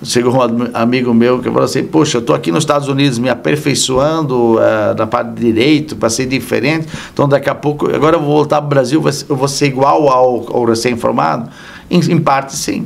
chegou 0.03 0.31
um 0.31 0.69
amigo 0.75 1.11
meu 1.11 1.39
que 1.39 1.45
falou 1.45 1.63
assim, 1.63 1.83
poxa, 1.83 2.17
eu 2.17 2.21
estou 2.21 2.35
aqui 2.35 2.51
nos 2.51 2.61
Estados 2.61 2.87
Unidos 2.87 3.17
me 3.17 3.27
aperfeiçoando 3.27 4.57
uh, 4.57 4.95
na 4.95 5.07
parte 5.07 5.31
de 5.31 5.41
direito 5.41 5.95
para 5.95 6.11
ser 6.11 6.27
diferente, 6.27 6.87
então 7.11 7.27
daqui 7.27 7.49
a 7.49 7.55
pouco, 7.55 7.89
agora 7.89 8.17
eu 8.17 8.21
vou 8.21 8.35
voltar 8.35 8.57
para 8.57 8.67
o 8.67 8.69
Brasil, 8.69 9.03
eu 9.27 9.35
vou 9.35 9.47
ser 9.47 9.65
igual 9.65 10.07
ao, 10.07 10.55
ao 10.55 10.65
recém-formado? 10.65 11.49
Em, 11.89 11.99
em 12.11 12.19
parte, 12.19 12.55
sim. 12.55 12.85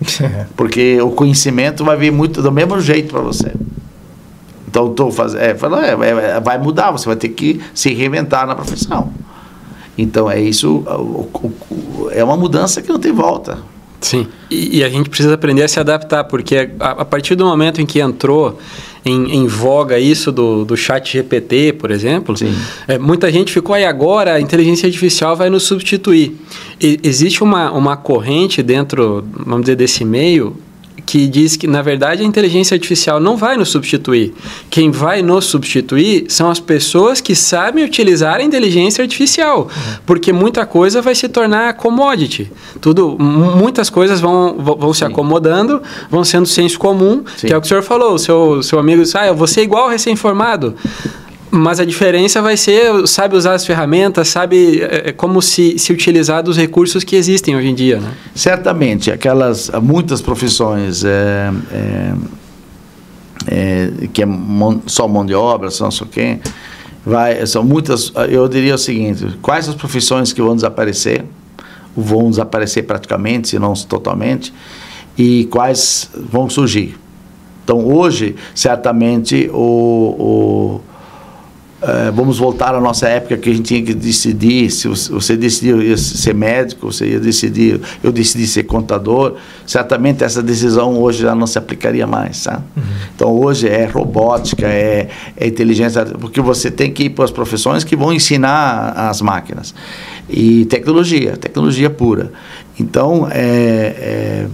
Porque 0.56 1.00
o 1.00 1.10
conhecimento 1.10 1.84
vai 1.84 1.96
vir 1.96 2.12
muito 2.12 2.42
do 2.42 2.52
mesmo 2.52 2.80
jeito 2.80 3.12
para 3.12 3.22
você. 3.22 3.52
Então, 4.68 4.90
estou 4.90 5.10
fazendo. 5.10 5.40
É, 5.40 5.50
é, 5.50 6.36
é, 6.36 6.40
vai 6.40 6.58
mudar, 6.58 6.90
você 6.90 7.06
vai 7.06 7.16
ter 7.16 7.30
que 7.30 7.60
se 7.74 7.92
reinventar 7.92 8.46
na 8.46 8.54
profissão. 8.54 9.12
Então, 9.96 10.30
é 10.30 10.40
isso. 10.40 10.84
É 12.12 12.22
uma 12.22 12.36
mudança 12.36 12.82
que 12.82 12.88
não 12.88 12.98
tem 12.98 13.12
volta. 13.12 13.58
Sim. 14.00 14.26
E, 14.50 14.78
e 14.78 14.84
a 14.84 14.88
gente 14.88 15.08
precisa 15.08 15.34
aprender 15.34 15.62
a 15.62 15.68
se 15.68 15.80
adaptar, 15.80 16.24
porque 16.24 16.70
a, 16.78 16.90
a 16.90 17.04
partir 17.04 17.34
do 17.34 17.44
momento 17.44 17.80
em 17.80 17.86
que 17.86 18.00
entrou 18.00 18.58
em, 19.04 19.34
em 19.36 19.46
voga 19.46 19.98
isso 19.98 20.30
do, 20.30 20.64
do 20.64 20.76
chat 20.76 21.12
GPT, 21.12 21.74
por 21.74 21.90
exemplo, 21.90 22.34
é, 22.86 22.98
muita 22.98 23.30
gente 23.30 23.52
ficou 23.52 23.74
aí 23.74 23.84
agora, 23.84 24.34
a 24.34 24.40
inteligência 24.40 24.86
artificial 24.86 25.36
vai 25.36 25.50
nos 25.50 25.64
substituir. 25.64 26.36
E, 26.80 27.00
existe 27.02 27.42
uma, 27.42 27.70
uma 27.72 27.96
corrente 27.96 28.62
dentro, 28.62 29.26
vamos 29.32 29.62
dizer, 29.62 29.76
desse 29.76 30.04
meio 30.04 30.56
que 31.08 31.26
diz 31.26 31.56
que, 31.56 31.66
na 31.66 31.80
verdade, 31.80 32.22
a 32.22 32.26
inteligência 32.26 32.74
artificial 32.74 33.18
não 33.18 33.34
vai 33.34 33.56
nos 33.56 33.70
substituir. 33.70 34.34
Quem 34.68 34.90
vai 34.90 35.22
nos 35.22 35.46
substituir 35.46 36.26
são 36.28 36.50
as 36.50 36.60
pessoas 36.60 37.18
que 37.18 37.34
sabem 37.34 37.82
utilizar 37.82 38.34
a 38.36 38.42
inteligência 38.42 39.00
artificial, 39.00 39.60
uhum. 39.60 39.94
porque 40.04 40.34
muita 40.34 40.66
coisa 40.66 41.00
vai 41.00 41.14
se 41.14 41.26
tornar 41.26 41.72
commodity. 41.78 42.52
Tudo, 42.78 43.16
muitas 43.18 43.88
coisas 43.88 44.20
vão, 44.20 44.54
vão 44.58 44.92
se 44.92 45.02
acomodando, 45.02 45.80
vão 46.10 46.22
sendo 46.24 46.46
senso 46.46 46.78
comum, 46.78 47.24
Sim. 47.38 47.46
que 47.46 47.54
é 47.54 47.56
o 47.56 47.60
que 47.62 47.66
o 47.66 47.68
senhor 47.68 47.82
falou. 47.82 48.12
O 48.12 48.18
seu, 48.18 48.62
seu 48.62 48.78
amigo 48.78 49.02
disse, 49.02 49.16
ah, 49.16 49.28
eu 49.28 49.34
vou 49.34 49.46
ser 49.46 49.62
igual 49.62 49.88
recém-formado. 49.88 50.74
Mas 51.50 51.80
a 51.80 51.84
diferença 51.84 52.42
vai 52.42 52.56
ser, 52.56 53.06
sabe 53.06 53.34
usar 53.34 53.54
as 53.54 53.64
ferramentas, 53.64 54.28
sabe 54.28 54.82
é, 54.82 55.08
é, 55.08 55.12
como 55.12 55.40
se, 55.40 55.78
se 55.78 55.92
utilizar 55.92 56.42
dos 56.42 56.56
recursos 56.56 57.02
que 57.02 57.16
existem 57.16 57.56
hoje 57.56 57.68
em 57.68 57.74
dia, 57.74 57.98
né? 58.00 58.12
Certamente, 58.34 59.10
aquelas, 59.10 59.70
muitas 59.82 60.20
profissões 60.20 61.04
é, 61.04 61.50
é, 61.72 62.12
é, 63.46 63.90
que 64.12 64.22
é 64.22 64.26
mon, 64.26 64.80
só 64.86 65.08
mão 65.08 65.24
de 65.24 65.34
obra, 65.34 65.70
só 65.70 65.84
não 65.84 65.90
sei 65.90 66.06
o 66.06 66.10
quê, 66.10 66.38
vai, 67.04 67.46
são 67.46 67.64
muitas, 67.64 68.12
eu 68.28 68.46
diria 68.46 68.74
o 68.74 68.78
seguinte, 68.78 69.26
quais 69.40 69.68
as 69.68 69.74
profissões 69.74 70.34
que 70.34 70.42
vão 70.42 70.54
desaparecer, 70.54 71.24
vão 71.96 72.28
desaparecer 72.28 72.84
praticamente, 72.84 73.48
se 73.48 73.58
não 73.58 73.72
totalmente, 73.72 74.52
e 75.16 75.46
quais 75.46 76.10
vão 76.14 76.50
surgir. 76.50 76.94
Então, 77.64 77.86
hoje, 77.86 78.36
certamente, 78.54 79.50
o, 79.52 79.60
o 80.18 80.80
é, 81.80 82.10
vamos 82.10 82.38
voltar 82.38 82.74
à 82.74 82.80
nossa 82.80 83.06
época 83.06 83.36
que 83.36 83.48
a 83.48 83.52
gente 83.52 83.66
tinha 83.66 83.82
que 83.82 83.94
decidir 83.94 84.68
se 84.68 84.88
você 84.88 85.36
decidiu 85.36 85.96
ser 85.96 86.34
médico, 86.34 86.92
você 86.92 87.06
ia 87.06 87.20
decidir, 87.20 87.80
eu 88.02 88.10
decidi 88.10 88.48
ser 88.48 88.64
contador, 88.64 89.36
certamente 89.64 90.24
essa 90.24 90.42
decisão 90.42 90.98
hoje 90.98 91.22
já 91.22 91.36
não 91.36 91.46
se 91.46 91.56
aplicaria 91.56 92.04
mais, 92.04 92.38
sabe? 92.38 92.64
Uhum. 92.76 92.82
Então 93.14 93.30
hoje 93.30 93.68
é 93.68 93.86
robótica, 93.86 94.66
é, 94.66 95.08
é, 95.36 95.46
inteligência, 95.46 96.04
porque 96.04 96.40
você 96.40 96.68
tem 96.68 96.92
que 96.92 97.04
ir 97.04 97.10
para 97.10 97.24
as 97.24 97.30
profissões 97.30 97.84
que 97.84 97.94
vão 97.94 98.12
ensinar 98.12 98.94
as 98.96 99.22
máquinas 99.22 99.72
e 100.28 100.64
tecnologia, 100.64 101.36
tecnologia 101.36 101.88
pura. 101.88 102.32
Então 102.78 103.28
é, 103.30 103.36
é 103.40 104.46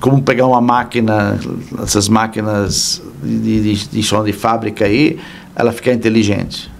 como 0.00 0.20
pegar 0.20 0.48
uma 0.48 0.60
máquina, 0.60 1.38
essas 1.80 2.08
máquinas 2.08 3.00
de, 3.22 3.60
de, 3.62 3.88
de 3.88 4.02
chão 4.02 4.24
de 4.24 4.32
fábrica 4.32 4.84
aí, 4.84 5.16
ela 5.54 5.70
ficar 5.70 5.92
inteligente 5.92 6.71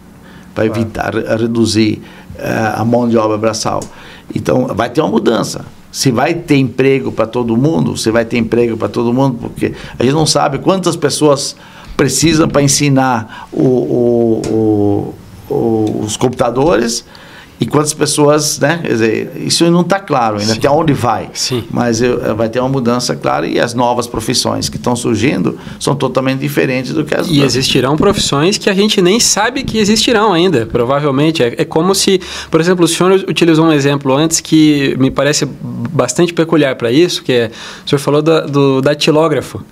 para 0.55 0.67
evitar 0.67 1.15
reduzir 1.15 2.03
uh, 2.37 2.81
a 2.81 2.85
mão 2.85 3.09
de 3.09 3.17
obra 3.17 3.37
braçal. 3.37 3.81
Então, 4.35 4.69
vai 4.69 4.91
ter 4.91 5.01
uma 5.01 5.11
mudança. 5.11 5.65
Se 5.91 6.11
vai 6.11 6.35
ter 6.35 6.57
emprego 6.57 7.13
para 7.13 7.27
todo 7.27 7.57
mundo, 7.57 7.97
se 7.97 8.11
vai 8.11 8.25
ter 8.25 8.39
emprego 8.39 8.77
para 8.77 8.89
todo 8.89 9.13
mundo, 9.13 9.37
porque 9.41 9.75
a 9.99 10.03
gente 10.03 10.15
não 10.15 10.27
sabe 10.27 10.59
quantas 10.59 10.97
pessoas 10.97 11.55
precisam 11.97 12.49
para 12.49 12.63
ensinar 12.63 13.49
o, 13.53 13.63
o, 13.63 15.15
o, 15.51 16.01
os 16.03 16.17
computadores 16.17 17.05
e 17.63 17.67
quantas 17.67 17.95
pessoas, 17.95 18.59
né? 18.59 18.81
Quer 18.83 18.89
dizer, 18.89 19.33
isso 19.37 19.71
não 19.71 19.83
está 19.83 20.01
claro 20.01 20.39
ainda, 20.39 20.53
Sim. 20.53 20.59
até 20.59 20.69
onde 20.69 20.93
vai. 20.93 21.31
Sim. 21.33 21.63
Mas 21.71 22.03
eu, 22.03 22.35
vai 22.35 22.49
ter 22.49 22.59
uma 22.59 22.69
mudança 22.69 23.15
clara 23.15 23.47
e 23.47 23.61
as 23.61 23.73
novas 23.73 24.09
profissões 24.09 24.69
que 24.69 24.77
estão 24.77 24.97
surgindo 24.97 25.57
são 25.79 25.95
totalmente 25.95 26.41
diferentes 26.41 26.93
do 26.93 27.05
que 27.05 27.15
as 27.15 27.29
E 27.29 27.41
existirão 27.41 27.97
profissões 27.97 28.59
que 28.59 28.69
a 28.69 28.75
gente 28.75 29.01
nem 29.01 29.21
sabe 29.21 29.63
que 29.63 29.79
existirão 29.79 30.33
ainda, 30.33 30.67
provavelmente. 30.67 31.41
É, 31.41 31.55
é 31.59 31.65
como 31.65 31.95
se, 31.95 32.21
por 32.51 32.61
exemplo, 32.61 32.85
o 32.85 32.89
senhor 32.89 33.13
utilizou 33.29 33.67
um 33.67 33.73
exemplo 33.73 34.13
antes 34.13 34.41
que 34.41 34.97
me 34.99 35.13
parece 35.13 35.47
bastante 35.47 36.35
peculiar 36.35 36.75
para 36.75 36.91
isso, 36.91 37.23
que 37.23 37.33
é, 37.33 37.51
o 37.87 37.89
senhor 37.89 38.01
falou 38.01 38.21
do, 38.21 38.47
do 38.49 38.83
datilógrafo. 38.83 39.65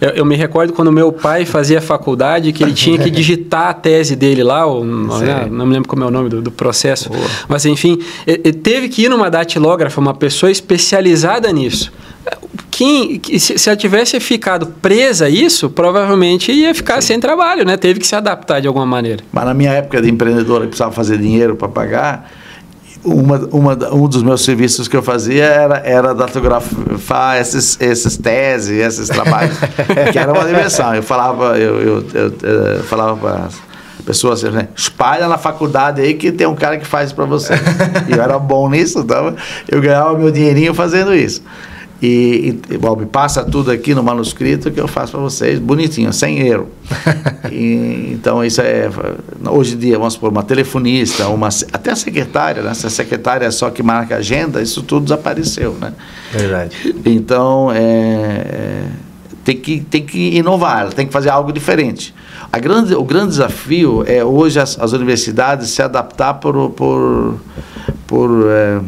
Eu, 0.00 0.10
eu, 0.10 0.24
me 0.24 0.36
recordo 0.36 0.72
quando 0.72 0.92
meu 0.92 1.12
pai 1.12 1.44
fazia 1.44 1.80
faculdade 1.80 2.52
que 2.52 2.62
ele 2.62 2.72
tinha 2.72 2.98
que 2.98 3.08
digitar 3.10 3.68
a 3.68 3.74
tese 3.74 4.14
dele 4.16 4.42
lá, 4.42 4.66
ou, 4.66 4.84
né, 4.84 5.46
não 5.50 5.66
me 5.66 5.74
lembro 5.74 5.88
como 5.88 6.04
é 6.04 6.06
o 6.06 6.10
nome 6.10 6.28
do, 6.28 6.42
do 6.42 6.50
processo, 6.50 7.08
Boa. 7.08 7.24
mas 7.48 7.64
enfim, 7.64 7.98
ele 8.26 8.52
teve 8.52 8.88
que 8.88 9.04
ir 9.04 9.08
numa 9.08 9.30
datilógrafa, 9.30 10.00
uma 10.00 10.14
pessoa 10.14 10.50
especializada 10.50 11.50
nisso. 11.52 11.92
Quem, 12.70 13.20
se 13.38 13.68
ela 13.68 13.76
tivesse 13.76 14.20
ficado 14.20 14.66
presa 14.82 15.26
a 15.26 15.30
isso, 15.30 15.70
provavelmente 15.70 16.52
ia 16.52 16.74
ficar 16.74 17.00
Sim. 17.00 17.08
sem 17.08 17.20
trabalho, 17.20 17.64
né? 17.64 17.76
Teve 17.76 18.00
que 18.00 18.06
se 18.06 18.14
adaptar 18.14 18.60
de 18.60 18.68
alguma 18.68 18.84
maneira. 18.84 19.22
Mas 19.32 19.44
na 19.44 19.54
minha 19.54 19.72
época 19.72 20.02
de 20.02 20.10
empreendedora, 20.10 20.64
que 20.64 20.68
precisava 20.68 20.92
fazer 20.92 21.16
dinheiro 21.16 21.56
para 21.56 21.68
pagar, 21.68 22.30
uma, 23.06 23.38
uma, 23.52 23.94
um 23.94 24.08
dos 24.08 24.22
meus 24.22 24.44
serviços 24.44 24.88
que 24.88 24.96
eu 24.96 25.02
fazia 25.02 25.44
era, 25.44 25.78
era 25.78 26.14
datografar 26.14 27.40
esses, 27.40 27.80
esses 27.80 28.16
teses, 28.16 28.80
esses 28.80 29.08
trabalhos, 29.08 29.56
que 30.12 30.18
era 30.18 30.32
uma 30.32 30.44
diversão. 30.44 30.94
Eu 30.94 31.02
falava, 31.02 31.56
eu, 31.58 31.80
eu, 31.80 32.04
eu, 32.12 32.34
eu 32.76 32.84
falava 32.84 33.16
para 33.16 33.48
pessoas 34.04 34.44
assim, 34.44 34.54
né, 34.54 34.68
espalha 34.74 35.26
na 35.26 35.38
faculdade 35.38 36.00
aí 36.00 36.14
que 36.14 36.30
tem 36.30 36.46
um 36.46 36.54
cara 36.54 36.78
que 36.78 36.86
faz 36.86 37.12
para 37.12 37.24
você. 37.24 37.54
E 38.08 38.12
eu 38.12 38.22
era 38.22 38.38
bom 38.38 38.68
nisso, 38.68 39.00
então 39.00 39.34
eu 39.68 39.80
ganhava 39.80 40.16
meu 40.18 40.30
dinheirinho 40.30 40.74
fazendo 40.74 41.14
isso. 41.14 41.42
E, 42.02 42.60
e 42.68 42.76
bom, 42.76 42.94
me 42.94 43.06
passa 43.06 43.42
tudo 43.42 43.70
aqui 43.70 43.94
no 43.94 44.02
manuscrito 44.02 44.70
que 44.70 44.78
eu 44.78 44.86
faço 44.86 45.12
para 45.12 45.20
vocês, 45.20 45.58
bonitinho, 45.58 46.12
sem 46.12 46.40
erro. 46.40 46.68
e, 47.50 48.10
então, 48.12 48.44
isso 48.44 48.60
é. 48.60 48.90
Hoje 49.48 49.74
em 49.74 49.78
dia, 49.78 49.98
vamos 49.98 50.14
supor, 50.14 50.30
uma 50.30 50.42
telefonista, 50.42 51.28
uma, 51.28 51.48
até 51.72 51.92
a 51.92 51.96
secretária, 51.96 52.62
né? 52.62 52.74
se 52.74 52.86
a 52.86 52.90
secretária 52.90 53.46
é 53.46 53.50
só 53.50 53.70
que 53.70 53.82
marca 53.82 54.16
a 54.16 54.18
agenda, 54.18 54.60
isso 54.60 54.82
tudo 54.82 55.04
desapareceu. 55.04 55.72
Né? 55.80 55.92
Verdade. 56.32 56.94
Então, 57.06 57.72
é, 57.72 57.78
é, 57.78 58.84
tem, 59.42 59.56
que, 59.56 59.80
tem 59.80 60.04
que 60.04 60.36
inovar, 60.36 60.92
tem 60.92 61.06
que 61.06 61.12
fazer 61.12 61.30
algo 61.30 61.50
diferente. 61.50 62.14
A 62.52 62.58
grande, 62.58 62.94
o 62.94 63.04
grande 63.04 63.28
desafio 63.28 64.04
é 64.06 64.22
hoje 64.22 64.60
as, 64.60 64.78
as 64.78 64.92
universidades 64.92 65.70
se 65.70 65.80
adaptar 65.80 66.34
por, 66.34 66.70
por, 66.70 67.40
por, 68.06 68.30
é, 68.50 68.80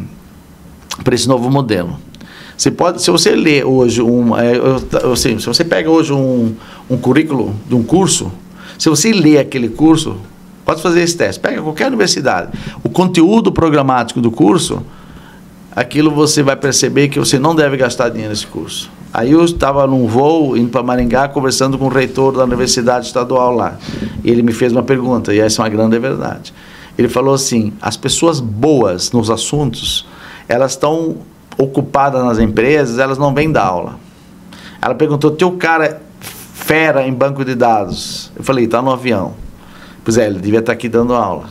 por 1.03 1.13
esse 1.13 1.27
novo 1.27 1.49
modelo. 1.49 1.99
Você 2.59 2.69
pode, 2.69 3.01
se 3.01 3.09
você 3.09 3.31
lê 3.31 3.63
hoje 3.63 4.01
um, 4.01 4.37
é, 4.37 4.51
assim, 5.13 5.39
se 5.39 5.45
você 5.45 5.63
pega 5.63 5.89
hoje 5.89 6.11
um, 6.11 6.53
um 6.89 6.97
currículo 6.97 7.55
de 7.65 7.73
um 7.73 7.81
curso, 7.81 8.29
se 8.77 8.89
você 8.89 9.13
lê 9.13 9.37
aquele 9.37 9.69
curso, 9.69 10.17
pode 10.65 10.81
fazer 10.81 10.99
esse 10.99 11.15
teste. 11.15 11.39
Pega 11.39 11.61
qualquer 11.61 11.87
universidade, 11.87 12.51
o 12.83 12.89
conteúdo 12.89 13.49
programático 13.49 14.19
do 14.19 14.29
curso, 14.29 14.81
aquilo 15.73 16.11
você 16.11 16.43
vai 16.43 16.57
perceber 16.57 17.07
que 17.07 17.17
você 17.17 17.39
não 17.39 17.55
deve 17.55 17.77
gastar 17.77 18.09
dinheiro 18.09 18.31
nesse 18.31 18.45
curso. 18.45 18.91
Aí 19.13 19.31
eu 19.31 19.45
estava 19.45 19.87
num 19.87 20.05
voo 20.05 20.57
indo 20.57 20.67
para 20.67 20.83
Maringá 20.83 21.29
conversando 21.29 21.77
com 21.77 21.85
o 21.85 21.89
reitor 21.89 22.35
da 22.35 22.43
universidade 22.43 23.05
estadual 23.05 23.55
lá. 23.55 23.77
E 24.21 24.29
ele 24.29 24.41
me 24.41 24.51
fez 24.51 24.73
uma 24.73 24.83
pergunta, 24.83 25.33
e 25.33 25.39
essa 25.39 25.61
é 25.61 25.63
uma 25.63 25.69
grande 25.69 25.97
verdade. 25.97 26.53
Ele 26.97 27.07
falou 27.07 27.33
assim: 27.33 27.71
as 27.81 27.95
pessoas 27.95 28.41
boas 28.41 29.13
nos 29.13 29.29
assuntos, 29.29 30.05
elas 30.49 30.71
estão 30.71 31.19
ocupada 31.59 32.23
nas 32.23 32.39
empresas, 32.39 32.97
elas 32.97 33.17
não 33.17 33.33
vêm 33.33 33.51
dar 33.51 33.65
aula. 33.65 33.99
Ela 34.81 34.95
perguntou: 34.95 35.31
teu 35.31 35.51
cara 35.51 35.85
é 35.85 35.99
fera 36.53 37.05
em 37.05 37.13
banco 37.13 37.43
de 37.43 37.53
dados? 37.53 38.31
Eu 38.35 38.43
falei: 38.43 38.65
está 38.65 38.81
no 38.81 38.91
avião. 38.91 39.33
Pois 40.03 40.17
é, 40.17 40.27
ele 40.27 40.39
devia 40.39 40.59
estar 40.59 40.71
tá 40.71 40.73
aqui 40.73 40.87
dando 40.87 41.13
aula. 41.13 41.49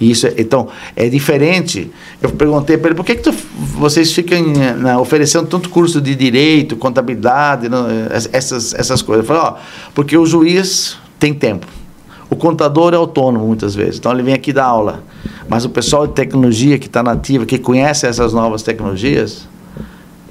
Isso, 0.00 0.26
é, 0.26 0.34
então, 0.38 0.68
é 0.94 1.08
diferente. 1.08 1.90
Eu 2.20 2.30
perguntei 2.30 2.76
para 2.76 2.88
ele, 2.88 2.96
por 2.96 3.04
que, 3.04 3.14
que 3.14 3.22
tu, 3.22 3.32
vocês 3.78 4.12
ficam 4.12 4.42
né, 4.42 4.96
oferecendo 4.96 5.46
tanto 5.46 5.68
curso 5.68 6.00
de 6.00 6.14
direito, 6.14 6.76
contabilidade, 6.76 7.68
né, 7.68 7.78
essas, 8.32 8.74
essas 8.74 9.02
coisas? 9.02 9.26
Falei, 9.26 9.42
ó, 9.42 9.54
porque 9.94 10.16
o 10.16 10.26
juiz 10.26 10.98
tem 11.18 11.32
tempo. 11.32 11.66
O 12.28 12.36
contador 12.36 12.92
é 12.92 12.96
autônomo 12.96 13.46
muitas 13.46 13.74
vezes, 13.74 13.98
então 13.98 14.12
ele 14.12 14.22
vem 14.22 14.34
aqui 14.34 14.52
dar 14.52 14.64
aula. 14.64 15.02
Mas 15.48 15.64
o 15.64 15.68
pessoal 15.68 16.06
de 16.06 16.12
tecnologia 16.12 16.78
que 16.78 16.86
está 16.86 17.02
nativa, 17.02 17.46
que 17.46 17.58
conhece 17.58 18.06
essas 18.06 18.32
novas 18.32 18.62
tecnologias, 18.62 19.46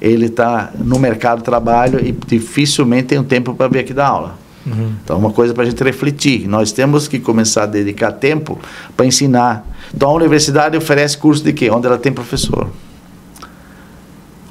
ele 0.00 0.26
está 0.26 0.70
no 0.78 0.98
mercado 0.98 1.38
de 1.38 1.44
trabalho 1.44 2.04
e 2.04 2.12
dificilmente 2.12 3.08
tem 3.08 3.18
um 3.18 3.24
tempo 3.24 3.54
para 3.54 3.68
vir 3.68 3.78
aqui 3.78 3.94
dar 3.94 4.08
aula. 4.08 4.34
Uhum. 4.66 4.92
Então, 5.02 5.16
é 5.16 5.18
uma 5.18 5.30
coisa 5.30 5.54
para 5.54 5.62
a 5.62 5.66
gente 5.66 5.82
refletir. 5.82 6.46
Nós 6.48 6.72
temos 6.72 7.06
que 7.06 7.18
começar 7.18 7.62
a 7.62 7.66
dedicar 7.66 8.12
tempo 8.12 8.58
para 8.96 9.06
ensinar. 9.06 9.64
Então, 9.94 10.10
a 10.10 10.12
universidade 10.12 10.76
oferece 10.76 11.16
curso 11.16 11.42
de 11.42 11.52
quê? 11.52 11.70
Onde 11.70 11.86
ela 11.86 11.98
tem 11.98 12.12
professor. 12.12 12.68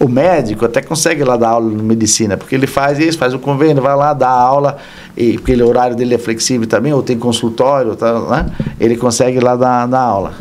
O 0.05 0.07
médico 0.07 0.65
até 0.65 0.83
consegue 0.83 1.23
lá 1.23 1.35
dar 1.35 1.49
aula 1.49 1.67
de 1.67 1.81
medicina, 1.81 2.37
porque 2.37 2.53
ele 2.53 2.67
faz 2.67 2.99
isso, 2.99 3.17
faz 3.17 3.33
o 3.33 3.39
convênio, 3.39 3.81
vai 3.81 3.95
lá, 3.95 4.13
dá 4.13 4.29
aula, 4.29 4.77
e, 5.17 5.33
porque 5.33 5.51
ele, 5.51 5.63
o 5.63 5.67
horário 5.67 5.95
dele 5.95 6.13
é 6.13 6.17
flexível 6.19 6.67
também, 6.67 6.93
ou 6.93 7.01
tem 7.01 7.17
consultório, 7.17 7.95
tá, 7.95 8.19
né? 8.19 8.45
ele 8.79 8.95
consegue 8.97 9.39
lá 9.39 9.55
dar, 9.55 9.87
dar 9.87 10.01
aula. 10.01 10.33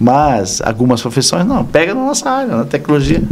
Mas 0.00 0.60
algumas 0.60 1.00
profissões 1.00 1.46
não, 1.46 1.64
pega 1.64 1.94
na 1.94 2.04
nossa 2.04 2.28
área, 2.28 2.56
na 2.56 2.64
tecnologia. 2.64 3.22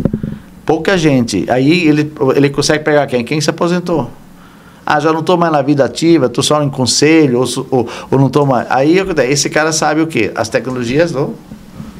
Pouca 0.64 0.96
gente. 0.96 1.44
Aí 1.50 1.88
ele, 1.88 2.12
ele 2.36 2.50
consegue 2.50 2.84
pegar 2.84 3.08
quem? 3.08 3.24
Quem 3.24 3.40
se 3.40 3.50
aposentou. 3.50 4.08
Ah, 4.86 5.00
já 5.00 5.12
não 5.12 5.18
estou 5.18 5.36
mais 5.36 5.52
na 5.52 5.60
vida 5.60 5.84
ativa, 5.84 6.26
estou 6.26 6.44
só 6.44 6.62
em 6.62 6.70
conselho, 6.70 7.40
ou, 7.40 7.66
ou, 7.68 7.88
ou 8.12 8.16
não 8.16 8.28
estou 8.28 8.46
mais. 8.46 8.64
Aí 8.70 8.96
esse 9.28 9.50
cara 9.50 9.72
sabe 9.72 10.02
o 10.02 10.06
quê? 10.06 10.30
As 10.36 10.48
tecnologias 10.48 11.10
do, 11.10 11.34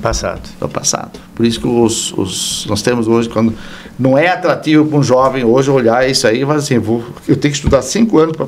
Passado. 0.01 0.43
Do 0.59 0.69
passado. 0.69 1.19
Por 1.35 1.45
isso 1.45 1.61
que 1.61 1.67
os, 1.67 2.13
os, 2.17 2.67
nós 2.67 2.83
temos 2.83 3.07
hoje, 3.07 3.29
quando 3.29 3.55
não 3.99 4.17
é 4.17 4.29
atrativo 4.29 4.87
para 4.87 4.99
um 4.99 5.03
jovem 5.03 5.45
hoje 5.45 5.71
olhar 5.71 6.09
isso 6.09 6.27
aí 6.27 6.43
e 6.43 6.47
falar 6.47 6.57
assim, 6.57 6.79
vou, 6.79 7.05
eu 7.29 7.37
tenho 7.37 7.53
que 7.53 7.59
estudar 7.59 7.83
cinco 7.83 8.19
anos 8.19 8.37
para... 8.37 8.47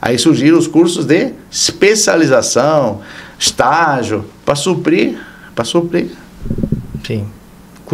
Aí 0.00 0.18
surgiram 0.18 0.58
os 0.58 0.66
cursos 0.66 1.06
de 1.06 1.32
especialização, 1.50 3.00
estágio, 3.38 4.24
para 4.44 4.54
suprir, 4.54 5.18
para 5.54 5.64
suprir. 5.64 6.10
Sim 7.06 7.26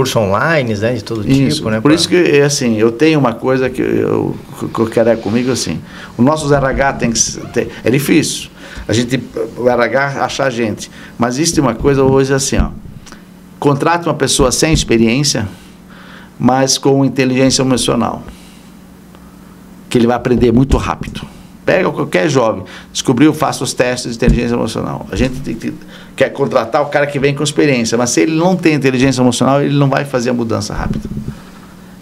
curso 0.01 0.18
online, 0.18 0.74
né, 0.74 0.94
de 0.94 1.05
todo 1.05 1.31
isso, 1.31 1.56
tipo, 1.56 1.68
né? 1.68 1.77
Por 1.77 1.82
pra... 1.90 1.94
isso 1.94 2.09
que, 2.09 2.16
é 2.16 2.43
assim, 2.43 2.78
eu 2.78 2.90
tenho 2.90 3.18
uma 3.18 3.35
coisa 3.35 3.68
que 3.68 3.82
eu, 3.82 4.35
que 4.72 4.78
eu 4.81 4.86
quero 4.86 5.10
é 5.10 5.16
comigo, 5.16 5.52
assim, 5.52 5.78
o 6.16 6.22
nosso 6.22 6.52
RH 6.52 6.93
tem 6.94 7.12
que 7.12 7.20
ter, 7.52 7.70
é 7.85 7.90
difícil, 7.90 8.48
a 8.89 8.94
gente, 8.94 9.22
o 9.59 9.68
RH 9.68 10.24
achar 10.24 10.47
a 10.47 10.51
gente, 10.51 10.90
mas 11.18 11.35
existe 11.35 11.60
uma 11.60 11.74
coisa 11.74 12.02
hoje 12.02 12.32
assim, 12.32 12.56
ó, 12.56 12.70
contrata 13.59 14.09
uma 14.09 14.14
pessoa 14.14 14.51
sem 14.51 14.72
experiência, 14.72 15.47
mas 16.39 16.78
com 16.78 17.05
inteligência 17.05 17.60
emocional, 17.60 18.22
que 19.90 19.98
ele 19.98 20.06
vai 20.06 20.16
aprender 20.16 20.51
muito 20.51 20.78
rápido. 20.78 21.20
Pega 21.70 21.88
qualquer 21.88 22.28
jovem, 22.28 22.64
descobriu, 22.92 23.32
faça 23.32 23.62
os 23.62 23.72
testes 23.72 24.10
de 24.10 24.16
inteligência 24.16 24.56
emocional. 24.56 25.06
A 25.12 25.14
gente 25.14 25.38
tem 25.38 25.55
que 25.55 25.72
quer 26.16 26.30
contratar 26.30 26.82
o 26.82 26.86
cara 26.86 27.06
que 27.06 27.16
vem 27.16 27.32
com 27.32 27.44
experiência, 27.44 27.97
mas 27.97 28.10
se 28.10 28.22
ele 28.22 28.34
não 28.34 28.56
tem 28.56 28.74
inteligência 28.74 29.22
emocional, 29.22 29.62
ele 29.62 29.78
não 29.78 29.88
vai 29.88 30.05
fazer 30.05 30.30
a 30.30 30.32
mudança 30.32 30.74
rápida. 30.74 31.09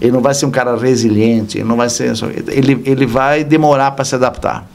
Ele 0.00 0.10
não 0.10 0.22
vai 0.22 0.32
ser 0.32 0.46
um 0.46 0.50
cara 0.50 0.74
resiliente, 0.74 1.58
ele 1.58 1.68
não 1.68 1.76
vai 1.76 1.90
ser. 1.90 2.14
Ele, 2.46 2.80
ele 2.86 3.04
vai 3.04 3.44
demorar 3.44 3.90
para 3.90 4.06
se 4.06 4.14
adaptar. 4.14 4.66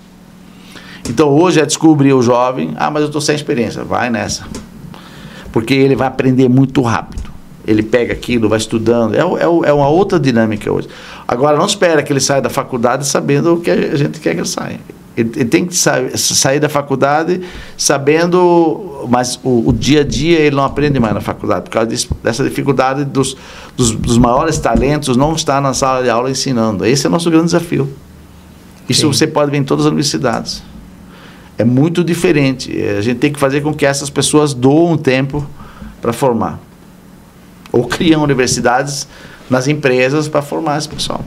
Então 1.10 1.28
hoje 1.28 1.60
é 1.60 1.66
descobrir 1.66 2.14
o 2.14 2.22
jovem, 2.22 2.76
ah, 2.76 2.92
mas 2.92 3.02
eu 3.02 3.08
estou 3.08 3.20
sem 3.20 3.34
experiência, 3.34 3.84
vai 3.84 4.12
nessa. 4.12 4.46
Porque 5.52 5.74
ele 5.74 5.96
vai 5.96 6.08
aprender 6.08 6.48
muito 6.48 6.84
rápido. 6.84 7.32
Ele 7.66 7.82
pega 7.82 8.14
aquilo, 8.14 8.48
vai 8.48 8.60
estudando. 8.60 9.16
É, 9.16 9.22
é, 9.22 9.70
é 9.70 9.74
uma 9.74 9.88
outra 9.88 10.20
dinâmica 10.20 10.72
hoje. 10.72 10.88
Agora, 11.34 11.58
não 11.58 11.66
espera 11.66 12.04
que 12.04 12.14
ele 12.14 12.20
saia 12.20 12.42
da 12.42 12.50
faculdade 12.50 13.08
sabendo 13.08 13.56
o 13.56 13.60
que 13.60 13.72
a 13.72 13.96
gente 13.96 14.20
quer 14.20 14.36
que 14.36 14.42
ele 14.42 14.48
saia. 14.48 14.80
Ele, 15.18 15.32
ele 15.36 15.46
tem 15.46 15.66
que 15.66 15.76
sa 15.76 15.96
sair 16.16 16.60
da 16.60 16.70
faculdade 16.70 17.42
sabendo, 17.78 19.06
mas 19.10 19.40
o, 19.44 19.70
o, 19.70 19.74
dia 19.74 20.02
a 20.02 20.04
dia 20.04 20.40
ele 20.40 20.56
não 20.56 20.64
aprende 20.64 21.00
mais 21.00 21.14
na 21.14 21.22
faculdade, 21.22 21.66
por 21.66 21.72
causa 21.72 21.88
disso, 21.88 22.10
dessa 22.24 22.44
dificuldade 22.44 23.04
dos, 23.04 23.36
dos, 23.76 23.92
dos, 23.92 24.18
maiores 24.18 24.58
talentos 24.58 25.16
não 25.18 25.34
estar 25.34 25.62
na 25.62 25.74
sala 25.74 26.04
de 26.04 26.10
aula 26.10 26.30
ensinando. 26.30 26.86
Esse 26.86 27.06
é 27.06 27.10
o 27.10 27.12
nosso 27.12 27.30
grande 27.30 27.46
desafio. 27.46 27.90
Isso 28.88 29.02
Sim. 29.02 29.08
você 29.08 29.28
pode 29.28 29.50
ver 29.50 29.58
em 29.58 29.64
todas 29.64 29.86
as 29.86 29.92
universidades. 29.92 30.64
É 31.58 31.64
muito 31.64 32.04
diferente. 32.04 32.72
A 32.98 33.02
gente 33.02 33.20
tem 33.20 33.32
que 33.32 33.40
fazer 33.40 33.62
com 33.62 33.74
que 33.74 33.86
essas 33.86 34.10
pessoas 34.10 34.54
doam 34.54 34.98
tempo 34.98 35.48
para 36.02 36.12
formar. 36.12 36.60
Ou 37.72 37.86
criam 37.88 38.24
universidades 38.24 39.08
nas 39.50 39.68
empresas 39.68 40.28
para 40.28 40.42
formar 40.42 40.78
esse 40.78 40.90
pessoal. 40.90 41.24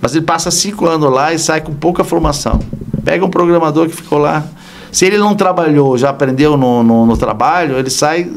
Mas 0.00 0.14
ele 0.14 0.24
passa 0.24 0.50
cinco 0.50 0.86
anos 0.86 1.10
lá 1.10 1.32
e 1.32 1.38
sai 1.38 1.60
com 1.60 1.74
pouca 1.74 2.04
formação. 2.04 2.60
Pega 3.04 3.24
um 3.24 3.30
programador 3.30 3.88
que 3.88 3.96
ficou 3.96 4.18
lá. 4.18 4.44
Se 4.92 5.04
ele 5.04 5.18
não 5.18 5.34
trabalhou, 5.34 5.96
já 5.96 6.10
aprendeu 6.10 6.56
no, 6.56 6.82
no, 6.82 7.06
no 7.06 7.16
trabalho, 7.16 7.78
ele 7.78 7.90
sai 7.90 8.30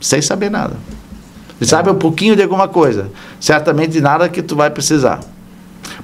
sem 0.00 0.20
saber 0.20 0.50
nada. 0.50 0.76
Ele 1.60 1.62
é. 1.62 1.66
sabe 1.66 1.90
um 1.90 1.94
pouquinho 1.94 2.36
de 2.36 2.42
alguma 2.42 2.68
coisa. 2.68 3.10
Certamente 3.40 4.00
nada 4.00 4.28
que 4.28 4.42
tu 4.42 4.54
vai 4.54 4.70
precisar. 4.70 5.20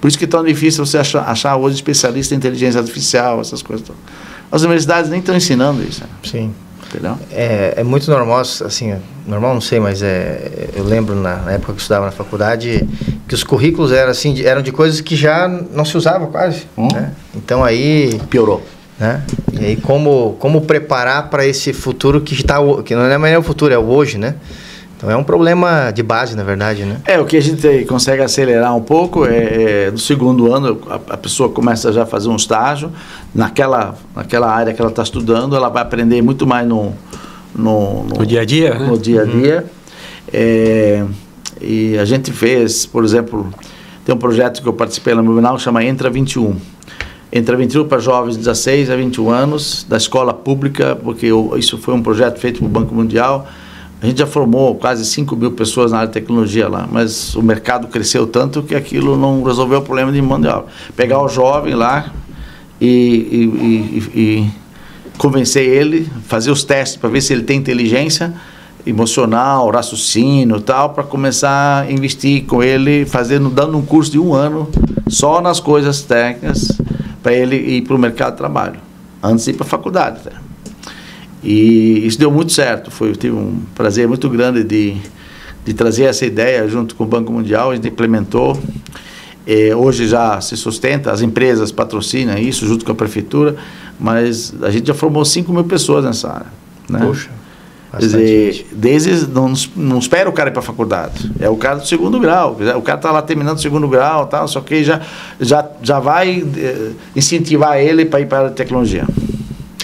Por 0.00 0.08
isso 0.08 0.18
que 0.18 0.24
é 0.24 0.28
tão 0.28 0.44
difícil 0.44 0.84
você 0.84 0.98
achar, 0.98 1.28
achar 1.28 1.56
hoje 1.56 1.76
especialista 1.76 2.34
em 2.34 2.38
inteligência 2.38 2.80
artificial, 2.80 3.40
essas 3.40 3.62
coisas. 3.62 3.86
As 4.50 4.62
universidades 4.62 5.10
nem 5.10 5.20
estão 5.20 5.34
ensinando 5.34 5.82
isso. 5.82 6.00
Né? 6.02 6.08
Sim. 6.24 6.54
Entendeu? 6.88 7.18
É, 7.30 7.74
é 7.78 7.84
muito 7.84 8.10
normal, 8.10 8.40
assim, 8.40 8.94
normal 9.26 9.54
não 9.54 9.60
sei, 9.60 9.80
mas 9.80 10.02
é, 10.02 10.70
eu 10.74 10.84
lembro 10.84 11.14
na, 11.14 11.36
na 11.36 11.52
época 11.52 11.72
que 11.72 11.78
eu 11.78 11.82
estudava 11.82 12.06
na 12.06 12.12
faculdade 12.12 12.86
que 13.26 13.34
os 13.34 13.42
currículos 13.42 13.92
eram 13.92 14.10
assim, 14.10 14.34
de, 14.34 14.46
eram 14.46 14.62
de 14.62 14.72
coisas 14.72 15.00
que 15.00 15.16
já 15.16 15.48
não 15.48 15.84
se 15.84 15.96
usava 15.96 16.26
quase. 16.26 16.64
Hum? 16.76 16.88
Né? 16.92 17.12
Então 17.34 17.64
aí 17.64 18.20
piorou. 18.28 18.62
Né? 18.98 19.22
E 19.52 19.64
aí 19.64 19.76
como 19.76 20.36
como 20.38 20.60
preparar 20.60 21.30
para 21.30 21.46
esse 21.46 21.72
futuro 21.72 22.20
que 22.20 22.34
está 22.34 22.58
que 22.84 22.94
não 22.94 23.04
é 23.04 23.18
mais 23.18 23.36
o 23.36 23.42
futuro 23.42 23.72
é 23.72 23.78
o 23.78 23.84
hoje, 23.84 24.18
né? 24.18 24.36
Então 24.96 25.10
é 25.10 25.16
um 25.16 25.24
problema 25.24 25.90
de 25.90 26.02
base, 26.02 26.36
na 26.36 26.44
verdade, 26.44 26.84
né? 26.84 26.98
É, 27.04 27.18
o 27.18 27.24
que 27.24 27.36
a 27.36 27.42
gente 27.42 27.84
consegue 27.86 28.22
acelerar 28.22 28.74
um 28.76 28.80
pouco 28.80 29.26
é, 29.26 29.86
é 29.86 29.90
no 29.90 29.98
segundo 29.98 30.52
ano 30.52 30.80
a, 30.88 30.94
a, 30.94 31.16
pessoa 31.16 31.48
começa 31.48 31.92
já 31.92 32.04
a 32.04 32.06
fazer 32.06 32.28
um 32.28 32.36
estágio 32.36 32.92
naquela, 33.34 33.96
naquela 34.14 34.48
área 34.48 34.72
que 34.72 34.80
ela 34.80 34.90
está 34.90 35.02
estudando, 35.02 35.56
ela 35.56 35.68
vai 35.68 35.82
aprender 35.82 36.22
muito 36.22 36.46
mais 36.46 36.66
no, 36.66 36.94
no, 37.54 38.04
no, 38.04 38.18
no 38.18 38.26
dia 38.26 38.40
a 38.40 38.44
dia, 38.44 38.74
né? 38.74 38.86
No 38.86 38.98
dia 38.98 39.22
a 39.22 39.24
uhum. 39.24 39.40
dia. 39.40 39.58
Uhum. 39.58 39.70
É, 40.32 41.04
e 41.60 41.98
a 41.98 42.04
gente 42.04 42.32
fez, 42.32 42.86
por 42.86 43.04
exemplo, 43.04 43.48
tem 44.04 44.14
um 44.14 44.18
projeto 44.18 44.62
que 44.62 44.68
eu 44.68 44.72
participei 44.72 45.14
no 45.14 45.22
Movinal, 45.22 45.58
chama 45.58 45.84
Entra 45.84 46.10
21. 46.10 46.56
Entra 47.32 47.56
21 47.56 47.88
para 47.88 47.98
jovens 47.98 48.32
de 48.32 48.38
16 48.38 48.90
a 48.90 48.96
21 48.96 49.30
anos, 49.30 49.86
da 49.88 49.96
escola 49.96 50.32
pública, 50.32 50.96
porque 50.96 51.26
eu, 51.26 51.54
isso 51.56 51.78
foi 51.78 51.94
um 51.94 52.02
projeto 52.02 52.38
feito 52.38 52.58
pelo 52.58 52.70
Banco 52.70 52.94
Mundial, 52.94 53.48
a 54.04 54.06
gente 54.06 54.18
já 54.18 54.26
formou 54.26 54.74
quase 54.74 55.02
5 55.02 55.34
mil 55.34 55.52
pessoas 55.52 55.90
na 55.90 56.00
área 56.00 56.08
de 56.08 56.12
tecnologia 56.12 56.68
lá, 56.68 56.86
mas 56.90 57.34
o 57.34 57.42
mercado 57.42 57.88
cresceu 57.88 58.26
tanto 58.26 58.62
que 58.62 58.74
aquilo 58.74 59.16
não 59.16 59.42
resolveu 59.42 59.78
o 59.78 59.82
problema 59.82 60.12
de 60.12 60.20
mão 60.20 60.38
de 60.38 60.46
obra. 60.46 60.66
Pegar 60.94 61.22
o 61.22 61.28
jovem 61.28 61.74
lá 61.74 62.12
e, 62.78 62.86
e, 62.86 64.10
e, 64.14 64.20
e 64.20 64.50
convencer 65.18 65.66
ele, 65.66 66.08
fazer 66.26 66.50
os 66.50 66.64
testes 66.64 66.96
para 66.96 67.08
ver 67.08 67.20
se 67.20 67.32
ele 67.32 67.42
tem 67.42 67.58
inteligência 67.58 68.32
emocional, 68.86 69.70
raciocínio 69.70 70.60
tal, 70.60 70.90
para 70.90 71.04
começar 71.04 71.82
a 71.82 71.90
investir 71.90 72.44
com 72.44 72.62
ele, 72.62 73.06
fazendo, 73.06 73.48
dando 73.48 73.78
um 73.78 73.82
curso 73.84 74.10
de 74.10 74.18
um 74.18 74.34
ano 74.34 74.68
só 75.08 75.40
nas 75.40 75.60
coisas 75.60 76.02
técnicas 76.02 76.68
para 77.22 77.32
ele 77.32 77.56
ir 77.56 77.82
para 77.82 77.96
o 77.96 77.98
mercado 77.98 78.32
de 78.32 78.38
trabalho, 78.38 78.78
antes 79.22 79.46
de 79.46 79.52
ir 79.52 79.54
para 79.54 79.64
a 79.64 79.68
faculdade. 79.68 80.20
E 81.42 82.06
isso 82.06 82.18
deu 82.18 82.30
muito 82.30 82.52
certo. 82.52 82.90
Foi, 82.90 83.12
tive 83.12 83.34
um 83.34 83.62
prazer 83.74 84.06
muito 84.06 84.28
grande 84.28 84.62
de, 84.62 84.96
de 85.64 85.72
trazer 85.72 86.04
essa 86.04 86.26
ideia 86.26 86.66
junto 86.68 86.94
com 86.94 87.04
o 87.04 87.06
Banco 87.06 87.32
Mundial, 87.32 87.70
a 87.70 87.74
gente 87.74 87.88
implementou. 87.88 88.58
É, 89.46 89.74
hoje 89.74 90.08
já 90.08 90.40
se 90.40 90.56
sustenta, 90.56 91.12
as 91.12 91.20
empresas 91.20 91.70
patrocinam 91.70 92.38
isso 92.38 92.66
junto 92.66 92.84
com 92.84 92.92
a 92.92 92.94
prefeitura, 92.94 93.56
mas 94.00 94.54
a 94.62 94.70
gente 94.70 94.86
já 94.86 94.94
formou 94.94 95.24
5 95.24 95.52
mil 95.52 95.64
pessoas 95.64 96.04
nessa 96.04 96.32
área. 96.32 96.46
Né? 96.88 97.00
Poxa. 97.00 97.30
Quer 97.98 98.06
dizer, 98.06 98.66
desde, 98.72 99.26
não, 99.28 99.52
não 99.76 99.98
espera 99.98 100.28
o 100.28 100.32
cara 100.32 100.50
ir 100.50 100.52
para 100.52 100.60
a 100.60 100.64
faculdade, 100.64 101.30
é 101.38 101.48
o 101.48 101.56
cara 101.56 101.76
do 101.76 101.86
segundo 101.86 102.18
grau. 102.18 102.58
O 102.76 102.82
cara 102.82 102.98
está 102.98 103.12
lá 103.12 103.22
terminando 103.22 103.56
o 103.56 103.60
segundo 103.60 103.86
grau, 103.88 104.26
tal, 104.26 104.48
só 104.48 104.60
que 104.60 104.82
já, 104.82 105.00
já, 105.40 105.68
já 105.80 106.00
vai 106.00 106.44
eh, 106.56 106.90
incentivar 107.14 107.78
ele 107.78 108.04
para 108.04 108.20
ir 108.20 108.26
para 108.26 108.48
a 108.48 108.50
tecnologia. 108.50 109.06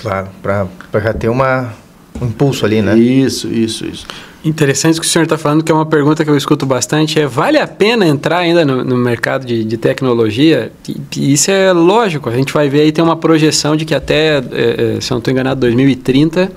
Claro, 0.00 0.28
para 0.42 1.00
já 1.00 1.12
ter 1.12 1.28
uma, 1.28 1.72
um 2.20 2.26
impulso 2.26 2.64
ali, 2.64 2.82
né? 2.82 2.98
Isso, 2.98 3.48
isso, 3.48 3.86
isso. 3.86 4.06
Interessante 4.44 4.98
o 4.98 5.00
que 5.02 5.06
o 5.06 5.10
senhor 5.10 5.24
está 5.24 5.36
falando, 5.36 5.62
que 5.62 5.70
é 5.70 5.74
uma 5.74 5.84
pergunta 5.84 6.24
que 6.24 6.30
eu 6.30 6.36
escuto 6.36 6.64
bastante, 6.64 7.20
é 7.20 7.26
vale 7.26 7.58
a 7.58 7.66
pena 7.66 8.06
entrar 8.06 8.38
ainda 8.38 8.64
no, 8.64 8.82
no 8.82 8.96
mercado 8.96 9.44
de, 9.44 9.64
de 9.64 9.76
tecnologia? 9.76 10.72
E, 10.88 10.96
e 11.18 11.32
isso 11.34 11.50
é 11.50 11.72
lógico, 11.72 12.28
a 12.28 12.32
gente 12.34 12.52
vai 12.52 12.68
ver 12.68 12.80
aí, 12.80 12.92
tem 12.92 13.04
uma 13.04 13.16
projeção 13.16 13.76
de 13.76 13.84
que 13.84 13.94
até, 13.94 14.38
é, 14.38 14.96
é, 14.96 15.00
se 15.00 15.12
eu 15.12 15.16
não 15.16 15.18
estou 15.18 15.30
enganado, 15.30 15.60
2030, 15.60 16.50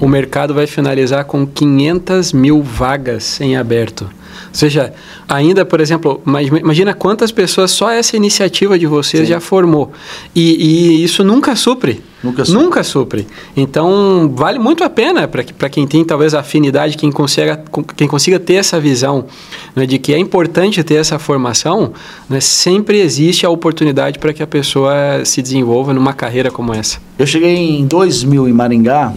o 0.00 0.08
mercado 0.08 0.52
vai 0.52 0.66
finalizar 0.66 1.24
com 1.24 1.46
500 1.46 2.32
mil 2.32 2.62
vagas 2.62 3.40
em 3.40 3.56
aberto. 3.56 4.08
Ou 4.48 4.54
seja, 4.54 4.92
ainda, 5.28 5.64
por 5.64 5.80
exemplo, 5.80 6.22
imagina 6.60 6.94
quantas 6.94 7.32
pessoas 7.32 7.70
só 7.70 7.90
essa 7.90 8.16
iniciativa 8.16 8.78
de 8.78 8.86
vocês 8.86 9.24
Sim. 9.24 9.28
já 9.34 9.40
formou. 9.40 9.92
E, 10.34 11.00
e, 11.00 11.04
isso 11.04 11.24
nunca 11.24 11.56
supre. 11.56 12.02
Nunca 12.22 12.44
supre. 12.44 12.62
Nunca 12.62 12.84
supre. 12.84 13.26
Então, 13.56 14.32
vale 14.34 14.58
muito 14.58 14.84
a 14.84 14.90
pena 14.90 15.26
para 15.26 15.68
quem 15.68 15.86
tem 15.86 16.04
talvez 16.04 16.34
afinidade, 16.34 16.96
quem 16.96 17.10
consiga, 17.10 17.62
quem 17.96 18.06
consiga 18.06 18.38
ter 18.38 18.54
essa 18.54 18.78
visão 18.78 19.26
né, 19.74 19.86
de 19.86 19.98
que 19.98 20.14
é 20.14 20.18
importante 20.18 20.82
ter 20.84 20.94
essa 20.94 21.18
formação, 21.18 21.92
né, 22.28 22.40
sempre 22.40 23.00
existe 23.00 23.44
a 23.44 23.50
oportunidade 23.50 24.18
para 24.18 24.32
que 24.32 24.42
a 24.42 24.46
pessoa 24.46 25.24
se 25.24 25.42
desenvolva 25.42 25.92
numa 25.92 26.12
carreira 26.12 26.50
como 26.50 26.72
essa. 26.72 26.98
Eu 27.18 27.26
cheguei 27.26 27.80
em 27.80 27.86
2000 27.86 28.48
em 28.48 28.52
Maringá, 28.52 29.12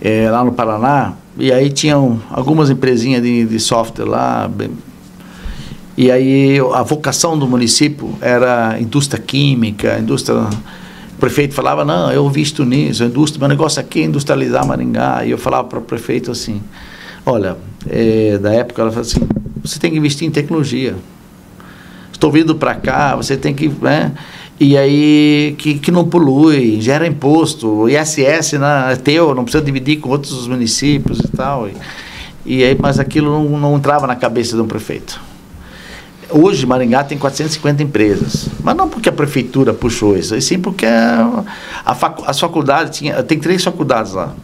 é, 0.00 0.30
lá 0.30 0.44
no 0.44 0.52
Paraná, 0.52 1.14
e 1.40 1.52
aí 1.52 1.70
tinham 1.70 2.20
algumas 2.30 2.70
empresinhas 2.70 3.22
de, 3.22 3.46
de 3.46 3.58
software 3.58 4.04
lá. 4.04 4.46
Bem, 4.46 4.70
e 5.96 6.10
aí 6.10 6.58
a 6.74 6.82
vocação 6.82 7.38
do 7.38 7.46
município 7.46 8.16
era 8.20 8.78
indústria 8.80 9.22
química, 9.22 9.98
indústria. 9.98 10.36
O 10.36 11.20
prefeito 11.20 11.52
falava, 11.52 11.84
não, 11.84 12.10
eu 12.10 12.28
visto 12.30 12.64
nisso, 12.64 13.04
indústria, 13.04 13.38
meu 13.40 13.48
negócio 13.48 13.80
aqui 13.80 14.00
é 14.00 14.04
industrializar 14.04 14.66
Maringá. 14.66 15.24
E 15.24 15.30
eu 15.30 15.38
falava 15.38 15.68
para 15.68 15.78
o 15.78 15.82
prefeito 15.82 16.30
assim, 16.30 16.62
olha, 17.26 17.56
é, 17.88 18.38
da 18.38 18.52
época 18.52 18.80
ela 18.80 18.90
falou 18.90 19.02
assim, 19.02 19.20
você 19.62 19.78
tem 19.78 19.90
que 19.90 19.96
investir 19.98 20.26
em 20.26 20.30
tecnologia. 20.30 20.94
Estou 22.12 22.30
vindo 22.30 22.54
para 22.54 22.74
cá, 22.74 23.16
você 23.16 23.36
tem 23.36 23.54
que. 23.54 23.68
Né? 23.68 24.12
E 24.60 24.76
aí 24.76 25.54
que, 25.56 25.78
que 25.78 25.90
não 25.90 26.06
polui, 26.06 26.78
gera 26.82 27.06
imposto, 27.06 27.88
ISS 27.88 28.52
né, 28.58 28.92
é 28.92 28.96
teu, 28.96 29.34
não 29.34 29.42
precisa 29.42 29.64
dividir 29.64 30.00
com 30.00 30.10
outros 30.10 30.46
municípios 30.46 31.18
e 31.18 31.28
tal. 31.28 31.66
E, 31.66 31.74
e 32.44 32.62
aí, 32.62 32.76
mas 32.78 32.98
aquilo 32.98 33.30
não, 33.30 33.58
não 33.58 33.76
entrava 33.78 34.06
na 34.06 34.14
cabeça 34.14 34.54
de 34.54 34.60
um 34.60 34.66
prefeito. 34.66 35.18
Hoje, 36.28 36.66
Maringá 36.66 37.02
tem 37.02 37.16
450 37.16 37.82
empresas, 37.82 38.50
mas 38.62 38.76
não 38.76 38.86
porque 38.86 39.08
a 39.08 39.12
prefeitura 39.12 39.72
puxou 39.72 40.14
isso, 40.14 40.36
e 40.36 40.42
sim 40.42 40.58
porque 40.58 40.84
a, 40.84 41.42
a 41.82 41.94
facu, 41.94 42.22
as 42.26 42.38
faculdades, 42.38 42.98
tinha, 42.98 43.22
tem 43.22 43.38
três 43.38 43.64
faculdades 43.64 44.12
lá. 44.12 44.34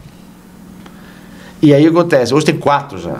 E 1.61 1.75
aí 1.75 1.85
acontece, 1.85 2.33
hoje 2.33 2.45
tem 2.47 2.57
quatro 2.57 2.97
já 2.97 3.19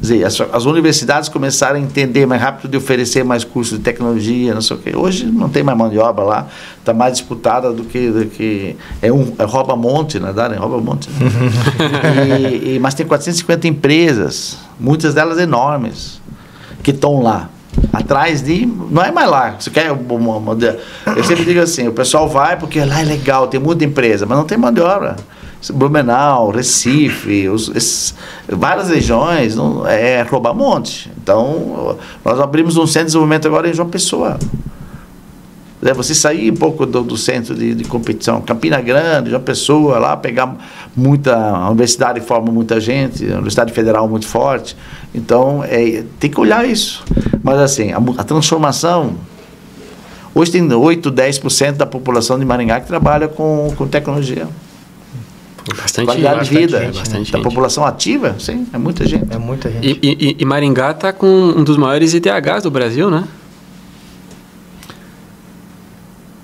dizer, 0.00 0.24
as, 0.24 0.40
as, 0.40 0.64
universidades 0.64 1.28
começaram 1.28 1.76
a 1.76 1.80
entender 1.80 2.26
mais 2.26 2.40
rápido 2.40 2.70
de 2.70 2.76
oferecer 2.76 3.24
mais 3.24 3.44
cursos 3.44 3.78
de 3.78 3.84
tecnologia, 3.84 4.54
não 4.54 4.60
sei 4.60 4.76
o 4.76 4.80
quê. 4.80 4.96
Hoje 4.96 5.26
não 5.26 5.48
tem 5.48 5.62
mais 5.62 5.76
mão 5.76 5.88
de 5.88 5.98
obra 5.98 6.24
lá, 6.24 6.46
está 6.78 6.92
mais 6.92 7.14
disputada 7.14 7.72
do 7.72 7.84
que, 7.84 8.10
do 8.10 8.26
que 8.26 8.76
é 9.00 9.12
um 9.12 9.34
é 9.38 9.44
rouba-monte, 9.44 10.18
na 10.18 10.26
verdade, 10.26 10.54
é 10.54 10.56
rouba-monte. 10.56 11.08
e, 12.52 12.74
e, 12.74 12.78
mas 12.78 12.94
tem 12.94 13.06
450 13.06 13.66
empresas, 13.68 14.58
muitas 14.78 15.14
delas 15.14 15.38
enormes, 15.38 16.20
que 16.82 16.90
estão 16.90 17.22
lá 17.22 17.48
atrás 17.92 18.42
de. 18.42 18.66
Não 18.66 19.02
é 19.02 19.10
mais 19.10 19.28
lá. 19.28 19.56
Você 19.58 19.70
quer 19.70 19.92
uma, 19.92 20.36
uma, 20.36 20.56
Eu 21.16 21.24
sempre 21.24 21.44
digo 21.44 21.60
assim: 21.60 21.88
o 21.88 21.92
pessoal 21.92 22.28
vai 22.28 22.56
porque 22.56 22.84
lá 22.84 23.00
é 23.00 23.04
legal, 23.04 23.48
tem 23.48 23.60
muita 23.60 23.84
empresa, 23.84 24.26
mas 24.26 24.36
não 24.36 24.44
tem 24.44 24.58
mão 24.58 24.72
de 24.72 24.80
obra. 24.80 25.16
Blumenau, 25.72 26.50
Recife, 26.50 27.48
os, 27.48 27.68
esses, 27.74 28.14
várias 28.48 28.88
regiões, 28.88 29.56
não, 29.56 29.86
é 29.86 30.22
roubar 30.22 30.54
monte. 30.54 31.10
Então, 31.22 31.96
nós 32.24 32.38
abrimos 32.40 32.76
um 32.76 32.86
centro 32.86 33.00
de 33.00 33.06
desenvolvimento 33.06 33.46
agora 33.46 33.68
em 33.68 33.74
João 33.74 33.88
Pessoa. 33.88 34.38
É, 35.82 35.92
você 35.92 36.14
sair 36.14 36.50
um 36.50 36.56
pouco 36.56 36.86
do, 36.86 37.02
do 37.02 37.16
centro 37.16 37.54
de, 37.54 37.74
de, 37.74 37.84
competição, 37.84 38.40
Campina 38.40 38.80
Grande, 38.80 39.30
João 39.30 39.42
Pessoa, 39.42 39.98
lá 39.98 40.16
pegar 40.16 40.56
muita. 40.96 41.36
A 41.36 41.68
universidade 41.68 42.20
forma 42.20 42.50
muita 42.50 42.80
gente, 42.80 43.24
a 43.30 43.34
Universidade 43.34 43.72
Federal 43.72 44.08
muito 44.08 44.26
forte. 44.26 44.76
Então, 45.14 45.62
é, 45.62 46.02
tem 46.18 46.30
que 46.30 46.40
olhar 46.40 46.66
isso. 46.66 47.04
Mas, 47.42 47.58
assim, 47.58 47.92
a, 47.92 47.98
a 48.18 48.24
transformação. 48.24 49.14
Hoje 50.34 50.52
tem 50.52 50.70
8, 50.70 51.10
10% 51.10 51.72
da 51.72 51.86
população 51.86 52.38
de 52.38 52.44
Maringá 52.44 52.80
que 52.80 52.86
trabalha 52.86 53.26
com, 53.26 53.72
com 53.76 53.86
tecnologia. 53.86 54.46
Bastante 55.74 56.06
qualidade 56.06 56.48
de 56.48 56.56
vida. 56.56 56.80
Gente, 56.80 56.98
bastante 56.98 57.32
da 57.32 57.40
população 57.40 57.84
ativa, 57.84 58.36
sim, 58.38 58.66
é 58.72 58.78
muita 58.78 59.06
gente. 59.06 59.26
É 59.34 59.38
muita 59.38 59.70
gente. 59.70 59.98
E, 60.02 60.16
e, 60.20 60.36
e 60.38 60.44
Maringá 60.44 60.92
está 60.92 61.12
com 61.12 61.26
um 61.26 61.64
dos 61.64 61.76
maiores 61.76 62.14
ITHs 62.14 62.62
do 62.62 62.70
Brasil, 62.70 63.10
né? 63.10 63.24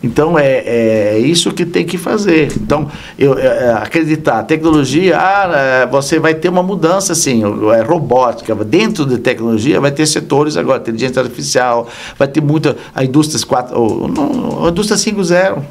Então 0.02 0.36
é, 0.36 1.14
é 1.14 1.18
isso 1.18 1.52
que 1.52 1.64
tem 1.64 1.84
que 1.84 1.96
fazer. 1.96 2.52
Então, 2.56 2.90
eu, 3.16 3.38
é, 3.38 3.66
é 3.66 3.72
acreditar, 3.74 4.42
tecnologia, 4.42 5.16
ah, 5.16 5.50
é, 5.54 5.86
você 5.86 6.18
vai 6.18 6.34
ter 6.34 6.48
uma 6.48 6.62
mudança 6.62 7.12
assim, 7.12 7.42
é, 7.72 7.82
robótica. 7.82 8.54
Dentro 8.64 9.06
de 9.06 9.18
tecnologia 9.18 9.80
vai 9.80 9.92
ter 9.92 10.06
setores 10.06 10.56
agora, 10.56 10.80
inteligência 10.80 11.22
artificial, 11.22 11.86
vai 12.18 12.26
ter 12.26 12.40
muita. 12.40 12.76
A 12.92 13.04
indústria 13.04 13.40
4, 13.46 13.78
ou, 13.78 14.08
não, 14.08 14.66
a 14.66 14.70
indústria 14.70 14.96
5.0. 14.96 15.62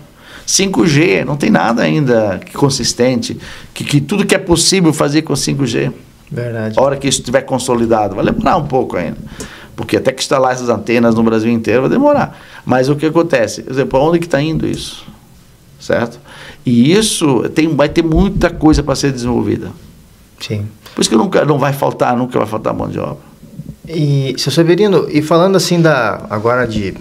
5G, 0.47 1.25
não 1.25 1.37
tem 1.37 1.49
nada 1.49 1.81
ainda 1.81 2.39
consistente, 2.53 3.37
que, 3.73 3.83
que 3.83 4.01
tudo 4.01 4.25
que 4.25 4.35
é 4.35 4.39
possível 4.39 4.93
fazer 4.93 5.21
com 5.21 5.33
5G. 5.33 5.91
Verdade. 6.31 6.79
A 6.79 6.81
hora 6.81 6.95
que 6.95 7.07
isso 7.07 7.19
estiver 7.19 7.41
consolidado, 7.41 8.15
vai 8.15 8.23
demorar 8.25 8.57
um 8.57 8.65
pouco 8.65 8.95
ainda. 8.97 9.17
Porque 9.75 9.97
até 9.97 10.11
que 10.11 10.21
instalar 10.21 10.53
essas 10.53 10.69
antenas 10.69 11.15
no 11.15 11.23
Brasil 11.23 11.51
inteiro 11.51 11.81
vai 11.81 11.89
demorar. 11.89 12.39
Mas 12.65 12.87
o 12.87 12.95
que 12.95 13.05
acontece? 13.05 13.63
Por 13.63 13.73
exemplo, 13.73 13.99
onde 13.99 14.19
que 14.19 14.25
está 14.25 14.41
indo 14.41 14.65
isso? 14.65 15.05
Certo? 15.79 16.19
E 16.65 16.91
isso 16.91 17.49
tem, 17.49 17.75
vai 17.75 17.89
ter 17.89 18.03
muita 18.03 18.49
coisa 18.49 18.83
para 18.83 18.95
ser 18.95 19.11
desenvolvida. 19.11 19.71
Sim. 20.39 20.67
Por 20.93 21.01
isso 21.01 21.09
que 21.09 21.15
nunca 21.15 21.45
não 21.45 21.57
vai 21.57 21.73
faltar, 21.73 22.15
nunca 22.15 22.37
vai 22.37 22.47
faltar 22.47 22.73
mão 22.73 22.87
de 22.87 22.99
obra. 22.99 23.31
E, 23.87 24.35
seu 24.37 24.51
Severino, 24.51 25.07
e 25.09 25.21
falando 25.21 25.55
assim 25.55 25.81
da 25.81 26.25
agora 26.29 26.67
de, 26.67 26.93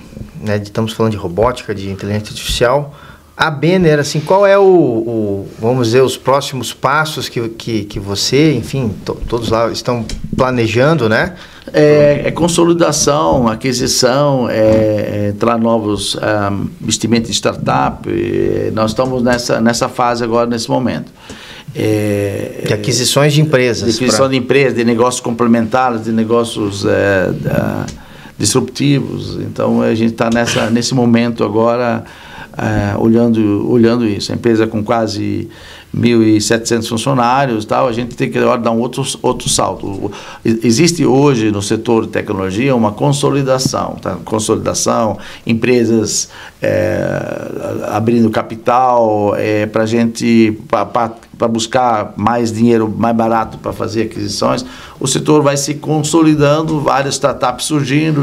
né, 0.43 0.59
de, 0.59 0.65
estamos 0.65 0.93
falando 0.93 1.12
de 1.12 1.19
robótica, 1.19 1.75
de 1.75 1.91
inteligência 1.91 2.31
artificial, 2.31 2.95
a 3.41 3.51
Benner, 3.51 3.99
assim, 3.99 4.21
qual 4.21 4.47
é 4.47 4.59
o, 4.59 4.62
o, 4.62 5.49
vamos 5.59 5.87
dizer, 5.87 6.03
os 6.03 6.15
próximos 6.15 6.75
passos 6.75 7.27
que, 7.27 7.49
que, 7.49 7.85
que 7.85 7.99
você, 7.99 8.53
enfim, 8.53 8.95
to, 9.03 9.17
todos 9.27 9.49
lá 9.49 9.71
estão 9.71 10.05
planejando, 10.37 11.09
né? 11.09 11.37
É, 11.73 12.25
é 12.27 12.31
consolidação, 12.33 13.49
aquisição, 13.49 14.47
é, 14.51 14.59
é 14.59 15.29
entrar 15.31 15.57
novos 15.57 16.17
um, 16.17 16.19
ah, 16.21 16.53
investimentos 16.83 17.31
em 17.31 17.33
startup. 17.33 18.07
nós 18.75 18.91
estamos 18.91 19.23
nessa, 19.23 19.59
nessa 19.59 19.89
fase 19.89 20.23
agora, 20.23 20.47
nesse 20.47 20.69
momento. 20.69 21.11
É, 21.75 22.65
de 22.67 22.75
aquisições 22.75 23.33
de 23.33 23.41
empresas. 23.41 23.89
De 23.89 23.97
aquisição 23.97 24.27
pra... 24.27 24.29
de 24.29 24.37
empresas, 24.37 24.75
de 24.75 24.85
negócios 24.85 25.23
complementares, 25.23 26.05
de 26.05 26.12
negócios 26.12 26.85
é, 26.85 27.31
disruptivos. 28.37 29.39
Então, 29.41 29.81
a 29.81 29.95
gente 29.95 30.12
está 30.12 30.29
nesse 30.71 30.95
momento 30.95 31.43
agora 31.43 32.05
é, 32.56 32.97
olhando, 32.97 33.70
olhando 33.70 34.06
isso. 34.06 34.32
A 34.32 34.35
empresa 34.35 34.66
com 34.66 34.82
quase 34.82 35.48
1.700 35.97 36.89
funcionários, 36.89 37.64
tal, 37.64 37.89
a 37.89 37.93
gente 37.93 38.14
tem 38.14 38.31
que 38.31 38.39
dar 38.39 38.70
um 38.70 38.78
outro, 38.78 39.05
outro 39.22 39.48
salto. 39.48 40.10
Existe 40.44 41.05
hoje 41.05 41.51
no 41.51 41.60
setor 41.60 42.06
de 42.06 42.12
tecnologia 42.12 42.74
uma 42.74 42.93
consolidação, 42.93 43.97
tá? 44.01 44.16
consolidação, 44.24 45.18
empresas 45.47 46.28
é, 46.62 47.20
abrindo 47.89 48.31
capital 48.31 49.35
é, 49.36 49.66
para 49.66 49.85
gente, 49.86 50.59
para 51.41 51.49
buscar 51.49 52.12
mais 52.19 52.53
dinheiro 52.53 52.95
mais 52.95 53.17
barato 53.17 53.57
para 53.57 53.73
fazer 53.73 54.03
aquisições. 54.03 54.62
O 55.01 55.07
setor 55.07 55.43
vai 55.43 55.57
se 55.57 55.73
consolidando, 55.73 56.83
várias 56.83 57.15
startups 57.15 57.65
surgindo, 57.65 58.23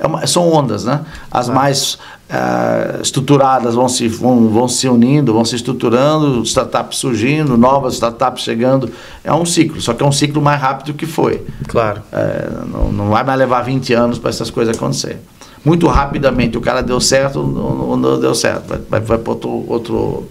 é 0.00 0.04
uma, 0.04 0.26
são 0.26 0.50
ondas, 0.52 0.84
né? 0.84 1.02
As 1.30 1.48
ah. 1.48 1.52
mais 1.52 1.94
uh, 1.94 3.00
estruturadas 3.00 3.76
vão 3.76 3.88
se, 3.88 4.08
vão, 4.08 4.48
vão 4.48 4.66
se 4.66 4.88
unindo, 4.88 5.32
vão 5.32 5.44
se 5.44 5.54
estruturando, 5.54 6.42
startups 6.42 6.98
surgindo, 6.98 7.56
novas 7.56 7.94
startups 7.94 8.42
chegando. 8.42 8.90
É 9.22 9.32
um 9.32 9.46
ciclo, 9.46 9.80
só 9.80 9.94
que 9.94 10.02
é 10.02 10.06
um 10.06 10.10
ciclo 10.10 10.42
mais 10.42 10.60
rápido 10.60 10.92
que 10.92 11.06
foi. 11.06 11.46
Claro. 11.68 12.02
Uh, 12.12 12.66
não, 12.66 12.92
não 12.92 13.10
vai 13.10 13.22
mais 13.22 13.38
levar 13.38 13.62
20 13.62 13.94
anos 13.94 14.18
para 14.18 14.30
essas 14.30 14.50
coisas 14.50 14.76
acontecerem. 14.76 15.18
Muito 15.64 15.86
rapidamente 15.86 16.58
o 16.58 16.60
cara 16.60 16.82
deu 16.82 17.00
certo, 17.00 17.44
não, 17.44 17.96
não 17.96 18.20
deu 18.20 18.34
certo, 18.34 18.66
vai, 18.68 18.80
vai, 18.90 19.00
vai 19.00 19.18
para 19.18 19.32
outro, 19.32 19.64
outro, 19.68 20.28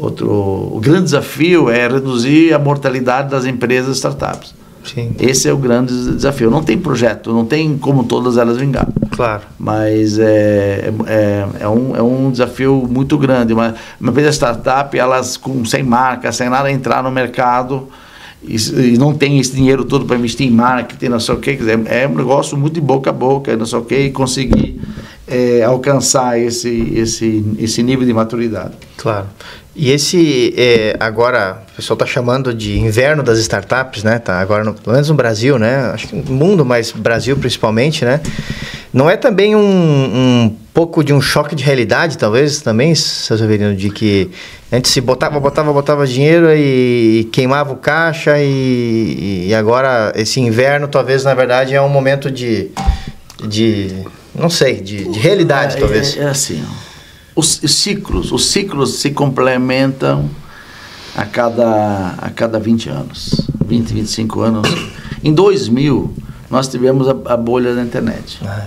outro. 0.00 0.30
O 0.30 0.80
grande 0.80 1.04
desafio 1.04 1.70
é 1.70 1.88
reduzir 1.88 2.52
a 2.52 2.58
mortalidade 2.58 3.30
das 3.30 3.44
empresas 3.44 3.96
startups. 3.96 4.54
Sim. 4.84 5.12
Esse 5.20 5.48
é 5.48 5.52
o 5.52 5.56
grande 5.56 5.92
desafio. 5.92 6.50
Não 6.50 6.62
tem 6.62 6.78
projeto, 6.78 7.32
não 7.32 7.44
tem 7.44 7.76
como 7.76 8.04
todas 8.04 8.38
elas 8.38 8.56
vingar. 8.56 8.88
Claro. 9.10 9.42
Mas 9.58 10.18
é, 10.18 10.92
é, 11.06 11.46
é, 11.60 11.68
um, 11.68 11.96
é 11.96 12.02
um 12.02 12.30
desafio 12.30 12.86
muito 12.88 13.18
grande. 13.18 13.52
Uma, 13.52 13.74
uma 14.00 14.12
vez 14.12 14.26
a 14.28 14.32
startup, 14.32 14.96
elas 14.98 15.36
com, 15.36 15.64
sem 15.64 15.82
marca, 15.82 16.32
sem 16.32 16.48
nada, 16.48 16.70
entrar 16.70 17.02
no 17.02 17.10
mercado 17.10 17.88
e, 18.42 18.56
e 18.56 18.98
não 18.98 19.14
tem 19.14 19.38
esse 19.38 19.54
dinheiro 19.54 19.84
todo 19.84 20.04
para 20.04 20.16
investir 20.16 20.46
em 20.46 20.50
marketing, 20.50 21.06
não 21.06 21.20
sei 21.20 21.34
o 21.34 21.38
que. 21.38 21.58
É 21.86 22.06
um 22.06 22.14
negócio 22.14 22.56
muito 22.56 22.74
de 22.74 22.80
boca 22.80 23.10
a 23.10 23.12
boca, 23.12 23.56
não 23.56 23.66
sei 23.66 23.78
o 23.78 23.84
que, 23.84 23.98
e 23.98 24.10
conseguir 24.10 24.80
é, 25.26 25.64
alcançar 25.64 26.38
esse, 26.40 26.92
esse, 26.94 27.44
esse 27.58 27.82
nível 27.82 28.06
de 28.06 28.12
maturidade. 28.12 28.74
Claro. 28.96 29.26
E 29.80 29.92
esse, 29.92 30.52
é, 30.56 30.96
agora, 30.98 31.62
o 31.72 31.76
pessoal 31.76 31.94
está 31.94 32.04
chamando 32.04 32.52
de 32.52 32.80
inverno 32.80 33.22
das 33.22 33.38
startups, 33.38 34.02
né? 34.02 34.18
Tá 34.18 34.40
agora, 34.40 34.64
no, 34.64 34.74
pelo 34.74 34.92
menos 34.92 35.08
no 35.08 35.14
Brasil, 35.14 35.56
né? 35.56 35.92
Acho 35.94 36.08
que 36.08 36.16
no 36.16 36.34
mundo, 36.34 36.64
mas 36.64 36.90
Brasil 36.90 37.36
principalmente, 37.36 38.04
né? 38.04 38.20
Não 38.92 39.08
é 39.08 39.16
também 39.16 39.54
um, 39.54 39.60
um 39.60 40.56
pouco 40.74 41.04
de 41.04 41.12
um 41.12 41.20
choque 41.20 41.54
de 41.54 41.62
realidade, 41.62 42.18
talvez, 42.18 42.60
também, 42.60 42.92
seu 42.92 43.38
Severino, 43.38 43.72
de 43.72 43.88
que 43.88 44.28
antes 44.72 44.90
se 44.90 45.00
botava, 45.00 45.38
botava, 45.38 45.72
botava 45.72 46.04
dinheiro 46.08 46.50
e, 46.50 47.20
e 47.20 47.24
queimava 47.30 47.72
o 47.72 47.76
caixa 47.76 48.36
e, 48.40 49.46
e, 49.46 49.54
agora 49.54 50.12
esse 50.16 50.40
inverno 50.40 50.88
talvez, 50.88 51.22
na 51.22 51.34
verdade, 51.34 51.72
é 51.76 51.80
um 51.80 51.88
momento 51.88 52.32
de, 52.32 52.72
de 53.46 53.94
não 54.34 54.50
sei, 54.50 54.80
de, 54.80 55.04
de 55.08 55.18
realidade, 55.20 55.76
é, 55.76 55.78
talvez. 55.78 56.16
É, 56.16 56.22
é 56.22 56.24
assim, 56.24 56.64
os, 57.38 57.62
os, 57.62 57.74
ciclos, 57.76 58.32
os 58.32 58.46
ciclos 58.46 58.94
se 58.94 59.10
complementam 59.10 60.28
a 61.14 61.24
cada, 61.24 62.14
a 62.18 62.30
cada 62.30 62.58
20 62.58 62.88
anos, 62.88 63.48
20, 63.64 63.94
25 63.94 64.40
anos. 64.40 64.68
Em 65.22 65.32
2000, 65.32 66.12
nós 66.50 66.66
tivemos 66.66 67.06
a, 67.08 67.12
a 67.26 67.36
bolha 67.36 67.76
da 67.76 67.82
internet. 67.82 68.40
Ah, 68.44 68.66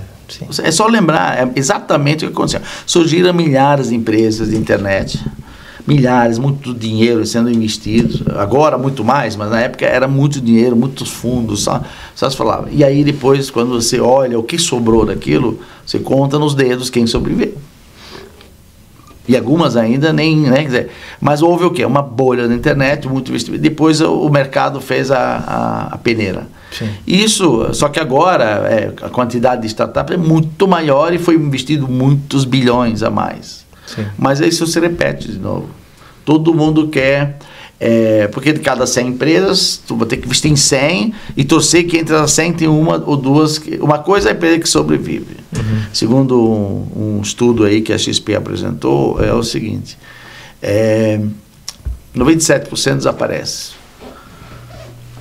é 0.63 0.71
só 0.71 0.87
lembrar, 0.87 1.37
é 1.37 1.51
exatamente 1.53 2.23
o 2.23 2.29
que 2.29 2.33
aconteceu. 2.33 2.61
Surgiram 2.85 3.33
milhares 3.33 3.89
de 3.89 3.95
empresas 3.95 4.49
de 4.49 4.55
internet, 4.55 5.21
milhares, 5.85 6.39
muito 6.39 6.73
dinheiro 6.73 7.25
sendo 7.25 7.51
investido. 7.51 8.31
Agora 8.39 8.77
muito 8.77 9.03
mais, 9.03 9.35
mas 9.35 9.49
na 9.49 9.59
época 9.59 9.85
era 9.85 10.07
muito 10.07 10.39
dinheiro, 10.39 10.77
muitos 10.77 11.09
fundos, 11.09 11.63
só, 11.63 11.83
só 12.15 12.29
se 12.29 12.37
falava. 12.37 12.69
E 12.71 12.85
aí 12.85 13.03
depois, 13.03 13.51
quando 13.51 13.81
você 13.81 13.99
olha 13.99 14.39
o 14.39 14.43
que 14.43 14.57
sobrou 14.57 15.05
daquilo, 15.05 15.59
você 15.85 15.99
conta 15.99 16.39
nos 16.39 16.55
dedos 16.55 16.89
quem 16.89 17.05
sobreviveu. 17.05 17.57
E 19.27 19.35
algumas 19.37 19.77
ainda 19.77 20.11
nem, 20.11 20.37
né? 20.37 20.57
Quer 20.57 20.65
dizer, 20.65 20.91
mas 21.19 21.41
houve 21.41 21.63
o 21.63 21.71
quê? 21.71 21.85
Uma 21.85 22.01
bolha 22.01 22.47
na 22.47 22.55
internet, 22.55 23.07
muito 23.07 23.29
investimento. 23.29 23.61
Depois 23.61 24.01
o, 24.01 24.11
o 24.21 24.29
mercado 24.29 24.81
fez 24.81 25.11
a, 25.11 25.17
a, 25.19 25.87
a 25.93 25.97
peneira. 25.97 26.47
Sim. 26.71 26.89
Isso, 27.05 27.73
só 27.73 27.89
que 27.89 27.99
agora 27.99 28.43
é, 28.43 28.93
a 29.05 29.09
quantidade 29.09 29.61
de 29.61 29.67
startups 29.67 30.15
é 30.15 30.17
muito 30.17 30.67
maior 30.67 31.13
e 31.13 31.17
foi 31.17 31.35
investido 31.35 31.87
muitos 31.87 32.45
bilhões 32.45 33.03
a 33.03 33.09
mais. 33.09 33.65
Sim. 33.85 34.05
Mas 34.17 34.39
isso 34.39 34.65
se 34.65 34.79
repete 34.79 35.27
de 35.31 35.37
novo. 35.37 35.69
Todo 36.25 36.53
mundo 36.53 36.87
quer, 36.87 37.37
é, 37.83 38.27
porque 38.27 38.53
de 38.53 38.59
cada 38.59 38.85
100 38.85 39.07
empresas, 39.07 39.81
tu 39.87 39.95
vai 39.95 40.07
ter 40.07 40.17
que 40.17 40.27
investir 40.27 40.51
em 40.51 40.55
100 40.55 41.15
e 41.35 41.43
torcer 41.43 41.87
que 41.87 41.97
entre 41.97 42.15
as 42.15 42.31
100 42.31 42.53
tem 42.53 42.67
uma 42.67 43.03
ou 43.03 43.17
duas. 43.17 43.57
Que, 43.57 43.77
uma 43.81 43.97
coisa 43.97 44.29
é 44.29 44.33
a 44.33 44.35
empresa 44.35 44.59
que 44.59 44.69
sobrevive. 44.69 45.37
Segundo 45.91 46.39
um, 46.39 47.17
um 47.17 47.21
estudo 47.23 47.63
aí 47.63 47.81
que 47.81 47.91
a 47.91 47.97
XP 47.97 48.35
apresentou, 48.35 49.19
é 49.19 49.33
o 49.33 49.41
seguinte: 49.41 49.97
é, 50.61 51.19
97% 52.15 52.97
desaparece. 52.97 53.71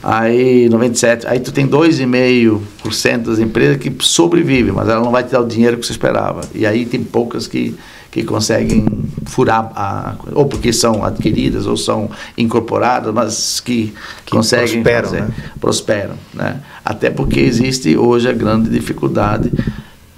Aí 0.02 0.68
97, 0.68 1.26
aí 1.26 1.40
tu 1.40 1.52
tem 1.52 1.66
2,5% 1.66 3.22
das 3.22 3.38
empresas 3.38 3.78
que 3.78 3.90
sobrevivem, 4.00 4.72
mas 4.72 4.86
ela 4.86 5.02
não 5.02 5.10
vai 5.10 5.24
te 5.24 5.30
dar 5.30 5.40
o 5.40 5.46
dinheiro 5.46 5.78
que 5.78 5.86
você 5.86 5.92
esperava. 5.92 6.42
E 6.54 6.66
aí 6.66 6.84
tem 6.84 7.02
poucas 7.02 7.46
que, 7.46 7.74
que 8.10 8.24
conseguem 8.24 8.86
furar 9.26 9.70
a, 9.74 10.14
ou 10.32 10.46
porque 10.46 10.72
são 10.72 11.04
adquiridas 11.04 11.66
ou 11.66 11.76
são 11.76 12.10
incorporadas, 12.36 13.14
mas 13.14 13.60
que, 13.60 13.94
Que 14.26 14.32
conseguem 14.32 14.82
prosperam, 14.82 15.08
fazer, 15.08 15.20
né? 15.22 15.30
prosperam, 15.60 16.14
né? 16.34 16.60
Até 16.84 17.10
porque 17.10 17.40
existe 17.40 17.96
hoje 17.96 18.28
a 18.28 18.32
grande 18.32 18.68
dificuldade 18.68 19.52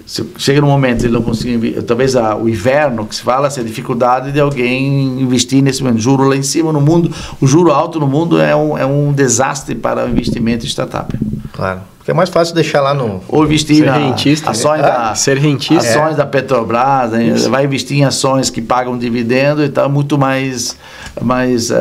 se 0.05 0.25
chega 0.37 0.59
num 0.59 0.67
momento 0.67 1.05
ele 1.05 1.13
não 1.13 1.21
conseguir 1.21 1.81
talvez 1.83 2.13
a, 2.15 2.35
o 2.35 2.49
inverno 2.49 3.05
que 3.05 3.15
se 3.15 3.21
fala 3.21 3.47
essa 3.47 3.63
dificuldade 3.63 4.33
de 4.33 4.39
alguém 4.39 5.21
investir 5.21 5.63
nesse 5.63 5.81
momento 5.81 6.01
juro 6.01 6.23
lá 6.23 6.35
em 6.35 6.43
cima 6.43 6.73
no 6.73 6.81
mundo 6.81 7.09
o 7.39 7.47
juro 7.47 7.71
alto 7.71 8.01
no 8.01 8.07
mundo 8.07 8.39
é 8.39 8.53
um, 8.53 8.77
é 8.77 8.85
um 8.85 9.13
desastre 9.13 9.75
para 9.75 10.05
o 10.05 10.09
investimento 10.09 10.65
em 10.65 10.67
startup 10.67 11.17
Claro. 11.53 11.81
Porque 12.03 12.11
é 12.11 12.13
mais 12.13 12.27
fácil 12.29 12.53
deixar 12.53 12.81
lá 12.81 12.93
no. 12.93 13.21
ou 13.29 13.45
investir 13.45 13.77
Ser 13.77 13.85
na 13.85 13.95
rentista, 13.95 14.51
ações 14.51 14.81
né? 14.81 14.87
da 14.87 15.15
Ser 15.15 15.37
rentista. 15.37 15.77
ações 16.01 16.17
da 16.17 16.25
Petrobras 16.25 17.11
né? 17.11 17.33
vai 17.49 17.63
investir 17.63 17.97
em 17.97 18.03
ações 18.03 18.49
que 18.49 18.61
pagam 18.61 18.97
dividendo 18.97 19.63
e 19.63 19.69
tal 19.69 19.89
muito 19.89 20.17
mais 20.17 20.75
mais 21.21 21.71
eh, 21.71 21.77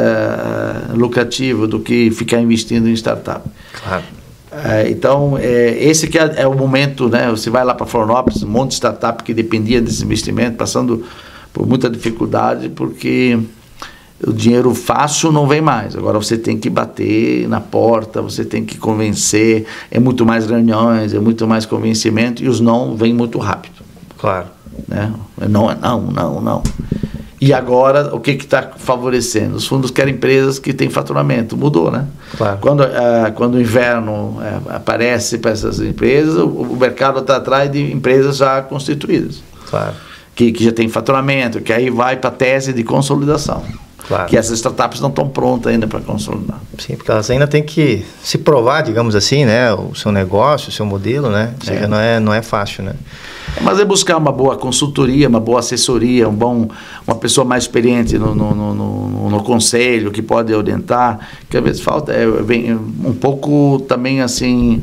lucrativo 0.94 1.66
do 1.66 1.80
que 1.80 2.08
ficar 2.12 2.38
investindo 2.40 2.88
em 2.88 2.92
startup 2.92 3.42
Claro. 3.82 4.04
é, 4.52 4.88
então, 4.90 5.36
é, 5.40 5.76
esse 5.82 6.06
que 6.06 6.16
é, 6.16 6.34
é 6.36 6.46
o 6.46 6.54
momento, 6.54 7.08
né? 7.08 7.28
Você 7.30 7.50
vai 7.50 7.64
lá 7.64 7.74
para 7.74 7.84
Florianópolis, 7.86 8.44
um 8.44 8.48
monte 8.48 8.68
de 8.68 8.74
startup 8.76 9.24
que 9.24 9.34
dependia 9.34 9.80
desse 9.80 10.04
investimento, 10.04 10.56
passando 10.56 11.04
por 11.52 11.66
muita 11.66 11.90
dificuldade, 11.90 12.68
porque 12.68 13.40
o 14.26 14.32
dinheiro 14.32 14.74
fácil 14.74 15.32
não 15.32 15.46
vem 15.46 15.60
mais. 15.60 15.96
Agora 15.96 16.18
você 16.18 16.36
tem 16.38 16.56
que 16.58 16.70
bater 16.70 17.48
na 17.48 17.60
porta, 17.60 18.22
você 18.22 18.44
tem 18.44 18.64
que 18.64 18.78
convencer, 18.78 19.66
é 19.90 19.98
muito 19.98 20.24
mais 20.24 20.46
reuniões, 20.46 21.12
é 21.12 21.18
muito 21.18 21.46
mais 21.46 21.66
convencimento, 21.66 22.42
e 22.42 22.48
os 22.48 22.60
não 22.60 22.96
vêm 22.96 23.12
muito 23.12 23.38
rápido. 23.38 23.82
Claro. 24.18 24.46
Né? 24.88 25.12
Não 25.48 25.70
é 25.70 25.74
não, 25.74 26.00
não, 26.02 26.40
não. 26.40 26.62
E 27.40 27.52
agora, 27.52 28.14
o 28.14 28.20
que 28.20 28.30
está 28.30 28.70
favorecendo? 28.76 29.56
Os 29.56 29.66
fundos 29.66 29.90
querem 29.90 30.14
empresas 30.14 30.60
que 30.60 30.72
têm 30.72 30.88
faturamento. 30.88 31.56
Mudou, 31.56 31.90
né? 31.90 32.06
Claro. 32.36 32.58
Quando, 32.60 32.84
ah, 32.84 33.32
quando 33.34 33.56
o 33.56 33.60
inverno 33.60 34.38
eh, 34.40 34.60
aparece 34.76 35.38
para 35.38 35.50
essas 35.50 35.80
empresas, 35.80 36.36
o, 36.36 36.46
o 36.46 36.76
mercado 36.76 37.18
está 37.18 37.38
atrás 37.38 37.68
de 37.68 37.90
empresas 37.92 38.36
já 38.36 38.62
constituídas, 38.62 39.42
Claro. 39.68 39.92
que, 40.36 40.52
que 40.52 40.62
já 40.62 40.70
tem 40.70 40.88
faturamento, 40.88 41.60
que 41.60 41.72
aí 41.72 41.90
vai 41.90 42.16
para 42.16 42.30
a 42.30 42.32
tese 42.32 42.72
de 42.72 42.84
consolidação. 42.84 43.64
Claro. 44.08 44.28
Que 44.28 44.36
essas 44.36 44.54
startups 44.58 45.00
não 45.00 45.08
estão 45.10 45.28
prontas 45.28 45.72
ainda 45.72 45.86
para 45.86 46.00
consolidar. 46.00 46.60
Sim, 46.78 46.96
porque 46.96 47.10
elas 47.10 47.30
ainda 47.30 47.46
têm 47.46 47.62
que 47.62 48.04
se 48.22 48.36
provar, 48.38 48.82
digamos 48.82 49.14
assim, 49.14 49.44
né? 49.44 49.72
O 49.72 49.94
seu 49.94 50.10
negócio, 50.10 50.68
o 50.70 50.72
seu 50.72 50.84
modelo, 50.84 51.30
né? 51.30 51.54
Ou 51.60 51.64
seja, 51.66 51.84
É. 51.84 51.86
não, 51.86 51.96
é, 51.98 52.18
não 52.20 52.34
é 52.34 52.42
fácil, 52.42 52.82
né? 52.84 52.94
Mas 53.60 53.78
é 53.78 53.84
buscar 53.84 54.16
uma 54.16 54.32
boa 54.32 54.56
consultoria, 54.56 55.28
uma 55.28 55.38
boa 55.40 55.60
assessoria, 55.60 56.28
um 56.28 56.34
bom, 56.34 56.68
uma 57.06 57.16
pessoa 57.16 57.44
mais 57.44 57.64
experiente 57.64 58.18
no, 58.18 58.34
no, 58.34 58.54
no, 58.54 58.74
no- 58.74 59.30
no 59.30 59.42
conselho 59.42 60.10
que 60.10 60.22
pode 60.22 60.52
orientar. 60.54 61.18
Que 61.48 61.56
às 61.58 61.62
vezes 61.62 61.80
falta 61.80 62.12
é, 62.12 62.26
vem 62.26 62.74
um 62.74 63.12
pouco 63.14 63.84
também 63.86 64.20
assim. 64.22 64.82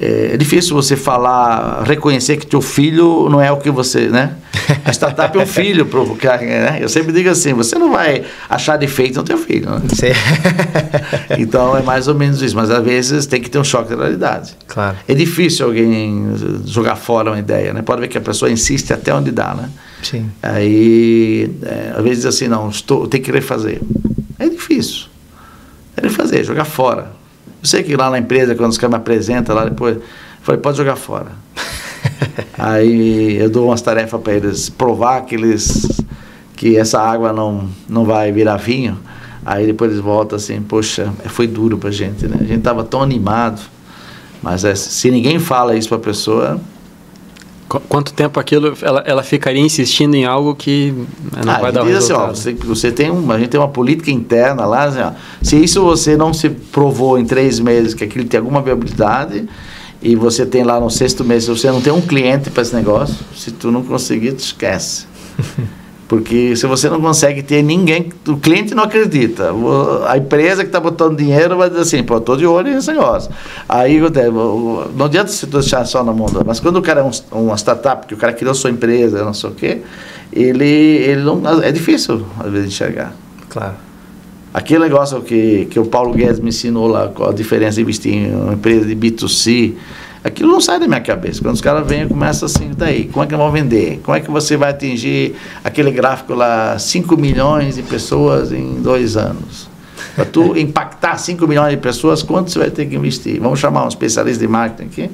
É, 0.00 0.30
é 0.34 0.36
difícil 0.36 0.76
você 0.76 0.96
falar, 0.96 1.82
reconhecer 1.84 2.36
que 2.36 2.46
teu 2.46 2.62
filho 2.62 3.28
não 3.28 3.40
é 3.40 3.50
o 3.50 3.56
que 3.56 3.70
você, 3.70 4.08
né? 4.08 4.36
A 4.84 4.90
startup 4.92 5.36
é 5.36 5.42
um 5.42 5.46
filho 5.46 5.86
pro 5.86 6.14
cara, 6.16 6.42
né? 6.42 6.78
Eu 6.80 6.88
sempre 6.88 7.12
digo 7.12 7.28
assim, 7.28 7.52
você 7.52 7.76
não 7.78 7.90
vai 7.90 8.24
achar 8.48 8.76
defeito 8.76 9.16
no 9.16 9.24
teu 9.24 9.38
filho, 9.38 9.70
né? 9.70 9.82
Sim. 9.94 10.12
Então 11.38 11.76
é 11.76 11.82
mais 11.82 12.08
ou 12.08 12.14
menos 12.14 12.42
isso, 12.42 12.54
mas 12.54 12.70
às 12.70 12.84
vezes 12.84 13.26
tem 13.26 13.40
que 13.40 13.50
ter 13.50 13.58
um 13.58 13.64
choque 13.64 13.90
de 13.90 13.96
realidade. 13.96 14.56
claro. 14.66 14.96
É 15.06 15.14
difícil 15.14 15.66
alguém 15.66 16.34
jogar 16.64 16.96
fora 16.96 17.30
uma 17.30 17.38
ideia, 17.38 17.72
né? 17.72 17.82
Pode 17.82 18.00
ver 18.00 18.08
que 18.08 18.18
a 18.18 18.20
pessoa 18.20 18.50
insiste 18.50 18.92
até 18.92 19.14
onde 19.14 19.30
dá, 19.30 19.54
né? 19.54 19.68
Sim. 20.02 20.30
Aí, 20.42 21.50
é, 21.62 21.92
às 21.96 22.04
vezes 22.04 22.26
assim, 22.26 22.48
não, 22.48 22.68
estou, 22.68 23.06
tem 23.06 23.20
que 23.20 23.30
refazer. 23.30 23.80
É 24.38 24.48
difícil. 24.48 25.06
É 25.96 26.02
refazer, 26.02 26.44
jogar 26.44 26.64
fora. 26.64 27.17
Eu 27.62 27.66
sei 27.68 27.82
que 27.82 27.96
lá 27.96 28.10
na 28.10 28.18
empresa, 28.18 28.54
quando 28.54 28.70
os 28.70 28.78
caras 28.78 28.92
me 28.92 28.96
apresentam 28.96 29.54
lá 29.54 29.64
depois, 29.64 29.96
eu 29.96 30.02
falei, 30.42 30.60
pode 30.60 30.76
jogar 30.76 30.96
fora. 30.96 31.32
Aí 32.56 33.36
eu 33.36 33.50
dou 33.50 33.68
umas 33.68 33.82
tarefas 33.82 34.20
para 34.20 34.32
eles 34.34 34.68
provar 34.68 35.22
que 35.22 35.34
eles 35.34 35.86
que 36.54 36.76
essa 36.76 37.00
água 37.00 37.32
não, 37.32 37.68
não 37.88 38.04
vai 38.04 38.32
virar 38.32 38.56
vinho. 38.56 38.98
Aí 39.46 39.66
depois 39.66 39.92
eles 39.92 40.02
voltam 40.02 40.36
assim, 40.36 40.60
poxa, 40.60 41.12
foi 41.26 41.46
duro 41.46 41.78
pra 41.78 41.90
gente, 41.90 42.26
né? 42.26 42.36
A 42.40 42.44
gente 42.44 42.62
tava 42.62 42.82
tão 42.84 43.00
animado. 43.00 43.60
Mas 44.42 44.64
é, 44.64 44.74
se 44.74 45.10
ninguém 45.10 45.38
fala 45.38 45.76
isso 45.76 45.88
pra 45.88 45.98
pessoa, 45.98 46.60
Qu- 47.68 47.80
Quanto 47.88 48.12
tempo 48.12 48.40
aquilo 48.40 48.74
ela, 48.82 49.02
ela 49.06 49.22
ficaria 49.22 49.60
insistindo 49.60 50.14
em 50.14 50.24
algo 50.24 50.54
que 50.54 50.92
né, 51.34 51.42
não 51.44 51.52
Ah, 51.52 51.58
vai 51.58 51.68
a 51.68 51.72
dar 51.72 51.82
o 51.82 51.86
gente 51.86 51.94
diz 51.96 52.04
assim, 52.04 52.12
resultado? 52.14 52.30
ó, 52.30 52.34
você, 52.34 52.52
você 52.54 52.92
tem 52.92 53.10
um, 53.10 53.30
a 53.30 53.38
gente 53.38 53.50
tem 53.50 53.60
uma 53.60 53.68
política 53.68 54.10
interna 54.10 54.64
lá, 54.64 54.84
assim, 54.84 55.00
ó, 55.00 55.10
se 55.42 55.56
isso 55.62 55.82
você 55.82 56.16
não 56.16 56.32
se 56.32 56.48
provou 56.48 57.18
em 57.18 57.24
três 57.26 57.60
meses 57.60 57.94
que 57.94 58.02
aquilo 58.04 58.24
tem 58.26 58.38
alguma 58.38 58.62
viabilidade 58.62 59.48
e 60.02 60.14
você 60.16 60.46
tem 60.46 60.62
lá 60.64 60.78
no 60.80 60.88
sexto 60.90 61.24
mês, 61.24 61.44
se 61.44 61.50
você 61.50 61.70
não 61.70 61.80
tem 61.80 61.92
um 61.92 62.00
cliente 62.00 62.50
para 62.50 62.62
esse 62.62 62.74
negócio, 62.74 63.16
se 63.36 63.50
tu 63.50 63.70
não 63.70 63.82
conseguir, 63.82 64.32
tu 64.32 64.40
esquece. 64.40 65.06
Porque 66.08 66.56
se 66.56 66.66
você 66.66 66.88
não 66.88 67.02
consegue 67.02 67.42
ter 67.42 67.62
ninguém, 67.62 68.10
o 68.26 68.38
cliente 68.38 68.74
não 68.74 68.84
acredita. 68.84 69.52
A 70.08 70.16
empresa 70.16 70.62
que 70.62 70.68
está 70.68 70.80
botando 70.80 71.18
dinheiro 71.18 71.58
vai 71.58 71.68
dizer 71.68 71.82
assim, 71.82 72.02
pô, 72.02 72.16
estou 72.16 72.34
de 72.34 72.46
olho 72.46 72.72
nesse 72.72 72.90
negócio. 72.90 73.30
Aí 73.68 74.00
não 74.00 75.04
adianta 75.04 75.30
se 75.30 75.46
tu 75.46 75.58
deixar 75.60 75.84
só 75.84 76.02
na 76.02 76.10
mão, 76.10 76.26
mas 76.46 76.60
quando 76.60 76.76
o 76.76 76.82
cara 76.82 77.00
é 77.00 77.04
um, 77.04 77.10
uma 77.30 77.56
startup, 77.58 78.06
que 78.06 78.14
o 78.14 78.16
cara 78.16 78.32
criou 78.32 78.54
sua 78.54 78.70
empresa, 78.70 79.22
não 79.22 79.34
sei 79.34 79.50
o 79.50 79.52
quê, 79.52 79.82
ele, 80.32 80.64
ele 80.64 81.20
não, 81.20 81.42
é 81.62 81.70
difícil 81.70 82.24
às 82.40 82.50
vezes 82.50 82.68
enxergar. 82.68 83.12
Claro. 83.50 83.74
Aquele 84.54 84.80
negócio 84.80 85.20
que, 85.20 85.66
que 85.66 85.78
o 85.78 85.84
Paulo 85.84 86.14
Guedes 86.14 86.40
me 86.40 86.48
ensinou 86.48 86.86
lá, 86.86 87.08
qual 87.08 87.28
a 87.28 87.34
diferença 87.34 87.74
de 87.76 87.82
investir 87.82 88.14
em 88.14 88.34
uma 88.34 88.54
empresa 88.54 88.86
de 88.86 88.96
B2C, 88.96 89.74
aquilo 90.22 90.52
não 90.52 90.60
sai 90.60 90.78
da 90.78 90.86
minha 90.86 91.00
cabeça. 91.00 91.40
Quando 91.40 91.54
os 91.54 91.60
caras 91.60 91.86
vêm, 91.86 92.02
eu 92.02 92.08
começo 92.08 92.44
assim, 92.44 92.70
daí, 92.76 93.08
como 93.08 93.24
é 93.24 93.26
que 93.26 93.36
vão 93.36 93.50
vender? 93.50 94.00
Como 94.02 94.16
é 94.16 94.20
que 94.20 94.30
você 94.30 94.56
vai 94.56 94.70
atingir 94.70 95.34
aquele 95.62 95.90
gráfico 95.90 96.34
lá, 96.34 96.78
5 96.78 97.16
milhões 97.16 97.76
de 97.76 97.82
pessoas 97.82 98.52
em 98.52 98.80
dois 98.82 99.16
anos? 99.16 99.68
Para 100.14 100.24
tu 100.24 100.56
impactar 100.58 101.16
5 101.18 101.46
milhões 101.46 101.70
de 101.70 101.76
pessoas, 101.76 102.22
quanto 102.22 102.50
você 102.50 102.58
vai 102.58 102.70
ter 102.70 102.86
que 102.86 102.96
investir? 102.96 103.40
Vamos 103.40 103.58
chamar 103.58 103.84
um 103.84 103.88
especialista 103.88 104.40
de 104.40 104.48
marketing 104.48 104.88
aqui, 104.88 105.10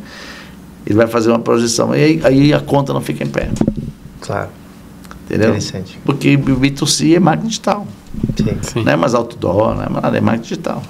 ele 0.86 0.94
vai 0.94 1.06
fazer 1.06 1.30
uma 1.30 1.38
projeção, 1.38 1.94
e 1.94 2.02
aí, 2.02 2.20
aí 2.24 2.54
a 2.54 2.60
conta 2.60 2.92
não 2.92 3.00
fica 3.00 3.24
em 3.24 3.28
pé. 3.28 3.50
Claro. 4.20 4.48
Entendeu? 5.24 5.50
Interessante. 5.50 5.98
Porque 6.04 6.34
o 6.34 6.38
B2C 6.38 7.16
é 7.16 7.20
marketing 7.20 7.48
digital. 7.48 7.86
Sim. 8.36 8.58
Sim. 8.62 8.84
Não 8.84 8.92
é 8.92 8.96
mais 8.96 9.14
outdoor, 9.14 9.74
não 9.74 9.84
é 9.84 9.88
mais 9.88 10.02
nada, 10.02 10.16
é 10.18 10.20
marketing 10.20 10.48
digital. 10.48 10.82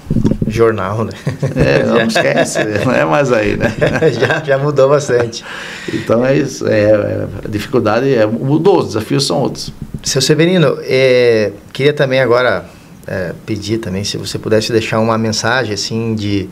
Jornal, 0.47 1.05
né? 1.05 1.13
É, 1.57 1.83
não 1.87 2.07
esquece, 2.07 2.59
não 2.85 2.93
é 2.93 3.05
mais 3.05 3.33
aí, 3.33 3.57
né? 3.57 3.75
já, 4.13 4.43
já 4.45 4.59
mudou 4.59 4.89
bastante. 4.89 5.45
Então 5.93 6.25
é 6.25 6.37
isso, 6.37 6.67
é, 6.67 6.81
é- 6.83 7.27
a 7.45 7.49
dificuldade 7.49 8.15
é, 8.15 8.27
mudou, 8.27 8.79
os 8.79 8.89
desafios 8.89 9.27
são 9.27 9.41
outros. 9.41 9.73
Seu 10.03 10.21
Severino, 10.21 10.79
é, 10.83 11.53
queria 11.73 11.93
também 11.93 12.21
agora 12.21 12.67
é, 13.07 13.33
pedir 13.45 13.79
também 13.79 14.05
se 14.05 14.17
você 14.17 14.39
pudesse 14.39 14.73
deixar 14.73 14.99
uma 14.99 15.17
mensagem 15.19 15.75
assim 15.75 16.15
de 16.15 16.49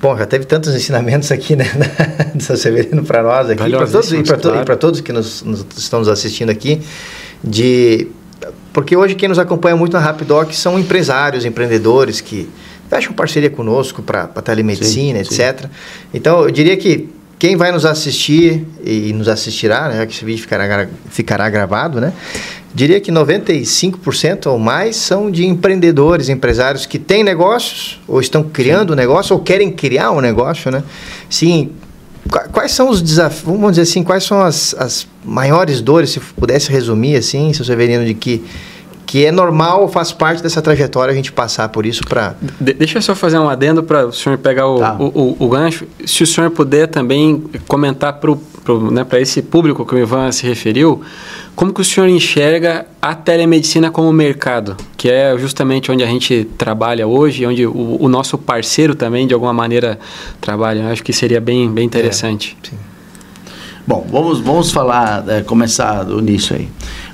bom 0.00 0.16
já 0.16 0.26
teve 0.26 0.44
tantos 0.44 0.74
ensinamentos 0.74 1.30
aqui 1.30 1.56
né 1.56 1.64
do 2.34 2.42
seu 2.42 2.56
Severino 2.56 3.04
para 3.04 3.22
nós 3.22 3.50
aqui 3.50 3.70
para 3.70 3.86
todos 3.86 4.12
e 4.12 4.22
para 4.22 4.36
Valiosíssimos, 4.36 4.78
todos 4.78 5.00
que 5.00 5.12
nos, 5.12 5.42
nos 5.42 5.66
estão 5.76 6.00
nos 6.00 6.08
assistindo 6.08 6.50
aqui 6.50 6.80
de 7.42 8.08
porque 8.72 8.96
hoje 8.96 9.14
quem 9.14 9.28
nos 9.28 9.38
acompanha 9.38 9.76
muito 9.76 9.92
na 9.92 10.00
Rapidoc 10.00 10.52
são 10.52 10.78
empresários, 10.78 11.44
empreendedores 11.44 12.20
que 12.20 12.48
fecham 12.88 13.12
parceria 13.12 13.50
conosco 13.50 14.02
para 14.02 14.26
telemedicina, 14.28 15.22
Sim, 15.24 15.34
sim. 15.34 15.42
etc. 15.42 15.66
Então 16.12 16.42
eu 16.42 16.50
diria 16.50 16.76
que 16.76 17.08
quem 17.38 17.56
vai 17.56 17.72
nos 17.72 17.84
assistir 17.84 18.64
e 18.84 19.12
nos 19.12 19.26
assistirá, 19.26 19.88
né, 19.88 20.06
que 20.06 20.14
esse 20.14 20.24
vídeo 20.24 20.42
ficará, 20.42 20.86
ficará 21.10 21.50
gravado, 21.50 22.00
né? 22.00 22.12
Diria 22.72 23.00
que 23.00 23.10
95% 23.10 24.46
ou 24.46 24.60
mais 24.60 24.94
são 24.94 25.28
de 25.28 25.44
empreendedores, 25.44 26.28
empresários 26.28 26.86
que 26.86 27.00
têm 27.00 27.24
negócios, 27.24 28.00
ou 28.06 28.20
estão 28.20 28.44
criando 28.44 28.92
um 28.92 28.96
negócio, 28.96 29.34
ou 29.34 29.42
querem 29.42 29.72
criar 29.72 30.12
um 30.12 30.20
negócio, 30.20 30.70
né? 30.70 30.84
Sim, 31.28 31.72
quais 32.28 32.72
são 32.72 32.88
os 32.88 33.02
desafios, 33.02 33.44
vamos 33.44 33.72
dizer 33.72 33.82
assim, 33.82 34.02
quais 34.02 34.24
são 34.24 34.40
as, 34.40 34.74
as 34.78 35.06
maiores 35.24 35.80
dores, 35.80 36.10
se 36.10 36.20
pudesse 36.20 36.70
resumir 36.70 37.16
assim, 37.16 37.52
seu 37.52 37.64
Severino, 37.64 38.04
de 38.04 38.14
que 38.14 38.44
que 39.12 39.26
é 39.26 39.30
normal, 39.30 39.88
faz 39.88 40.10
parte 40.10 40.42
dessa 40.42 40.62
trajetória 40.62 41.12
a 41.12 41.14
gente 41.14 41.30
passar 41.30 41.68
por 41.68 41.84
isso 41.84 42.02
para... 42.08 42.34
De 42.58 42.72
deixa 42.72 42.96
eu 42.96 43.02
só 43.02 43.14
fazer 43.14 43.38
um 43.38 43.46
adendo 43.46 43.82
para 43.82 44.06
o 44.06 44.12
senhor 44.12 44.38
pegar 44.38 44.66
o, 44.66 44.78
tá. 44.78 44.96
o, 44.98 45.04
o, 45.04 45.36
o, 45.38 45.48
gancho. 45.50 45.86
Se 46.06 46.22
o 46.22 46.26
senhor 46.26 46.50
puder 46.50 46.86
também 46.86 47.44
comentar 47.68 48.14
para 48.14 48.30
né, 48.90 49.04
esse 49.20 49.42
público 49.42 49.84
que 49.84 49.94
o 49.94 49.98
Ivan 49.98 50.30
se 50.30 50.46
referiu, 50.46 51.02
como 51.54 51.72
que 51.72 51.80
o 51.80 51.84
senhor 51.84 52.08
enxerga 52.08 52.86
a 53.00 53.14
telemedicina 53.14 53.90
como 53.90 54.12
mercado, 54.12 54.76
que 54.96 55.10
é 55.10 55.36
justamente 55.36 55.90
onde 55.90 56.02
a 56.02 56.06
gente 56.06 56.48
trabalha 56.56 57.06
hoje, 57.06 57.44
onde 57.44 57.66
o, 57.66 57.98
o 58.00 58.08
nosso 58.08 58.38
parceiro 58.38 58.94
também, 58.94 59.26
de 59.26 59.34
alguma 59.34 59.52
maneira, 59.52 59.98
trabalha. 60.40 60.80
Eu 60.80 60.88
acho 60.88 61.02
que 61.02 61.12
seria 61.12 61.40
bem, 61.40 61.70
bem 61.70 61.84
interessante. 61.84 62.56
É, 62.72 62.92
Bom, 63.84 64.06
vamos, 64.08 64.38
vamos 64.38 64.70
falar, 64.70 65.24
é, 65.28 65.42
começar 65.42 66.04
do 66.04 66.20
início 66.20 66.54
aí 66.54 66.68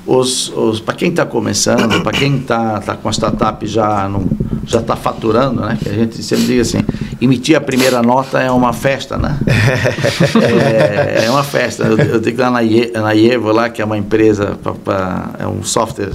os, 0.08 0.48
os 0.56 0.80
para 0.80 0.94
quem 0.94 1.10
está 1.10 1.26
começando, 1.26 2.02
para 2.02 2.12
quem 2.12 2.38
está 2.38 2.80
tá 2.80 2.96
com 2.96 3.10
a 3.10 3.12
startup 3.12 3.66
já 3.66 4.08
não, 4.08 4.26
já 4.64 4.80
está 4.80 4.96
faturando, 4.96 5.60
né? 5.60 5.76
Que 5.80 5.90
a 5.90 5.92
gente 5.92 6.22
sempre 6.22 6.46
diz 6.46 6.68
assim, 6.68 6.82
emitir 7.20 7.54
a 7.54 7.60
primeira 7.60 8.02
nota 8.02 8.40
é 8.40 8.50
uma 8.50 8.72
festa, 8.72 9.18
né? 9.18 9.38
é, 11.20 11.26
é, 11.26 11.30
uma 11.30 11.44
festa. 11.44 11.84
Eu, 11.84 11.98
eu 11.98 12.20
digo 12.20 12.40
lá 12.40 12.50
na, 12.50 12.62
Ie, 12.62 12.90
na 12.92 13.12
Ievo, 13.12 13.52
lá, 13.52 13.68
que 13.68 13.82
é 13.82 13.84
uma 13.84 13.98
empresa, 13.98 14.58
pra, 14.62 14.72
pra, 14.72 15.30
é 15.40 15.46
um 15.46 15.62
software 15.62 16.12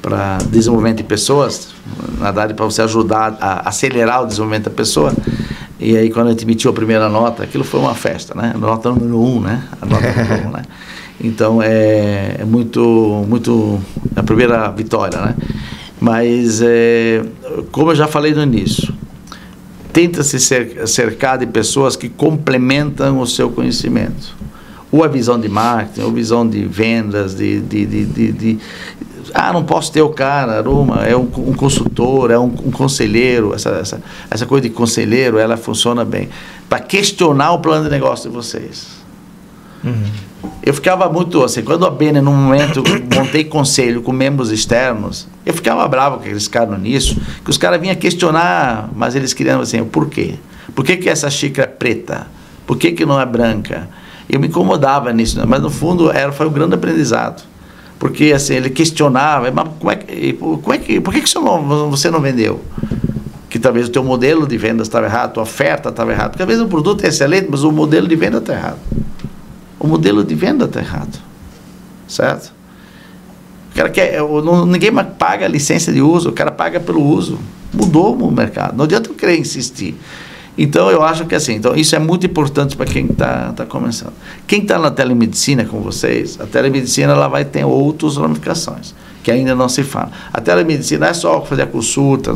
para 0.00 0.38
desenvolvimento 0.48 0.98
de 0.98 1.04
pessoas, 1.04 1.70
na 2.18 2.26
verdade 2.26 2.52
para 2.54 2.66
você 2.66 2.82
ajudar 2.82 3.38
a 3.40 3.68
acelerar 3.68 4.22
o 4.22 4.26
desenvolvimento 4.26 4.66
da 4.66 4.70
pessoa. 4.70 5.12
E 5.80 5.96
aí 5.96 6.08
quando 6.08 6.28
a 6.28 6.30
gente 6.30 6.44
emitiu 6.44 6.70
a 6.70 6.74
primeira 6.74 7.08
nota, 7.08 7.42
aquilo 7.42 7.64
foi 7.64 7.80
uma 7.80 7.94
festa, 7.94 8.32
né? 8.32 8.54
Nota 8.56 8.90
número 8.90 9.18
um, 9.18 9.40
né? 9.40 9.64
A 9.82 9.86
nota 9.86 10.06
número 10.06 10.48
um, 10.48 10.50
né? 10.52 10.62
Então 11.20 11.62
é, 11.62 12.36
é 12.40 12.44
muito, 12.44 13.24
muito 13.28 13.80
a 14.16 14.22
primeira 14.22 14.70
vitória, 14.70 15.20
né? 15.20 15.34
Mas 16.00 16.60
é, 16.62 17.24
como 17.70 17.92
eu 17.92 17.94
já 17.94 18.06
falei 18.06 18.34
no 18.34 18.42
início, 18.42 18.92
tenta 19.92 20.22
se 20.22 20.38
cercar 20.40 21.38
de 21.38 21.46
pessoas 21.46 21.96
que 21.96 22.08
complementam 22.08 23.20
o 23.20 23.26
seu 23.26 23.48
conhecimento. 23.50 24.36
Ou 24.90 25.02
a 25.02 25.08
visão 25.08 25.40
de 25.40 25.48
marketing, 25.48 26.02
ou 26.02 26.12
visão 26.12 26.46
de 26.46 26.64
vendas, 26.66 27.34
de, 27.34 27.60
de, 27.60 27.86
de, 27.86 28.32
de 28.32 28.58
ah, 29.32 29.52
não 29.52 29.64
posso 29.64 29.90
ter 29.90 30.02
o 30.02 30.10
cara, 30.10 30.58
Aruma, 30.58 31.04
é 31.04 31.16
um, 31.16 31.22
um 31.22 31.52
consultor, 31.52 32.30
é 32.30 32.38
um, 32.38 32.44
um, 32.44 32.70
conselheiro, 32.70 33.54
essa, 33.54 33.70
essa, 33.70 34.02
essa 34.30 34.46
coisa 34.46 34.68
de 34.68 34.74
conselheiro, 34.74 35.38
ela 35.38 35.56
funciona 35.56 36.04
bem. 36.04 36.28
Para 36.68 36.80
questionar 36.80 37.52
o 37.52 37.58
plano 37.58 37.84
de 37.84 37.90
negócio 37.90 38.28
de 38.30 38.36
vocês. 38.36 39.03
Uhum. 39.84 40.24
Eu 40.62 40.72
ficava 40.72 41.10
muito 41.10 41.42
assim, 41.44 41.62
quando 41.62 41.86
a 41.86 41.90
Bene, 41.90 42.20
no 42.20 42.32
momento, 42.32 42.82
montei 43.14 43.44
conselho 43.44 44.02
com 44.02 44.12
membros 44.12 44.50
externos, 44.50 45.28
eu 45.44 45.52
ficava 45.52 45.86
bravo 45.86 46.16
com 46.16 46.22
aqueles 46.22 46.48
caras 46.48 46.80
nisso, 46.80 47.20
que 47.44 47.50
os 47.50 47.58
caras 47.58 47.80
vinham 47.80 47.94
questionar, 47.96 48.88
mas 48.94 49.14
eles 49.14 49.34
queriam 49.34 49.60
assim, 49.60 49.80
o 49.80 49.86
porquê? 49.86 50.34
Por 50.74 50.84
que, 50.84 50.96
que 50.96 51.08
essa 51.08 51.28
xícara 51.30 51.68
é 51.68 51.70
preta? 51.70 52.26
Por 52.66 52.78
que, 52.78 52.92
que 52.92 53.04
não 53.04 53.20
é 53.20 53.26
branca? 53.26 53.88
Eu 54.28 54.40
me 54.40 54.48
incomodava 54.48 55.12
nisso, 55.12 55.38
mas 55.46 55.60
no 55.60 55.68
fundo 55.68 56.10
era, 56.10 56.32
foi 56.32 56.46
um 56.46 56.52
grande 56.52 56.74
aprendizado. 56.74 57.42
Porque 57.98 58.32
assim, 58.32 58.54
ele 58.54 58.70
questionava, 58.70 59.50
mas 59.50 59.68
como 59.78 59.90
é 59.90 59.96
que, 59.96 60.32
como 60.32 60.72
é 60.72 60.78
que, 60.78 61.00
por 61.00 61.12
que, 61.12 61.20
que 61.20 61.28
você, 61.28 61.38
não, 61.38 61.90
você 61.90 62.10
não 62.10 62.20
vendeu? 62.20 62.62
Que 63.50 63.58
talvez 63.58 63.86
o 63.86 63.90
teu 63.90 64.02
modelo 64.02 64.46
de 64.46 64.56
vendas 64.56 64.88
estava 64.88 65.06
errado, 65.06 65.38
a 65.38 65.42
oferta 65.42 65.90
estava 65.90 66.10
errada. 66.10 66.30
Porque 66.30 66.42
às 66.42 66.48
vezes 66.48 66.62
o 66.62 66.68
produto 66.68 67.04
é 67.04 67.08
excelente, 67.08 67.48
mas 67.50 67.62
o 67.62 67.70
modelo 67.70 68.08
de 68.08 68.16
venda 68.16 68.38
está 68.38 68.54
errado 68.54 68.78
o 69.84 69.86
modelo 69.86 70.24
de 70.24 70.34
venda 70.34 70.64
está 70.64 70.80
errado. 70.80 71.18
Certo? 72.08 72.52
O 73.70 73.76
cara 73.76 73.90
quer, 73.90 74.18
não, 74.18 74.64
ninguém 74.64 74.90
paga 75.18 75.44
a 75.44 75.48
licença 75.48 75.92
de 75.92 76.00
uso, 76.00 76.30
o 76.30 76.32
cara 76.32 76.50
paga 76.50 76.80
pelo 76.80 77.02
uso. 77.02 77.38
Mudou 77.72 78.16
o 78.16 78.32
mercado. 78.32 78.74
Não 78.76 78.84
adianta 78.84 79.10
eu 79.10 79.14
querer 79.14 79.38
insistir. 79.38 79.94
Então, 80.56 80.90
eu 80.90 81.02
acho 81.02 81.26
que 81.26 81.34
assim, 81.34 81.54
então, 81.54 81.74
isso 81.74 81.94
é 81.94 81.98
muito 81.98 82.24
importante 82.24 82.76
para 82.76 82.86
quem 82.86 83.06
está 83.06 83.52
tá 83.52 83.66
começando. 83.66 84.12
Quem 84.46 84.62
está 84.62 84.78
na 84.78 84.90
telemedicina 84.90 85.64
com 85.64 85.80
vocês, 85.80 86.40
a 86.40 86.46
telemedicina 86.46 87.12
ela 87.12 87.28
vai 87.28 87.44
ter 87.44 87.64
outras 87.64 88.16
ramificações, 88.16 88.94
que 89.22 89.30
ainda 89.30 89.54
não 89.54 89.68
se 89.68 89.82
fala. 89.82 90.12
A 90.32 90.40
telemedicina 90.40 91.08
é 91.08 91.12
só 91.12 91.44
fazer 91.44 91.62
a 91.62 91.66
consulta, 91.66 92.32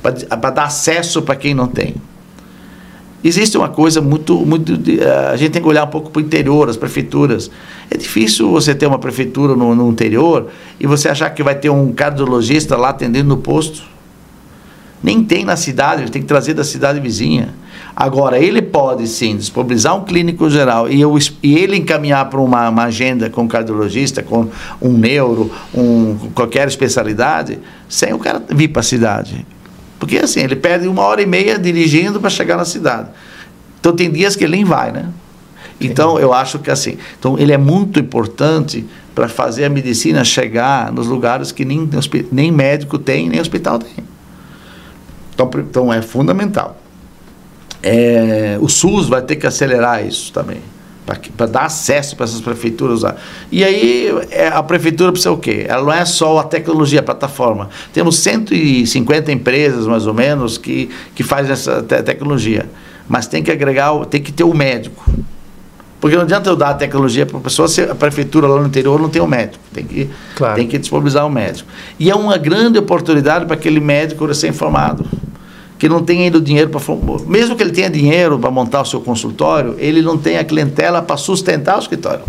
para 0.00 0.50
dar 0.50 0.64
acesso 0.64 1.20
para 1.22 1.36
quem 1.36 1.54
não 1.54 1.68
tem. 1.68 1.94
Existe 3.22 3.56
uma 3.56 3.68
coisa 3.68 4.00
muito. 4.00 4.34
muito 4.46 4.72
a 5.32 5.36
gente 5.36 5.50
tem 5.50 5.60
que 5.60 5.68
olhar 5.68 5.84
um 5.84 5.88
pouco 5.88 6.10
para 6.10 6.20
o 6.20 6.22
interior, 6.22 6.68
as 6.68 6.76
prefeituras. 6.76 7.50
É 7.90 7.96
difícil 7.96 8.50
você 8.50 8.74
ter 8.74 8.86
uma 8.86 8.98
prefeitura 8.98 9.54
no, 9.54 9.74
no 9.74 9.90
interior 9.90 10.48
e 10.78 10.86
você 10.86 11.08
achar 11.08 11.28
que 11.30 11.42
vai 11.42 11.54
ter 11.54 11.68
um 11.70 11.92
cardiologista 11.92 12.76
lá 12.76 12.90
atendendo 12.90 13.28
no 13.28 13.36
posto. 13.36 13.82
Nem 15.02 15.24
tem 15.24 15.44
na 15.44 15.56
cidade, 15.56 16.02
ele 16.02 16.10
tem 16.10 16.20
que 16.20 16.28
trazer 16.28 16.54
da 16.54 16.64
cidade 16.64 17.00
vizinha. 17.00 17.54
Agora, 17.96 18.38
ele 18.38 18.62
pode 18.62 19.06
sim 19.06 19.36
disponibilizar 19.36 19.96
um 19.96 20.04
clínico 20.04 20.48
geral 20.48 20.88
e, 20.88 21.00
eu, 21.00 21.16
e 21.42 21.58
ele 21.58 21.76
encaminhar 21.76 22.28
para 22.28 22.40
uma, 22.40 22.68
uma, 22.68 22.84
agenda 22.84 23.28
com 23.28 23.42
um 23.42 23.48
cardiologista, 23.48 24.22
com 24.22 24.48
um 24.80 24.92
neuro, 24.92 25.50
um, 25.74 26.16
qualquer 26.34 26.68
especialidade, 26.68 27.58
sem 27.88 28.12
o 28.12 28.18
cara 28.18 28.42
vir 28.50 28.68
para 28.68 28.80
a 28.80 28.82
cidade. 28.82 29.46
Porque 30.00 30.16
assim, 30.16 30.40
ele 30.40 30.56
perde 30.56 30.88
uma 30.88 31.02
hora 31.02 31.22
e 31.22 31.26
meia 31.26 31.58
dirigindo 31.58 32.18
para 32.18 32.30
chegar 32.30 32.56
na 32.56 32.64
cidade. 32.64 33.10
Então 33.78 33.94
tem 33.94 34.10
dias 34.10 34.34
que 34.34 34.42
ele 34.42 34.56
nem 34.56 34.64
vai, 34.64 34.90
né? 34.90 35.10
Então 35.80 36.18
eu 36.18 36.32
acho 36.32 36.58
que 36.58 36.70
assim, 36.70 36.98
então 37.18 37.38
ele 37.38 37.52
é 37.52 37.58
muito 37.58 38.00
importante 38.00 38.84
para 39.14 39.28
fazer 39.28 39.66
a 39.66 39.70
medicina 39.70 40.24
chegar 40.24 40.90
nos 40.90 41.06
lugares 41.06 41.52
que 41.52 41.64
nem, 41.64 41.88
nem 42.32 42.50
médico 42.50 42.98
tem, 42.98 43.28
nem 43.28 43.40
hospital 43.40 43.78
tem. 43.78 44.04
Então, 45.34 45.50
então 45.56 45.92
é 45.92 46.02
fundamental. 46.02 46.76
É, 47.82 48.58
o 48.60 48.68
SUS 48.68 49.08
vai 49.08 49.22
ter 49.22 49.36
que 49.36 49.46
acelerar 49.46 50.04
isso 50.04 50.32
também 50.32 50.60
para 51.06 51.46
dar 51.46 51.62
acesso 51.62 52.14
para 52.14 52.24
essas 52.24 52.40
prefeituras 52.40 52.98
usar. 52.98 53.16
E 53.50 53.64
aí 53.64 54.12
é, 54.30 54.48
a 54.48 54.62
prefeitura 54.62 55.10
precisa 55.10 55.32
o 55.32 55.38
quê? 55.38 55.64
Ela 55.68 55.82
não 55.82 55.92
é 55.92 56.04
só 56.04 56.38
a 56.38 56.44
tecnologia, 56.44 57.00
a 57.00 57.02
plataforma. 57.02 57.68
Temos 57.92 58.18
150 58.18 59.32
empresas, 59.32 59.86
mais 59.86 60.06
ou 60.06 60.14
menos, 60.14 60.56
que, 60.58 60.90
que 61.14 61.22
fazem 61.22 61.52
essa 61.52 61.82
te 61.82 62.02
tecnologia. 62.02 62.66
Mas 63.08 63.26
tem 63.26 63.42
que 63.42 63.50
agregar, 63.50 63.92
tem 64.06 64.22
que 64.22 64.32
ter 64.32 64.44
o 64.44 64.54
médico. 64.54 65.04
Porque 66.00 66.16
não 66.16 66.22
adianta 66.22 66.48
eu 66.48 66.56
dar 66.56 66.70
a 66.70 66.74
tecnologia 66.74 67.26
para 67.26 67.36
a 67.36 67.40
pessoa 67.40 67.68
se 67.68 67.82
a 67.82 67.94
prefeitura 67.94 68.46
lá 68.46 68.58
no 68.58 68.66
interior 68.66 68.98
não 68.98 69.10
tem 69.10 69.20
o 69.20 69.26
um 69.26 69.28
médico. 69.28 69.62
Tem 69.72 69.84
que, 69.84 70.08
claro. 70.34 70.54
tem 70.54 70.66
que 70.66 70.78
disponibilizar 70.78 71.24
o 71.24 71.28
um 71.28 71.32
médico. 71.32 71.68
E 71.98 72.10
é 72.10 72.14
uma 72.14 72.38
grande 72.38 72.78
oportunidade 72.78 73.44
para 73.44 73.54
aquele 73.54 73.80
médico 73.80 74.24
recém-formado 74.24 75.04
que 75.80 75.88
não 75.88 76.04
tem 76.04 76.24
ainda 76.24 76.36
o 76.36 76.40
dinheiro 76.42 76.68
para. 76.68 76.82
Mesmo 77.26 77.56
que 77.56 77.62
ele 77.62 77.72
tenha 77.72 77.88
dinheiro 77.88 78.38
para 78.38 78.50
montar 78.50 78.82
o 78.82 78.84
seu 78.84 79.00
consultório, 79.00 79.74
ele 79.78 80.02
não 80.02 80.18
tem 80.18 80.36
a 80.36 80.44
clientela 80.44 81.00
para 81.00 81.16
sustentar 81.16 81.76
o 81.76 81.80
escritório. 81.80 82.22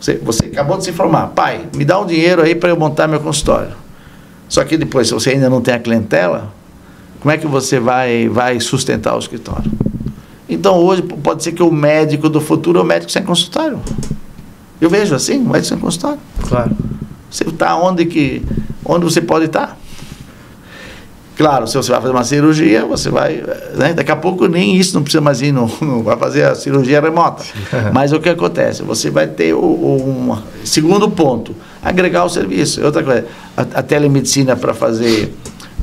Você, 0.00 0.14
você 0.16 0.46
acabou 0.46 0.78
de 0.78 0.84
se 0.84 0.90
informar, 0.90 1.28
pai, 1.28 1.66
me 1.76 1.84
dá 1.84 2.00
um 2.00 2.06
dinheiro 2.06 2.40
aí 2.40 2.54
para 2.54 2.70
eu 2.70 2.76
montar 2.76 3.06
meu 3.06 3.20
consultório. 3.20 3.72
Só 4.48 4.64
que 4.64 4.78
depois, 4.78 5.08
se 5.08 5.12
você 5.12 5.30
ainda 5.30 5.50
não 5.50 5.60
tem 5.60 5.74
a 5.74 5.78
clientela, 5.78 6.50
como 7.20 7.30
é 7.30 7.36
que 7.36 7.46
você 7.46 7.78
vai, 7.78 8.26
vai 8.26 8.58
sustentar 8.58 9.14
o 9.14 9.18
escritório? 9.18 9.70
Então 10.48 10.76
hoje 10.78 11.02
pode 11.02 11.42
ser 11.42 11.52
que 11.52 11.62
o 11.62 11.70
médico 11.70 12.30
do 12.30 12.40
futuro 12.40 12.78
é 12.78 12.82
o 12.82 12.86
médico 12.86 13.12
sem 13.12 13.22
consultório. 13.22 13.80
Eu 14.80 14.88
vejo 14.88 15.14
assim, 15.14 15.40
o 15.40 15.44
médico 15.44 15.66
sem 15.66 15.78
consultório. 15.78 16.20
Claro. 16.48 16.74
Você 17.30 17.44
está 17.44 17.76
onde 17.76 18.06
que 18.06 18.42
onde 18.82 19.04
você 19.04 19.20
pode 19.20 19.44
estar. 19.44 19.66
Tá. 19.66 19.76
Claro, 21.36 21.66
se 21.66 21.76
você 21.76 21.92
vai 21.92 22.00
fazer 22.00 22.12
uma 22.14 22.24
cirurgia, 22.24 22.86
você 22.86 23.10
vai. 23.10 23.44
Né? 23.74 23.92
Daqui 23.92 24.10
a 24.10 24.16
pouco 24.16 24.46
nem 24.48 24.74
isso 24.74 24.94
não 24.94 25.02
precisa 25.02 25.20
mais 25.20 25.42
ir, 25.42 25.52
no, 25.52 25.70
no 25.82 26.02
vai 26.02 26.16
fazer 26.16 26.44
a 26.44 26.54
cirurgia 26.54 26.98
remota. 27.00 27.44
Mas 27.92 28.12
o 28.12 28.18
que 28.18 28.30
acontece? 28.30 28.82
Você 28.82 29.10
vai 29.10 29.26
ter 29.26 29.52
o, 29.52 29.58
o 29.58 30.32
um 30.32 30.38
segundo 30.64 31.10
ponto, 31.10 31.54
agregar 31.82 32.24
o 32.24 32.30
serviço. 32.30 32.82
Outra 32.82 33.02
coisa, 33.02 33.26
a, 33.54 33.60
a 33.60 33.82
telemedicina 33.82 34.56
para 34.56 34.72
fazer 34.72 35.32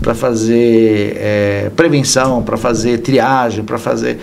para 0.02 0.16
fazer 0.16 1.16
é, 1.18 1.72
prevenção, 1.76 2.42
para 2.44 2.58
fazer 2.58 2.98
triagem, 3.00 3.64
para 3.64 3.78
fazer. 3.78 4.20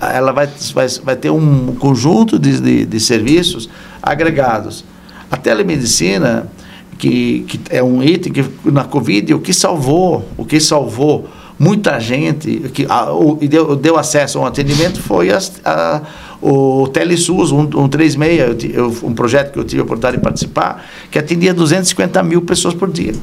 Ela 0.00 0.30
vai, 0.30 0.48
vai, 0.72 0.88
vai 1.02 1.16
ter 1.16 1.30
um 1.30 1.74
conjunto 1.74 2.38
de, 2.38 2.60
de, 2.60 2.86
de 2.86 3.00
serviços 3.00 3.68
agregados. 4.02 4.84
A 5.30 5.36
telemedicina 5.36 6.46
que, 6.98 7.44
que 7.48 7.60
é 7.70 7.82
um 7.82 8.02
item 8.02 8.32
que 8.32 8.44
na 8.64 8.84
Covid, 8.84 9.34
o 9.34 9.40
que 9.40 9.52
salvou, 9.52 10.28
o 10.36 10.44
que 10.44 10.60
salvou 10.60 11.28
muita 11.58 11.98
gente 11.98 12.70
que 12.74 12.86
a, 12.88 13.12
o, 13.12 13.36
deu, 13.36 13.76
deu 13.76 13.98
acesso 13.98 14.38
a 14.38 14.42
um 14.42 14.46
atendimento 14.46 15.00
foi 15.00 15.30
as, 15.30 15.60
a, 15.64 16.02
o 16.40 16.88
Telesus 16.88 17.50
136, 17.50 18.74
eu, 18.74 18.94
um 19.02 19.14
projeto 19.14 19.52
que 19.52 19.58
eu 19.58 19.64
tive 19.64 19.80
a 19.80 19.84
oportunidade 19.84 20.18
de 20.18 20.22
participar, 20.22 20.84
que 21.10 21.18
atendia 21.18 21.54
250 21.54 22.22
mil 22.22 22.42
pessoas 22.42 22.74
por 22.74 22.90
dia. 22.90 23.14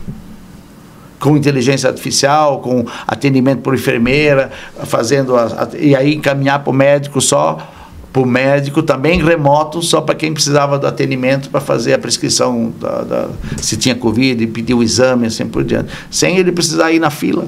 Com 1.19 1.37
inteligência 1.37 1.87
artificial, 1.87 2.59
com 2.59 2.85
atendimento 3.07 3.61
por 3.61 3.73
enfermeira, 3.73 4.51
fazendo 4.85 5.37
a, 5.37 5.45
a, 5.45 5.77
e 5.77 5.95
aí 5.95 6.15
encaminhar 6.15 6.59
para 6.59 6.71
o 6.71 6.73
médico 6.73 7.21
só 7.21 7.57
para 8.13 8.21
o 8.21 8.25
médico 8.27 8.83
também 8.83 9.19
remoto, 9.23 9.81
só 9.81 9.99
para 9.99 10.13
quem 10.13 10.31
precisava 10.31 10.77
do 10.77 10.85
atendimento 10.85 11.49
para 11.49 11.59
fazer 11.59 11.95
a 11.95 11.97
prescrição, 11.97 12.71
da, 12.79 13.01
da, 13.01 13.29
se 13.57 13.75
tinha 13.75 13.95
Covid, 13.95 14.45
pedir 14.47 14.75
o 14.75 14.83
exame, 14.83 15.25
assim 15.25 15.47
por 15.47 15.63
diante, 15.63 15.91
sem 16.11 16.37
ele 16.37 16.51
precisar 16.51 16.91
ir 16.91 16.99
na 16.99 17.09
fila. 17.09 17.47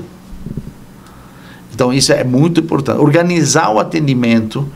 Então, 1.71 1.93
isso 1.93 2.11
é 2.11 2.23
muito 2.23 2.61
importante. 2.61 2.99
Organizar 2.99 3.69
o 3.69 3.79
atendimento 3.79 4.67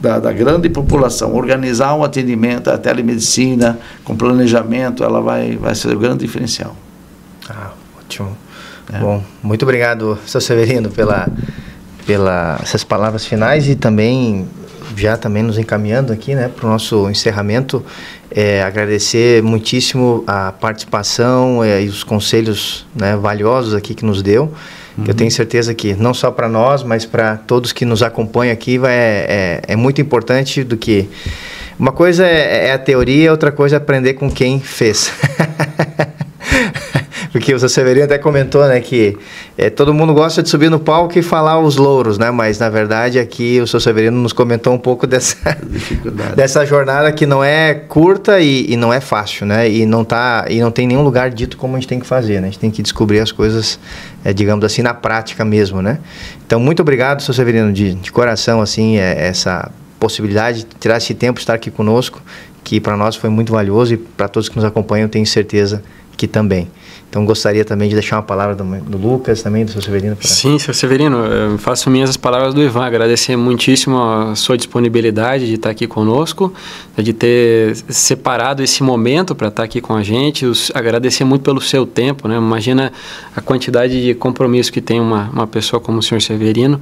da, 0.00 0.18
da 0.18 0.32
grande 0.32 0.68
população, 0.68 1.32
organizar 1.36 1.94
um 1.94 2.02
atendimento, 2.02 2.68
a 2.68 2.76
telemedicina, 2.76 3.78
com 4.02 4.16
planejamento, 4.16 5.04
ela 5.04 5.20
vai, 5.20 5.56
vai 5.56 5.76
ser 5.76 5.94
o 5.94 5.98
grande 5.98 6.24
diferencial. 6.24 6.74
Ah, 7.48 7.70
ótimo. 8.00 8.36
É. 8.92 8.98
Bom, 8.98 9.22
muito 9.40 9.62
obrigado, 9.62 10.18
seu 10.26 10.40
Severino, 10.40 10.90
pela, 10.90 11.28
pela 12.04 12.58
essas 12.60 12.82
palavras 12.82 13.24
finais 13.24 13.68
e 13.68 13.76
também 13.76 14.48
já 14.96 15.16
também 15.16 15.42
nos 15.42 15.58
encaminhando 15.58 16.12
aqui 16.12 16.34
né, 16.34 16.48
para 16.48 16.66
o 16.66 16.70
nosso 16.70 17.08
encerramento, 17.08 17.84
é, 18.30 18.62
agradecer 18.62 19.42
muitíssimo 19.42 20.24
a 20.26 20.52
participação 20.52 21.62
é, 21.62 21.82
e 21.82 21.88
os 21.88 22.04
conselhos 22.04 22.86
né, 22.94 23.16
valiosos 23.16 23.74
aqui 23.74 23.94
que 23.94 24.04
nos 24.04 24.22
deu. 24.22 24.52
Uhum. 24.96 25.04
Que 25.04 25.10
eu 25.10 25.14
tenho 25.14 25.30
certeza 25.30 25.74
que 25.74 25.94
não 25.94 26.12
só 26.12 26.30
para 26.30 26.48
nós, 26.48 26.82
mas 26.82 27.04
para 27.04 27.36
todos 27.36 27.72
que 27.72 27.84
nos 27.84 28.02
acompanham 28.02 28.52
aqui 28.52 28.78
vai, 28.78 28.92
é, 28.92 29.26
é, 29.28 29.62
é 29.68 29.76
muito 29.76 30.00
importante 30.00 30.62
do 30.62 30.76
que 30.76 31.08
uma 31.78 31.92
coisa 31.92 32.26
é, 32.26 32.68
é 32.68 32.72
a 32.72 32.78
teoria, 32.78 33.30
outra 33.30 33.50
coisa 33.50 33.76
é 33.76 33.78
aprender 33.78 34.14
com 34.14 34.30
quem 34.30 34.60
fez. 34.60 35.12
Porque 37.32 37.54
o 37.54 37.58
seu 37.58 37.68
Severino 37.68 38.06
até 38.06 38.18
comentou, 38.18 38.66
né, 38.66 38.80
que 38.80 39.16
é, 39.56 39.70
todo 39.70 39.94
mundo 39.94 40.12
gosta 40.12 40.42
de 40.42 40.48
subir 40.48 40.68
no 40.68 40.80
palco 40.80 41.16
e 41.16 41.22
falar 41.22 41.60
os 41.60 41.76
louros, 41.76 42.18
né? 42.18 42.30
Mas 42.30 42.58
na 42.58 42.68
verdade 42.68 43.18
aqui 43.18 43.60
o 43.60 43.66
seu 43.66 43.78
Severino 43.78 44.20
nos 44.20 44.32
comentou 44.32 44.72
um 44.72 44.78
pouco 44.78 45.06
dessa 45.06 45.36
dessa 46.34 46.66
jornada 46.66 47.12
que 47.12 47.26
não 47.26 47.42
é 47.42 47.72
curta 47.74 48.40
e, 48.40 48.72
e, 48.72 48.76
não 48.76 48.92
é 48.92 49.00
fácil, 49.00 49.46
né? 49.46 49.70
E 49.70 49.86
não 49.86 50.04
tá 50.04 50.46
e 50.48 50.60
não 50.60 50.72
tem 50.72 50.88
nenhum 50.88 51.02
lugar 51.02 51.30
dito 51.30 51.56
como 51.56 51.76
a 51.76 51.80
gente 51.80 51.88
tem 51.88 52.00
que 52.00 52.06
fazer, 52.06 52.40
né? 52.40 52.48
A 52.48 52.50
gente 52.50 52.58
tem 52.58 52.70
que 52.70 52.82
descobrir 52.82 53.20
as 53.20 53.30
coisas, 53.30 53.78
é, 54.24 54.32
digamos 54.32 54.64
assim, 54.64 54.82
na 54.82 54.92
prática 54.92 55.44
mesmo, 55.44 55.80
né? 55.80 55.98
Então 56.44 56.58
muito 56.58 56.80
obrigado, 56.80 57.22
seu 57.22 57.32
Severino, 57.32 57.72
de, 57.72 57.94
de 57.94 58.10
coração, 58.10 58.60
assim, 58.60 58.98
é, 58.98 59.28
essa 59.28 59.70
possibilidade 60.00 60.64
de 60.64 60.66
tirar 60.80 60.96
esse 60.96 61.14
tempo 61.14 61.38
estar 61.38 61.54
aqui 61.54 61.70
conosco, 61.70 62.20
que 62.64 62.80
para 62.80 62.96
nós 62.96 63.14
foi 63.14 63.30
muito 63.30 63.52
valioso 63.52 63.94
e 63.94 63.96
para 63.96 64.26
todos 64.26 64.48
que 64.48 64.56
nos 64.56 64.64
acompanham, 64.64 65.08
tenho 65.08 65.26
certeza 65.26 65.82
que 66.16 66.26
também. 66.26 66.68
Então 67.10 67.26
gostaria 67.26 67.64
também 67.64 67.88
de 67.88 67.94
deixar 67.96 68.16
uma 68.16 68.22
palavra 68.22 68.54
do, 68.54 68.64
do 68.64 68.96
Lucas, 68.96 69.42
também 69.42 69.64
do 69.64 69.72
seu 69.72 69.82
Severino. 69.82 70.14
Pra... 70.14 70.28
Sim, 70.28 70.60
seu 70.60 70.72
Severino, 70.72 71.18
faço 71.58 71.90
minhas 71.90 72.08
as 72.08 72.16
palavras 72.16 72.54
do 72.54 72.62
Ivan, 72.62 72.84
agradecer 72.84 73.34
muitíssimo 73.36 74.00
a 74.00 74.36
sua 74.36 74.56
disponibilidade 74.56 75.48
de 75.48 75.54
estar 75.54 75.70
aqui 75.70 75.88
conosco, 75.88 76.52
de 76.96 77.12
ter 77.12 77.74
separado 77.88 78.62
esse 78.62 78.84
momento 78.84 79.34
para 79.34 79.48
estar 79.48 79.64
aqui 79.64 79.80
com 79.80 79.92
a 79.92 80.04
gente, 80.04 80.46
os, 80.46 80.70
agradecer 80.72 81.24
muito 81.24 81.42
pelo 81.42 81.60
seu 81.60 81.84
tempo, 81.84 82.28
né? 82.28 82.36
imagina 82.36 82.92
a 83.34 83.40
quantidade 83.40 84.00
de 84.00 84.14
compromisso 84.14 84.72
que 84.72 84.80
tem 84.80 85.00
uma, 85.00 85.28
uma 85.30 85.48
pessoa 85.48 85.80
como 85.80 85.98
o 85.98 86.02
senhor 86.02 86.22
Severino, 86.22 86.80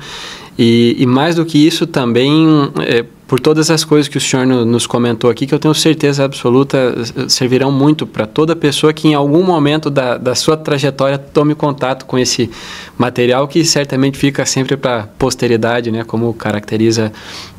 e, 0.58 0.94
e 0.98 1.06
mais 1.06 1.36
do 1.36 1.46
que 1.46 1.66
isso 1.66 1.86
também... 1.86 2.70
É, 2.80 3.04
por 3.28 3.38
todas 3.38 3.70
as 3.70 3.84
coisas 3.84 4.08
que 4.08 4.16
o 4.16 4.20
senhor 4.20 4.46
nos 4.46 4.86
comentou 4.86 5.28
aqui, 5.28 5.46
que 5.46 5.54
eu 5.54 5.58
tenho 5.58 5.74
certeza 5.74 6.24
absoluta 6.24 6.94
servirão 7.28 7.70
muito 7.70 8.06
para 8.06 8.26
toda 8.26 8.56
pessoa 8.56 8.90
que 8.90 9.06
em 9.06 9.14
algum 9.14 9.44
momento 9.44 9.90
da, 9.90 10.16
da 10.16 10.34
sua 10.34 10.56
trajetória 10.56 11.18
tome 11.18 11.54
contato 11.54 12.06
com 12.06 12.18
esse 12.18 12.50
material 12.96 13.46
que 13.46 13.62
certamente 13.66 14.16
fica 14.16 14.46
sempre 14.46 14.78
para 14.78 15.08
posteridade, 15.18 15.90
né, 15.90 16.04
como 16.04 16.32
caracteriza 16.32 17.12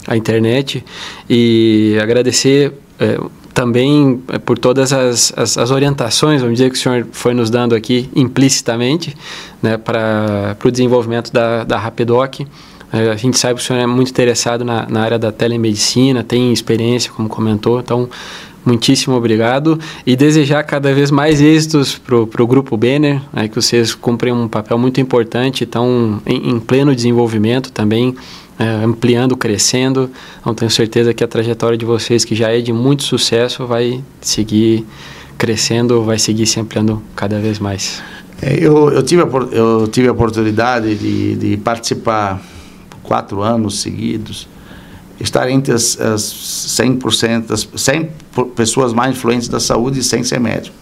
a 0.07 0.17
internet. 0.17 0.83
E 1.29 1.95
agradecer 2.01 2.73
é, 2.99 3.19
também 3.53 4.23
eh, 4.29 4.39
por 4.39 4.57
todas 4.57 4.91
as, 4.91 5.31
as, 5.37 5.57
as, 5.57 5.69
orientações, 5.69 6.41
vamos 6.41 6.57
dizer, 6.57 6.71
que 6.71 6.77
o 6.77 6.79
senhor 6.79 7.05
foi 7.11 7.33
nos 7.33 7.49
dando 7.49 7.75
aqui 7.75 8.09
implicitamente 8.15 9.15
né, 9.61 9.77
para 9.77 10.57
o 10.63 10.71
desenvolvimento 10.71 11.31
da, 11.31 11.63
da 11.63 11.77
Rapidoc. 11.77 12.39
É, 12.91 13.09
a 13.09 13.15
gente 13.15 13.37
sabe 13.37 13.55
que 13.55 13.61
o 13.61 13.65
senhor 13.65 13.79
é 13.79 13.85
muito 13.85 14.09
interessado 14.09 14.65
na, 14.65 14.87
na 14.89 15.01
área 15.01 15.19
da 15.19 15.31
telemedicina, 15.31 16.23
tem 16.23 16.51
experiência, 16.51 17.11
como 17.11 17.29
comentou, 17.29 17.79
então 17.79 18.09
muitíssimo 18.65 19.15
obrigado 19.15 19.79
e 20.05 20.15
desejar 20.15 20.63
cada 20.63 20.93
vez 20.93 21.11
mais 21.11 21.41
êxitos 21.41 21.97
para 21.97 22.43
o 22.43 22.47
Grupo 22.47 22.75
Benner, 22.75 23.21
né, 23.31 23.47
que 23.47 23.55
vocês 23.55 23.95
cumprem 23.95 24.33
um 24.33 24.47
papel 24.47 24.77
muito 24.77 24.99
importante, 24.99 25.63
estão 25.63 26.21
em, 26.25 26.51
em 26.51 26.59
pleno 26.59 26.95
desenvolvimento 26.95 27.71
também, 27.71 28.15
é, 28.57 28.83
ampliando, 28.83 29.37
crescendo. 29.37 30.09
Então 30.41 30.53
tenho 30.53 30.69
certeza 30.69 31.13
que 31.13 31.23
a 31.23 31.27
trajetória 31.27 31.77
de 31.77 31.85
vocês, 31.85 32.25
que 32.25 32.35
já 32.35 32.49
é 32.49 32.59
de 32.59 32.73
muito 32.73 33.03
sucesso, 33.03 33.65
vai 33.65 34.03
seguir 34.19 34.85
crescendo, 35.37 36.03
vai 36.03 36.19
seguir 36.19 36.45
se 36.45 36.59
ampliando 36.59 37.01
cada 37.15 37.39
vez 37.39 37.59
mais. 37.59 38.03
É, 38.41 38.57
eu, 38.59 38.89
eu, 38.89 39.03
tive, 39.03 39.21
a, 39.21 39.27
eu 39.51 39.87
tive 39.87 40.07
a 40.07 40.11
oportunidade 40.11 40.95
de, 40.95 41.35
de 41.35 41.57
participar 41.57 42.41
quatro 43.09 43.41
anos 43.41 43.81
seguidos, 43.81 44.47
estar 45.19 45.49
entre 45.49 45.73
as, 45.73 45.99
as 45.99 46.21
100%, 46.21 47.49
as 47.49 47.67
100 47.75 48.09
pessoas 48.55 48.93
mais 48.93 49.17
influentes 49.17 49.47
da 49.47 49.59
saúde 49.59 50.03
sem 50.03 50.23
ser 50.23 50.39
médico. 50.39 50.75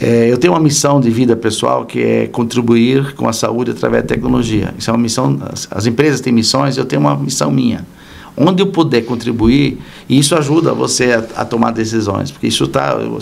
É, 0.00 0.32
eu 0.32 0.38
tenho 0.38 0.54
uma 0.54 0.60
missão 0.60 0.98
de 0.98 1.10
vida 1.10 1.36
pessoal 1.36 1.84
que 1.84 2.00
é 2.00 2.26
contribuir 2.26 3.12
com 3.16 3.28
a 3.28 3.34
saúde 3.34 3.72
através 3.72 4.02
da 4.02 4.08
tecnologia. 4.08 4.72
Isso 4.78 4.88
é 4.88 4.94
uma 4.94 4.98
missão, 4.98 5.38
as, 5.52 5.68
as 5.70 5.84
empresas 5.84 6.22
têm 6.22 6.32
missões, 6.32 6.78
eu 6.78 6.86
tenho 6.86 7.02
uma 7.02 7.14
missão 7.14 7.50
minha. 7.50 7.86
Onde 8.34 8.62
eu 8.62 8.68
puder 8.68 9.02
contribuir, 9.02 9.78
e 10.08 10.18
isso 10.18 10.34
ajuda 10.34 10.72
você 10.72 11.12
a, 11.12 11.42
a 11.42 11.44
tomar 11.44 11.72
decisões, 11.72 12.30
porque 12.30 12.46
isso 12.46 12.64
está, 12.64 12.92
eu, 12.92 13.18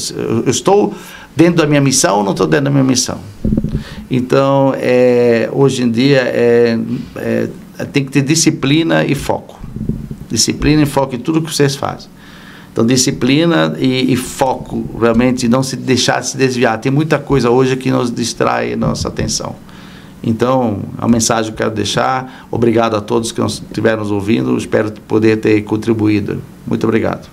eu, 0.47 0.49
estou 0.49 0.95
dentro 1.35 1.57
da 1.57 1.67
minha 1.67 1.81
missão 1.81 2.19
ou 2.19 2.23
não 2.23 2.31
estou 2.31 2.47
dentro 2.47 2.67
da 2.67 2.71
minha 2.71 2.85
missão. 2.85 3.19
Então, 4.09 4.73
é, 4.77 5.49
hoje 5.53 5.83
em 5.83 5.91
dia, 5.91 6.21
é, 6.21 6.79
é 7.17 7.49
tem 7.87 8.05
que 8.05 8.11
ter 8.11 8.23
disciplina 8.23 9.05
e 9.05 9.15
foco. 9.15 9.61
Disciplina 10.31 10.83
e 10.83 10.87
foco 10.87 11.15
em 11.15 11.19
tudo 11.19 11.43
que 11.43 11.53
vocês 11.53 11.77
fazem. 11.77 12.11
Então, 12.73 12.87
disciplina 12.87 13.75
e, 13.79 14.13
e 14.13 14.17
foco, 14.17 14.85
realmente, 15.01 15.49
não 15.49 15.63
se 15.63 15.75
deixar 15.77 16.23
se 16.23 16.37
desviar. 16.37 16.79
Tem 16.79 16.93
muita 16.93 17.19
coisa 17.19 17.51
hoje 17.51 17.77
que 17.77 17.91
nos 17.91 18.13
distrai 18.13 18.77
nossa 18.77 19.09
atenção. 19.09 19.57
Então, 20.23 20.81
a 20.97 21.09
mensagem 21.09 21.53
que 21.53 21.55
eu 21.55 21.67
quero 21.67 21.75
deixar, 21.75 22.47
obrigado 22.51 22.97
a 22.97 23.01
todos 23.01 23.33
que 23.33 23.41
estiveram 23.41 23.99
nos 23.99 24.11
ouvindo, 24.11 24.57
espero 24.57 24.93
poder 25.07 25.39
ter 25.39 25.63
contribuído. 25.63 26.43
Muito 26.67 26.85
obrigado. 26.85 27.29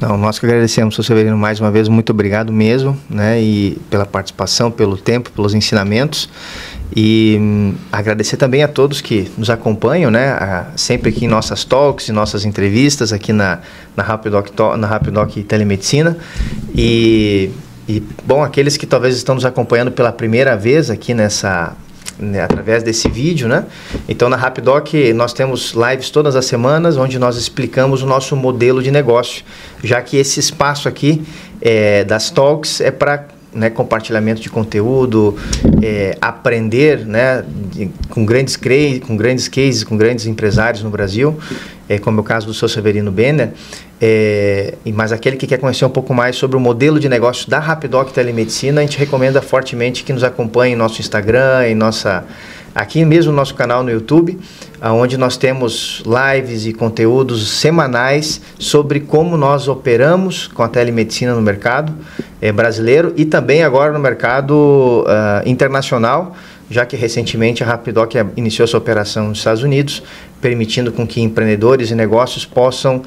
Não, 0.00 0.18
nós 0.18 0.38
que 0.38 0.44
agradecemos, 0.44 0.94
Sr. 0.94 1.04
Severino, 1.04 1.38
mais 1.38 1.58
uma 1.58 1.70
vez, 1.70 1.88
muito 1.88 2.10
obrigado 2.10 2.52
mesmo, 2.52 2.96
né, 3.08 3.42
e 3.42 3.78
pela 3.88 4.04
participação, 4.04 4.70
pelo 4.70 4.96
tempo, 4.96 5.30
pelos 5.32 5.54
ensinamentos. 5.54 6.28
E 6.94 7.36
hum, 7.40 7.74
agradecer 7.90 8.36
também 8.36 8.62
a 8.62 8.68
todos 8.68 9.00
que 9.00 9.30
nos 9.36 9.50
acompanham, 9.50 10.10
né? 10.10 10.30
A, 10.30 10.66
sempre 10.76 11.10
aqui 11.10 11.24
em 11.24 11.28
nossas 11.28 11.64
talks 11.64 12.08
e 12.08 12.12
nossas 12.12 12.44
entrevistas 12.44 13.12
aqui 13.12 13.32
na, 13.32 13.60
na 13.96 14.02
Rapidoc, 14.02 14.48
na 14.78 14.86
Rapidoc 14.86 15.34
Telemedicina. 15.44 16.16
E, 16.74 17.50
e, 17.88 18.02
bom, 18.24 18.42
aqueles 18.42 18.76
que 18.76 18.86
talvez 18.86 19.16
estão 19.16 19.34
nos 19.34 19.44
acompanhando 19.44 19.90
pela 19.90 20.12
primeira 20.12 20.56
vez 20.56 20.90
aqui 20.90 21.12
nessa, 21.12 21.76
né, 22.18 22.42
através 22.42 22.82
desse 22.82 23.08
vídeo, 23.08 23.48
né? 23.48 23.64
Então 24.08 24.28
na 24.28 24.36
Rapidoc 24.36 24.92
nós 25.14 25.32
temos 25.32 25.74
lives 25.74 26.10
todas 26.10 26.36
as 26.36 26.46
semanas 26.46 26.96
onde 26.96 27.18
nós 27.18 27.36
explicamos 27.36 28.02
o 28.02 28.06
nosso 28.06 28.36
modelo 28.36 28.82
de 28.82 28.90
negócio, 28.90 29.44
já 29.82 30.00
que 30.00 30.16
esse 30.16 30.40
espaço 30.40 30.88
aqui 30.88 31.22
é, 31.60 32.04
das 32.04 32.30
talks 32.30 32.80
é 32.80 32.90
para 32.90 33.26
né, 33.56 33.70
compartilhamento 33.70 34.40
de 34.40 34.50
conteúdo, 34.50 35.36
é, 35.82 36.16
aprender 36.20 37.06
né, 37.06 37.42
de, 37.72 37.90
com, 38.10 38.24
grandes 38.24 38.56
com 39.06 39.16
grandes 39.16 39.48
cases, 39.48 39.82
com 39.82 39.96
grandes 39.96 40.26
empresários 40.26 40.82
no 40.82 40.90
Brasil, 40.90 41.36
é, 41.88 41.98
como 41.98 42.18
é 42.18 42.20
o 42.20 42.24
caso 42.24 42.46
do 42.46 42.54
seu 42.54 42.68
Severino 42.68 43.10
Benner, 43.10 43.50
é, 44.00 44.74
mas 44.94 45.10
aquele 45.12 45.36
que 45.36 45.46
quer 45.46 45.58
conhecer 45.58 45.84
um 45.84 45.90
pouco 45.90 46.12
mais 46.12 46.36
sobre 46.36 46.56
o 46.56 46.60
modelo 46.60 47.00
de 47.00 47.08
negócio 47.08 47.48
da 47.48 47.58
Rapidoc 47.58 48.12
Telemedicina, 48.12 48.80
a 48.80 48.84
gente 48.84 48.98
recomenda 48.98 49.40
fortemente 49.40 50.04
que 50.04 50.12
nos 50.12 50.22
acompanhe 50.22 50.74
em 50.74 50.76
nosso 50.76 51.00
Instagram, 51.00 51.66
em 51.66 51.74
nossa 51.74 52.24
aqui 52.76 53.04
mesmo 53.06 53.32
no 53.32 53.36
nosso 53.36 53.54
canal 53.54 53.82
no 53.82 53.90
YouTube, 53.90 54.38
onde 54.82 55.16
nós 55.16 55.38
temos 55.38 56.02
lives 56.04 56.66
e 56.66 56.74
conteúdos 56.74 57.48
semanais 57.48 58.42
sobre 58.58 59.00
como 59.00 59.36
nós 59.36 59.66
operamos 59.66 60.46
com 60.46 60.62
a 60.62 60.68
telemedicina 60.68 61.34
no 61.34 61.40
mercado 61.40 61.94
é, 62.40 62.52
brasileiro 62.52 63.14
e 63.16 63.24
também 63.24 63.62
agora 63.62 63.92
no 63.92 63.98
mercado 63.98 65.04
uh, 65.06 65.48
internacional, 65.48 66.36
já 66.70 66.84
que 66.84 66.96
recentemente 66.96 67.64
a 67.64 67.66
Rapidoc 67.66 68.12
iniciou 68.36 68.68
sua 68.68 68.78
operação 68.78 69.28
nos 69.28 69.38
Estados 69.38 69.62
Unidos, 69.62 70.02
permitindo 70.40 70.92
com 70.92 71.06
que 71.06 71.20
empreendedores 71.22 71.90
e 71.90 71.94
negócios 71.94 72.44
possam 72.44 73.02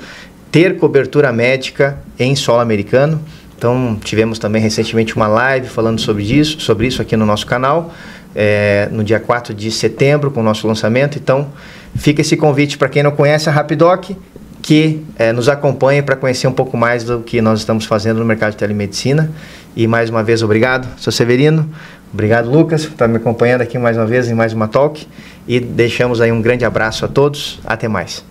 ter 0.51 0.77
cobertura 0.77 1.31
médica 1.31 1.99
em 2.17 2.35
solo 2.35 2.59
americano. 2.59 3.21
Então, 3.55 3.97
tivemos 4.01 4.39
também 4.39 4.61
recentemente 4.61 5.15
uma 5.15 5.27
live 5.27 5.67
falando 5.67 5.99
sobre 5.99 6.23
isso, 6.23 6.61
sobre 6.61 6.87
isso 6.87 7.01
aqui 7.01 7.17
no 7.17 7.25
nosso 7.25 7.45
canal, 7.45 7.93
é, 8.35 8.87
no 8.91 9.03
dia 9.03 9.19
4 9.19 9.53
de 9.53 9.71
setembro, 9.71 10.31
com 10.31 10.39
o 10.39 10.43
nosso 10.43 10.67
lançamento. 10.67 11.17
Então, 11.17 11.49
fica 11.95 12.21
esse 12.21 12.37
convite 12.37 12.77
para 12.77 12.89
quem 12.89 13.03
não 13.03 13.11
conhece 13.11 13.49
a 13.49 13.51
Rapidoc, 13.51 14.11
que 14.61 15.03
é, 15.17 15.31
nos 15.31 15.49
acompanhe 15.49 16.01
para 16.01 16.15
conhecer 16.15 16.47
um 16.47 16.51
pouco 16.51 16.75
mais 16.77 17.03
do 17.03 17.21
que 17.21 17.41
nós 17.41 17.59
estamos 17.59 17.85
fazendo 17.85 18.19
no 18.19 18.25
mercado 18.25 18.51
de 18.51 18.57
telemedicina. 18.57 19.31
E 19.75 19.87
mais 19.87 20.09
uma 20.09 20.23
vez, 20.23 20.43
obrigado, 20.43 20.87
sou 20.97 21.11
Severino. 21.11 21.69
Obrigado, 22.13 22.49
Lucas, 22.49 22.85
por 22.85 22.93
estar 22.93 23.07
me 23.07 23.17
acompanhando 23.17 23.61
aqui 23.61 23.77
mais 23.77 23.95
uma 23.95 24.05
vez 24.05 24.27
em 24.29 24.33
mais 24.33 24.51
uma 24.51 24.67
talk. 24.67 25.07
E 25.47 25.59
deixamos 25.59 26.21
aí 26.21 26.31
um 26.31 26.41
grande 26.41 26.65
abraço 26.65 27.05
a 27.05 27.07
todos. 27.07 27.59
Até 27.65 27.87
mais. 27.87 28.23